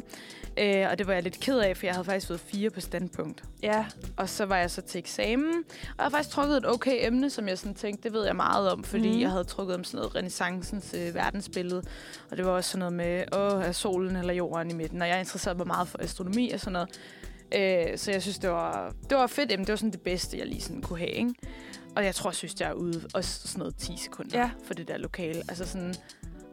Øh, 0.58 0.86
og 0.90 0.98
det 0.98 1.06
var 1.06 1.12
jeg 1.12 1.22
lidt 1.22 1.40
ked 1.40 1.58
af, 1.58 1.76
for 1.76 1.86
jeg 1.86 1.94
havde 1.94 2.04
faktisk 2.04 2.26
fået 2.26 2.40
fire 2.40 2.70
på 2.70 2.80
standpunkt. 2.80 3.44
Ja. 3.62 3.86
Og 4.16 4.28
så 4.28 4.44
var 4.44 4.56
jeg 4.56 4.70
så 4.70 4.80
til 4.82 4.98
eksamen, 4.98 5.48
og 5.48 5.64
jeg 5.98 6.04
havde 6.04 6.10
faktisk 6.10 6.30
trukket 6.30 6.56
et 6.56 6.66
okay 6.66 7.06
emne, 7.06 7.30
som 7.30 7.48
jeg 7.48 7.58
sådan 7.58 7.74
tænkte, 7.74 8.02
det 8.02 8.12
ved 8.12 8.24
jeg 8.24 8.36
meget 8.36 8.70
om, 8.72 8.84
fordi 8.84 9.14
mm. 9.14 9.20
jeg 9.20 9.30
havde 9.30 9.44
trukket 9.44 9.76
om 9.76 9.84
sådan 9.84 9.98
noget 9.98 10.14
renaissancens 10.14 10.94
øh, 10.94 11.14
verdensbillede. 11.14 11.82
Og 12.30 12.36
det 12.36 12.44
var 12.46 12.50
også 12.52 12.70
sådan 12.70 12.78
noget 12.78 12.92
med, 12.92 13.24
åh, 13.36 13.64
er 13.64 13.72
solen 13.72 14.16
eller 14.16 14.34
jorden 14.34 14.70
i 14.70 14.74
midten? 14.74 15.02
Og 15.02 15.08
jeg 15.08 15.18
interesserede 15.20 15.58
mig 15.58 15.66
meget 15.66 15.88
for 15.88 15.98
astronomi 16.02 16.50
og 16.50 16.60
sådan 16.60 16.72
noget. 16.72 16.88
Øh, 17.54 17.98
så 17.98 18.10
jeg 18.10 18.22
synes, 18.22 18.38
det 18.38 18.50
var, 18.50 18.92
det 19.10 19.18
var 19.18 19.26
fedt 19.26 19.52
emne. 19.52 19.64
Det 19.64 19.72
var 19.72 19.76
sådan 19.76 19.90
det 19.90 20.00
bedste, 20.00 20.38
jeg 20.38 20.46
lige 20.46 20.60
sådan 20.60 20.82
kunne 20.82 20.98
have, 20.98 21.10
ikke? 21.10 21.34
Og 21.96 22.04
jeg 22.04 22.14
tror, 22.14 22.30
jeg 22.30 22.34
synes, 22.34 22.60
jeg 22.60 22.68
er 22.68 22.72
ude 22.72 23.02
også 23.14 23.48
sådan 23.48 23.58
noget 23.58 23.76
10 23.76 23.96
sekunder 23.96 24.38
Ja. 24.38 24.50
for 24.64 24.74
det 24.74 24.88
der 24.88 24.98
lokale. 24.98 25.42
Altså 25.48 25.66
sådan, 25.66 25.94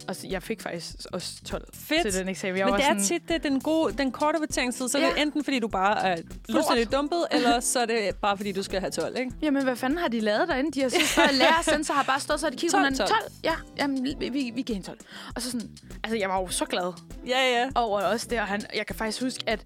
Og 0.07 0.15
så, 0.15 0.27
jeg 0.27 0.43
fik 0.43 0.61
faktisk 0.61 0.95
også 1.13 1.43
12 1.45 1.67
Fedt. 1.73 2.01
til 2.01 2.13
den 2.13 2.29
eksamen. 2.29 2.57
Jeg 2.57 2.65
Men 2.65 2.71
var 2.71 2.77
det 2.77 2.85
er 2.85 2.89
sådan, 2.89 3.03
tit 3.03 3.29
det, 3.29 3.43
den, 3.43 3.59
gode, 3.59 3.93
den 3.97 4.11
korte 4.11 4.39
voteringstid, 4.39 4.87
så 4.89 4.99
ja. 4.99 5.05
det 5.05 5.17
er 5.17 5.21
enten 5.21 5.43
fordi, 5.43 5.59
du 5.59 5.67
bare 5.67 6.07
er 6.07 6.17
fuldstændig 6.51 6.91
dumpet, 6.91 7.25
eller 7.31 7.59
så 7.59 7.79
er 7.79 7.85
det 7.85 8.15
bare 8.21 8.37
fordi, 8.37 8.51
du 8.51 8.63
skal 8.63 8.79
have 8.79 8.91
12, 8.91 9.17
ikke? 9.17 9.31
Jamen, 9.41 9.63
hvad 9.63 9.75
fanden 9.75 9.97
har 9.99 10.07
de 10.07 10.19
lavet 10.19 10.47
derinde? 10.47 10.71
De 10.71 10.81
har 10.81 10.89
så 10.89 10.97
bare 11.15 11.63
sensor 11.73 11.93
har 11.93 12.03
bare 12.03 12.19
stået 12.19 12.39
så 12.39 12.49
de 12.49 12.55
kigget 12.55 12.71
på 12.71 12.77
12, 12.77 12.83
hinanden. 12.85 13.07
12. 13.07 13.09
12? 13.21 13.31
Ja, 13.43 13.53
jamen, 13.77 14.03
vi, 14.03 14.15
vi, 14.19 14.51
vi 14.55 14.61
giver 14.61 14.75
hende 14.75 14.87
12. 14.87 14.97
Og 15.35 15.41
så 15.41 15.51
sådan, 15.51 15.69
altså 16.03 16.17
jeg 16.17 16.29
var 16.29 16.39
jo 16.41 16.47
så 16.47 16.65
glad 16.65 16.93
Ja, 17.27 17.59
ja. 17.61 17.69
over 17.75 18.01
også 18.01 18.27
det, 18.29 18.39
og 18.39 18.47
han, 18.47 18.61
jeg 18.75 18.85
kan 18.85 18.95
faktisk 18.95 19.21
huske, 19.23 19.43
at 19.47 19.59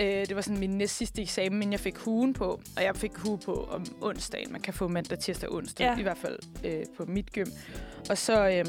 øh, 0.00 0.06
det 0.06 0.36
var 0.36 0.42
sådan 0.42 0.58
min 0.58 0.70
næst 0.70 0.96
sidste 0.96 1.22
eksamen, 1.22 1.58
men 1.58 1.72
jeg 1.72 1.80
fik 1.80 1.96
hugen 1.96 2.32
på, 2.32 2.60
og 2.76 2.82
jeg 2.82 2.96
fik 2.96 3.12
hue 3.16 3.38
på 3.38 3.68
om 3.72 3.84
onsdagen. 4.00 4.52
Man 4.52 4.60
kan 4.60 4.74
få 4.74 4.88
mandag, 4.88 5.18
tirsdag, 5.18 5.52
onsdag, 5.52 5.84
Ja. 5.84 5.92
ja. 5.92 5.98
i 5.98 6.02
hvert 6.02 6.18
fald 6.18 6.38
øh, 6.64 6.82
på 6.96 7.04
mit 7.08 7.32
gym. 7.32 7.46
Og 8.10 8.18
så 8.18 8.48
øh, 8.48 8.64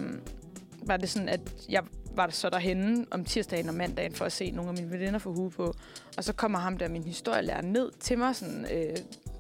var 0.84 0.98
det 0.98 1.10
sådan, 1.10 1.30
at 1.30 1.42
jeg 1.70 1.84
var 2.16 2.30
så 2.30 2.50
derhenne 2.50 3.06
om 3.12 3.26
tirsdagen 3.26 3.70
og 3.70 3.76
mandagen 3.76 4.14
for 4.14 4.26
at 4.26 4.32
se 4.32 4.52
nogle 4.52 4.70
af 4.72 4.78
mine 4.78 4.92
veninder 4.92 5.20
få 5.20 5.34
hue 5.34 5.52
på. 5.52 5.74
Og 6.18 6.24
så 6.24 6.34
kommer 6.34 6.60
ham 6.60 6.78
der, 6.78 6.90
min 6.90 7.04
historielærer, 7.04 7.62
ned 7.62 7.92
til 8.00 8.18
mig, 8.18 8.36
sådan, 8.36 8.66
øh, 8.74 8.98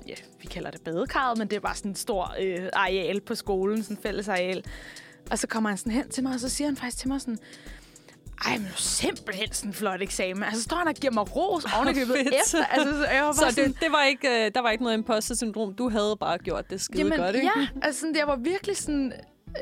ja, 0.07 0.15
vi 0.41 0.47
kalder 0.47 0.71
det 0.71 0.81
badekarret, 0.81 1.37
men 1.37 1.47
det 1.47 1.55
er 1.55 1.59
bare 1.59 1.75
sådan 1.75 1.91
en 1.91 1.95
stor 1.95 2.35
øh, 2.39 2.69
areal 2.73 3.21
på 3.21 3.35
skolen, 3.35 3.83
sådan 3.83 3.97
fælles 3.97 4.27
areal. 4.27 4.63
Og 5.31 5.39
så 5.39 5.47
kommer 5.47 5.69
han 5.69 5.77
sådan 5.77 5.93
hen 5.93 6.09
til 6.09 6.23
mig, 6.23 6.33
og 6.33 6.39
så 6.39 6.49
siger 6.49 6.67
han 6.67 6.77
faktisk 6.77 6.97
til 6.97 7.07
mig 7.07 7.21
sådan, 7.21 7.37
ej, 8.45 8.57
men 8.57 8.65
det 8.65 8.71
er 8.73 8.77
simpelthen 8.77 9.53
sådan 9.53 9.69
en 9.69 9.73
flot 9.73 10.01
eksamen. 10.01 10.43
Altså, 10.43 10.59
så 10.59 10.63
står 10.63 10.77
han 10.77 10.87
og 10.87 10.93
giver 10.93 11.13
mig 11.13 11.35
ros 11.35 11.65
oven 11.77 11.87
i 11.89 11.93
købet 11.93 12.15
Fedt. 12.15 12.27
efter. 12.27 12.65
Altså, 12.65 12.97
så 12.97 13.05
jeg 13.05 13.23
var 13.23 13.31
Så 13.31 13.39
sådan, 13.39 13.71
det, 13.71 13.81
det 13.81 13.91
var 13.91 14.03
ikke, 14.03 14.45
øh, 14.45 14.51
der 14.55 14.61
var 14.61 14.71
ikke 14.71 14.83
noget 14.83 14.97
imposter 14.97 15.35
syndrom. 15.35 15.73
Du 15.73 15.89
havde 15.89 16.15
bare 16.19 16.37
gjort 16.37 16.69
det 16.69 16.81
skide 16.81 17.01
Jamen, 17.03 17.19
godt, 17.19 17.35
ikke? 17.35 17.51
ja, 17.57 17.67
altså 17.81 17.99
sådan, 17.99 18.13
det 18.13 18.23
var 18.27 18.35
virkelig 18.35 18.77
sådan, 18.77 19.13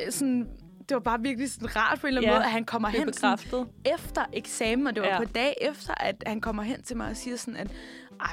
øh, 0.05 0.11
sådan, 0.11 0.47
det 0.89 0.95
var 0.95 1.01
bare 1.01 1.19
virkelig 1.21 1.51
sådan 1.51 1.75
rart 1.75 1.99
på 1.99 2.07
en 2.07 2.09
eller 2.09 2.21
anden 2.21 2.31
Ja, 2.31 2.37
måde, 2.37 2.45
at 2.45 2.51
han 2.51 2.65
kommer 2.65 2.87
er 2.87 2.91
hen 2.91 3.13
sådan, 3.13 3.65
efter 3.95 4.25
eksamen, 4.33 4.87
og 4.87 4.95
det 4.95 5.03
var 5.03 5.09
Ja. 5.09 5.17
på 5.17 5.25
dag 5.25 5.57
efter, 5.61 5.93
at 5.99 6.23
han 6.25 6.41
kommer 6.41 6.63
hen 6.63 6.83
til 6.83 6.97
mig 6.97 7.09
og 7.09 7.17
siger 7.17 7.37
sådan, 7.37 7.55
at 7.57 7.67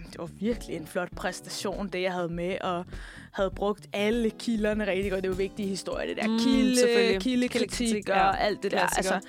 men 0.00 0.10
det 0.10 0.18
var 0.18 0.28
virkelig 0.40 0.76
en 0.76 0.86
flot 0.86 1.08
præstation, 1.16 1.88
det 1.88 2.02
jeg 2.02 2.12
havde 2.12 2.28
med, 2.28 2.56
og 2.60 2.84
havde 3.32 3.50
brugt 3.56 3.86
alle 3.92 4.30
kilderne 4.30 4.86
rigtig 4.86 5.10
godt. 5.12 5.22
Det 5.22 5.30
var 5.30 5.36
vigtige 5.36 5.68
historie, 5.68 6.08
det 6.08 6.16
der 6.16 6.28
Mm, 6.28 6.38
kilde, 6.38 7.18
kildekritik 7.20 8.08
og 8.08 8.16
ja. 8.16 8.36
alt 8.36 8.62
det 8.62 8.70
der. 8.70 8.80
Altså, 8.96 9.20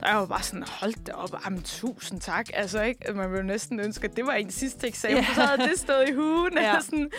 der 0.00 0.14
var 0.14 0.26
bare 0.26 0.42
sådan, 0.42 0.64
hold 0.68 1.04
da 1.06 1.12
op, 1.12 1.30
jamen, 1.44 1.62
tusind 1.62 2.20
tak. 2.20 2.46
Altså, 2.54 2.82
ikke? 2.82 3.12
Man 3.12 3.30
ville 3.32 3.46
næsten 3.46 3.80
ønske, 3.80 4.04
at 4.08 4.16
det 4.16 4.26
var 4.26 4.32
en 4.32 4.50
sidste 4.50 4.86
eksamen, 4.86 5.16
yeah. 5.16 5.34
så 5.34 5.40
havde 5.42 5.70
det 5.70 5.78
stået 5.78 6.08
i 6.08 6.12
hugen. 6.12 6.52
Ja. 6.58 6.74
Ja. 6.74 6.80
sådan. 6.80 7.10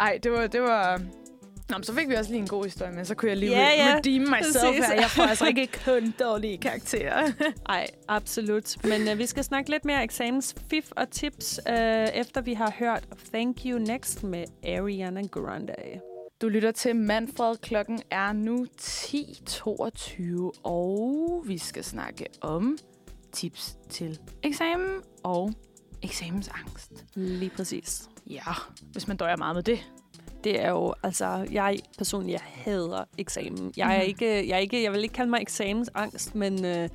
Ej, 0.00 0.18
det 0.22 0.32
var... 0.32 0.46
Det 0.46 0.62
var 0.62 1.00
Nå, 1.70 1.76
men 1.76 1.84
så 1.84 1.94
fik 1.94 2.08
vi 2.08 2.14
også 2.14 2.30
lige 2.30 2.40
en 2.40 2.48
god 2.48 2.64
historie, 2.64 2.92
men 2.92 3.04
så 3.04 3.14
kunne 3.14 3.28
jeg 3.28 3.36
lige 3.36 3.52
Ja, 3.52 3.58
yeah, 3.58 3.78
ja, 3.78 3.96
redeem 3.96 4.22
myself 4.22 4.88
her. 4.88 4.94
Jeg 4.94 5.10
får 5.10 5.22
altså 5.22 5.46
ikke 5.46 5.68
kun 5.84 6.14
dårlige 6.20 6.58
karakterer. 6.58 7.32
Nej, 7.68 7.86
absolut. 8.08 8.84
Men 8.84 9.08
øh, 9.08 9.18
vi 9.18 9.26
skal 9.26 9.44
snakke 9.44 9.70
lidt 9.70 9.84
mere 9.84 10.04
eksamensfif 10.04 10.90
og 10.90 11.10
tips, 11.10 11.60
øh, 11.68 12.08
efter 12.14 12.40
vi 12.40 12.54
har 12.54 12.72
hørt 12.78 13.04
Thank 13.32 13.56
You 13.66 13.78
Next 13.78 14.22
med 14.22 14.44
Ariana 14.64 15.22
Grande. 15.26 15.74
Du 16.40 16.48
lytter 16.48 16.72
til 16.72 16.96
Manfred. 16.96 17.56
Klokken 17.56 18.02
er 18.10 18.32
nu 18.32 18.66
10.22, 18.80 20.60
og 20.64 21.42
vi 21.46 21.58
skal 21.58 21.84
snakke 21.84 22.26
om 22.40 22.78
tips 23.32 23.76
til 23.90 24.18
eksamen 24.42 25.00
og 25.24 25.52
eksamensangst. 26.02 27.04
Lige 27.14 27.50
præcis. 27.50 28.08
Ja, 28.26 28.52
hvis 28.92 29.08
man 29.08 29.16
døjer 29.16 29.36
meget 29.36 29.54
med 29.54 29.62
det. 29.62 29.78
Det 30.46 30.60
er 30.60 30.70
jo, 30.70 30.94
altså, 31.02 31.46
jeg 31.52 31.78
personligt, 31.98 32.32
jeg 32.32 32.40
hader 32.44 33.04
eksamen. 33.18 33.72
Jeg 33.76 33.94
er 33.96 33.98
Mhm. 34.00 34.08
ikke, 34.08 34.48
jeg 34.48 34.54
er 34.54 34.58
ikke, 34.58 34.82
jeg 34.82 34.92
vil 34.92 35.02
ikke 35.02 35.12
kalde 35.14 35.30
mig 35.30 35.40
eksamensangst, 35.42 36.34
men 36.34 36.64
øh, 36.64 36.88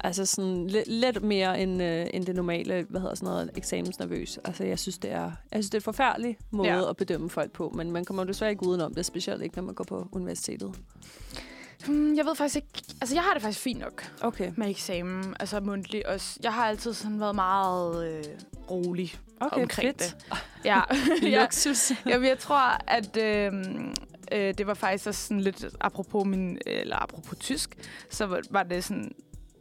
altså 0.00 0.26
sådan 0.26 0.66
lidt, 0.86 1.22
mere 1.22 1.60
end, 1.60 1.82
øh, 1.82 2.06
end 2.12 2.26
det 2.26 2.34
normale, 2.34 2.86
hvad 2.90 3.00
hedder 3.00 3.14
sådan 3.14 3.26
noget, 3.28 3.50
eksamensnervøs. 3.56 4.38
Altså, 4.44 4.64
jeg 4.64 4.78
synes, 4.78 4.98
det 4.98 5.10
er, 5.10 5.22
jeg 5.22 5.32
synes, 5.52 5.66
det 5.70 5.74
er 5.74 5.80
en 5.80 5.82
forfærdelig 5.82 6.36
måde 6.50 6.68
ja. 6.68 6.90
At 6.90 6.96
bedømme 6.96 7.30
folk 7.30 7.52
på, 7.52 7.72
men 7.74 7.92
man 7.92 8.04
kommer 8.04 8.22
jo 8.22 8.28
desværre 8.28 8.50
ikke 8.50 8.66
udenom 8.66 8.94
det, 8.94 9.06
specielt 9.06 9.42
ikke, 9.42 9.56
når 9.56 9.62
man 9.62 9.74
går 9.74 9.84
på 9.84 10.08
universitetet. 10.12 10.74
Hmm, 11.86 12.16
Jeg 12.16 12.24
ved 12.24 12.34
faktisk 12.36 12.56
ikke... 12.56 12.68
Altså, 13.00 13.14
jeg 13.16 13.22
har 13.22 13.32
det 13.32 13.42
faktisk 13.42 13.60
fint 13.60 13.80
nok 13.80 14.12
Okay. 14.22 14.50
med 14.56 14.70
eksamen. 14.70 15.34
Altså 15.40 15.60
mundtlig 15.60 16.08
også. 16.08 16.38
Jeg 16.42 16.52
har 16.52 16.66
altid 16.68 16.92
sådan 16.92 17.20
været 17.20 17.34
meget 17.34 18.08
øh, 18.08 18.24
rolig 18.70 19.14
Okay, 19.52 19.62
omkring 19.62 19.88
fedt. 19.88 19.98
det. 19.98 20.38
Ja. 20.64 20.80
ja. 21.22 21.40
Luksus. 21.42 21.92
Jamen, 22.08 22.28
jeg 22.28 22.38
tror, 22.38 22.78
at 22.86 23.16
øh, 23.16 23.52
øh, 24.32 24.54
det 24.58 24.66
var 24.66 24.74
faktisk 24.74 25.06
også 25.06 25.26
sådan 25.26 25.40
lidt 25.40 25.64
apropos 25.80 26.26
min, 26.26 26.58
eller 26.66 26.96
apropos 26.96 27.38
tysk, 27.38 27.76
så 28.10 28.42
var 28.50 28.62
det 28.62 28.84
sådan, 28.84 29.12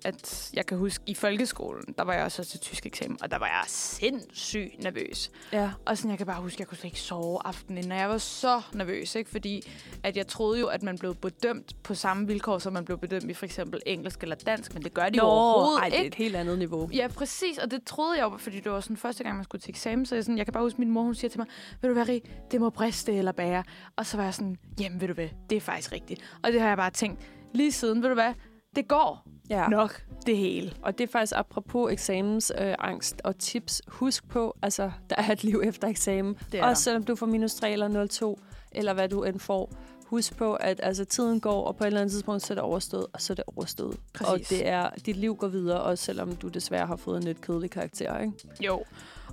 at 0.05 0.49
jeg 0.53 0.65
kan 0.65 0.77
huske, 0.77 1.03
i 1.07 1.13
folkeskolen, 1.13 1.95
der 1.97 2.03
var 2.03 2.13
jeg 2.13 2.23
også 2.23 2.43
til 2.43 2.59
tysk 2.59 2.85
eksamen, 2.85 3.17
og 3.21 3.31
der 3.31 3.37
var 3.37 3.45
jeg 3.45 3.63
sindssygt 3.67 4.83
nervøs. 4.83 5.31
Ja. 5.51 5.71
Og 5.85 5.97
sådan, 5.97 6.11
jeg 6.11 6.17
kan 6.17 6.27
bare 6.27 6.41
huske, 6.41 6.55
at 6.55 6.59
jeg 6.59 6.67
kunne 6.67 6.77
slet 6.77 6.85
ikke 6.85 6.99
sove 6.99 7.39
aftenen 7.45 7.77
inden, 7.77 7.91
og 7.91 7.97
jeg 7.97 8.09
var 8.09 8.17
så 8.17 8.61
nervøs, 8.73 9.15
ikke? 9.15 9.29
fordi 9.29 9.71
at 10.03 10.17
jeg 10.17 10.27
troede 10.27 10.59
jo, 10.59 10.67
at 10.67 10.83
man 10.83 10.97
blev 10.97 11.15
bedømt 11.15 11.83
på 11.83 11.95
samme 11.95 12.27
vilkår, 12.27 12.59
som 12.59 12.73
man 12.73 12.85
blev 12.85 12.97
bedømt 12.97 13.23
i 13.23 13.33
for 13.33 13.45
eksempel 13.45 13.81
engelsk 13.85 14.23
eller 14.23 14.35
dansk, 14.35 14.73
men 14.73 14.83
det 14.83 14.93
gør 14.93 15.09
de 15.09 15.17
jo 15.17 15.23
overhovedet 15.23 15.79
ej, 15.79 15.89
det 15.89 15.99
er 15.99 16.03
et 16.03 16.15
helt 16.15 16.35
andet 16.35 16.59
niveau. 16.59 16.89
Ja, 16.93 17.07
præcis, 17.07 17.57
og 17.57 17.71
det 17.71 17.83
troede 17.85 18.17
jeg 18.17 18.23
jo, 18.23 18.37
fordi 18.37 18.59
det 18.59 18.71
var 18.71 18.79
sådan 18.79 18.97
første 18.97 19.23
gang, 19.23 19.35
man 19.35 19.43
skulle 19.43 19.61
til 19.61 19.69
eksamen, 19.69 20.05
så 20.05 20.15
jeg, 20.15 20.23
sådan, 20.23 20.37
jeg 20.37 20.45
kan 20.45 20.53
bare 20.53 20.63
huske, 20.63 20.75
at 20.75 20.79
min 20.79 20.91
mor, 20.91 21.01
hun 21.01 21.15
siger 21.15 21.29
til 21.29 21.39
mig, 21.39 21.47
ved 21.81 21.95
du 21.95 22.03
Rie, 22.07 22.21
det 22.51 22.61
må 22.61 22.69
briste 22.69 23.13
eller 23.13 23.31
bære. 23.31 23.63
Og 23.95 24.05
så 24.05 24.17
var 24.17 24.23
jeg 24.23 24.33
sådan, 24.33 24.57
jamen 24.79 25.01
ved 25.01 25.07
du 25.07 25.13
hvad, 25.13 25.29
det 25.49 25.55
er 25.55 25.61
faktisk 25.61 25.91
rigtigt. 25.91 26.21
Og 26.43 26.51
det 26.51 26.61
har 26.61 26.67
jeg 26.67 26.77
bare 26.77 26.91
tænkt 26.91 27.21
lige 27.53 27.71
siden, 27.71 28.01
ved 28.01 28.09
du 28.09 28.15
hvad, 28.15 28.33
det 28.75 28.87
går 28.87 29.27
Ja. 29.49 29.67
nok 29.67 30.01
det 30.25 30.37
hele. 30.37 30.73
Og 30.81 30.97
det 30.97 31.03
er 31.03 31.11
faktisk 31.11 31.33
apropos 31.35 31.91
eksamensangst 31.91 32.53
øh, 32.67 32.75
angst 32.79 33.21
og 33.23 33.37
tips. 33.37 33.81
Husk 33.87 34.27
på, 34.29 34.55
altså, 34.61 34.91
der 35.09 35.15
er 35.17 35.31
et 35.31 35.43
liv 35.43 35.61
efter 35.65 35.87
eksamen. 35.87 36.33
Det 36.51 36.61
Også 36.61 36.67
der. 36.69 36.73
selvom 36.73 37.03
du 37.03 37.15
får 37.15 37.25
minus 37.25 37.55
3 37.55 37.71
eller 37.71 38.07
02, 38.07 38.39
eller 38.71 38.93
hvad 38.93 39.09
du 39.09 39.23
end 39.23 39.39
får. 39.39 39.71
Husk 40.05 40.37
på, 40.37 40.53
at 40.53 40.79
altså, 40.83 41.05
tiden 41.05 41.39
går, 41.39 41.63
og 41.67 41.75
på 41.75 41.83
et 41.83 41.87
eller 41.87 42.01
andet 42.01 42.11
tidspunkt, 42.11 42.41
så 42.45 42.53
er 42.53 42.55
det 42.55 42.63
overstået, 42.63 43.05
og 43.13 43.21
så 43.21 43.33
er 43.33 43.35
det 43.35 43.43
overstået. 43.55 43.97
Præcis. 44.13 44.31
Og 44.31 44.39
det 44.49 44.67
er, 44.67 44.89
dit 45.05 45.15
liv 45.17 45.35
går 45.35 45.47
videre, 45.47 45.81
også 45.81 46.03
selvom 46.03 46.35
du 46.35 46.47
desværre 46.47 46.87
har 46.87 46.95
fået 46.95 47.17
en 47.17 47.23
lidt 47.23 47.41
kedelig 47.41 47.71
karakter, 47.71 48.17
ikke? 48.19 48.33
Jo, 48.61 48.83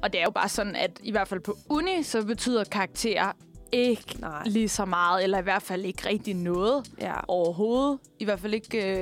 og 0.03 0.12
det 0.12 0.20
er 0.20 0.24
jo 0.24 0.30
bare 0.30 0.49
sådan, 0.49 0.76
at 0.76 0.91
i 1.03 1.11
hvert 1.11 1.28
fald 1.28 1.41
på 1.41 1.57
uni, 1.68 2.03
så 2.03 2.24
betyder 2.24 2.64
karakterer 2.64 3.32
ikke 3.72 4.16
Nej. 4.20 4.42
lige 4.46 4.68
så 4.68 4.84
meget, 4.84 5.24
eller 5.24 5.38
i 5.38 5.42
hvert 5.42 5.62
fald 5.62 5.84
ikke 5.84 6.08
rigtig 6.08 6.34
noget 6.34 6.90
Ja. 7.00 7.14
overhovedet. 7.28 7.98
I 8.18 8.24
hvert 8.24 8.40
fald 8.40 8.54
ikke 8.54 8.94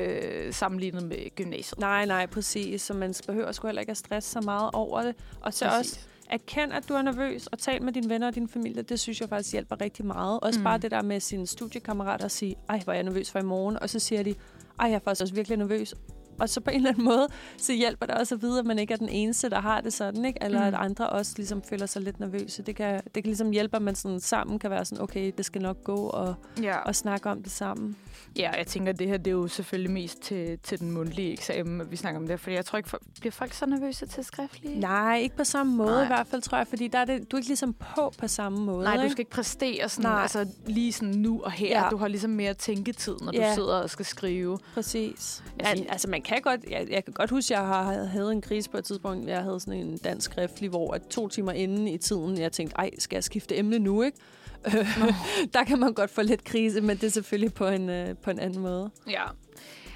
øh, 0.47 0.53
sammenlignet 0.53 1.03
med 1.03 1.35
gymnasiet. 1.37 1.79
Nej, 1.79 2.07
nej, 2.07 2.27
præcis. 2.27 2.83
Så 2.83 2.95
man 2.95 3.15
behøver 3.27 3.53
sgu 3.53 3.67
heller 3.69 3.81
ikke 3.81 3.91
at 3.91 3.97
stresse 3.97 4.31
så 4.31 4.41
meget 4.41 4.71
over 4.73 5.03
det. 5.03 5.15
Og 5.41 5.55
så 5.55 5.69
Præcis. 5.69 5.93
også 5.93 6.01
erkend, 6.31 6.73
at 6.73 6.89
du 6.89 6.95
er 6.95 7.03
nervøs, 7.03 7.47
og 7.47 7.59
tal 7.59 7.83
med 7.83 7.93
dine 7.93 8.09
venner 8.09 8.27
og 8.27 8.35
din 8.35 8.49
familie. 8.49 8.83
Det 8.83 9.01
synes 9.01 9.21
jeg 9.21 9.29
faktisk 9.29 9.53
hjælper 9.53 9.81
rigtig 9.81 10.07
meget. 10.07 10.41
Også 10.41 10.61
mm. 10.61 10.65
Bare 10.65 10.79
det 10.79 10.91
der 10.91 11.03
med 11.03 11.21
sine 11.21 11.47
studiekammerater 11.47 12.25
at 12.25 12.31
sige, 12.31 12.57
ej, 12.69 12.81
hvor 12.85 12.93
er 12.93 12.97
jeg 12.97 13.05
nervøs 13.05 13.31
for 13.31 13.39
i 13.39 13.43
morgen. 13.43 13.79
Og 13.83 13.91
så 13.91 13.99
siger 13.99 14.23
de, 14.23 14.35
ej, 14.81 14.87
jeg 14.87 14.95
er 14.95 14.99
faktisk 14.99 15.23
også 15.23 15.35
virkelig 15.35 15.59
nervøs. 15.59 15.95
Og 16.41 16.49
så 16.49 16.61
på 16.61 16.71
en 16.71 16.77
eller 16.77 16.91
anden 16.91 17.05
måde, 17.05 17.27
så 17.57 17.73
hjælper 17.73 18.07
det 18.07 18.15
også 18.15 18.35
at 18.35 18.43
vide, 18.43 18.59
at 18.59 18.67
man 18.67 18.79
ikke 18.79 18.93
er 18.95 18.99
den 18.99 19.09
eneste, 19.09 19.51
der 19.51 19.61
har 19.61 19.81
det 19.81 19.93
sådan, 19.93 20.25
ikke? 20.25 20.39
Eller 20.43 20.61
mm. 20.61 20.67
At 20.67 20.75
andre 20.75 21.09
også 21.11 21.33
ligesom 21.37 21.63
føler 21.63 21.87
sig 21.87 22.03
lidt 22.03 22.21
nervøse. 22.21 22.63
Det 22.63 22.77
kan, 22.77 22.95
det 23.05 23.13
kan 23.13 23.23
ligesom 23.25 23.51
hjælpe, 23.51 23.77
at 23.77 23.83
man 23.83 23.95
sådan 23.95 24.21
sammen 24.21 24.59
kan 24.59 24.71
være 24.71 24.85
sådan, 24.85 25.03
okay, 25.03 25.33
det 25.37 25.45
skal 25.45 25.63
nok 25.63 25.85
gå, 25.85 25.97
og, 25.97 26.35
Ja. 26.63 26.79
og 26.79 26.95
snakke 26.97 27.31
om 27.31 27.43
det 27.43 27.53
sammen. 27.53 27.97
Ja, 28.37 28.51
jeg 28.59 28.67
tænker, 28.67 28.93
at 28.93 28.99
det 28.99 29.09
her 29.09 29.17
det 29.17 29.27
er 29.27 29.31
jo 29.31 29.49
selvfølgelig 29.49 29.91
mest 29.91 30.21
til, 30.21 30.59
til 30.63 30.81
den 30.81 30.91
mundtlige 30.91 31.33
eksamen, 31.33 31.81
at 31.81 31.91
vi 31.91 31.97
snakker 31.97 32.21
om 32.21 32.27
det. 32.29 32.41
Fordi 32.41 32.57
jeg 32.57 32.65
tror 32.65 32.77
ikke, 32.77 32.89
for, 32.89 32.99
bliver 33.21 33.33
folk 33.33 33.53
så 33.53 33.67
nervøse 33.67 34.07
til 34.07 34.25
skriftlige? 34.25 34.81
Nej, 34.81 35.19
ikke 35.19 35.37
på 35.37 35.45
samme 35.45 35.77
måde 35.77 35.91
Nej. 35.91 36.03
I 36.05 36.07
hvert 36.07 36.27
fald, 36.27 36.43
tror 36.43 36.59
jeg, 36.59 36.67
fordi 36.67 36.89
der 36.89 36.99
er 36.99 37.05
det, 37.05 37.31
du 37.33 37.37
er 37.37 37.39
ikke 37.39 37.49
ligesom 37.49 37.73
på 37.75 38.13
på 38.19 38.29
samme 38.29 38.59
måde. 38.65 38.85
Nej, 38.85 38.97
du 39.05 39.11
skal 39.11 39.19
ikke 39.21 39.31
præstere 39.31 39.89
sådan, 39.89 40.11
Nej. 40.11 40.23
altså, 40.23 40.47
lige 40.67 40.93
sådan 40.93 41.15
nu 41.15 41.43
og 41.43 41.53
her. 41.53 41.69
Ja. 41.69 41.83
Ja. 41.85 41.89
Du 41.91 41.97
har 41.97 42.09
ligesom 42.09 42.31
mere 42.31 42.55
tænketid, 42.55 43.17
når 43.23 43.33
Ja. 43.35 43.49
du 43.51 43.55
sidder 43.55 43.75
og 43.75 43.91
skal 43.91 44.05
skrive. 44.05 44.59
Præcis. 44.75 45.43
Altså- 45.59 45.75
Man, 45.83 45.87
altså, 45.91 46.09
man 46.09 46.23
kan 46.29 46.43
godt... 46.43 46.65
Jeg, 46.71 46.87
jeg 46.91 47.05
kan 47.05 47.15
godt 47.15 47.31
huske, 47.31 47.55
at 47.55 47.61
jeg 47.61 47.69
har 47.69 48.05
havde 48.05 48.33
en 48.33 48.41
krise 48.41 48.71
på 48.71 48.77
et 48.77 48.85
tidspunkt. 48.85 49.29
Jeg 49.29 49.43
havde 49.43 49.61
sådan 49.61 49.81
en 49.81 49.99
dansk 49.99 50.31
skriftlig, 50.31 50.71
hvor 50.71 50.95
at 50.95 51.03
to 51.11 51.29
timer 51.29 51.53
inden 51.53 51.89
i 51.89 51.99
tiden, 51.99 52.39
jeg 52.39 52.53
tænkte, 52.53 52.77
ej, 52.77 52.91
skal 52.99 53.17
jeg 53.17 53.25
skifte 53.25 53.57
emne 53.57 53.79
nu, 53.79 54.03
ikke? 54.03 54.19
der 55.55 55.65
kan 55.67 55.79
man 55.79 55.95
godt 55.95 56.11
få 56.11 56.23
lidt 56.23 56.45
krise, 56.45 56.81
men 56.81 56.97
det 56.97 57.05
er 57.05 57.11
selvfølgelig 57.11 57.55
på 57.55 57.67
en, 57.67 57.89
øh, 57.89 58.17
på 58.17 58.31
en 58.31 58.39
anden 58.39 58.63
måde. 58.63 58.91
Ja. 59.11 59.25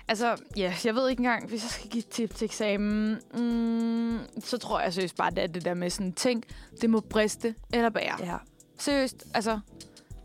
Altså, 0.08 0.36
ja, 0.56 0.74
jeg 0.84 0.94
ved 0.94 1.08
ikke 1.08 1.20
engang, 1.20 1.48
hvis 1.48 1.62
jeg 1.62 1.70
skal 1.70 1.90
give 1.90 2.02
tip 2.10 2.34
til 2.34 2.44
eksamen, 2.44 3.18
mm, 3.34 4.18
så 4.40 4.58
tror 4.58 4.80
jeg 4.80 4.92
seriøst 4.92 5.16
bare, 5.16 5.30
det 5.30 5.38
er 5.38 5.46
det 5.46 5.64
der 5.64 5.74
med 5.74 5.90
sådan, 5.90 6.12
tænk, 6.12 6.44
det 6.80 6.90
må 6.90 7.00
briste 7.00 7.54
eller 7.72 7.90
bære. 7.90 8.16
Ja. 8.20 8.36
Seriøst, 8.78 9.24
altså, 9.34 9.60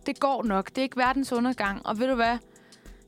det 0.06 0.20
går 0.20 0.44
nok. 0.44 0.70
Det 0.70 0.78
er 0.78 0.84
ikke 0.84 0.98
verdens 0.98 1.32
undergang. 1.32 1.86
Og 1.86 2.00
ved 2.00 2.08
du 2.08 2.16
hvad? 2.16 2.38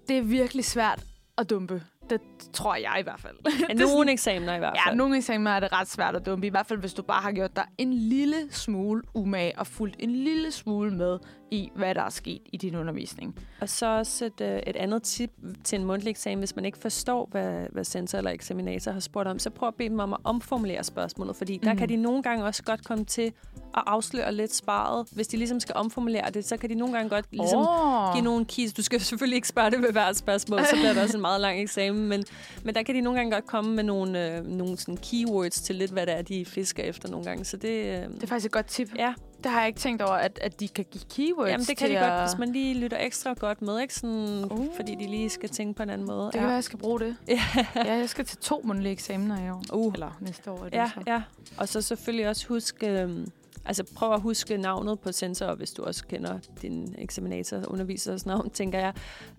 Det 0.07 0.17
er 0.17 0.21
virkelig 0.21 0.65
svært 0.65 1.03
at 1.37 1.49
dumpe. 1.49 1.83
Det, 2.09 2.21
tror 2.53 2.75
jeg 2.75 2.97
i 2.99 3.03
hvert 3.03 3.19
fald. 3.19 3.35
Ja, 3.69 3.73
nogle 3.73 4.11
eksamener 4.11 4.55
i 4.55 4.59
hvert 4.59 4.75
Ja, 4.85 4.89
fald. 4.89 4.97
nogle 4.97 5.17
eksamener 5.17 5.51
er 5.51 5.59
det 5.59 5.71
ret 5.71 5.87
svært 5.87 6.15
at 6.15 6.25
dumpe. 6.25 6.47
I 6.47 6.49
hvert 6.49 6.67
fald, 6.67 6.79
hvis 6.79 6.93
du 6.93 7.01
bare 7.01 7.21
har 7.21 7.31
gjort 7.31 7.55
dig 7.55 7.65
en 7.77 7.93
lille 7.93 8.35
smule 8.51 9.01
umage 9.13 9.59
og 9.59 9.67
fulgt 9.67 9.95
en 9.99 10.09
lille 10.15 10.51
smule 10.51 10.91
med 10.91 11.17
i, 11.51 11.69
hvad 11.75 11.95
der 11.95 12.01
er 12.01 12.09
sket 12.09 12.41
i 12.53 12.57
din 12.57 12.75
undervisning. 12.75 13.35
Og 13.61 13.69
så 13.69 13.85
også 13.97 14.25
et, 14.25 14.41
øh, 14.41 14.59
et 14.67 14.75
andet 14.75 15.03
tip 15.03 15.31
til 15.63 15.79
en 15.79 15.85
mundtlig 15.85 16.11
eksamen, 16.11 16.39
hvis 16.39 16.55
man 16.55 16.65
ikke 16.65 16.77
forstår, 16.77 17.27
hvad, 17.31 17.65
hvad 17.71 17.83
censor 17.83 18.17
eller 18.17 18.31
eksaminator 18.31 18.91
har 18.91 18.99
spurgt 18.99 19.27
om, 19.27 19.39
så 19.39 19.49
prøv 19.49 19.67
at 19.67 19.75
bede 19.75 19.89
dem 19.89 19.99
om 19.99 20.13
at 20.13 20.19
omformulere 20.23 20.83
spørgsmålet, 20.83 21.35
fordi 21.35 21.57
mm. 21.57 21.63
der 21.63 21.69
Mhm. 21.73 21.79
kan 21.79 21.89
de 21.89 21.95
nogle 21.95 22.23
gange 22.23 22.45
også 22.45 22.63
godt 22.63 22.83
komme 22.85 23.05
til 23.05 23.33
at 23.77 23.83
afsløre 23.85 24.33
lidt 24.33 24.55
sparet. 24.55 25.07
Hvis 25.11 25.27
de 25.27 25.37
ligesom 25.37 25.59
skal 25.59 25.75
omformulere 25.75 26.29
det, 26.31 26.45
så 26.45 26.57
kan 26.57 26.69
de 26.69 26.75
nogle 26.75 26.93
gange 26.93 27.09
godt 27.09 27.25
ligesom 27.31 27.59
oh. 27.69 28.13
give 28.13 28.23
nogle 28.23 28.45
keys. 28.45 28.73
Du 28.73 28.83
skal 28.83 29.01
selvfølgelig 29.01 29.35
ikke 29.35 29.47
spørge 29.47 29.71
det 29.71 29.81
ved 29.81 29.91
hvert 29.91 30.17
spørgsmål, 30.17 30.59
så 30.65 30.75
bliver 30.75 30.93
det 30.93 31.01
også 31.03 31.17
en 31.17 31.21
meget 31.21 31.41
lang 31.41 31.61
eksamen, 31.61 32.07
men, 32.07 32.23
men 32.63 32.75
der 32.75 32.83
kan 32.83 32.95
de 32.95 33.01
nogle 33.01 33.19
gange 33.19 33.31
godt 33.35 33.47
komme 33.47 33.75
med 33.75 33.83
nogle, 33.83 34.35
øh, 34.37 34.45
nogle 34.45 34.77
sådan 34.77 34.97
keywords 34.97 35.61
til 35.61 35.75
lidt, 35.75 35.91
hvad 35.91 36.05
det 36.05 36.17
er, 36.17 36.21
de 36.21 36.45
fisker 36.45 36.83
efter 36.83 37.09
nogle 37.09 37.25
gange. 37.25 37.45
Så 37.45 37.57
det, 37.57 37.69
øh, 37.69 37.85
Det 38.13 38.23
er 38.23 38.27
faktisk 38.27 38.45
et 38.45 38.51
godt 38.51 38.65
tip. 38.65 38.89
ja, 38.97 39.13
Det 39.43 39.51
har 39.51 39.59
jeg 39.59 39.67
ikke 39.67 39.79
tænkt 39.79 40.01
over, 40.01 40.13
at, 40.13 40.39
at 40.41 40.59
de 40.59 40.67
kan 40.67 40.85
give 40.91 41.03
keywords 41.15 41.49
Jamen, 41.51 41.65
det 41.65 41.77
kan 41.77 41.87
til 41.87 41.89
de 41.95 41.99
at... 41.99 42.09
godt, 42.19 42.29
hvis 42.29 42.39
man 42.39 42.51
lige 42.51 42.73
lytter 42.73 42.97
ekstra 42.99 43.33
godt 43.33 43.61
med, 43.61 43.79
ikke? 43.81 43.93
Sådan, 43.93 44.43
Uh. 44.51 44.67
fordi 44.75 44.95
de 44.95 45.07
lige 45.07 45.29
skal 45.29 45.49
tænke 45.49 45.73
på 45.77 45.83
en 45.83 45.89
anden 45.89 46.07
måde. 46.07 46.25
Det 46.25 46.33
kan 46.33 46.43
være, 46.43 46.51
jeg 46.53 46.63
skal 46.63 46.79
bruge 46.79 46.99
det. 46.99 47.15
Ja. 47.27 47.41
ja, 47.75 47.93
jeg 47.93 48.09
skal 48.09 48.25
til 48.25 48.37
to 48.37 48.61
mundtlige 48.63 48.91
eksamener 48.93 49.45
i 49.47 49.49
år. 49.49 49.63
Uh. 49.73 49.93
Eller 49.93 50.17
næste 50.21 50.51
år 50.51 50.59
er 50.59 50.63
det 50.63 50.73
Ja, 50.73 50.89
så. 50.95 51.01
ja. 51.07 51.21
Og 51.57 51.67
så 51.67 51.81
selvfølgelig 51.81 52.27
også 52.29 52.47
huske, 52.47 52.87
øhm, 52.87 53.27
altså 53.65 53.83
prøv 53.95 54.13
at 54.13 54.21
huske 54.21 54.57
navnet 54.57 54.99
på 54.99 55.11
sensor, 55.11 55.55
hvis 55.55 55.71
du 55.71 55.83
også 55.83 56.05
kender 56.07 56.39
din 56.61 56.95
eksaminator, 56.97 57.63
undervisers 57.67 58.25
navn, 58.25 58.49
tænker 58.59 58.79
jeg. 58.79 58.93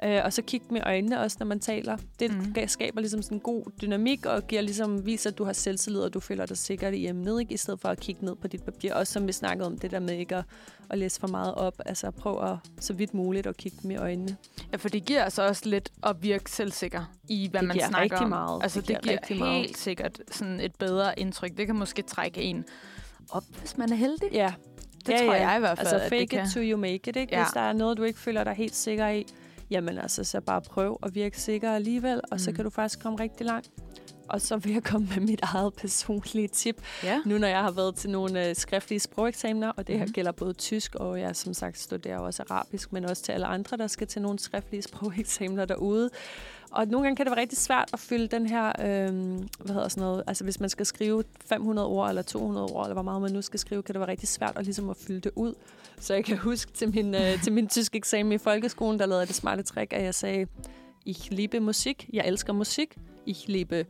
Øh, 0.04 0.20
og 0.24 0.32
så 0.32 0.42
kig 0.42 0.62
med 0.70 0.80
øjnene 0.86 1.20
også, 1.20 1.36
når 1.40 1.46
man 1.46 1.60
taler. 1.60 1.96
Det 2.20 2.30
Mm. 2.30 2.54
skaber 2.68 3.00
ligesom 3.00 3.22
sådan 3.22 3.36
en 3.36 3.40
god 3.40 3.64
dynamik, 3.82 4.26
og 4.26 4.46
giver 4.46 4.62
ligesom, 4.62 5.06
viser, 5.06 5.30
at 5.30 5.38
du 5.38 5.44
har 5.44 5.52
selvtillid, 5.52 6.00
og 6.00 6.14
du 6.14 6.20
føler 6.20 6.46
dig 6.46 6.56
sikkert 6.58 6.94
i 6.94 7.06
emnet, 7.06 7.40
ikke? 7.40 7.54
i 7.54 7.56
stedet 7.56 7.80
for 7.80 7.88
at 7.88 8.00
kigge 8.00 8.24
ned 8.24 8.36
på 8.36 8.48
dit 8.48 8.62
papir. 8.62 8.94
Også 8.94 9.12
som 9.12 9.26
vi 9.26 9.32
snakkede 9.32 9.66
om, 9.66 9.78
det 9.78 9.90
der 9.90 9.98
med 10.00 10.14
ikke 10.14 10.36
at, 10.36 10.44
at 10.90 10.98
læse 10.98 11.20
for 11.20 11.28
meget 11.28 11.54
op. 11.54 11.74
Altså 11.86 12.10
prøv 12.10 12.44
at, 12.52 12.56
så 12.80 12.92
vidt 12.92 13.14
muligt 13.14 13.46
at 13.46 13.56
kigge 13.56 13.78
med 13.88 13.98
øjnene. 13.98 14.36
Ja, 14.72 14.76
for 14.76 14.88
det 14.88 15.04
giver 15.04 15.24
altså 15.24 15.42
også 15.46 15.62
lidt 15.68 15.90
at 16.02 16.16
virke 16.22 16.50
selvsikker 16.50 17.12
i, 17.28 17.48
hvad 17.50 17.60
Det 17.60 17.68
man 17.68 17.80
snakker 17.88 18.18
om. 18.18 18.28
meget. 18.28 18.62
Altså, 18.62 18.80
Det 18.80 18.88
det, 18.88 19.00
giver 19.02 19.16
det 19.16 19.28
giver 19.28 19.44
helt 19.44 19.60
meget. 19.64 19.76
sikkert 19.76 20.20
sådan 20.30 20.60
et 20.60 20.74
bedre 20.74 21.18
indtryk. 21.20 21.56
Det 21.56 21.66
kan 21.66 21.76
måske 21.76 22.02
trække 22.02 22.42
en 22.42 22.64
op, 23.32 23.44
hvis 23.60 23.78
man 23.78 23.92
er 23.92 23.96
heldig. 23.96 24.28
Ja, 24.32 24.52
Det 25.06 25.12
Ja, 25.12 25.18
tror 25.24 25.34
ja. 25.34 25.48
jeg 25.48 25.56
i 25.56 25.60
hvert 25.60 25.78
fald, 25.78 25.86
Altså 25.86 25.96
at 25.96 26.02
det 26.02 26.18
fake 26.18 26.26
kan. 26.26 26.44
it 26.46 26.50
till 26.52 26.70
you 26.70 26.78
make 26.78 26.94
it, 27.10 27.16
ikke? 27.16 27.34
Ja. 27.36 27.42
Hvis 27.42 27.52
der 27.52 27.60
er 27.60 27.72
noget, 27.72 27.96
du 27.98 28.02
ikke 28.02 28.18
føler 28.20 28.44
dig 28.44 28.52
helt 28.54 28.74
sikker 28.76 29.08
i, 29.08 29.26
jamen 29.70 29.98
altså, 29.98 30.24
så 30.24 30.40
bare 30.40 30.60
prøv 30.62 30.98
at 31.02 31.14
virke 31.14 31.40
sikker 31.40 31.72
alligevel, 31.72 32.20
og 32.30 32.40
så 32.40 32.50
Mm. 32.50 32.54
kan 32.56 32.64
du 32.64 32.70
faktisk 32.70 33.00
komme 33.02 33.20
rigtig 33.20 33.46
langt. 33.46 33.70
Og 34.28 34.40
så 34.40 34.56
vil 34.56 34.72
jeg 34.72 34.82
komme 34.82 35.08
med 35.16 35.20
mit 35.26 35.40
eget 35.42 35.74
personlige 35.74 36.48
tip, 36.48 36.82
Ja. 37.04 37.18
nu 37.26 37.38
når 37.38 37.48
jeg 37.48 37.60
har 37.60 37.70
været 37.70 37.94
til 37.96 38.10
nogle 38.10 38.48
øh, 38.48 38.56
skriftlige 38.56 39.00
sprogeksamener, 39.00 39.68
og 39.68 39.86
det 39.86 39.98
her 39.98 40.04
Mhm. 40.04 40.12
gælder 40.12 40.32
både 40.32 40.52
tysk, 40.52 40.94
og 40.94 41.20
jeg 41.20 41.36
som 41.36 41.54
sagt 41.54 41.78
studerer 41.78 42.18
også 42.18 42.42
arabisk, 42.50 42.92
men 42.92 43.04
også 43.04 43.22
til 43.22 43.32
alle 43.32 43.46
andre, 43.46 43.76
der 43.76 43.86
skal 43.86 44.06
til 44.06 44.22
nogle 44.22 44.38
skriftlige 44.38 44.82
sprogeksamener 44.82 45.64
derude. 45.64 46.10
Og 46.70 46.86
nogle 46.86 47.04
gange 47.04 47.16
kan 47.16 47.26
det 47.26 47.30
være 47.30 47.40
rigtig 47.40 47.58
svært 47.58 47.90
at 47.92 47.98
fylde 47.98 48.26
den 48.26 48.46
her, 48.46 48.66
øh, 48.66 49.14
hvad 49.60 49.74
hedder 49.74 49.88
sådan 49.88 50.00
noget, 50.00 50.24
altså 50.26 50.44
hvis 50.44 50.60
man 50.60 50.70
skal 50.70 50.86
skrive 50.86 51.24
500 51.46 51.88
ord 51.88 52.08
eller 52.08 52.22
200 52.22 52.66
ord, 52.66 52.84
eller 52.84 52.94
hvor 52.94 53.02
meget 53.02 53.22
man 53.22 53.32
nu 53.32 53.42
skal 53.42 53.60
skrive, 53.60 53.82
kan 53.82 53.92
det 53.92 54.00
være 54.00 54.10
rigtig 54.10 54.28
svært 54.28 54.52
at 54.56 54.64
ligesom 54.64 54.90
at 54.90 54.96
fylde 54.96 55.20
det 55.20 55.32
ud. 55.36 55.54
Så 56.00 56.14
jeg 56.14 56.24
kan 56.24 56.38
huske 56.38 56.72
til 56.72 56.94
min, 56.94 57.14
øh, 57.14 57.42
til 57.42 57.52
min 57.52 57.68
tysk 57.68 57.96
eksamen 57.96 58.32
i 58.32 58.38
folkeskolen, 58.38 58.98
der 58.98 59.06
lavede 59.06 59.26
det 59.26 59.34
smarte 59.34 59.62
trick, 59.62 59.92
at 59.92 60.02
jeg 60.02 60.14
sagde, 60.14 60.46
ich 61.06 61.30
liebe 61.30 61.60
musik, 61.60 62.10
jeg 62.12 62.26
elsker 62.26 62.52
musik, 62.52 62.96
ich 63.26 63.48
liebe 63.48 63.86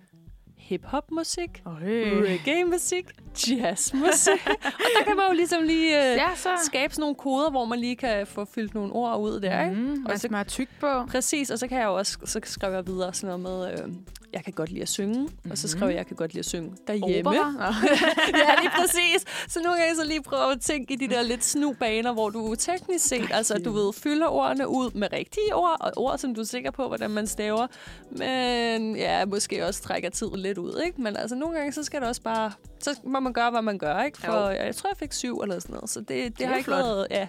hip-hop-musik, 0.71 1.63
reggae-musik, 1.67 3.07
jazz-musik. 3.49 4.47
og 4.65 4.87
der 4.99 5.05
kan 5.07 5.17
man 5.17 5.25
jo 5.29 5.35
ligesom 5.35 5.63
lige 5.63 6.11
øh, 6.13 6.17
Ja, 6.17 6.29
så. 6.37 6.49
skabe 6.67 6.95
sådan 6.95 7.01
nogle 7.03 7.15
koder, 7.15 7.51
hvor 7.51 7.65
man 7.65 7.79
lige 7.79 7.97
kan 7.97 8.27
få 8.27 8.45
fyldt 8.45 8.75
nogle 8.75 8.93
ord 8.93 9.21
ud 9.21 9.41
der, 9.41 9.65
ikke? 9.65 9.77
Mm, 9.81 10.07
Og 10.07 10.19
så- 10.19 10.29
smager 10.29 10.45
tyk 10.45 10.69
på. 10.81 11.05
Præcis, 11.11 11.51
og 11.51 11.59
så 11.59 11.69
kan 11.69 11.79
jeg 11.79 11.85
jo 11.87 11.95
også, 11.95 12.19
så 12.25 12.41
skriver 12.45 12.75
jeg 12.75 12.87
videre 12.87 13.15
sådan 13.15 13.41
noget 13.41 13.73
med, 13.79 13.85
øh, 13.85 13.95
jeg 14.33 14.45
kan 14.45 14.53
godt 14.53 14.71
lide 14.71 14.83
at 14.83 14.89
synge, 14.89 15.21
mm-hmm. 15.21 15.51
og 15.51 15.59
så 15.59 15.69
skriver 15.69 15.87
jeg, 15.89 15.97
jeg 15.97 16.07
kan 16.07 16.17
godt 16.17 16.33
lide 16.33 16.39
at 16.39 16.45
synge 16.47 16.73
derhjemme. 16.87 17.31
Ja, 18.43 18.55
lige 18.61 18.71
præcis. 18.81 19.25
Så 19.49 19.61
nogle 19.65 19.81
gange 19.81 19.97
så 19.97 20.05
lige 20.05 20.23
prøve 20.23 20.53
at 20.53 20.61
tænke 20.61 20.93
i 20.95 20.97
de 20.97 21.09
der 21.09 21.23
lidt 21.23 21.45
snu 21.45 21.73
baner, 21.81 22.13
hvor 22.13 22.31
du 22.31 22.55
teknisk 22.55 23.09
set, 23.09 23.29
altså 23.33 23.59
du 23.65 23.73
ved, 23.73 23.93
fylder 23.93 24.27
ordene 24.27 24.69
ud 24.69 24.91
med 24.95 25.09
rigtige 25.13 25.55
ord, 25.55 25.77
og 25.81 25.93
ord, 25.97 26.19
som 26.19 26.35
du 26.35 26.41
er 26.41 26.45
sikker 26.45 26.71
på, 26.71 26.87
hvordan 26.89 27.11
man 27.11 27.27
staver, 27.27 27.67
men 28.11 28.97
ja, 28.97 29.25
måske 29.25 29.67
også 29.67 29.83
trækker 29.83 30.11
tiden 30.11 30.37
lidt 30.41 30.59
ud, 30.59 30.83
ikke? 30.87 31.01
Men 31.03 31.17
altså 31.17 31.37
nogle 31.37 31.57
gange, 31.57 31.73
så 31.73 31.83
skal 31.85 32.01
det 32.01 32.09
også 32.09 32.23
bare, 32.23 32.53
så 32.81 33.01
må 33.05 33.21
man 33.21 33.33
gøre, 33.33 33.51
hvad 33.51 33.63
man 33.63 33.79
gør, 33.79 34.03
ikke? 34.03 34.19
For 34.19 34.33
Jo. 34.37 34.49
jeg, 34.49 34.67
jeg 34.67 34.77
tror, 34.77 34.91
jeg 34.91 34.97
fik 34.97 35.13
syv 35.13 35.39
eller 35.39 35.59
sådan 35.59 35.75
noget, 35.75 35.91
så 35.91 36.01
det, 36.01 36.09
det, 36.09 36.39
Det 36.39 36.47
har 36.47 36.55
ikke 36.57 36.65
flot. 36.65 36.79
været, 36.79 37.07
ja, 37.11 37.29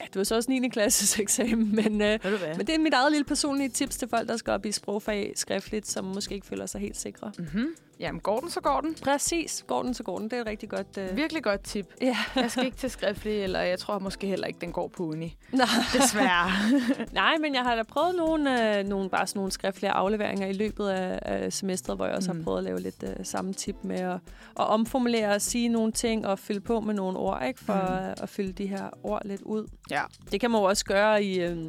ja, 0.00 0.04
det 0.04 0.16
var 0.16 0.24
så 0.24 0.34
også 0.34 0.50
9. 0.50 0.68
klasses 0.68 1.18
eksamen, 1.18 1.74
men... 1.82 2.00
Øh, 2.00 2.18
men 2.56 2.66
det 2.66 2.74
er 2.74 2.78
mit 2.78 2.94
eget 2.94 3.12
lille 3.12 3.24
personlige 3.24 3.68
tips 3.68 3.96
til 3.96 4.08
folk, 4.08 4.28
der 4.28 4.36
skal 4.36 4.52
op 4.52 4.66
i 4.66 4.72
sprogfag 4.72 5.32
skriftligt, 5.36 5.88
som 5.88 6.04
måske 6.04 6.34
ikke 6.34 6.46
føler 6.46 6.66
sig 6.66 6.80
helt 6.80 6.96
sikre. 6.96 7.32
Mm-hmm. 7.38 7.66
Jamen, 8.00 8.20
går 8.20 8.40
den, 8.40 8.50
så 8.50 8.60
går 8.60 8.80
den. 8.80 8.94
Præcis. 9.02 9.64
Går 9.66 9.82
den, 9.82 9.94
så 9.94 10.02
går 10.02 10.18
den. 10.18 10.30
Det 10.30 10.36
er 10.36 10.40
et 10.40 10.46
rigtig 10.46 10.68
godt... 10.68 10.98
Øh... 10.98 11.16
Virkelig 11.16 11.42
godt 11.42 11.62
tip. 11.64 11.86
Ja. 12.00 12.16
Jeg 12.36 12.50
skal 12.50 12.64
ikke 12.64 12.76
til 12.76 12.90
skriftlig, 12.90 13.42
eller 13.42 13.60
jeg 13.60 13.78
tror 13.78 13.98
måske 13.98 14.26
heller 14.26 14.46
ikke, 14.46 14.60
den 14.60 14.72
går 14.72 14.88
på 14.88 15.02
uni. 15.02 15.36
Nej. 15.52 15.66
Desværre. 15.92 16.50
Nej, 17.12 17.38
men 17.38 17.54
jeg 17.54 17.62
har 17.62 17.74
da 17.74 17.82
prøvet 17.82 18.14
nogle, 18.16 18.78
øh, 18.78 18.84
nogle, 18.86 19.10
bare 19.10 19.26
sådan 19.26 19.38
nogle 19.38 19.52
skriftlige 19.52 19.90
afleveringer 19.90 20.46
i 20.46 20.52
løbet 20.52 20.88
af, 20.88 21.18
af 21.22 21.52
semestret, 21.52 21.96
hvor 21.96 22.06
jeg 22.06 22.14
også 22.14 22.32
mm. 22.32 22.38
Har 22.38 22.44
prøvet 22.44 22.58
at 22.58 22.64
lave 22.64 22.80
lidt 22.80 23.02
øh, 23.02 23.24
samme 23.24 23.52
tip 23.52 23.76
med 23.82 23.98
at, 24.00 24.12
at 24.12 24.20
omformulere 24.56 25.34
og 25.34 25.40
sige 25.42 25.68
nogle 25.68 25.92
ting 25.92 26.26
og 26.26 26.38
fylde 26.38 26.60
på 26.60 26.80
med 26.80 26.94
nogle 26.94 27.18
ord, 27.18 27.42
ikke? 27.46 27.60
For 27.64 27.72
Mm. 27.72 28.04
mm. 28.06 28.14
at 28.22 28.28
fylde 28.28 28.52
de 28.52 28.66
her 28.66 28.88
ord 29.02 29.22
lidt 29.24 29.42
ud. 29.42 29.66
ja. 29.90 30.02
Det 30.32 30.40
kan 30.40 30.50
man 30.50 30.60
jo 30.60 30.64
også 30.66 30.84
gøre 30.84 31.24
i... 31.24 31.40
Øh, 31.40 31.66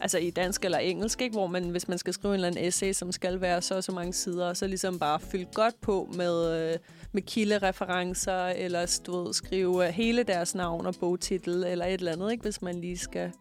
altså 0.00 0.18
i 0.18 0.30
dansk 0.30 0.64
eller 0.64 0.78
engelsk, 0.78 1.20
ikke? 1.20 1.32
hvor 1.32 1.46
man, 1.46 1.68
hvis 1.68 1.88
man 1.88 1.98
skal 1.98 2.12
skrive 2.12 2.34
en 2.34 2.34
eller 2.34 2.48
anden 2.48 2.64
essay, 2.64 2.92
som 2.92 3.12
skal 3.12 3.40
være 3.40 3.62
så 3.62 3.74
og 3.74 3.84
så 3.84 3.92
mange 3.92 4.12
sider, 4.12 4.54
så 4.54 4.66
ligesom 4.66 4.98
bare 4.98 5.20
fylde 5.20 5.46
godt 5.54 5.80
på 5.80 6.08
med, 6.14 6.72
øh, 6.72 6.78
med 7.12 7.22
kildereferencer, 7.22 8.46
eller 8.46 9.00
du 9.06 9.22
ved, 9.22 9.34
skrive 9.34 9.90
hele 9.90 10.22
deres 10.22 10.54
navn 10.54 10.86
og 10.86 10.94
bogtitel, 11.00 11.64
eller 11.64 11.86
et 11.86 11.92
eller 11.92 12.12
andet, 12.12 12.32
ikke? 12.32 12.42
hvis 12.42 12.62
man 12.62 12.80
lige 12.80 12.98
skal... 12.98 13.32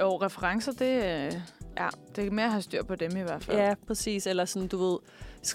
Jo, 0.00 0.16
referencer, 0.16 0.72
det, 0.72 1.04
øh, 1.04 1.32
ja, 1.78 1.88
det 2.16 2.26
er 2.26 2.30
mere 2.30 2.44
at 2.46 2.50
have 2.52 2.62
styr 2.62 2.82
på 2.82 2.94
dem 2.94 3.16
i 3.16 3.20
hvert 3.20 3.44
fald. 3.44 3.56
Ja, 3.58 3.74
præcis. 3.86 4.26
Eller 4.26 4.44
sådan, 4.44 4.68
du 4.68 4.76
ved, 4.90 4.98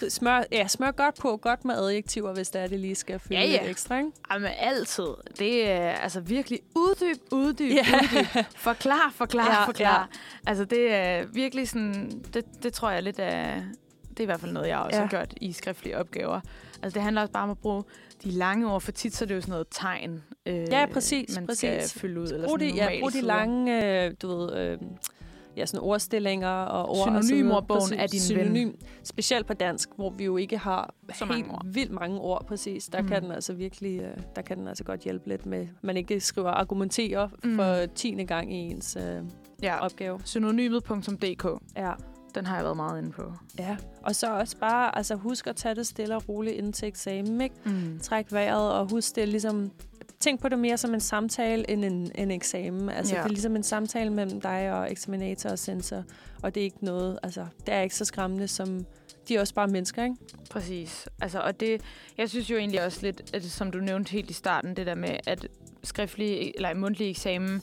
smør, 0.10 0.44
ja, 0.52 0.68
smør 0.68 0.92
godt 0.92 1.16
på, 1.16 1.38
godt 1.38 1.66
med 1.66 1.76
adjektiver, 1.76 2.34
hvis 2.34 2.50
det 2.50 2.62
er, 2.62 2.68
det 2.68 2.80
lige 2.80 2.96
skal 2.96 3.20
fylde 3.20 3.36
Ja, 3.42 3.46
ja. 3.46 3.52
lidt 3.62 3.70
ekstra, 3.72 3.98
ikke? 3.98 4.12
Jamen, 4.34 4.52
altid. 4.60 5.08
Det 5.40 5.70
er 5.70 5.90
altså 5.92 6.20
virkelig 6.20 6.60
uddyb, 6.76 7.18
uddyb, 7.32 7.72
Ja. 7.72 7.86
uddyb. 8.04 8.46
Forklar, 8.56 9.12
forklar, 9.16 9.46
Ja, 9.60 9.66
forklar. 9.66 10.10
Altså, 10.48 10.66
det 10.66 10.94
er 10.94 11.26
virkelig 11.34 11.70
sådan... 11.70 12.22
Det, 12.34 12.46
det 12.64 12.74
tror 12.74 12.90
jeg 12.92 13.04
lidt 13.04 13.20
er... 13.20 13.62
Det 14.10 14.20
er 14.20 14.24
i 14.24 14.26
hvert 14.26 14.40
fald 14.40 14.52
noget, 14.52 14.68
jeg 14.68 14.78
også 14.78 14.96
Ja. 14.98 15.02
har 15.02 15.10
gjort 15.10 15.34
i 15.42 15.52
skriftlige 15.54 15.98
opgaver. 15.98 16.42
Altså, 16.84 16.96
det 16.96 17.04
handler 17.04 17.22
også 17.22 17.32
bare 17.32 17.44
om 17.44 17.50
at 17.50 17.58
bruge 17.58 17.84
de 18.24 18.32
lange 18.32 18.72
ord, 18.74 18.82
for 18.82 18.92
tit 18.92 19.16
så 19.16 19.26
er 19.26 19.28
det 19.28 19.36
jo 19.36 19.42
sådan 19.42 19.52
noget 19.52 19.68
tegn, 19.72 20.24
øh, 20.46 20.56
Ja, 20.70 20.86
præcis, 20.94 21.36
man 21.36 21.48
præcis. 21.48 21.60
skal 21.90 22.00
fylde 22.02 22.22
ud. 22.22 22.28
Eller 22.28 22.48
Brug 22.48 22.60
de, 22.60 22.66
sådan 22.70 22.76
ja, 22.76 22.84
normale 22.84 23.02
brug 23.02 23.14
de 23.14 23.22
lange, 23.22 24.04
øh, 24.06 24.14
du 24.22 24.28
ved, 24.38 24.58
øh, 24.58 24.78
ja, 25.58 25.66
sådan 25.66 25.80
ordstillinger 25.88 26.48
og 26.50 26.90
ord. 26.90 27.10
og. 27.16 27.24
Synonymordbogen 27.24 27.82
Præcis, 27.82 27.98
er 28.00 28.08
din 28.08 28.20
synonym. 28.20 28.68
ven. 28.68 28.76
Specielt 29.04 29.46
på 29.48 29.54
dansk, 29.54 29.90
hvor 29.96 30.10
vi 30.10 30.24
jo 30.26 30.38
ikke 30.38 30.58
har 30.58 30.94
Så 31.14 31.26
helt 31.26 31.30
mange 31.30 31.52
ord. 31.52 31.66
vildt 31.66 31.92
mange 31.92 32.20
ord, 32.20 32.46
præcis. 32.46 32.86
Der 32.86 33.02
Mm. 33.02 33.08
kan 33.08 33.24
den 33.24 33.32
altså 33.32 33.54
virkelig, 33.54 34.00
øh, 34.02 34.18
der 34.36 34.42
kan 34.42 34.58
den 34.58 34.68
altså 34.68 34.84
godt 34.84 35.00
hjælpe 35.02 35.28
lidt 35.30 35.46
med, 35.46 35.68
man 35.82 35.98
ikke 35.98 36.20
skriver 36.20 36.50
argumenterer 36.50 37.28
Mm. 37.44 37.56
for 37.56 37.86
tiende 37.96 38.26
gang 38.26 38.54
i 38.54 38.58
ens 38.58 38.98
øh, 39.00 39.24
Ja, 39.64 39.80
opgave. 39.86 40.20
synonymet.dk. 40.26 41.46
Ja. 41.78 41.92
Den 42.36 42.46
har 42.46 42.56
jeg 42.56 42.64
været 42.64 42.78
meget 42.78 42.98
inde 43.02 43.12
på. 43.12 43.34
ja. 43.60 43.78
Og 44.04 44.16
så 44.16 44.34
også 44.38 44.58
bare, 44.58 44.98
altså 44.98 45.16
husk 45.16 45.48
at 45.48 45.56
tage 45.56 45.76
det 45.76 45.88
stille 45.88 46.16
og 46.16 46.30
roligt 46.30 46.56
ind 46.56 46.74
til 46.74 46.88
eksamen, 46.88 47.42
ikke? 47.42 47.56
Mm. 47.66 48.00
Træk 48.02 48.32
vejret 48.32 48.72
og 48.74 48.90
husk 48.92 49.16
det 49.16 49.28
ligesom... 49.28 49.72
Tænk 50.22 50.42
på 50.42 50.50
det 50.50 50.60
mere 50.60 50.78
som 50.78 50.94
en 50.94 51.00
samtale 51.00 51.70
end 51.72 51.86
en, 51.86 52.12
en 52.16 52.32
eksamen. 52.32 52.90
Altså, 52.90 53.16
Ja. 53.16 53.20
det 53.20 53.26
er 53.26 53.30
ligesom 53.30 53.56
en 53.56 53.64
samtale 53.64 54.10
mellem 54.10 54.42
dig 54.42 54.74
og 54.74 54.92
eksaminator 54.92 55.50
og 55.50 55.60
sensor. 55.60 56.04
Og 56.44 56.56
det 56.56 56.62
er 56.62 56.66
ikke 56.66 56.86
noget... 56.86 57.20
Altså, 57.24 57.46
det 57.66 57.74
er 57.74 57.82
ikke 57.82 57.96
så 57.96 58.06
skræmmende, 58.06 58.48
som... 58.48 58.86
De 59.28 59.36
er 59.36 59.40
også 59.40 59.54
bare 59.54 59.68
mennesker, 59.68 60.04
ikke? 60.04 60.16
Præcis. 60.50 61.08
Altså, 61.22 61.40
og 61.40 61.60
det, 61.60 61.82
jeg 62.18 62.30
synes 62.30 62.50
jo 62.50 62.58
egentlig 62.58 62.86
også 62.86 63.00
lidt, 63.02 63.36
at, 63.36 63.44
som 63.44 63.72
du 63.72 63.78
nævnte 63.80 64.12
helt 64.12 64.30
i 64.30 64.34
starten, 64.34 64.76
det 64.76 64.86
der 64.86 64.96
med, 64.96 65.18
at 65.28 65.48
skriftlig 65.84 66.52
eller 66.56 66.74
mundtlig 66.74 67.10
eksamen, 67.10 67.62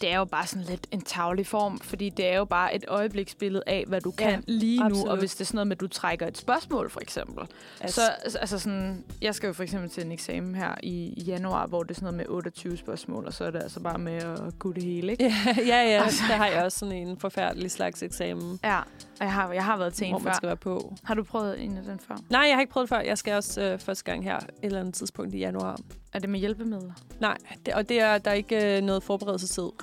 det 0.00 0.12
er 0.12 0.18
jo 0.18 0.24
bare 0.24 0.46
sådan 0.46 0.66
lidt 0.66 0.86
en 0.90 1.00
tavlig 1.00 1.46
form, 1.46 1.78
fordi 1.80 2.08
det 2.08 2.26
er 2.28 2.36
jo 2.36 2.44
bare 2.44 2.74
et 2.74 2.84
øjebliksbillede 2.88 3.62
af, 3.66 3.84
hvad 3.88 4.00
du 4.00 4.12
Ja, 4.20 4.30
kan 4.30 4.44
lige 4.46 4.78
nu. 4.80 4.84
absolut. 4.84 5.08
Og 5.08 5.16
hvis 5.18 5.34
det 5.34 5.40
er 5.40 5.44
sådan 5.44 5.56
noget 5.56 5.66
med, 5.66 5.76
at 5.76 5.80
du 5.80 5.88
trækker 5.88 6.26
et 6.26 6.38
spørgsmål, 6.38 6.90
for 6.90 7.00
eksempel. 7.00 7.46
Altså, 7.80 8.00
Så 8.28 8.38
altså 8.38 8.58
sådan, 8.58 9.04
jeg 9.22 9.34
skal 9.34 9.46
jo 9.46 9.52
for 9.52 9.62
eksempel 9.62 9.90
til 9.90 10.04
en 10.06 10.12
eksamen 10.12 10.54
her 10.54 10.74
i, 10.82 11.22
januar, 11.26 11.66
hvor 11.66 11.82
det 11.82 11.90
er 11.90 11.94
sådan 11.94 12.04
noget 12.04 12.16
med 12.16 12.26
28 12.28 12.76
spørgsmål, 12.76 13.26
og 13.26 13.32
så 13.34 13.44
er 13.44 13.50
det 13.50 13.62
altså 13.62 13.80
bare 13.80 13.98
med 13.98 14.12
at 14.14 14.58
kunne 14.58 14.74
det 14.74 14.82
hele, 14.82 15.12
ikke? 15.12 15.24
ja, 15.24 15.32
ja, 15.76 15.88
ja. 15.90 16.02
Altså. 16.04 16.22
der 16.28 16.34
har 16.36 16.46
jeg 16.46 16.64
også 16.64 16.78
sådan 16.78 16.94
en 17.08 17.18
forfærdelig 17.18 17.70
slags 17.70 18.02
eksamen, 18.02 18.58
Ja, 18.64 18.78
og 18.78 18.84
jeg 19.20 19.32
har, 19.32 19.52
jeg 19.52 19.64
har 19.64 19.76
været 19.76 19.94
til 19.94 20.08
hvor 20.08 20.18
en 20.18 20.24
man 20.24 20.32
før. 20.32 20.36
skal 20.36 20.46
være 20.46 20.56
på. 20.56 20.94
Har 21.04 21.14
du 21.14 21.22
prøvet 21.22 21.60
en 21.64 21.76
af 21.76 21.82
den 21.84 21.98
før? 22.08 22.14
Nej, 22.30 22.40
jeg 22.48 22.54
har 22.56 22.60
ikke 22.60 22.72
prøvet 22.72 22.88
det 22.90 22.96
før. 22.96 23.00
Jeg 23.02 23.18
skal 23.18 23.34
også 23.34 23.62
øh, 23.62 23.78
første 23.78 24.04
gang 24.04 24.24
her 24.24 24.36
et 24.36 24.44
eller 24.62 24.80
andet 24.80 24.94
tidspunkt 24.94 25.34
i 25.34 25.38
januar. 25.38 25.76
Er 26.16 26.20
det 26.20 26.28
med 26.30 26.40
hjælpemidler? 26.40 26.92
Nej, 27.20 27.36
det, 27.66 27.74
og 27.74 27.88
det 27.88 28.00
er, 28.00 28.18
der 28.18 28.30
er 28.30 28.34
ikke 28.34 28.76
øh, 28.76 28.82
noget 28.82 29.02
forberedelsestid. 29.02 29.68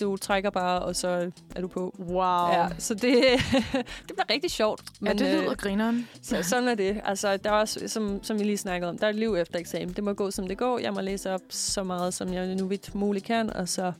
Du 0.00 0.16
trækker 0.16 0.50
bare, 0.50 0.82
og 0.82 0.96
så 0.96 1.30
er 1.56 1.60
du 1.60 1.68
på. 1.68 1.94
Wow. 1.98 2.48
Ja, 2.48 2.68
så 2.78 2.94
det, 2.94 3.02
det 4.06 4.12
bliver 4.14 4.30
rigtig 4.30 4.50
sjovt. 4.50 4.82
Men, 5.00 5.18
ja, 5.18 5.24
det 5.24 5.34
lyder 5.34 5.50
øh, 5.50 5.56
grineren. 5.56 6.08
så, 6.22 6.42
sådan 6.42 6.68
er 6.68 6.74
det. 6.74 7.00
Altså, 7.04 7.36
der 7.36 7.50
er 7.50 7.54
også, 7.54 7.88
som, 7.88 8.22
som 8.22 8.38
vi 8.38 8.44
lige 8.44 8.56
snakkede 8.56 8.90
om, 8.90 8.98
der 8.98 9.06
er 9.06 9.10
et 9.10 9.16
liv 9.16 9.34
efter 9.34 9.58
eksamen. 9.58 9.88
Det 9.88 10.04
må 10.04 10.12
gå, 10.12 10.30
som 10.30 10.48
det 10.48 10.58
går. 10.58 10.78
Jeg 10.78 10.92
må 10.92 11.00
læse 11.00 11.32
op 11.34 11.40
så 11.48 11.82
meget, 11.82 12.14
som 12.14 12.32
jeg 12.32 12.54
nu 12.54 12.66
vidt 12.66 12.94
muligt 12.94 13.24
kan, 13.24 13.50
og 13.50 13.68
så... 13.68 13.92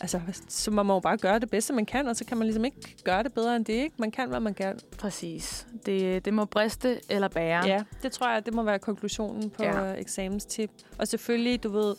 Altså, 0.00 0.20
så 0.48 0.70
må 0.70 0.82
man 0.82 0.94
jo 0.94 1.00
bare 1.00 1.16
gøre 1.16 1.38
det 1.38 1.50
bedste, 1.50 1.72
man 1.72 1.86
kan, 1.86 2.08
og 2.08 2.16
så 2.16 2.24
kan 2.24 2.36
man 2.36 2.46
ligesom 2.46 2.64
ikke 2.64 2.96
gøre 3.04 3.22
det 3.22 3.32
bedre 3.32 3.56
end 3.56 3.64
det, 3.64 3.72
ikke? 3.72 3.94
Man 3.98 4.10
kan, 4.10 4.28
hvad 4.28 4.40
man 4.40 4.54
kan. 4.54 4.78
Præcis. 4.98 5.66
Det, 5.86 6.24
det 6.24 6.34
må 6.34 6.44
briste 6.44 7.00
eller 7.08 7.28
bære. 7.28 7.66
Ja, 7.66 7.82
det 8.02 8.12
tror 8.12 8.30
jeg, 8.32 8.46
det 8.46 8.54
må 8.54 8.62
være 8.62 8.78
konklusionen 8.78 9.50
på 9.50 9.62
Ja. 9.62 9.92
eksamenstip. 9.92 10.70
Og 10.98 11.08
selvfølgelig, 11.08 11.62
du 11.62 11.68
ved, 11.70 11.94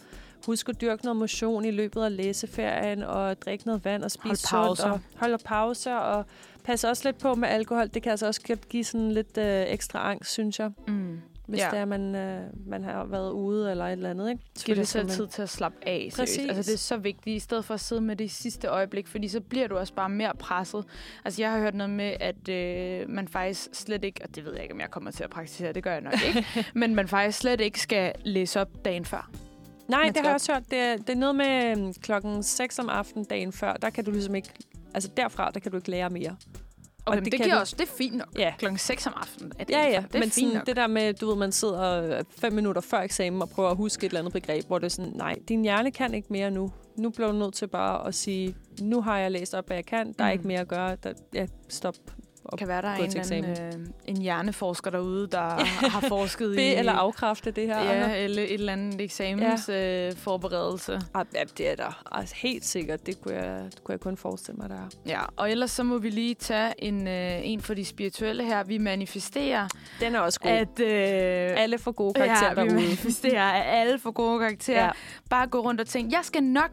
husk 0.46 0.70
at 0.70 0.82
dyrke 0.82 1.04
noget 1.06 1.18
motion 1.18 1.66
i 1.66 1.72
løbet 1.72 2.02
af 2.04 2.16
læseferien, 2.18 3.04
og 3.04 3.42
drikke 3.42 3.66
noget 3.66 3.86
vand 3.86 4.04
og 4.04 4.12
spise 4.12 4.28
Hold 4.28 4.38
sundt, 4.38 4.52
pauser. 4.80 4.90
og 4.92 5.00
holde 5.16 5.38
pauser, 5.46 5.96
og 5.96 6.26
passe 6.64 6.90
også 6.90 7.02
lidt 7.08 7.18
på 7.18 7.36
med 7.36 7.48
alkohol. 7.50 7.88
Det 7.88 8.04
kan 8.04 8.10
altså 8.12 8.28
også 8.28 8.58
give 8.70 8.84
sådan 8.84 9.12
lidt 9.12 9.38
øh, 9.38 9.64
ekstra 9.68 10.10
angst, 10.12 10.32
synes 10.32 10.60
jeg, 10.60 10.72
Mm. 10.88 11.22
Hvis 11.52 11.62
Ja. 11.62 11.70
det 11.72 11.80
er, 11.80 11.86
man, 11.86 12.16
øh, 12.16 12.42
man 12.68 12.84
har 12.84 13.06
været 13.06 13.32
ude 13.32 13.72
eller 13.72 13.86
et 13.86 13.92
eller 13.92 14.10
andet. 14.10 14.30
Ikke? 14.30 14.44
Giv 14.66 14.76
dig 14.76 14.88
selv 14.88 15.10
tid 15.10 15.28
til 15.28 15.42
at 15.42 15.50
slappe 15.50 15.78
af. 15.82 16.10
Seriøst. 16.12 16.18
Præcis. 16.18 16.50
Altså, 16.50 16.72
det 16.72 16.74
er 16.74 16.78
så 16.78 16.98
vigtigt, 16.98 17.36
i 17.36 17.40
stedet 17.40 17.66
for 17.66 17.74
at 17.74 17.80
sidde 17.80 18.02
med 18.02 18.16
det 18.16 18.26
i 18.26 18.28
sidste 18.28 18.68
øjeblik, 18.68 19.08
fordi 19.08 19.28
så 19.28 19.40
bliver 19.42 19.68
du 19.68 19.78
også 19.78 19.94
bare 19.94 20.10
mere 20.10 20.32
presset. 20.40 20.86
Altså, 21.26 21.42
jeg 21.42 21.52
har 21.52 21.60
hørt 21.60 21.76
noget 21.76 21.90
med, 21.90 22.14
at 22.20 22.50
øh, 22.50 23.10
man 23.10 23.28
faktisk 23.28 23.70
slet 23.74 24.04
ikke, 24.04 24.22
og 24.24 24.36
det 24.36 24.46
ved 24.46 24.54
jeg 24.54 24.64
ikke, 24.64 24.74
om 24.74 24.80
jeg 24.80 24.92
kommer 24.92 25.12
til 25.12 25.24
at 25.24 25.30
praktisere, 25.30 25.74
det 25.74 25.84
gør 25.84 25.92
jeg 25.92 26.02
nok 26.02 26.14
ikke, 26.28 26.46
men 26.80 26.96
man 26.96 27.08
faktisk 27.08 27.40
slet 27.40 27.62
ikke 27.62 27.80
skal 27.82 28.14
læse 28.26 28.62
op 28.62 28.70
dagen 28.86 29.06
før. 29.06 29.30
Nej, 29.88 30.04
Man 30.04 30.14
det 30.14 30.18
har 30.22 30.28
jeg 30.28 30.34
også 30.34 30.54
hørt. 30.54 30.64
Det 30.70 30.78
er, 30.80 30.98
det 30.98 31.10
er 31.10 31.16
noget 31.16 31.36
med 31.36 31.78
øhm, 31.78 31.94
klokken 31.94 32.44
6 32.44 32.80
om 32.80 32.90
aftenen 32.90 33.26
dagen 33.26 33.52
før. 33.52 33.74
Der 33.74 33.90
kan 33.90 34.06
du 34.06 34.12
ligesom 34.12 34.36
ikke... 34.36 34.50
Altså 34.94 35.10
derfra, 35.18 35.52
der 35.54 35.60
kan 35.60 35.72
du 35.72 35.78
ikke 35.78 35.92
lære 35.92 36.10
mere. 36.10 36.36
Okay, 37.06 37.18
det 37.18 37.26
det, 37.26 37.32
det 37.32 37.42
giver 37.42 37.56
du- 37.56 37.60
også, 37.60 37.76
det 37.80 37.84
er 37.90 37.92
fint 37.98 38.16
nok. 38.16 38.28
Ja. 38.38 38.54
Klokken 38.58 38.78
6 38.78 39.08
om 39.08 39.14
aftenen. 39.16 39.52
Er 39.60 39.64
det 39.64 39.74
Ja, 39.74 39.82
ja, 39.84 39.88
det 39.90 39.96
er 40.16 40.20
men 40.20 40.22
fint 40.22 40.34
sådan, 40.34 40.50
nok. 40.54 40.66
det 40.66 40.76
der 40.76 40.88
med, 40.88 41.14
du 41.14 41.28
ved, 41.28 41.36
man 41.36 41.52
sidder 41.52 42.18
øh, 42.18 42.24
fem 42.40 42.54
minutter 42.54 42.82
før 42.82 43.00
eksamen 43.02 43.42
og 43.42 43.50
prøver 43.50 43.70
at 43.70 43.78
huske 43.78 44.06
et 44.06 44.10
eller 44.10 44.20
andet 44.20 44.34
begreb, 44.34 44.66
hvor 44.68 44.78
det 44.80 44.86
er 44.86 44.90
sådan, 44.90 45.12
nej, 45.16 45.36
din 45.48 45.62
hjerne 45.62 45.92
kan 45.92 46.14
ikke 46.14 46.28
mere 46.30 46.52
nu. 46.52 46.72
Nu 46.98 47.10
bliver 47.10 47.32
du 47.32 47.38
nødt 47.38 47.54
til 47.54 47.68
bare 47.68 48.08
at 48.08 48.16
sige, 48.16 48.56
nu 48.82 49.02
har 49.02 49.18
jeg 49.18 49.32
læst 49.32 49.54
op, 49.54 49.68
hvad 49.68 49.78
jeg 49.78 49.86
kan. 49.86 50.14
Der 50.20 50.24
er 50.26 50.28
Mm. 50.30 50.34
ikke 50.34 50.48
mere 50.48 50.60
at 50.60 50.68
gøre. 50.68 50.96
Der, 51.04 51.14
ja, 51.34 51.46
stop. 51.70 51.96
Det 52.52 52.60
kan 52.60 52.68
være, 52.68 52.82
der 52.82 52.88
er 52.88 52.98
gå 52.98 53.04
en, 53.04 53.10
til 53.12 53.34
anden, 53.34 53.52
øh, 53.82 53.88
en 54.06 54.18
hjerneforsker 54.18 54.92
derude, 54.92 55.28
der 55.28 55.50
har 55.96 56.02
forsket 56.08 56.56
i... 56.60 56.74
Eller 56.74 56.92
afkræfte 56.94 57.52
det 57.52 57.68
her. 57.68 57.82
Ja, 57.84 58.16
eller 58.16 58.44
et 58.44 58.54
eller 58.54 58.74
andet 58.74 59.02
eksamensforberedelse. 59.02 59.74
Øh, 60.18 60.24
forberedelse. 60.24 61.02
Ah, 61.14 61.26
ja, 61.36 61.44
det 61.58 61.72
er 61.72 61.76
der. 61.76 62.04
Altså, 62.12 62.36
helt 62.38 62.66
sikkert. 62.66 63.06
Det 63.06 63.22
kunne, 63.22 63.36
jeg, 63.36 63.64
det 63.66 63.84
kunne 63.84 63.94
jeg 63.94 64.00
kun 64.00 64.18
forestille 64.18 64.58
mig, 64.58 64.70
der 64.70 64.76
er. 64.76 64.90
Ja, 65.06 65.20
og 65.36 65.52
ellers 65.52 65.72
så 65.72 65.84
må 65.84 65.98
vi 65.98 66.10
lige 66.10 66.34
tage 66.36 66.74
en, 66.84 67.08
øh, 67.08 67.40
en 67.44 67.62
for 67.62 67.74
de 67.74 67.86
spirituelle 67.86 68.44
her. 68.46 68.64
Vi 68.64 68.78
manifesterer, 68.78 69.68
Den 70.00 70.16
er 70.16 70.20
også 70.20 70.40
god. 70.40 70.52
at... 70.52 70.80
Øh, 70.80 71.62
Alle 71.64 71.78
får 71.78 71.92
gode 71.92 72.14
karakterer 72.14 72.50
ja, 72.50 72.64
vi 72.64 72.70
derude. 72.70 72.76
manifesterer, 72.84 73.44
at 73.52 73.80
alle 73.82 74.00
får 74.00 74.12
gode 74.12 74.40
karakterer. 74.40 74.80
Ja, 74.80 74.86
Ja. 74.86 74.92
Bare 75.30 75.48
gå 75.48 75.60
rundt 75.60 75.82
og 75.82 75.88
tænke, 75.88 76.16
jeg 76.16 76.26
skal 76.26 76.44
nok 76.44 76.72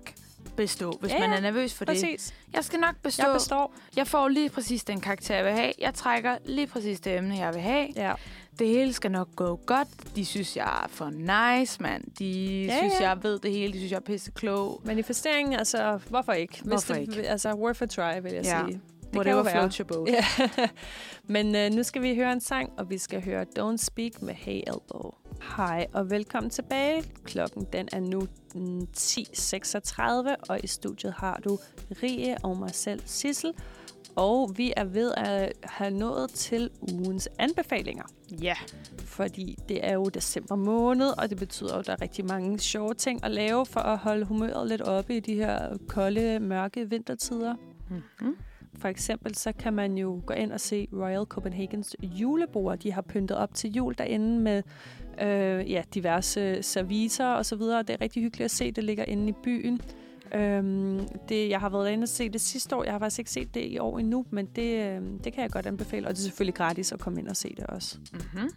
bestå, 0.62 0.92
hvis 1.00 1.12
Ja, 1.12 1.18
man 1.18 1.32
er 1.32 1.40
nervøs 1.40 1.74
for 1.74 1.84
det. 1.84 1.92
præcis. 1.94 2.34
Jeg 2.52 2.64
skal 2.64 2.80
nok 2.80 2.94
bestå. 3.02 3.22
Jeg 3.26 3.34
består. 3.34 3.74
jeg 3.96 4.06
får 4.06 4.28
lige 4.28 4.50
præcis 4.50 4.84
den 4.84 5.00
karakter, 5.00 5.34
jeg 5.36 5.44
vil 5.44 5.52
have. 5.52 5.72
Jeg 5.78 5.94
trækker 5.94 6.36
lige 6.44 6.66
præcis 6.66 7.00
det 7.00 7.16
emne, 7.16 7.36
jeg 7.38 7.54
vil 7.54 7.62
have. 7.62 7.88
Ja. 7.96 8.12
Det 8.58 8.66
hele 8.68 8.92
skal 8.92 9.10
nok 9.10 9.28
gå 9.36 9.60
godt. 9.66 9.88
De 10.16 10.24
synes, 10.24 10.56
jeg 10.56 10.64
er 10.84 10.88
for 10.88 11.10
nice, 11.10 11.82
mand. 11.82 12.04
De 12.18 12.64
Ja, 12.68 12.78
synes, 12.78 12.94
ja. 13.00 13.08
jeg 13.08 13.22
ved 13.22 13.38
det 13.38 13.50
hele. 13.52 13.72
De 13.72 13.78
synes, 13.78 13.90
jeg 13.92 13.96
er 13.96 14.00
pisse 14.00 14.30
klog. 14.30 14.80
Manifestering, 14.84 15.54
altså, 15.56 15.98
hvorfor 16.08 16.32
ikke? 16.32 16.54
Hvis 16.54 16.62
Hvorfor 16.68 16.94
det, 16.94 17.00
ikke? 17.16 17.28
Altså, 17.28 17.52
worth 17.54 17.82
a 17.82 17.86
try, 17.86 18.22
vil 18.22 18.32
jeg 18.32 18.44
Ja. 18.44 18.62
sige. 18.66 18.80
Det 19.02 19.16
Whatever 19.16 19.42
kan 19.42 19.52
floats 19.52 19.76
your 19.76 19.86
boat. 19.86 20.08
Ja. 20.08 20.24
Men 21.34 21.54
øh, 21.56 21.70
nu 21.70 21.82
skal 21.82 22.02
vi 22.02 22.14
høre 22.14 22.32
en 22.32 22.40
sang, 22.40 22.70
og 22.78 22.90
vi 22.90 22.98
skal 22.98 23.24
høre 23.24 23.46
Don't 23.58 23.76
Speak 23.76 24.22
med 24.22 24.34
Hey 24.34 24.60
Elbow. 24.66 25.10
Hej 25.56 25.86
og 25.92 26.10
velkommen 26.10 26.50
tilbage. 26.50 27.04
Klokken 27.24 27.66
den 27.72 27.88
er 27.92 28.00
nu 28.00 28.26
10.36, 28.56 30.34
og 30.48 30.64
i 30.64 30.66
studiet 30.66 31.12
har 31.12 31.40
du 31.44 31.58
Rie 32.02 32.36
og 32.42 32.56
mig 32.56 32.74
selv, 32.74 33.00
Sissel. 33.04 33.52
Og 34.16 34.52
vi 34.56 34.72
er 34.76 34.84
ved 34.84 35.12
at 35.16 35.52
have 35.62 35.90
nået 35.90 36.30
til 36.30 36.70
ugens 36.92 37.28
anbefalinger. 37.38 38.04
Ja. 38.40 38.54
Fordi 38.98 39.56
det 39.68 39.86
er 39.86 39.92
jo 39.92 40.04
december 40.04 40.56
måned, 40.56 41.18
og 41.18 41.30
det 41.30 41.38
betyder 41.38 41.74
jo, 41.74 41.78
at 41.80 41.86
der 41.86 41.92
er 41.92 42.02
rigtig 42.02 42.24
mange 42.24 42.58
sjove 42.58 42.94
ting 42.94 43.24
at 43.24 43.30
lave 43.30 43.66
for 43.66 43.80
at 43.80 43.98
holde 43.98 44.24
humøret 44.24 44.68
lidt 44.68 44.82
oppe 44.82 45.16
i 45.16 45.20
de 45.20 45.34
her 45.34 45.76
kolde, 45.88 46.40
mørke 46.40 46.90
vintertider. 46.90 47.54
Mm-hmm. 47.90 48.36
For 48.78 48.88
eksempel 48.88 49.34
så 49.34 49.52
kan 49.52 49.72
man 49.72 49.98
jo 49.98 50.22
gå 50.26 50.34
ind 50.34 50.52
og 50.52 50.60
se 50.60 50.88
Royal 50.92 51.24
Copenhagens 51.24 51.96
julebord. 52.02 52.78
De 52.78 52.92
har 52.92 53.02
pyntet 53.02 53.36
op 53.36 53.54
til 53.54 53.72
jul 53.72 53.94
derinde 53.98 54.40
med 54.40 54.62
øh, 55.22 55.70
ja, 55.70 55.82
diverse 55.94 56.62
serviser 56.62 57.26
og 57.26 57.46
så 57.46 57.56
videre. 57.56 57.82
Det 57.82 57.90
er 57.90 58.00
rigtig 58.00 58.22
hyggeligt 58.22 58.44
at 58.44 58.50
se. 58.50 58.70
Det 58.70 58.84
ligger 58.84 59.04
inde 59.04 59.28
i 59.28 59.34
byen. 59.42 59.80
Øhm, 60.34 61.08
det, 61.28 61.48
jeg 61.48 61.60
har 61.60 61.68
været 61.68 61.90
inde 61.90 62.04
og 62.04 62.08
se 62.08 62.28
det 62.28 62.40
sidste 62.40 62.76
år. 62.76 62.84
Jeg 62.84 62.92
har 62.92 62.98
faktisk 62.98 63.18
ikke 63.18 63.30
set 63.30 63.54
det 63.54 63.64
i 63.66 63.78
år 63.78 63.98
endnu, 63.98 64.26
men 64.30 64.46
det, 64.56 64.86
øh, 64.86 65.02
det 65.24 65.32
kan 65.32 65.42
jeg 65.42 65.50
godt 65.50 65.66
anbefale. 65.66 66.06
Og 66.06 66.12
det 66.14 66.18
er 66.18 66.22
selvfølgelig 66.22 66.54
gratis 66.54 66.92
at 66.92 67.00
komme 67.00 67.20
ind 67.20 67.28
og 67.28 67.36
se 67.36 67.54
det 67.56 67.66
også. 67.66 67.98
Mm-hmm. 68.12 68.50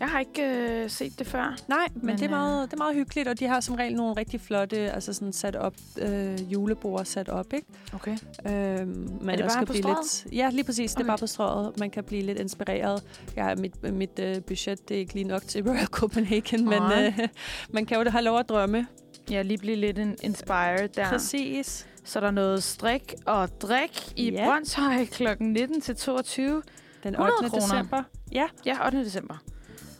Jeg 0.00 0.08
har 0.08 0.18
ikke 0.20 0.42
øh, 0.42 0.90
set 0.90 1.18
det 1.18 1.26
før. 1.26 1.56
Nej, 1.68 1.78
men, 1.94 2.00
Men, 2.00 2.06
men 2.06 2.14
det, 2.16 2.22
er 2.22 2.26
øh, 2.26 2.30
meget, 2.30 2.70
det 2.70 2.72
er 2.74 2.78
meget 2.78 2.94
hyggeligt, 2.94 3.28
og 3.28 3.38
de 3.38 3.46
har 3.46 3.60
som 3.60 3.74
regel 3.74 3.94
nogle 3.96 4.12
rigtig 4.16 4.40
flotte, 4.40 4.76
altså 4.92 5.12
sådan 5.12 5.32
sat 5.32 5.56
op, 5.56 5.74
øh, 5.98 6.52
julebord 6.52 7.04
sat 7.04 7.28
op, 7.28 7.52
ikke? 7.52 7.66
Okay. 7.94 8.16
Øhm, 8.46 9.18
man 9.20 9.30
Er 9.30 9.36
det 9.36 9.44
også 9.44 9.56
bare 9.58 9.66
på 9.66 9.72
blive 9.72 9.82
strøget? 9.82 10.22
lidt, 10.24 10.34
Ja, 10.34 10.50
lige 10.52 10.64
præcis. 10.64 10.92
Okay. 10.92 10.98
Det 10.98 11.04
er 11.04 11.10
bare 11.10 11.18
på 11.18 11.26
strøget. 11.26 11.78
Man 11.80 11.90
kan 11.90 12.04
blive 12.04 12.22
lidt 12.22 12.38
inspireret. 12.38 13.02
Ja, 13.36 13.54
mit, 13.54 13.92
mit 13.92 14.18
øh, 14.18 14.42
budget 14.42 14.88
det 14.88 14.94
er 14.94 14.98
ikke 14.98 15.14
lige 15.14 15.24
nok 15.24 15.42
til 15.42 15.62
Royal 15.68 15.86
Copenhagen, 16.00 16.64
men 16.68 16.82
Nej. 16.82 17.06
øh, 17.18 17.28
man 17.70 17.86
kan 17.86 17.98
jo 18.04 18.10
have 18.10 18.24
lov 18.24 18.38
at 18.38 18.48
drømme. 18.48 18.86
Ja, 19.30 19.42
lige 19.42 19.58
blive 19.58 19.76
lidt 19.76 19.98
in- 19.98 20.16
inspired 20.22 20.88
der. 20.88 21.08
Præcis. 21.08 21.86
Så 22.04 22.18
er 22.18 22.20
der 22.20 22.30
noget 22.30 22.62
strik 22.62 23.14
og 23.26 23.60
drik 23.60 24.12
i 24.16 24.30
ja. 24.30 24.44
Brøndshøj 24.44 25.04
kl. 25.04 25.26
19 25.40 25.80
til 25.80 25.96
22. 25.96 26.62
Den 27.02 27.14
100 27.14 27.34
8. 27.38 27.50
kroner. 27.50 27.62
december. 27.66 28.02
Ja. 28.32 28.46
Ja, 28.66 28.84
8. 28.86 28.98
december. 29.04 29.34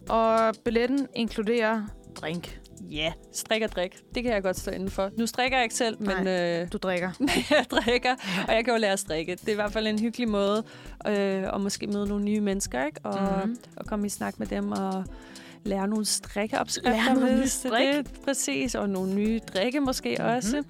Og 0.09 0.54
billetten 0.64 1.07
inkluderer 1.14 1.82
drink. 2.14 2.61
Ja, 2.90 3.12
strik 3.32 3.62
og 3.62 3.72
drik. 3.72 3.98
Det 4.14 4.22
kan 4.22 4.32
jeg 4.32 4.42
godt 4.42 4.57
stå 4.59 4.70
inden 4.70 4.90
for. 4.90 5.11
Nu 5.18 5.26
strikker 5.26 5.57
jeg 5.59 5.64
ikke 5.64 5.74
selv, 5.74 6.02
men 6.02 6.26
øh, 6.26 6.68
Du 6.72 6.78
drikker. 6.78 7.11
jeg 7.50 7.64
drikker, 7.70 8.14
og 8.48 8.54
jeg 8.54 8.64
kan 8.64 8.74
jo 8.74 8.78
lære 8.80 8.92
at 8.92 8.98
strikke. 8.98 9.32
Det 9.34 9.48
er 9.48 9.52
i 9.52 9.54
hvert 9.54 9.72
fald 9.72 9.86
en 9.86 9.98
hyggelig 9.98 10.28
måde 10.28 10.64
øh, 11.07 11.54
at 11.54 11.61
måske 11.61 11.86
møde 11.86 12.07
nogle 12.07 12.24
nye 12.24 12.40
mennesker, 12.40 12.84
ikke? 12.86 13.00
Og, 13.04 13.22
Mhm. 13.22 13.32
mm-hmm. 13.48 13.57
og 13.76 13.86
komme 13.86 14.07
i 14.07 14.09
snak 14.09 14.38
med 14.38 14.46
dem 14.46 14.72
og 14.72 15.04
lære 15.64 15.88
nogle 15.88 16.04
strikkeopskrifter. 16.04 16.90
Lære 16.90 17.14
nogle 17.14 17.48
strik. 17.48 17.94
det. 17.94 18.20
Præcis, 18.24 18.74
og 18.74 18.90
nogle 18.90 19.14
nye 19.14 19.40
drikke 19.54 19.80
måske 19.80 20.09
Mhm. 20.18 20.22
mm-hmm. 20.26 20.36
også. 20.36 20.62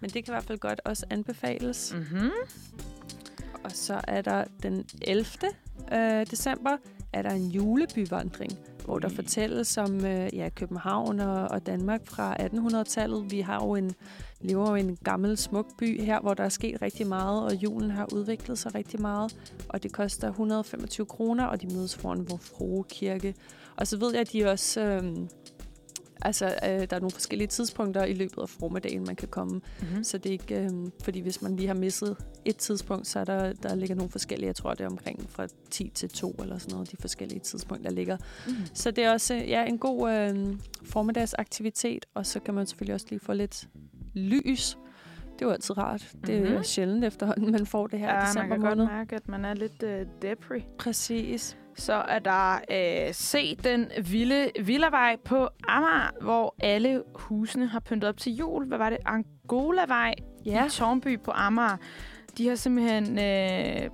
Men 0.00 0.10
det 0.10 0.24
kan 0.24 0.32
i 0.32 0.34
hvert 0.34 0.44
fald 0.44 0.58
godt 0.58 0.80
også 0.84 1.06
anbefales. 1.10 1.92
Mm. 1.94 1.98
Mm-hmm. 1.98 2.30
Og 3.64 3.70
så 3.72 4.00
er 4.08 4.22
der 4.22 4.44
den 4.62 4.84
11. 5.02 5.26
Øh, 5.92 6.26
december, 6.30 6.76
er 7.12 7.22
der 7.22 7.30
en 7.30 7.46
julebyvandring, 7.48 8.52
hvor 8.84 8.98
der 8.98 9.08
fortælles 9.08 9.78
om 9.78 10.04
øh, 10.04 10.36
ja, 10.36 10.48
København 10.48 11.20
og, 11.20 11.48
og 11.48 11.66
Danmark 11.66 12.06
fra 12.06 12.34
1800-tallet. 12.34 13.30
Vi 13.30 13.40
har 13.40 13.64
jo 13.64 13.74
en, 13.74 13.94
lever 14.40 14.70
jo 14.70 14.74
i 14.74 14.80
en 14.80 14.98
gammel, 15.04 15.36
smuk 15.36 15.66
by 15.78 16.00
her, 16.00 16.20
hvor 16.20 16.34
der 16.34 16.44
er 16.44 16.48
sket 16.48 16.82
rigtig 16.82 17.06
meget, 17.06 17.44
og 17.44 17.54
julen 17.54 17.90
har 17.90 18.14
udviklet 18.14 18.58
sig 18.58 18.74
rigtig 18.74 19.00
meget. 19.00 19.36
Og 19.68 19.82
det 19.82 19.92
koster 19.92 20.28
125 20.28 21.06
kroner, 21.06 21.44
og 21.44 21.62
de 21.62 21.66
mødes 21.66 21.96
foran 21.96 22.30
Vor 22.30 22.36
Frue 22.36 22.84
Kirke. 22.84 23.34
Og 23.76 23.86
så 23.86 23.98
ved 23.98 24.12
jeg, 24.12 24.20
at 24.20 24.32
de 24.32 24.46
også... 24.46 24.80
Øh, 24.80 25.16
Altså, 26.22 26.46
øh, 26.46 26.70
der 26.70 26.86
er 26.96 27.00
nogle 27.00 27.10
forskellige 27.10 27.48
tidspunkter 27.48 28.04
i 28.04 28.12
løbet 28.14 28.38
af 28.42 28.48
formiddagen, 28.48 29.04
man 29.06 29.16
kan 29.16 29.28
komme. 29.28 29.60
Mm-hmm. 29.80 30.04
Så 30.04 30.18
det 30.18 30.26
er 30.28 30.32
ikke, 30.32 30.60
øh, 30.60 30.70
fordi 31.04 31.20
hvis 31.20 31.42
man 31.42 31.56
lige 31.56 31.66
har 31.66 31.74
misset 31.74 32.16
et 32.44 32.56
tidspunkt, 32.56 33.06
så 33.06 33.18
er 33.20 33.24
der, 33.24 33.52
der 33.52 33.74
ligger 33.74 33.94
nogle 33.96 34.10
forskellige, 34.10 34.46
jeg 34.46 34.56
tror 34.56 34.74
det 34.74 34.84
er 34.84 34.88
omkring 34.88 35.30
fra 35.30 35.46
10 35.70 35.90
til 35.94 36.08
2 36.08 36.30
eller 36.42 36.58
sådan 36.58 36.72
noget, 36.74 36.90
de 36.92 36.96
forskellige 37.00 37.40
tidspunkter, 37.40 37.88
der 37.90 37.96
ligger. 37.96 38.16
Mm-hmm. 38.16 38.66
Så 38.74 38.90
det 38.90 39.04
er 39.04 39.12
også 39.12 39.34
ja, 39.34 39.64
en 39.64 39.78
god 39.78 40.10
øh, 40.12 40.54
formiddagsaktivitet, 40.84 42.06
og 42.14 42.26
så 42.26 42.40
kan 42.40 42.54
man 42.54 42.66
selvfølgelig 42.66 42.94
også 42.94 43.06
lige 43.10 43.20
få 43.20 43.32
lidt 43.32 43.68
lys. 44.14 44.78
Det 45.38 45.42
er 45.46 45.48
jo 45.48 45.52
altid 45.52 45.78
rart. 45.78 46.12
Det 46.26 46.34
er 46.34 46.40
Mhm. 46.40 46.48
mm-hmm. 46.48 46.64
sjældent 46.64 47.04
efterhånden, 47.04 47.52
man 47.52 47.66
får 47.66 47.86
det 47.86 47.98
her 47.98 48.08
Ja, 48.08 48.14
man 48.16 48.26
december 48.26 48.56
kan 48.56 48.60
godt 48.64 48.78
måned. 48.78 48.92
mærke, 48.92 49.16
at 49.16 49.28
man 49.28 49.44
er 49.44 49.54
lidt 49.54 49.82
øh, 49.82 50.06
depri. 50.22 50.64
Præcis. 50.78 51.56
Så 51.80 51.92
er 51.92 52.18
der 52.18 52.54
øh, 52.70 53.14
se 53.14 53.56
den 53.56 53.90
vilde 54.10 54.50
villavej 54.64 55.16
på 55.24 55.48
Amager, 55.68 56.10
hvor 56.20 56.54
alle 56.58 57.02
husene 57.14 57.66
har 57.66 57.80
pyntet 57.80 58.08
op 58.08 58.16
til 58.16 58.36
jul. 58.36 58.66
Hvad 58.66 58.78
var 58.78 58.90
det? 58.90 58.98
Angolavej 59.06 60.14
ja. 60.46 60.66
i 60.66 60.70
Tornby 60.70 61.20
på 61.20 61.30
Amager. 61.30 61.76
De 62.38 62.48
har 62.48 62.54
simpelthen... 62.54 63.18
Øh, 63.18 63.90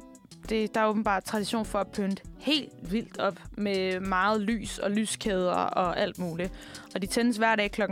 det, 0.49 0.75
der 0.75 0.81
er 0.81 0.87
åbenbart 0.87 1.25
tradition 1.25 1.65
for 1.65 1.79
at 1.79 1.87
pynte 1.87 2.23
helt 2.39 2.93
vildt 2.93 3.19
op 3.19 3.41
med 3.57 4.01
meget 4.01 4.41
lys 4.41 4.79
og 4.79 4.91
lyskæder 4.91 5.53
og 5.53 6.01
alt 6.01 6.19
muligt. 6.19 6.53
Og 6.95 7.03
de 7.03 7.07
tændes 7.07 7.37
hver 7.37 7.57
dag 7.57 7.71
kl. 7.71 7.83
16.15 7.83 7.89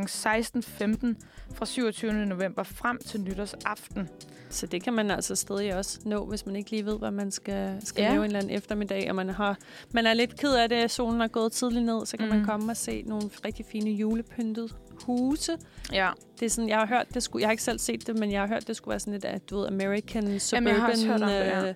fra 1.54 1.66
27. 1.66 2.12
november 2.12 2.62
frem 2.62 2.98
til 3.06 3.20
nytårsaften. 3.20 4.08
Så 4.54 4.66
det 4.66 4.82
kan 4.82 4.92
man 4.92 5.10
altså 5.10 5.34
stadig 5.34 5.76
også 5.76 5.98
nå, 6.04 6.24
hvis 6.24 6.46
man 6.46 6.56
ikke 6.56 6.70
lige 6.70 6.86
ved, 6.86 6.98
hvad 6.98 7.10
man 7.10 7.30
skal, 7.30 7.76
skal 7.84 8.02
Ja. 8.02 8.08
lave 8.10 8.18
en 8.20 8.24
eller 8.26 8.38
anden 8.38 8.56
eftermiddag, 8.56 9.06
og 9.10 9.16
man, 9.16 9.28
har, 9.28 9.58
man 9.92 10.06
er 10.06 10.14
lidt 10.14 10.38
ked 10.40 10.54
af 10.54 10.68
det, 10.68 10.76
at 10.76 10.90
solen 10.90 11.20
er 11.20 11.26
gået 11.28 11.52
tidligt 11.52 11.84
ned, 11.84 12.06
så 12.06 12.16
kan 12.16 12.28
mm. 12.28 12.34
Man 12.34 12.44
komme 12.44 12.72
og 12.72 12.76
se 12.76 13.02
nogle 13.06 13.30
rigtig 13.44 13.66
fine 13.66 13.90
julepyntede 13.90 14.68
huse. 15.06 15.52
Ja, 15.92 16.10
Det 16.40 16.46
er 16.46 16.50
sådan, 16.50 16.68
jeg 16.68 16.78
har 16.78 16.86
hørt, 16.86 17.06
det 17.14 17.22
skulle, 17.22 17.40
jeg 17.40 17.46
har 17.48 17.50
ikke 17.52 17.62
selv 17.62 17.78
set 17.78 18.06
det, 18.06 18.18
men 18.18 18.32
jeg 18.32 18.40
har 18.40 18.48
hørt, 18.48 18.68
det 18.68 18.76
skulle 18.76 18.92
være 18.92 19.00
sådan 19.00 19.12
lidt 19.12 19.24
af, 19.24 19.40
du 19.40 19.58
ved, 19.58 19.66
American 19.66 20.28
jeg 20.32 20.40
suburban 20.42 20.74
har 20.74 20.90
også 20.90 21.06
hørt 21.06 21.22
om 21.22 21.28
det, 21.28 21.34
ja. 21.34 21.74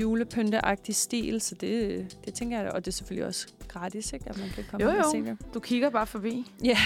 Julepynteagtig 0.00 0.94
stil, 0.94 1.40
så 1.40 1.54
det, 1.54 2.06
det 2.24 2.34
tænker 2.34 2.60
jeg, 2.60 2.70
og 2.72 2.84
det 2.84 2.90
er 2.90 2.92
selvfølgelig 2.92 3.26
også 3.26 3.46
gratis, 3.68 4.12
ikke, 4.12 4.24
at 4.28 4.38
man 4.38 4.48
kan 4.54 4.64
komme 4.70 4.84
Jo, 4.86 4.90
ind 4.90 4.98
og 4.98 5.04
jo. 5.04 5.10
se 5.24 5.30
det. 5.30 5.54
du 5.54 5.60
kigger 5.60 5.90
bare 5.90 6.06
forbi. 6.06 6.50
Ja, 6.64 6.78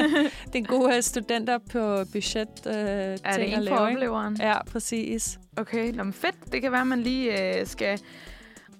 det 0.52 0.58
er 0.58 0.64
gode 0.66 0.96
øh, 0.96 1.02
studenter 1.02 1.58
på 1.58 2.04
budget 2.12 2.48
øh, 2.66 2.72
Er 2.74 3.16
det 3.16 3.20
ting 3.34 3.52
at 3.52 3.58
en 3.58 3.62
lave, 3.64 3.88
ikke? 3.88 3.98
opleveren? 3.98 4.36
Ja, 4.40 4.64
præcis. 4.64 5.38
Okay, 5.56 5.92
nå, 5.92 6.02
men 6.04 6.12
fedt. 6.12 6.52
Det 6.52 6.62
kan 6.62 6.72
være, 6.72 6.80
at 6.80 6.86
man 6.86 7.00
lige 7.00 7.58
øh, 7.60 7.66
skal 7.66 8.00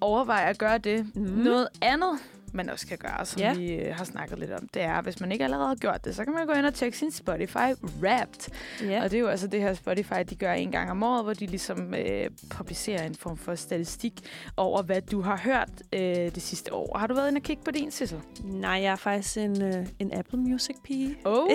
overveje 0.01 0.49
at 0.49 0.57
gøre 0.57 0.77
det. 0.77 1.15
Mhm. 1.15 1.23
Noget 1.25 1.67
andet, 1.81 2.09
man 2.53 2.69
også 2.69 2.87
kan 2.87 2.97
gøre, 2.97 3.25
som 3.25 3.41
Ja. 3.41 3.53
vi 3.53 3.71
øh, 3.73 3.95
har 3.95 4.03
snakket 4.03 4.39
lidt 4.39 4.51
om, 4.51 4.67
det 4.73 4.81
er, 4.81 5.01
hvis 5.01 5.19
man 5.19 5.31
ikke 5.31 5.43
allerede 5.43 5.67
har 5.67 5.75
gjort 5.75 6.05
det, 6.05 6.15
så 6.15 6.23
kan 6.23 6.33
man 6.33 6.47
gå 6.47 6.53
ind 6.53 6.65
og 6.65 6.73
tjekke 6.73 6.97
sin 6.97 7.11
Spotify 7.11 7.57
Wrapped. 8.01 8.53
Ja. 8.83 9.03
Og 9.03 9.11
det 9.11 9.17
er 9.17 9.21
jo 9.21 9.27
altså 9.27 9.47
det 9.47 9.61
her 9.61 9.73
Spotify, 9.73 10.13
de 10.29 10.35
gør 10.35 10.53
en 10.53 10.71
gang 10.71 10.91
om 10.91 11.03
året, 11.03 11.23
hvor 11.23 11.33
de 11.33 11.45
ligesom 11.45 11.93
øh, 11.93 12.29
publicerer 12.49 13.03
en 13.05 13.15
form 13.15 13.37
for 13.37 13.55
statistik 13.55 14.13
over, 14.57 14.81
hvad 14.81 15.01
du 15.01 15.21
har 15.21 15.37
hørt 15.37 15.69
øh, 15.93 16.01
det 16.01 16.41
sidste 16.41 16.73
år. 16.73 16.97
Har 16.97 17.07
du 17.07 17.13
været 17.13 17.27
inde 17.27 17.39
og 17.39 17.43
kigge 17.43 17.63
på 17.63 17.71
din, 17.71 17.91
Sissel? 17.91 18.19
Nej, 18.43 18.71
jeg 18.71 18.91
er 18.91 18.95
faktisk 18.95 19.37
en, 19.37 19.61
øh, 19.61 19.85
en 19.99 20.13
Apple 20.13 20.39
Music-pige. 20.39 21.15
Oh, 21.25 21.49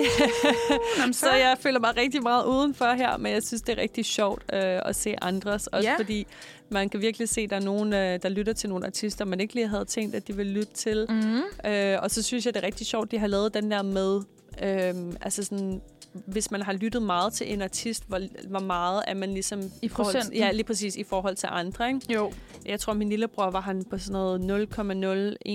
Så 1.11 1.31
jeg 1.31 1.57
føler 1.59 1.79
mig 1.79 1.97
rigtig 1.97 2.23
meget 2.23 2.45
udenfor 2.45 2.93
her, 2.93 3.17
men 3.17 3.31
jeg 3.33 3.43
synes, 3.43 3.61
det 3.61 3.77
er 3.77 3.81
rigtig 3.81 4.05
sjovt 4.05 4.43
øh, 4.53 4.59
at 4.85 4.95
se 4.95 5.15
andres. 5.23 5.67
Også 5.67 5.89
Ja. 5.89 5.95
fordi 5.97 6.27
man 6.69 6.89
kan 6.89 7.01
virkelig 7.01 7.29
se, 7.29 7.41
at 7.41 7.49
der 7.49 7.55
er 7.55 7.61
nogen, 7.61 7.93
øh, 7.93 8.19
der 8.23 8.29
lytter 8.29 8.53
til 8.53 8.69
nogle 8.69 8.85
artister, 8.85 9.25
man 9.25 9.39
ikke 9.39 9.53
lige 9.53 9.67
havde 9.67 9.85
tænkt, 9.85 10.15
at 10.15 10.27
de 10.27 10.35
ville 10.35 10.51
lytte 10.51 10.73
til. 10.73 11.05
Mm. 11.09 11.69
Øh, 11.71 11.97
og 12.01 12.11
så 12.11 12.23
synes 12.23 12.45
jeg, 12.45 12.53
det 12.53 12.63
er 12.63 12.65
rigtig 12.67 12.87
sjovt, 12.87 13.11
de 13.11 13.17
har 13.17 13.27
lavet 13.27 13.53
den 13.53 13.71
der 13.71 13.81
med, 13.81 14.21
øh, 14.63 15.13
altså 15.21 15.43
sådan, 15.43 15.81
hvis 16.13 16.51
man 16.51 16.61
har 16.61 16.73
lyttet 16.73 17.01
meget 17.01 17.33
til 17.33 17.53
en 17.53 17.61
artist, 17.61 18.07
hvor, 18.07 18.19
hvor 18.49 18.59
meget 18.59 19.03
er 19.07 19.13
man 19.13 19.29
ligesom... 19.33 19.61
I 19.81 19.87
forhold 19.87 20.21
til-? 20.21 20.37
Ja, 20.37 20.51
lige 20.51 20.63
præcis 20.63 20.95
i 20.95 21.03
forhold 21.03 21.35
til 21.35 21.49
andre, 21.51 21.87
ikke? 21.87 22.13
Jo. 22.13 22.31
Jeg 22.65 22.79
tror, 22.79 22.93
min 22.93 23.09
lillebror 23.09 23.49
var 23.51 23.61
han 23.61 23.83
på 23.89 23.97
sådan 23.97 24.13
noget 24.13 24.67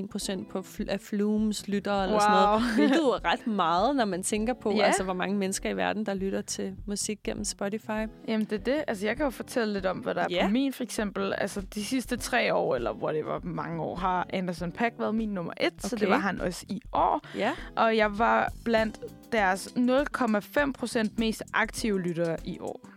0,01 0.03 0.07
procent 0.11 0.49
på 0.49 0.59
fl- 0.59 0.89
af 0.91 1.01
Flumes 1.01 1.69
lytter 1.69 2.03
eller 2.03 2.19
sådan 2.19 2.37
noget. 2.37 2.63
Hvilket 2.75 2.97
jo 2.97 3.09
er 3.09 3.25
ret 3.33 3.47
meget, 3.47 3.97
når 3.97 4.05
man 4.05 4.23
tænker 4.23 4.55
på, 4.55 4.71
Ja. 4.77 4.83
altså, 4.83 5.03
hvor 5.03 5.13
mange 5.13 5.37
mennesker 5.37 5.71
i 5.71 5.77
verden, 5.77 6.07
der 6.07 6.15
lytter 6.15 6.41
til 6.41 6.75
musik 6.87 7.19
gennem 7.25 7.45
Spotify. 7.45 8.07
Jamen, 8.29 8.45
det 8.51 8.53
er 8.53 8.65
det. 8.65 8.85
Altså, 8.89 9.07
jeg 9.07 9.17
kan 9.17 9.25
jo 9.25 9.31
fortælle 9.31 9.73
lidt 9.75 9.87
om, 9.87 9.99
hvad 9.99 10.15
der 10.15 10.21
er 10.23 10.27
Ja. 10.31 10.47
på 10.47 10.51
min, 10.53 10.73
for 10.73 10.83
eksempel. 10.83 11.35
Altså, 11.39 11.61
de 11.75 11.85
sidste 11.85 12.17
tre 12.17 12.55
år, 12.55 12.75
eller 12.77 12.93
hvor 12.93 13.13
det 13.13 13.27
var 13.27 13.41
mange 13.45 13.83
år, 13.83 13.97
har 13.97 14.27
Anderson 14.33 14.73
Paak 14.73 14.93
været 14.99 15.15
min 15.15 15.29
nummer 15.29 15.53
et, 15.61 15.67
okay. 15.79 15.89
så 15.89 15.97
det 15.97 16.09
var 16.09 16.19
han 16.19 16.41
også 16.41 16.65
i 16.69 16.81
år. 16.93 17.21
Ja. 17.37 17.53
Og 17.77 17.97
jeg 17.97 18.19
var 18.19 18.53
blandt 18.65 18.99
deres 19.33 19.69
0,5 19.77 20.73
procent 20.73 21.19
mest 21.19 21.43
aktive 21.53 22.01
lyttere 22.01 22.37
i 22.45 22.59
år. 22.61 22.89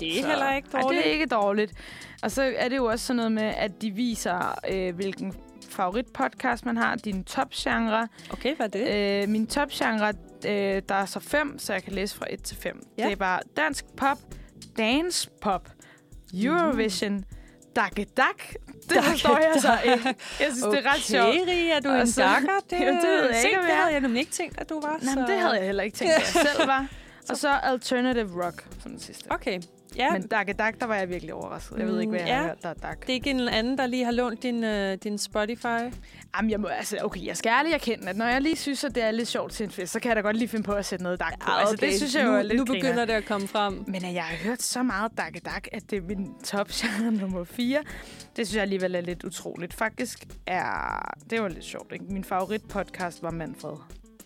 Det 0.00 0.20
er 0.20 0.26
heller 0.26 0.54
ikke 0.56 0.68
Ej, 0.74 0.80
dårligt. 0.80 1.04
det 1.04 1.08
er 1.08 1.12
ikke 1.12 1.26
dårligt. 1.26 1.72
Og 2.22 2.30
så 2.30 2.52
er 2.56 2.68
det 2.68 2.76
jo 2.76 2.84
også 2.84 3.06
sådan 3.06 3.16
noget 3.16 3.32
med, 3.32 3.42
at 3.42 3.82
de 3.82 3.90
viser, 3.90 4.58
øh, 4.70 4.94
hvilken 4.94 5.34
favoritpodcast 5.68 6.66
man 6.66 6.76
har, 6.76 6.96
din 6.96 7.24
topgenre. 7.24 8.08
Okay, 8.30 8.56
hvad 8.56 8.66
er 8.66 8.70
det? 8.70 9.22
Øh, 9.22 9.28
min 9.28 9.46
topgenre, 9.46 10.08
øh, 10.46 10.82
der 10.88 10.94
er 10.94 11.06
så 11.06 11.20
fem, 11.20 11.58
så 11.58 11.72
jeg 11.72 11.82
kan 11.82 11.92
læse 11.92 12.16
fra 12.16 12.26
1 12.30 12.42
til 12.42 12.56
5. 12.56 12.86
Ja. 12.98 13.04
Det 13.04 13.12
er 13.12 13.16
bare 13.16 13.40
dansk 13.56 13.84
pop, 13.96 14.18
dance 14.78 15.30
pop, 15.40 15.68
Eurovision, 16.34 17.24
Dakke 17.76 18.04
Dak. 18.16 18.54
Det 18.88 19.04
forstår 19.04 19.38
jeg 19.38 19.54
så 19.60 19.78
ikke. 19.84 20.04
Jeg 20.40 20.48
synes, 20.52 20.62
det 20.64 20.86
er 20.86 20.92
ret 20.92 21.00
sjovt. 21.00 21.28
Okay, 21.42 21.76
er 21.76 21.80
du 21.80 21.88
Og 21.88 22.00
en 22.00 22.06
dakker? 22.16 22.48
Det, 22.70 22.78
det 22.78 22.80
ved 22.80 23.30
jeg 23.30 23.44
ikke, 23.44 23.60
det 23.62 23.70
er. 23.70 23.74
havde 23.74 23.92
jeg 23.92 24.00
nemlig 24.00 24.20
ikke 24.20 24.32
tænkt, 24.32 24.60
at 24.60 24.68
du 24.68 24.80
var. 24.80 24.98
Nej, 25.02 25.14
så- 25.14 25.20
det 25.32 25.38
havde 25.40 25.54
jeg 25.54 25.64
heller 25.66 25.82
ikke 25.82 25.96
tænkt, 25.96 26.14
at 26.14 26.34
jeg 26.34 26.46
selv 26.56 26.68
var. 26.68 26.86
Og 27.30 27.36
så 27.36 27.48
Alternative 27.62 28.44
Rock 28.44 28.64
som 28.82 28.90
den 28.90 29.00
sidste. 29.00 29.24
Okay, 29.30 29.60
ja. 29.96 30.10
Men 30.12 30.26
Dakke 30.28 30.52
Dak, 30.52 30.80
der 30.80 30.86
var 30.86 30.94
jeg 30.96 31.08
virkelig 31.08 31.34
overrasket. 31.34 31.78
Jeg 31.78 31.86
ved 31.86 32.00
ikke, 32.00 32.10
hvad 32.10 32.20
jeg 32.20 32.28
Mm, 32.28 32.34
har 32.34 32.40
ja. 32.42 32.46
hørt, 32.48 32.62
der 32.62 32.68
er 32.68 32.74
Dak. 32.74 33.00
det 33.00 33.08
er 33.08 33.14
ikke 33.14 33.30
en 33.30 33.48
anden, 33.48 33.78
der 33.78 33.86
lige 33.86 34.04
har 34.04 34.12
lånt 34.12 34.42
din, 34.42 34.64
øh, 34.64 34.98
din 35.04 35.18
Spotify. 35.18 35.66
Jamen, 36.36 36.50
jeg 36.50 36.60
må, 36.60 36.66
altså, 36.68 36.98
okay, 37.02 37.26
jeg 37.26 37.36
skal 37.36 37.50
ærligt 37.50 37.74
erkende, 37.74 38.08
at 38.08 38.16
når 38.16 38.26
jeg 38.26 38.42
lige 38.42 38.56
synes, 38.56 38.84
at 38.84 38.94
det 38.94 39.02
er 39.02 39.10
lidt 39.10 39.28
sjovt 39.28 39.52
til 39.52 39.64
en 39.64 39.70
fest, 39.70 39.92
så 39.92 40.00
kan 40.00 40.08
jeg 40.08 40.16
da 40.16 40.20
godt 40.20 40.36
lige 40.36 40.48
finde 40.48 40.62
på 40.64 40.72
at 40.72 40.84
sætte 40.86 41.02
noget 41.02 41.20
dak 41.20 41.40
på. 41.40 41.50
Ah, 41.50 41.60
Altså, 41.60 41.76
det 41.76 41.94
synes 41.94 42.14
jeg 42.14 42.24
nu, 42.24 42.30
jo 42.30 42.36
er 42.38 42.42
lidt 42.42 42.58
Nu 42.58 42.64
griner. 42.64 42.80
begynder 42.82 43.04
det 43.04 43.12
at 43.12 43.24
komme 43.24 43.48
frem. 43.48 43.84
Men 43.86 44.04
at 44.04 44.14
jeg 44.14 44.22
har 44.22 44.36
hørt 44.48 44.62
så 44.62 44.82
meget 44.82 45.12
Dakke 45.18 45.40
Dak, 45.40 45.66
at 45.72 45.90
det 45.90 45.96
er 45.96 46.02
min 46.02 46.34
topgenre 46.44 47.12
nummer 47.20 47.44
4. 47.44 47.78
Det 48.36 48.46
synes 48.46 48.54
jeg 48.54 48.62
alligevel 48.62 48.94
er 48.94 49.00
lidt 49.00 49.24
utroligt. 49.24 49.74
Faktisk 49.74 50.24
er... 50.46 51.14
Det 51.30 51.42
var 51.42 51.48
lidt 51.48 51.64
sjovt, 51.64 51.92
ikke? 51.92 52.04
Min 52.08 52.24
favoritpodcast 52.24 53.22
var 53.22 53.30
Manfred. 53.30 53.76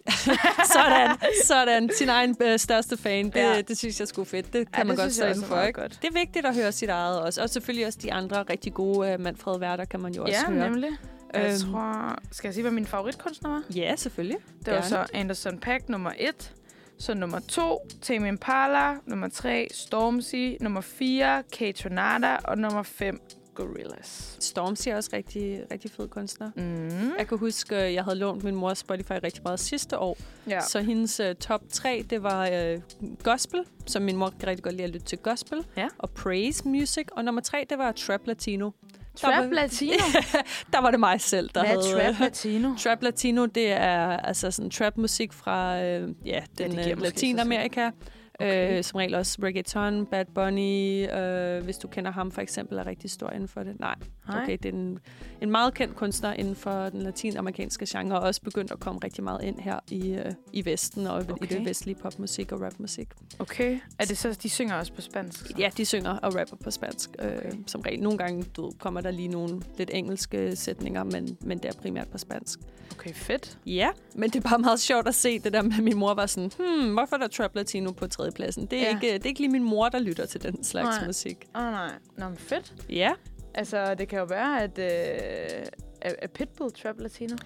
sådan, 0.74 1.16
sådan. 1.44 1.90
Sin 1.98 2.09
egen 2.09 2.36
øh, 2.43 2.59
største 2.59 2.97
fan. 2.97 3.24
Det, 3.27 3.36
Ja. 3.36 3.55
ja. 3.55 3.60
det 3.60 3.78
synes 3.78 4.01
jeg 4.01 4.09
sgu 4.09 4.24
fedt. 4.24 4.52
Det 4.52 4.72
kan 4.72 4.78
Ja, 4.78 4.85
man 4.85 4.97
godt 4.97 5.18
inden 5.18 5.43
for, 5.44 5.60
ikke? 5.62 5.81
godt. 5.81 5.98
Det 6.02 6.09
er 6.09 6.12
vigtigt 6.12 6.47
at 6.47 6.55
høre 6.55 6.72
sit 6.72 6.89
eget 6.89 7.20
også. 7.20 7.43
Og 7.43 7.51
selvfølgelig 7.51 7.86
også 7.86 7.98
de 8.02 8.12
andre 8.12 8.43
rigtig 8.51 8.74
gode 8.74 9.14
uh, 9.14 9.20
Manfred 9.20 9.59
Værter 9.59 9.85
kan 9.85 10.01
man 10.01 10.12
jo 10.14 10.22
også 10.22 10.35
Ja, 10.35 10.52
høre. 10.52 10.68
nemlig. 10.70 10.90
Jeg 11.35 11.44
Øhm. 11.62 11.72
tror... 11.72 12.16
Skal 12.32 12.48
jeg 12.48 12.55
sige, 12.55 12.62
hvad 12.62 12.72
min 12.72 12.86
favoritkunstner 12.86 13.51
var? 13.51 13.62
Ja, 13.74 13.97
selvfølgelig. 13.97 14.39
Det 14.59 14.66
var 14.66 14.72
Gerne. 14.72 14.86
så 14.89 15.06
Anderson 15.14 15.59
Paak 15.59 15.89
nummer 15.89 16.10
1. 16.18 16.52
Så 16.98 17.14
nummer 17.14 17.40
2, 17.48 17.89
Tame 18.02 18.28
Impala. 18.28 18.94
Nummer 19.06 19.28
3, 19.28 19.68
Stormzy. 19.74 20.56
Nummer 20.60 20.81
4, 20.81 21.43
K-Tornada. 21.52 22.36
Og 22.44 22.59
nummer 22.59 22.82
5, 22.82 23.20
Gorillaz. 23.66 24.37
Stormzy 24.41 24.89
er 24.89 24.97
også 24.97 25.11
rigtig, 25.12 25.62
rigtig 25.73 25.91
fed 25.91 26.09
kunstner. 26.09 26.51
Mm. 26.57 27.12
Jeg 27.19 27.28
kan 27.28 27.39
huske, 27.39 27.77
at 27.77 27.95
jeg 27.95 28.05
havde 28.05 28.16
lånt 28.19 28.45
min 28.45 28.55
mors 28.55 28.78
Spotify 28.78 29.12
rigtig 29.24 29.43
meget 29.45 29.61
sidste 29.61 29.99
år. 29.99 30.16
Ja. 30.49 30.61
Så 30.61 30.81
hendes 30.81 31.20
uh, 31.20 31.32
top 31.41 31.61
3, 31.70 32.05
det 32.11 32.23
var 32.23 32.49
uh, 32.51 32.81
gospel, 33.23 33.61
som 33.87 34.03
min 34.03 34.16
mor 34.16 34.32
rigtig 34.47 34.65
godt 34.65 34.74
lide 34.74 34.85
at 34.85 34.91
lytte 34.91 35.07
til 35.07 35.19
gospel. 35.19 35.65
Ja. 35.77 35.89
Og 35.99 36.11
praise 36.11 36.69
music. 36.69 37.07
Og 37.12 37.24
nummer 37.24 37.41
3, 37.41 37.66
det 37.70 37.78
var 37.78 37.93
trap 37.93 38.20
latino. 38.27 38.70
Trap 39.16 39.45
var- 39.45 39.51
Latino. 39.55 39.93
Der 40.73 40.81
var 40.81 40.91
det 40.91 41.01
mig 41.01 41.20
selv, 41.20 41.51
der 41.55 41.61
Hvad 41.61 41.70
havde... 41.70 42.12
Trap 42.12 42.20
Latino? 42.20 42.74
Trap 42.85 43.03
Latino, 43.03 43.47
det 43.47 43.73
er 43.73 44.16
altså 44.16 44.51
sådan 44.51 44.70
trap-musik 44.70 45.32
fra 45.32 45.82
øh, 45.85 46.09
ja, 46.24 46.43
den 46.59 46.73
ja, 46.73 46.95
måske 46.95 47.03
Latinamerika. 47.03 47.81
sig 47.81 47.93
Okay. 48.41 48.79
Øh, 48.79 48.85
som 48.85 48.97
regel 48.97 49.15
også 49.15 49.39
reggaeton, 49.43 50.07
Bad 50.07 50.25
Bunny, 50.35 51.11
øh, 51.12 51.65
hvis 51.65 51.79
du 51.79 51.89
kender 51.89 52.11
ham 52.11 52.31
for 52.31 52.41
eksempel, 52.41 52.79
er 52.79 52.87
rigtig 52.87 53.11
stor 53.11 53.31
inden 53.31 53.49
for 53.49 53.62
det. 53.62 53.81
Nej, 53.81 53.95
Nej. 54.29 54.43
okay, 54.43 54.59
det 54.62 54.65
er 54.65 54.73
en, 54.73 54.99
en 55.41 55.51
meget 55.51 55.75
kendt 55.75 55.97
kunstner 55.97 56.33
inden 56.33 56.57
for 56.57 56.89
den 56.89 57.03
latinamerikanske 57.03 57.87
genre, 57.89 58.19
og 58.19 58.23
også 58.23 58.43
begyndt 58.43 58.73
at 58.73 58.81
komme 58.81 59.01
rigtig 59.05 59.25
meget 59.25 59.43
ind 59.43 59.59
her 59.59 59.79
i, 59.91 60.12
øh, 60.12 60.33
i 60.53 60.65
Vesten 60.65 61.07
og 61.07 61.17
okay. 61.17 61.35
i 61.43 61.47
det 61.47 61.65
vestlige 61.65 61.97
popmusik 62.03 62.53
og 62.53 62.61
rapmusik. 62.61 63.09
Okay. 63.39 63.79
Er 63.99 64.05
det 64.05 64.19
så, 64.19 64.39
de 64.43 64.51
synger 64.51 64.75
også 64.75 64.93
på 64.93 65.01
spansk? 65.01 65.47
så? 65.47 65.55
Ja, 65.59 65.71
de 65.77 65.85
synger 65.85 66.11
og 66.11 66.35
rapper 66.35 66.57
på 66.65 66.71
spansk, 66.71 67.11
øh, 67.19 67.31
Okay. 67.31 67.51
som 67.67 67.81
regel. 67.81 68.01
Nogle 68.03 68.19
gange 68.19 68.43
du, 68.57 68.73
kommer 68.79 69.01
der 69.01 69.11
lige 69.11 69.29
nogle 69.29 69.62
lidt 69.79 69.91
engelske 69.95 70.57
sætninger, 70.57 71.05
men, 71.05 71.37
men 71.41 71.59
det 71.59 71.65
er 71.69 71.81
primært 71.83 72.09
på 72.09 72.19
spansk. 72.19 72.59
Okay, 72.93 73.12
fedt. 73.15 73.59
Ja, 73.67 73.89
men 74.15 74.31
det 74.31 74.45
er 74.45 74.49
bare 74.49 74.59
meget 74.59 74.81
sjovt 74.81 75.09
at 75.09 75.15
se 75.15 75.39
det 75.39 75.53
der 75.53 75.62
med, 75.62 75.83
min 75.83 75.97
mor 75.97 76.15
var 76.15 76.27
sådan, 76.27 76.51
hmm, 76.59 76.93
hvorfor 76.93 77.17
er 77.17 77.21
der 77.21 77.29
Trap 77.29 77.55
Latino 77.55 77.91
på 77.93 78.07
tredjepladsen? 78.31 78.66
Det 78.66 78.78
er, 78.78 78.82
Ja. 78.82 78.89
ikke, 78.94 79.12
det 79.15 79.24
er 79.24 79.28
ikke 79.28 79.40
lige 79.40 79.51
min 79.52 79.65
mor, 79.65 79.89
der 79.89 79.98
lytter 79.98 80.27
til 80.27 80.43
den 80.43 80.65
slags 80.65 80.97
Nej. 80.97 81.07
Musik. 81.07 81.47
Åh, 81.55 81.62
oh, 81.65 81.70
nej. 81.73 81.90
Nå, 82.19 82.28
men 82.28 82.39
fedt. 82.39 82.74
Ja, 82.89 83.12
Altså, 83.55 83.94
det 83.94 84.09
kan 84.09 84.19
jo 84.19 84.24
være, 84.24 84.62
at... 84.62 84.78
Øh, 84.78 85.66
er, 86.02 86.12
er 86.19 86.27
Pitbull 86.27 86.70
Trap 86.73 86.94
Latino? 87.01 87.36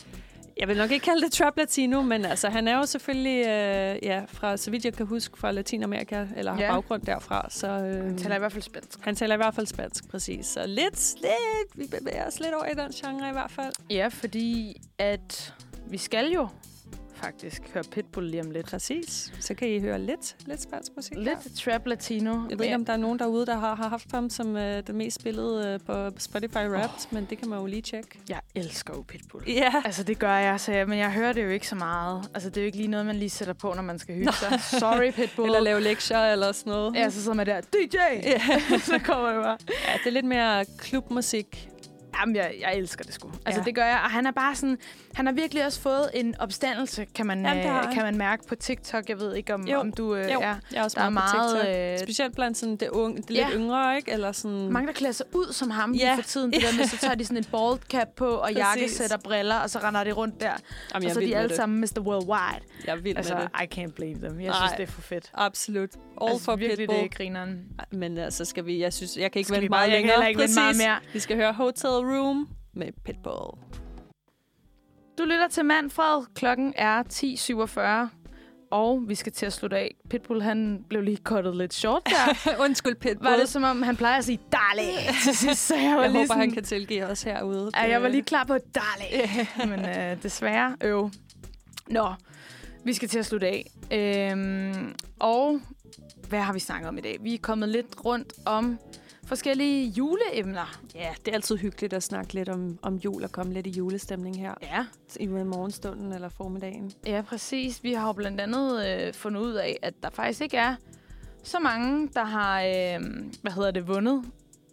jeg 0.61 0.69
vil 0.69 0.77
nok 0.77 0.91
ikke 0.91 1.05
kalde 1.05 1.23
det 1.25 1.33
Trap 1.33 1.57
Latino, 1.57 2.03
men 2.03 2.25
altså, 2.25 2.49
han 2.49 2.69
er 2.69 2.77
jo 2.77 2.87
selvfølgelig, 2.87 3.39
øh, 3.39 3.99
ja, 4.03 4.23
fra, 4.29 4.57
så 4.57 4.71
vidt 4.71 4.85
jeg 4.85 4.95
kan 4.95 5.07
huske, 5.07 5.39
fra 5.39 5.51
Latinamerika, 5.53 6.27
eller 6.37 6.53
har 6.53 6.63
Ja. 6.63 6.73
baggrund 6.73 7.03
derfra. 7.03 7.47
Så, 7.51 7.67
øh, 7.69 8.05
Han 8.05 8.19
taler 8.19 8.37
i 8.37 8.39
hvert 8.39 8.53
fald 8.53 8.63
spansk. 8.63 8.99
han 9.01 9.15
taler 9.17 9.35
i 9.35 9.37
hvert 9.37 9.55
fald 9.55 9.67
spansk, 9.67 10.09
præcis. 10.11 10.47
Så 10.47 10.67
lidt, 10.67 11.15
lidt, 11.21 11.75
vi 11.75 11.87
bevæger 11.99 12.27
os 12.27 12.41
lidt 12.41 12.55
over 12.55 12.65
i 12.65 12.75
den 12.75 12.93
genre 12.93 13.29
i 13.29 13.33
hvert 13.33 13.51
fald. 13.51 13.73
Ja, 13.91 14.09
fordi 14.09 14.77
at 14.99 15.55
vi 15.91 15.99
skal 15.99 16.27
jo 16.33 16.49
faktisk 17.15 17.63
høre 17.75 17.85
Pitbull 17.93 18.27
lige 18.31 18.41
om 18.41 18.51
lidt. 18.51 18.67
Præcis. 18.67 19.33
Så 19.41 19.55
kan 19.55 19.69
I 19.69 19.81
høre 19.81 19.99
lidt, 19.99 20.37
lidt 20.47 20.63
spansk 20.63 20.93
musik. 20.97 21.17
her. 21.17 21.23
Lidt 21.23 21.57
trap 21.57 21.87
latino. 21.87 22.35
Jeg 22.51 22.59
ved 22.59 22.65
ikke, 22.65 22.75
om 22.75 22.85
der 22.85 22.93
er 22.93 22.97
nogen 22.97 23.19
derude, 23.19 23.47
der 23.47 23.55
har, 23.57 23.75
har 23.75 23.89
haft 23.89 24.13
ham 24.13 24.31
som 24.31 24.57
øh, 24.57 24.83
den 24.87 24.97
mest 24.97 25.21
spillede 25.21 25.69
øh, 25.69 25.81
på 25.87 26.19
Spotify 26.19 26.57
Wrapped, 26.57 27.07
men 27.11 27.27
det 27.31 27.39
kan 27.39 27.49
man 27.49 27.59
jo 27.59 27.67
lige 27.67 27.83
tjekke. 27.83 28.21
Jeg 28.29 28.41
elsker 28.55 28.95
jo 28.97 29.03
Pitbull. 29.09 29.45
Ja. 29.49 29.73
Altså, 29.85 30.03
det 30.03 30.19
gør 30.19 30.35
jeg, 30.37 30.61
så 30.61 30.73
jeg, 30.73 30.89
men 30.89 30.99
jeg 30.99 31.13
hører 31.13 31.33
det 31.33 31.45
jo 31.45 31.49
ikke 31.49 31.69
så 31.69 31.75
meget. 31.75 32.31
Altså, 32.35 32.51
det 32.51 32.57
er 32.57 32.61
jo 32.61 32.67
ikke 32.67 32.79
lige 32.79 32.89
noget, 32.89 33.07
man 33.07 33.17
lige 33.17 33.31
sætter 33.31 33.55
på, 33.55 33.73
når 33.77 33.83
man 33.83 33.99
skal 33.99 34.15
hygge 34.15 34.33
sig. 34.33 34.61
Sorry, 34.81 35.13
Pitbull. 35.13 35.47
Eller 35.49 35.61
lave 35.61 35.81
lektier 35.81 36.19
eller 36.33 36.53
sådan 36.53 36.71
noget. 36.71 36.95
Ja, 36.95 37.11
så 37.11 37.23
sidder 37.23 37.37
man 37.37 37.47
der, 37.47 37.61
DJ! 37.61 37.97
Ja. 38.23 38.41
så 38.79 39.01
kommer 39.05 39.33
det 39.33 39.43
bare. 39.43 39.59
ja, 39.89 39.93
det 39.99 40.07
er 40.07 40.11
lidt 40.11 40.27
mere 40.27 40.65
klubmusik. 40.79 41.69
Jamen, 42.21 42.37
jeg, 42.37 42.55
jeg 42.61 42.77
elsker 42.77 43.05
det 43.05 43.15
sgu. 43.15 43.31
Altså, 43.47 43.61
Ja. 43.61 43.65
det 43.65 43.75
gør 43.75 43.85
jeg. 43.85 44.01
Og 44.05 44.11
han 44.11 44.27
er 44.27 44.31
bare 44.31 44.55
sådan... 44.55 44.79
Han 45.15 45.27
har 45.27 45.33
virkelig 45.33 45.65
også 45.67 45.81
fået 45.81 46.11
en 46.15 46.35
opstandelse, 46.41 47.07
kan 47.15 47.27
man, 47.27 47.47
Jamen, 47.47 47.67
øh, 47.67 47.93
kan 47.95 48.03
man 48.03 48.17
mærke 48.19 48.47
på 48.49 48.55
TikTok. 48.55 49.09
Jeg 49.09 49.19
ved 49.21 49.35
ikke, 49.35 49.55
om, 49.55 49.69
Jo. 49.69 49.79
om 49.81 49.93
du... 49.93 50.15
Øh, 50.15 50.33
Jo, 50.33 50.41
er. 50.41 50.55
jeg 50.73 50.79
er 50.81 50.85
også 50.85 50.99
Der 51.01 51.07
er 51.07 51.11
meget, 51.11 51.31
på 51.35 51.57
TikTok. 51.57 51.65
meget... 51.75 51.93
Øh, 51.93 51.99
Specielt 51.99 52.35
blandt 52.35 52.59
sådan 52.59 52.77
det, 52.77 52.89
unge, 52.89 53.23
det 53.23 53.35
Ja. 53.35 53.45
lidt 53.47 53.57
yngre, 53.59 53.97
ikke? 53.97 54.13
Eller 54.13 54.33
sådan... 54.33 54.73
mange, 54.73 54.87
der 54.87 54.93
klæder 54.93 55.13
sig 55.13 55.27
ud 55.35 55.53
som 55.53 55.71
ham 55.71 55.93
Ja. 55.93 56.15
for 56.17 56.23
tiden. 56.23 56.53
Det 56.53 56.63
der 56.63 56.77
med, 56.79 56.87
så 56.87 56.97
tager 56.99 57.15
de 57.15 57.25
sådan 57.25 57.37
en 57.37 57.45
bald 57.45 57.79
cap 57.91 58.09
på, 58.17 58.29
og 58.29 58.43
Præcis. 58.43 58.59
jakkesæt 58.59 59.13
og 59.13 59.21
briller, 59.21 59.57
og 59.57 59.71
så 59.71 59.79
render 59.79 60.05
de 60.05 60.13
rundt 60.13 60.41
der. 60.41 60.53
Jamen, 60.95 61.07
og 61.07 61.15
så 61.15 61.21
er 61.21 61.25
de 61.27 61.37
alle 61.37 61.49
det. 61.49 61.57
sammen 61.57 61.81
Mr. 61.81 62.01
Worldwide. 62.01 62.65
Jeg 62.87 62.93
er 62.93 62.97
vild 62.97 63.17
Altså, 63.17 63.35
med 63.35 63.43
det. 63.43 63.77
I 63.77 63.81
can't 63.81 63.93
blame 63.95 64.15
them. 64.15 64.41
Jeg 64.41 64.47
Nej. 64.49 64.57
synes, 64.61 64.73
det 64.73 64.83
er 64.83 64.93
for 64.93 65.01
fedt. 65.03 65.31
Absolut. 65.35 65.91
All 66.23 66.31
altså, 66.31 66.45
for 66.45 66.57
virkelig, 66.57 66.79
Pitbull. 66.79 66.99
det 66.99 67.05
er 67.13 67.17
grineren. 67.17 67.61
Men 67.93 68.19
altså, 68.19 68.45
skal 68.45 68.67
vi... 68.67 68.81
Jeg 68.81 68.93
synes, 68.93 69.17
jeg 69.17 69.33
kan 69.33 69.39
ikke 69.41 69.53
vente 69.53 69.69
meget 69.69 69.91
jeg 69.91 70.01
kan 70.03 70.09
længere. 70.09 70.29
ikke 70.29 70.41
vente 70.41 70.55
meget 70.61 70.77
mere. 70.77 70.97
Vi 71.13 71.19
skal 71.19 71.37
høre 71.37 71.53
Hotel 71.53 72.04
Room 72.05 72.49
med 72.73 72.93
Pitbull. 73.05 73.59
Du 75.19 75.25
lytter 75.25 75.49
til 75.49 75.65
Manfred. 75.65 76.25
Klokken 76.35 76.75
er 76.77 77.03
10.47. 77.03 78.17
Og 78.71 79.03
vi 79.09 79.15
skal 79.15 79.33
til 79.33 79.47
at 79.47 79.53
slutte 79.53 79.77
af. 79.77 79.95
Pitbull, 80.11 80.43
han 80.43 80.85
blev 80.89 81.03
lige 81.03 81.17
cuttet 81.17 81.57
lidt 81.57 81.75
short 81.75 82.03
der. 82.07 82.57
Undskyld, 82.65 82.95
Pitbull. 82.95 83.31
Var 83.31 83.37
det 83.37 83.49
som 83.49 83.65
om, 83.65 83.83
han 83.83 83.97
plejer 83.97 84.19
at 84.19 84.25
sige, 84.25 84.41
darling, 84.53 84.99
til 85.25 85.37
sidst, 85.37 85.67
så 85.67 85.75
jeg 85.75 85.97
var 85.97 86.03
jeg 86.03 86.11
lige 86.11 86.19
håber, 86.19 86.27
sådan, 86.27 86.41
han 86.41 86.51
kan 86.51 86.65
tilgive 86.65 87.05
os 87.07 87.23
herude. 87.23 87.71
Ja, 87.77 87.91
jeg 87.91 88.03
var 88.03 88.09
lige 88.09 88.23
klar 88.23 88.45
på 88.45 88.59
darling. 88.75 89.49
Men 89.71 89.89
øh, 89.89 90.23
desværre, 90.23 90.77
øv. 90.81 91.11
Nå, 91.89 92.15
vi 92.85 92.93
skal 92.93 93.09
til 93.09 93.19
at 93.19 93.27
slutte 93.27 93.47
af. 93.47 93.71
Øhm, 93.93 94.95
og 95.19 95.61
hvad 96.29 96.41
har 96.41 96.53
vi 96.53 96.59
snakket 96.59 96.89
om 96.89 96.99
i 96.99 97.01
dag? 97.01 97.19
Vi 97.21 97.35
er 97.35 97.39
kommet 97.39 97.69
lidt 97.69 98.05
rundt 98.05 98.33
om 98.47 98.79
forskellige 99.27 99.89
juleemner. 99.89 100.81
Ja, 100.95 101.15
det 101.25 101.31
er 101.31 101.35
altid 101.35 101.57
hyggeligt 101.57 101.93
at 101.93 102.03
snakke 102.03 102.35
lidt 102.35 102.49
om, 102.49 102.79
om 102.83 102.95
jul 102.97 103.25
og 103.25 103.33
komme 103.33 103.53
lidt 103.53 103.67
i 103.67 103.71
julestemning 103.71 104.39
her. 104.39 104.55
Ja. 104.63 104.87
I 105.21 105.27
morgenstunden 105.27 106.13
eller 106.13 106.29
formiddagen. 106.29 106.93
Ja, 107.07 107.23
præcis. 107.29 107.83
Vi 107.83 107.93
har 107.93 108.07
jo 108.07 108.13
blandt 108.13 108.41
andet 108.41 108.87
øh, 108.87 109.15
fundet 109.15 109.41
ud 109.41 109.53
af, 109.53 109.79
at 109.83 109.95
der 110.03 110.11
faktisk 110.11 110.41
ikke 110.41 110.57
er 110.57 110.75
så 111.43 111.59
mange, 111.59 112.09
der 112.15 112.25
har, 112.25 112.63
øh, 112.63 113.01
hvad 113.43 113.53
hedder 113.53 113.71
det, 113.71 113.89
vundet 113.89 114.25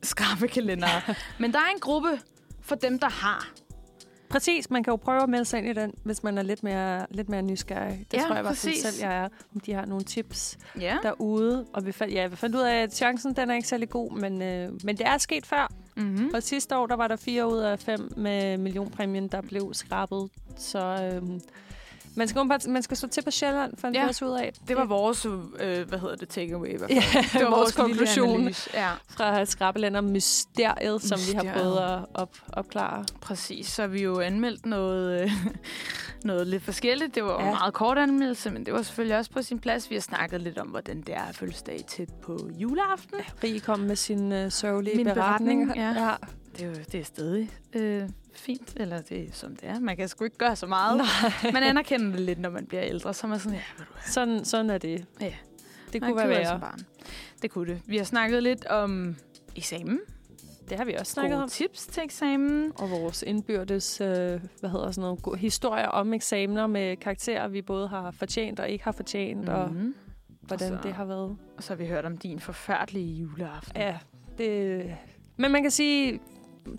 skrabekalender. 0.03 1.13
Men 1.39 1.53
der 1.53 1.59
er 1.59 1.69
en 1.73 1.79
gruppe 1.79 2.19
for 2.61 2.75
dem, 2.75 2.99
der 2.99 3.09
har. 3.09 3.51
Præcis, 4.31 4.69
man 4.69 4.83
kan 4.83 4.91
jo 4.91 4.95
prøve 4.95 5.23
at 5.23 5.29
melde 5.29 5.45
sig 5.45 5.59
ind 5.59 5.67
i 5.67 5.73
den, 5.73 5.93
hvis 6.03 6.23
man 6.23 6.37
er 6.37 6.41
lidt 6.43 6.63
mere, 6.63 7.05
lidt 7.09 7.29
mere 7.29 7.41
nysgerrig. 7.41 8.05
Det 8.11 8.17
Ja, 8.17 8.23
tror 8.23 8.35
jeg 8.35 8.45
præcis. 8.45 8.81
selv, 8.81 8.95
jeg 9.01 9.17
er. 9.17 9.29
Om 9.55 9.59
de 9.59 9.73
har 9.73 9.85
nogle 9.85 10.03
tips 10.03 10.57
Ja. 10.79 10.97
derude. 11.03 11.65
Og 11.73 11.85
vi 11.85 11.91
fandt, 11.91 12.13
ja, 12.13 12.27
vi 12.27 12.35
fandt 12.35 12.55
ud 12.55 12.61
af, 12.61 12.75
at 12.75 12.93
chancen 12.95 13.35
den 13.35 13.49
er 13.49 13.55
ikke 13.55 13.67
særlig 13.67 13.89
god, 13.89 14.11
men, 14.11 14.41
øh, 14.41 14.69
men 14.83 14.97
det 14.97 15.07
er 15.07 15.17
sket 15.17 15.45
før. 15.45 15.71
Mm-hmm. 15.97 16.31
Og 16.33 16.43
sidste 16.43 16.77
år, 16.77 16.85
der 16.87 16.95
var 16.95 17.07
der 17.07 17.15
fire 17.15 17.51
ud 17.51 17.57
af 17.57 17.79
fem 17.79 18.11
med 18.17 18.57
millionpræmien, 18.57 19.27
der 19.27 19.41
blev 19.41 19.73
skrabet. 19.73 20.29
Så 20.57 21.09
øhm, 21.13 21.41
man, 22.15 22.27
skal, 22.27 22.39
åbenbart- 22.39 22.67
man 22.67 22.83
skal 22.83 22.97
stå 22.97 23.07
til 23.07 23.23
på 23.23 23.31
Sjælland, 23.31 23.73
fandt 23.77 23.97
Ja, 23.97 24.03
vi 24.03 24.09
også 24.09 24.25
ud 24.25 24.31
af. 24.39 24.53
Det 24.67 24.75
var 24.77 24.85
vores, 24.85 25.25
øh, 25.25 25.87
hvad 25.89 25.99
hedder 25.99 26.15
det, 26.15 26.29
takeaway 26.29 26.73
i 26.73 26.77
hvert 26.77 26.91
fald. 26.91 27.03
ja, 27.13 27.21
Det 27.39 27.45
var 27.45 27.49
vores 27.55 27.71
konklusion. 27.75 28.49
Ja, 28.73 28.89
fra 29.09 29.45
Skrabelænder 29.45 30.01
Mysteriet, 30.01 31.01
som 31.01 31.19
vi 31.29 31.33
har 31.35 31.43
Mysteriet. 31.43 31.61
prøvet 31.61 31.77
at 31.77 32.05
op, 32.13 32.37
opklare. 32.53 33.05
præcis. 33.21 33.67
Så 33.67 33.87
vi 33.87 34.03
jo 34.03 34.19
anmeldt 34.19 34.65
noget, 34.65 35.21
øh, 35.23 35.31
noget 36.23 36.47
lidt 36.47 36.63
forskelligt. 36.63 37.15
Det 37.15 37.23
var 37.23 37.41
Ja. 37.43 37.47
en 37.47 37.53
meget 37.53 37.73
kort 37.73 37.97
anmeldelse, 37.97 38.51
men 38.51 38.65
det 38.65 38.73
var 38.73 38.81
selvfølgelig 38.81 39.17
også 39.17 39.31
på 39.31 39.41
sin 39.41 39.59
plads. 39.59 39.89
Vi 39.89 39.95
har 39.95 40.01
snakket 40.01 40.41
lidt 40.41 40.57
om, 40.57 40.67
hvordan 40.67 41.01
det 41.01 41.15
er 41.15 41.21
at 41.21 41.35
fødselsdag 41.35 41.83
tæt 41.87 42.09
på 42.21 42.49
juleaften. 42.57 43.19
Rie 43.43 43.59
kom 43.59 43.79
med 43.79 43.95
sin 43.95 44.31
øh, 44.31 44.51
sørgelige 44.51 44.95
Min 44.95 45.05
beretning. 45.05 45.67
beretning, 45.67 45.95
ja. 45.97 46.05
ja. 46.05 46.13
Det 46.57 46.61
er 46.61 46.67
jo 46.69 46.75
det 46.91 46.99
er 46.99 47.03
stadig 47.03 47.49
øh, 47.73 48.03
fint, 48.33 48.73
eller 48.77 49.01
det 49.01 49.21
er 49.27 49.31
som 49.31 49.55
det 49.55 49.69
er. 49.69 49.79
Man 49.79 49.97
kan 49.97 50.07
sgu 50.07 50.23
ikke 50.23 50.37
gøre 50.37 50.55
så 50.55 50.67
meget. 50.67 50.97
Nej. 50.97 51.51
Man 51.53 51.63
anerkender 51.63 52.11
det 52.11 52.19
lidt, 52.19 52.39
når 52.39 52.49
man 52.49 52.65
bliver 52.65 52.83
ældre. 52.83 53.13
Så 53.13 53.27
er 53.27 53.29
man 53.29 53.39
sådan, 53.39 53.57
ja, 53.57 53.63
du 53.79 53.83
Sådan, 54.07 54.45
sådan 54.45 54.69
er 54.69 54.77
det. 54.77 55.05
Ja. 55.21 55.33
Det 55.93 56.01
man 56.01 56.09
kunne 56.09 56.17
være 56.17 56.25
gjorde 56.27 56.39
det 56.39 56.47
værre. 56.47 56.53
som 56.53 56.59
barn. 56.59 56.79
Det 57.41 57.51
kunne 57.51 57.73
det. 57.73 57.81
Vi 57.85 57.97
har 57.97 58.03
snakket 58.03 58.43
lidt 58.43 58.65
om 58.65 59.15
eksamen. 59.55 59.99
Det 60.69 60.77
har 60.77 60.85
vi 60.85 60.93
også 60.93 61.13
snakket 61.13 61.31
Gode 61.35 61.43
om. 61.43 61.49
tips 61.49 61.85
til 61.87 62.03
eksamen. 62.03 62.71
Og 62.75 62.89
vores 62.89 63.23
indbyrdes, 63.27 64.01
øh, 64.01 64.07
hvad 64.59 64.69
hedder 64.69 64.91
sådan 64.91 65.15
noget, 65.25 65.39
historier 65.39 65.87
om 65.87 66.13
eksamener 66.13 66.67
med 66.67 66.97
karakterer, 66.97 67.47
vi 67.47 67.61
både 67.61 67.87
har 67.87 68.11
fortjent 68.11 68.59
og 68.59 68.69
ikke 68.69 68.83
har 68.83 68.91
fortjent, 68.91 69.41
mm. 69.41 69.47
og 69.53 69.71
Mhm. 69.73 69.95
hvordan 70.41 70.73
Og 70.73 70.79
så- 70.81 70.87
det 70.87 70.95
har 70.95 71.05
været. 71.05 71.37
Og 71.57 71.63
så 71.63 71.69
har 71.73 71.75
vi 71.75 71.85
hørt 71.87 72.05
om 72.05 72.17
din 72.17 72.39
forfærdelige 72.39 73.13
juleaften. 73.21 73.77
Ja, 73.81 73.97
det... 74.37 74.85
Men 75.37 75.51
man 75.51 75.61
kan 75.61 75.71
sige, 75.71 76.19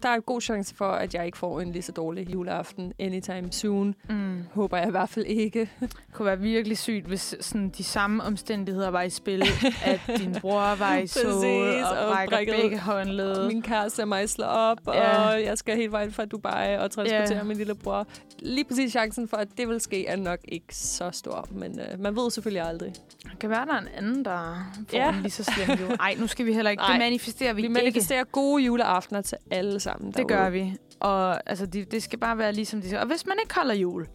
der 0.03 0.09
er 0.09 0.15
en 0.15 0.23
god 0.23 0.41
chance 0.41 0.75
for, 0.75 0.89
at 0.89 1.15
jeg 1.15 1.27
ikke 1.27 1.39
får 1.39 1.61
en 1.61 1.73
lige 1.73 1.83
så 1.83 1.93
dårlig 1.93 2.33
juleaften 2.33 2.93
anytime 2.99 3.53
soon. 3.53 3.95
Mm. 4.09 4.45
Håber 4.53 4.77
jeg 4.77 4.89
i 4.89 4.91
hvert 4.91 5.09
fald 5.09 5.27
ikke. 5.27 5.71
Det 6.13 6.17
kunne 6.17 6.27
være 6.27 6.39
virkelig 6.39 6.79
sygt, 6.79 7.07
hvis 7.07 7.35
sådan, 7.41 7.69
de 7.69 7.85
samme 7.85 8.23
omstændigheder 8.23 8.89
var 8.89 9.03
i 9.03 9.11
spil. 9.11 9.43
at 9.85 10.01
din 10.19 10.37
bror 10.41 10.75
var 10.75 10.97
i 10.97 11.01
Præcis, 11.01 11.25
og, 11.25 11.99
og 12.07 12.13
brækker 12.29 12.55
begge 12.63 12.79
håndled. 12.79 13.47
Min 13.49 13.63
kæreste 13.63 14.03
er 14.03 14.07
mejsler 14.07 14.47
op, 14.47 14.79
Ja. 14.87 15.29
og 15.29 15.43
jeg 15.43 15.59
skal 15.59 15.77
helt 15.77 15.93
vejen 15.93 16.13
fra 16.13 16.25
Dubai 16.25 16.77
og 16.79 16.91
transportere 16.91 17.37
Ja. 17.37 17.43
min 17.43 17.57
lille 17.57 17.75
bror. 17.75 18.07
Lige 18.39 18.65
præcis 18.65 18.91
chancen 18.91 19.29
for, 19.29 19.37
at 19.37 19.49
det 19.59 19.69
vil 19.69 19.81
ske, 19.81 20.07
er 20.07 20.17
nok 20.17 20.39
ikke 20.49 20.77
så 20.77 21.11
stor. 21.13 21.49
Men 21.51 21.81
øh, 21.81 22.01
man 22.01 22.17
ved 22.17 22.31
selvfølgelig 22.31 22.63
aldrig. 22.69 22.93
Det 23.31 23.39
kan 23.41 23.51
være, 23.51 23.67
der 23.67 23.75
er 23.75 23.79
en 23.81 23.89
anden, 23.97 24.25
der 24.25 24.73
får 24.91 24.97
Ja. 24.97 25.15
lige 25.23 25.31
så 25.31 25.45
slem 25.45 25.79
jul. 25.81 25.97
Ej, 26.01 26.15
nu 26.19 26.27
skal 26.27 26.47
vi 26.47 26.53
heller 26.53 26.71
ikke. 26.71 26.81
Nej. 26.81 26.91
Det 26.93 26.99
manifesterer 26.99 27.53
vi, 27.53 27.57
Vi 27.63 27.67
ikke. 27.67 27.73
manifesterer 27.75 28.25
gode 28.25 28.65
juleaftener 28.65 29.21
til 29.21 29.39
alle 29.51 29.81
sammen 29.81 30.07
Det 30.09 30.17
derude. 30.17 30.29
gør 30.35 30.51
vi. 30.51 30.75
Og 31.01 31.51
altså, 31.51 31.67
det, 31.67 31.93
det 31.93 32.03
skal 32.03 32.19
bare 32.19 32.39
være 32.39 32.53
ligesom 32.53 32.81
de 32.81 32.89
siger. 32.89 33.01
Og 33.01 33.07
hvis 33.07 33.27
man 33.27 33.37
ikke 33.43 33.55
holder 33.55 33.75
jul, 33.75 34.07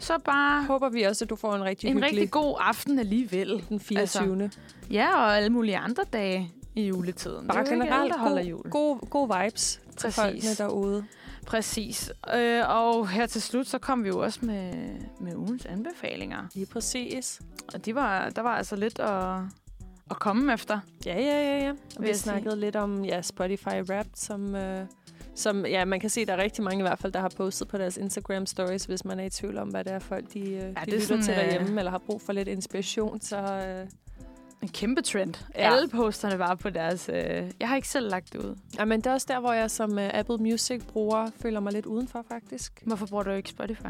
så 0.00 0.18
bare 0.24 0.64
Håber 0.64 0.88
vi 0.88 1.02
også, 1.02 1.24
at 1.24 1.30
du 1.30 1.36
får 1.36 1.54
en 1.54 1.64
rigtig 1.64 1.88
en 1.88 1.92
hyggelig 1.96 2.12
rigtig 2.12 2.30
god 2.30 2.56
aften 2.60 2.98
alligevel. 2.98 3.64
den 3.68 3.80
24. 3.80 4.42
Altså, 4.42 4.58
Ja, 4.90 5.16
og 5.16 5.36
alle 5.36 5.50
mulige 5.50 5.78
andre 5.78 6.04
dage 6.12 6.52
i 6.74 6.86
juletiden. 6.86 7.46
Bare 7.48 7.58
det 7.64 7.68
er 7.68 7.72
alle, 7.72 7.84
generelt 7.84 8.12
der 8.12 8.18
holder 8.18 8.42
jul. 8.42 8.70
god, 8.70 8.98
god 9.10 9.42
vibes 9.44 9.80
til 9.96 10.06
Præcis. 10.06 10.14
folkene 10.16 10.54
derude. 10.58 11.04
Præcis. 11.46 12.12
Øh, 12.34 12.62
og 12.68 13.08
her 13.08 13.26
til 13.26 13.42
slut, 13.42 13.66
så 13.66 13.78
kom 13.78 14.04
vi 14.04 14.08
jo 14.08 14.18
også 14.18 14.38
med, 14.42 14.72
med 15.20 15.34
ugens 15.36 15.66
anbefalinger. 15.66 16.38
Lige 16.54 16.66
præcis. 16.66 17.40
Og 17.74 17.86
de 17.86 17.94
var, 17.94 18.28
der 18.30 18.42
var 18.42 18.56
altså 18.56 18.76
lidt 18.76 18.98
at, 18.98 19.34
at 20.10 20.18
komme 20.18 20.52
efter. 20.52 20.80
Ja, 21.06 21.20
ja, 21.20 21.42
ja, 21.42 21.64
ja. 21.64 21.70
Og 21.70 21.76
vi 22.02 22.06
sige. 22.06 22.14
snakkede 22.14 22.60
lidt 22.60 22.76
om 22.76 23.04
ja, 23.04 23.22
Spotify 23.22 23.68
Wrapped, 23.90 24.12
som, 24.14 24.54
øh, 24.54 24.86
som 25.34 25.66
ja, 25.66 25.84
man 25.84 26.00
kan 26.00 26.10
se, 26.10 26.26
der 26.26 26.32
er 26.32 26.42
rigtig 26.42 26.64
mange 26.64 26.78
i 26.78 26.82
hvert 26.82 26.98
fald, 26.98 27.12
der 27.12 27.20
har 27.20 27.32
postet 27.36 27.68
på 27.68 27.78
deres 27.78 27.96
Instagram 27.96 28.46
stories, 28.46 28.84
hvis 28.84 29.04
man 29.04 29.20
er 29.20 29.24
i 29.24 29.30
tvivl 29.30 29.58
om, 29.58 29.68
hvad 29.68 29.84
det 29.84 29.92
er 29.92 29.98
folk, 29.98 30.32
de, 30.34 30.40
øh, 30.40 30.46
ja, 30.46 30.58
de 30.60 30.66
er 30.76 30.84
lytter 30.86 31.06
sådan, 31.06 31.22
til 31.22 31.30
øh, 31.34 31.40
derhjemme, 31.40 31.80
eller 31.80 31.90
har 31.90 31.98
brug 31.98 32.22
for 32.22 32.32
lidt 32.32 32.48
inspiration. 32.48 33.20
Så 33.20 33.36
øh, 33.36 33.86
En 34.62 34.68
kæmpe 34.68 35.02
trend. 35.02 35.34
Ja. 35.54 35.74
Alle 35.74 35.88
posterne 35.88 36.38
var 36.38 36.54
på 36.54 36.70
deres... 36.70 37.08
Øh, 37.12 37.50
jeg 37.60 37.68
har 37.68 37.76
ikke 37.76 37.88
selv 37.88 38.10
lagt 38.10 38.32
det 38.32 38.38
ud. 38.38 38.56
ja, 38.78 38.84
men 38.84 39.00
det 39.00 39.06
er 39.06 39.12
også 39.12 39.26
der, 39.30 39.40
hvor 39.40 39.52
jeg 39.52 39.70
som 39.70 39.98
øh, 39.98 40.10
Apple 40.14 40.36
Music-bruger 40.36 41.30
føler 41.42 41.60
mig 41.60 41.72
lidt 41.72 41.86
udenfor, 41.86 42.24
faktisk. 42.28 42.82
Hvorfor 42.86 43.06
bruger 43.06 43.22
du 43.22 43.30
ikke 43.30 43.48
Spotify? 43.48 43.86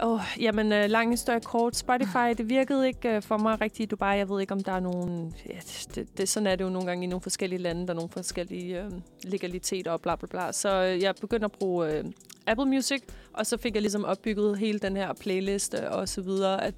Oh, 0.00 0.20
jamen, 0.40 0.72
øh, 0.72 0.90
lang 0.90 1.10
historie 1.10 1.40
kort. 1.40 1.76
Spotify, 1.76 2.34
det 2.38 2.48
virkede 2.48 2.86
ikke 2.86 3.08
øh, 3.16 3.22
for 3.22 3.38
mig 3.38 3.60
rigtigt 3.60 3.80
i 3.80 3.90
Dubai. 3.90 4.16
Jeg 4.18 4.28
ved 4.28 4.40
ikke, 4.40 4.52
om 4.54 4.60
der 4.64 4.72
er 4.72 4.80
nogen... 4.80 5.34
Ja, 5.48 5.58
det, 5.94 6.18
det, 6.18 6.28
sådan 6.28 6.46
er 6.46 6.56
det 6.56 6.64
jo 6.64 6.70
nogle 6.70 6.86
gange 6.88 7.04
i 7.04 7.06
nogle 7.06 7.20
forskellige 7.20 7.58
lande. 7.62 7.82
Der 7.86 7.90
er 7.92 7.94
nogle 7.94 8.10
forskellige 8.10 8.82
øh, 8.84 8.90
legaliteter 9.24 9.90
og 9.90 10.00
bla 10.00 10.16
bla 10.16 10.26
bla. 10.30 10.52
Så 10.52 10.82
øh, 10.84 11.02
jeg 11.02 11.14
begyndte 11.20 11.44
at 11.44 11.52
bruge 11.52 11.92
øh, 11.92 12.04
Apple 12.46 12.66
Music, 12.66 13.02
og 13.32 13.46
så 13.46 13.56
fik 13.56 13.74
jeg 13.74 13.82
ligesom 13.82 14.04
opbygget 14.04 14.58
hele 14.58 14.78
den 14.78 14.96
her 14.96 15.12
playliste 15.12 15.90
og 15.90 16.08
så 16.08 16.20
videre, 16.22 16.64
at 16.64 16.74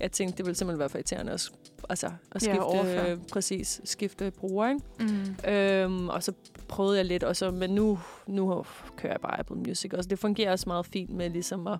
jeg 0.00 0.12
tænkte, 0.12 0.36
det 0.38 0.46
ville 0.46 0.56
simpelthen 0.56 0.78
være 0.78 0.88
for 0.88 0.98
irriterende 0.98 1.32
at, 1.32 1.50
altså, 1.90 2.06
at 2.06 2.12
Ja, 2.34 2.38
skifte, 2.38 2.60
overføre. 2.62 3.10
øh, 3.12 3.18
præcis, 3.32 3.80
skifte 3.84 4.30
bruger. 4.30 4.68
Ikke? 4.68 4.80
Mm. 5.44 5.50
Øhm, 5.52 6.08
og 6.08 6.22
så 6.22 6.32
prøvede 6.68 6.96
jeg 6.96 7.04
lidt, 7.04 7.24
og 7.24 7.36
så, 7.36 7.50
men 7.50 7.70
nu, 7.70 7.98
nu 8.26 8.64
kører 8.96 9.12
jeg 9.12 9.20
bare 9.20 9.38
Apple 9.40 9.56
Music. 9.56 9.92
Og 9.92 10.10
det 10.10 10.18
fungerer 10.18 10.52
også 10.52 10.68
meget 10.68 10.86
fint 10.86 11.10
med 11.10 11.30
ligesom 11.30 11.66
at 11.66 11.78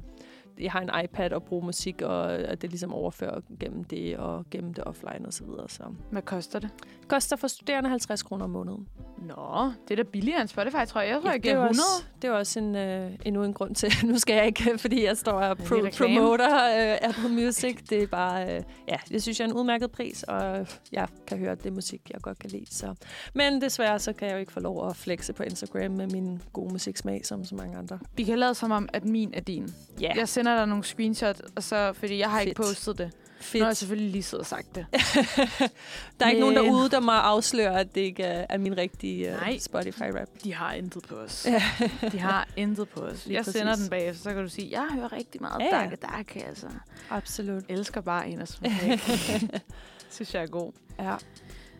jeg 0.61 0.73
har 0.73 0.81
en 0.81 0.91
iPad 1.05 1.33
og 1.33 1.43
bruger 1.43 1.65
musik, 1.65 2.03
og 2.03 2.33
at 2.35 2.63
det 2.63 2.71
ligesom 2.71 2.93
overfører 2.95 3.41
gennem 3.61 3.85
det 3.85 4.17
og 4.17 4.45
gennem 4.51 4.75
det 4.75 4.85
offline 4.85 5.27
osv. 5.27 5.31
Så, 5.33 5.45
videre. 5.45 5.69
så 5.69 5.83
Hvad 6.11 6.23
koster 6.23 6.59
det? 6.59 6.71
koster 7.09 7.37
for 7.37 7.49
studerende 7.49 7.91
50 7.91 8.23
kroner 8.23 8.45
om 8.45 8.51
måneden. 8.51 8.89
Nå, 9.19 9.73
det 9.89 9.99
er 9.99 10.03
da 10.03 10.11
billigere 10.11 10.41
end 10.41 10.49
Spotify, 10.49 10.85
tror 10.89 11.01
jeg. 11.01 11.11
Jeg 11.11 11.21
tror, 11.23 11.31
jeg 11.31 11.43
det, 11.43 11.51
er 11.51 11.53
giver 11.53 11.65
jo 11.65 11.71
100. 11.71 11.71
også, 11.71 12.05
det 12.23 12.29
er 12.29 12.33
også 12.33 12.59
en, 12.61 12.77
øh, 12.77 13.11
endnu 13.25 13.45
en 13.45 13.53
grund 13.53 13.75
til. 13.75 13.93
nu 14.11 14.19
skal 14.19 14.35
jeg 14.37 14.47
ikke, 14.47 14.79
fordi 14.79 15.05
jeg 15.05 15.17
står 15.17 15.33
og 15.33 15.57
pro- 15.61 15.91
promoter 15.99 16.65
øh, 16.93 17.09
Apple 17.09 17.29
Music. 17.29 17.77
Det 17.91 18.03
er 18.03 18.07
bare, 18.07 18.57
øh, 18.57 18.63
ja, 18.89 18.97
det 19.09 19.23
synes 19.23 19.41
jeg 19.41 19.47
er 19.47 19.51
en 19.51 19.57
udmærket 19.57 19.91
pris, 19.91 20.23
og 20.23 20.67
jeg 20.93 21.09
kan 21.27 21.39
høre, 21.39 21.55
det 21.55 21.73
musik, 21.73 22.11
jeg 22.13 22.21
godt 22.21 22.39
kan 22.39 22.51
lide. 22.51 22.67
Så. 22.75 22.95
Men 23.35 23.61
desværre, 23.61 23.99
så 23.99 24.13
kan 24.13 24.29
jeg 24.29 24.35
jo 24.35 24.39
ikke 24.41 24.53
få 24.53 24.61
lov 24.61 24.89
at 24.89 24.97
flexe 24.97 25.33
på 25.33 25.43
Instagram 25.43 25.91
med 25.91 26.07
min 26.07 26.41
gode 26.53 26.73
musiksmag, 26.73 27.27
som 27.27 27.45
så 27.45 27.55
mange 27.55 27.77
andre. 27.79 27.99
Vi 28.17 28.25
kan 28.25 28.39
lade 28.39 28.55
som 28.55 28.71
om, 28.71 28.89
at 28.93 29.05
min 29.05 29.31
er 29.35 29.41
din. 29.41 29.69
Ja, 30.01 30.13
Jeg 30.17 30.29
sender 30.45 30.57
dig 30.59 30.66
nogle 30.69 30.85
screenshots, 30.85 31.41
og 31.57 31.62
så, 31.62 31.93
fordi 31.93 32.19
jeg 32.19 32.31
har 32.31 32.41
ikke 32.41 32.51
Fedt. 32.57 32.69
postet 32.69 32.99
det. 32.99 33.11
fedt. 33.41 33.55
Nu 33.61 33.65
har 33.65 33.69
jeg 33.71 33.77
selvfølgelig 33.77 34.11
lige 34.11 34.23
siddet 34.23 34.41
og 34.41 34.47
sagt 34.47 34.75
det. 34.75 34.87
der 36.21 36.27
er 36.27 36.29
ikke 36.29 36.41
nogen 36.41 36.55
Men- 36.55 36.65
derude, 36.65 36.91
der 36.91 37.01
må 37.01 37.12
afsløre, 37.12 37.81
at 37.81 37.95
det 37.95 38.01
ikke 38.01 38.23
er, 38.23 38.47
er 38.49 38.59
min 38.59 38.77
rigtige 38.77 39.31
Nej. 39.31 39.53
uh, 39.55 39.61
Spotify-rap. 39.61 40.29
De 40.45 40.55
har 40.55 40.73
intet 40.73 41.03
på 41.09 41.15
os. 41.15 41.47
De 42.12 42.19
har 42.19 42.49
intet 42.57 42.89
på 42.89 43.01
os. 43.01 43.23
Lige 43.27 43.37
jeg 43.37 43.45
sender 43.45 43.66
præcis. 43.66 43.83
den 43.83 43.91
bagefter, 43.91 44.23
så 44.23 44.33
kan 44.35 44.43
du 44.43 44.49
sige, 44.49 44.69
jeg 44.71 44.89
hører 44.95 45.12
rigtig 45.12 45.41
meget 45.43 45.61
Ja, 45.61 45.77
ja. 45.83 45.89
dak 45.91 46.03
dak, 46.03 46.37
altså. 46.37 46.66
Absolut. 47.11 47.65
Elsker 47.69 48.01
bare 48.01 48.29
en 48.29 48.41
af 48.41 48.49
Synes 50.11 50.35
jeg 50.35 50.43
er 50.43 50.47
god. 50.47 50.73
Ja. 50.99 51.15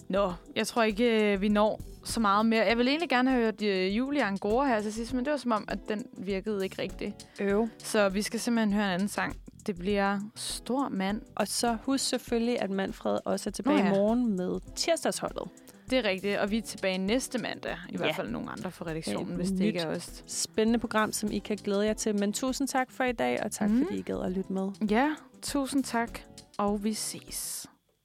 Nå, 0.09 0.33
jeg 0.57 0.67
tror 0.67 0.83
ikke, 0.83 1.33
øh, 1.35 1.41
vi 1.41 1.49
når 1.49 1.81
så 2.05 2.21
meget 2.21 2.47
mere. 2.47 2.65
Jeg 2.67 2.79
vil 2.79 2.89
egentlig 2.89 3.09
gerne 3.09 3.31
have 3.31 3.43
hørt 3.43 3.63
uh, 3.63 3.97
Julie 3.97 4.25
Angora 4.25 4.67
her 4.67 4.81
til 4.81 4.93
sidst, 4.93 5.15
men 5.15 5.25
det 5.25 5.31
var 5.31 5.37
som 5.37 5.53
om, 5.53 5.65
at 5.69 5.79
den 5.89 6.07
virkede 6.19 6.65
ikke 6.65 6.83
rigtigt. 6.83 7.27
Øv. 7.41 7.69
Så 7.79 8.09
vi 8.09 8.23
skal 8.23 8.41
simpelthen 8.41 8.73
høre 8.73 8.85
en 8.87 8.91
anden 8.93 9.09
sang. 9.09 9.37
Det 9.67 9.79
bliver 9.79 10.19
Stor 10.35 10.89
Mand. 10.89 11.21
Og 11.35 11.49
så 11.49 11.77
husk 11.83 12.05
selvfølgelig, 12.09 12.63
at 12.63 12.71
Manfred 12.71 13.19
også 13.25 13.51
er 13.51 13.53
tilbage 13.53 13.79
Nå 13.79 13.85
i 13.85 13.87
ja. 13.89 13.95
morgen 13.95 14.37
med 14.37 14.61
tirsdagsholdet. 14.77 15.43
Det 15.91 15.99
er 15.99 16.05
rigtigt, 16.05 16.39
og 16.39 16.51
vi 16.51 16.59
er 16.59 16.63
tilbage 16.63 16.99
næste 16.99 17.39
mandag. 17.39 17.77
I 17.89 17.93
Ja. 17.93 17.97
hvert 17.97 18.17
fald 18.17 18.29
nogle 18.31 18.51
andre 18.51 18.71
fra 18.71 18.87
redaktionen, 18.87 19.29
Ja, 19.31 19.37
hvis 19.37 19.49
det 19.51 19.61
ikke 19.61 19.79
er 19.79 19.97
os. 19.97 20.25
Spændende 20.27 20.79
program, 20.79 21.13
som 21.13 21.33
I 21.33 21.39
kan 21.39 21.57
glæde 21.65 21.85
jer 21.87 21.93
til. 21.93 22.19
Men 22.19 22.33
tusind 22.33 22.69
tak 22.69 22.91
for 22.93 23.05
i 23.05 23.13
dag, 23.13 23.43
og 23.43 23.53
tak 23.53 23.71
Mm. 23.71 23.85
fordi 23.85 23.99
I 23.99 24.03
gad 24.03 24.23
at 24.25 24.33
lytte 24.33 24.53
med. 24.53 24.69
Ja, 24.91 25.15
tusind 25.43 25.85
tak, 25.85 26.19
og 26.59 26.85
vi 26.85 26.95
ses. 26.95 27.67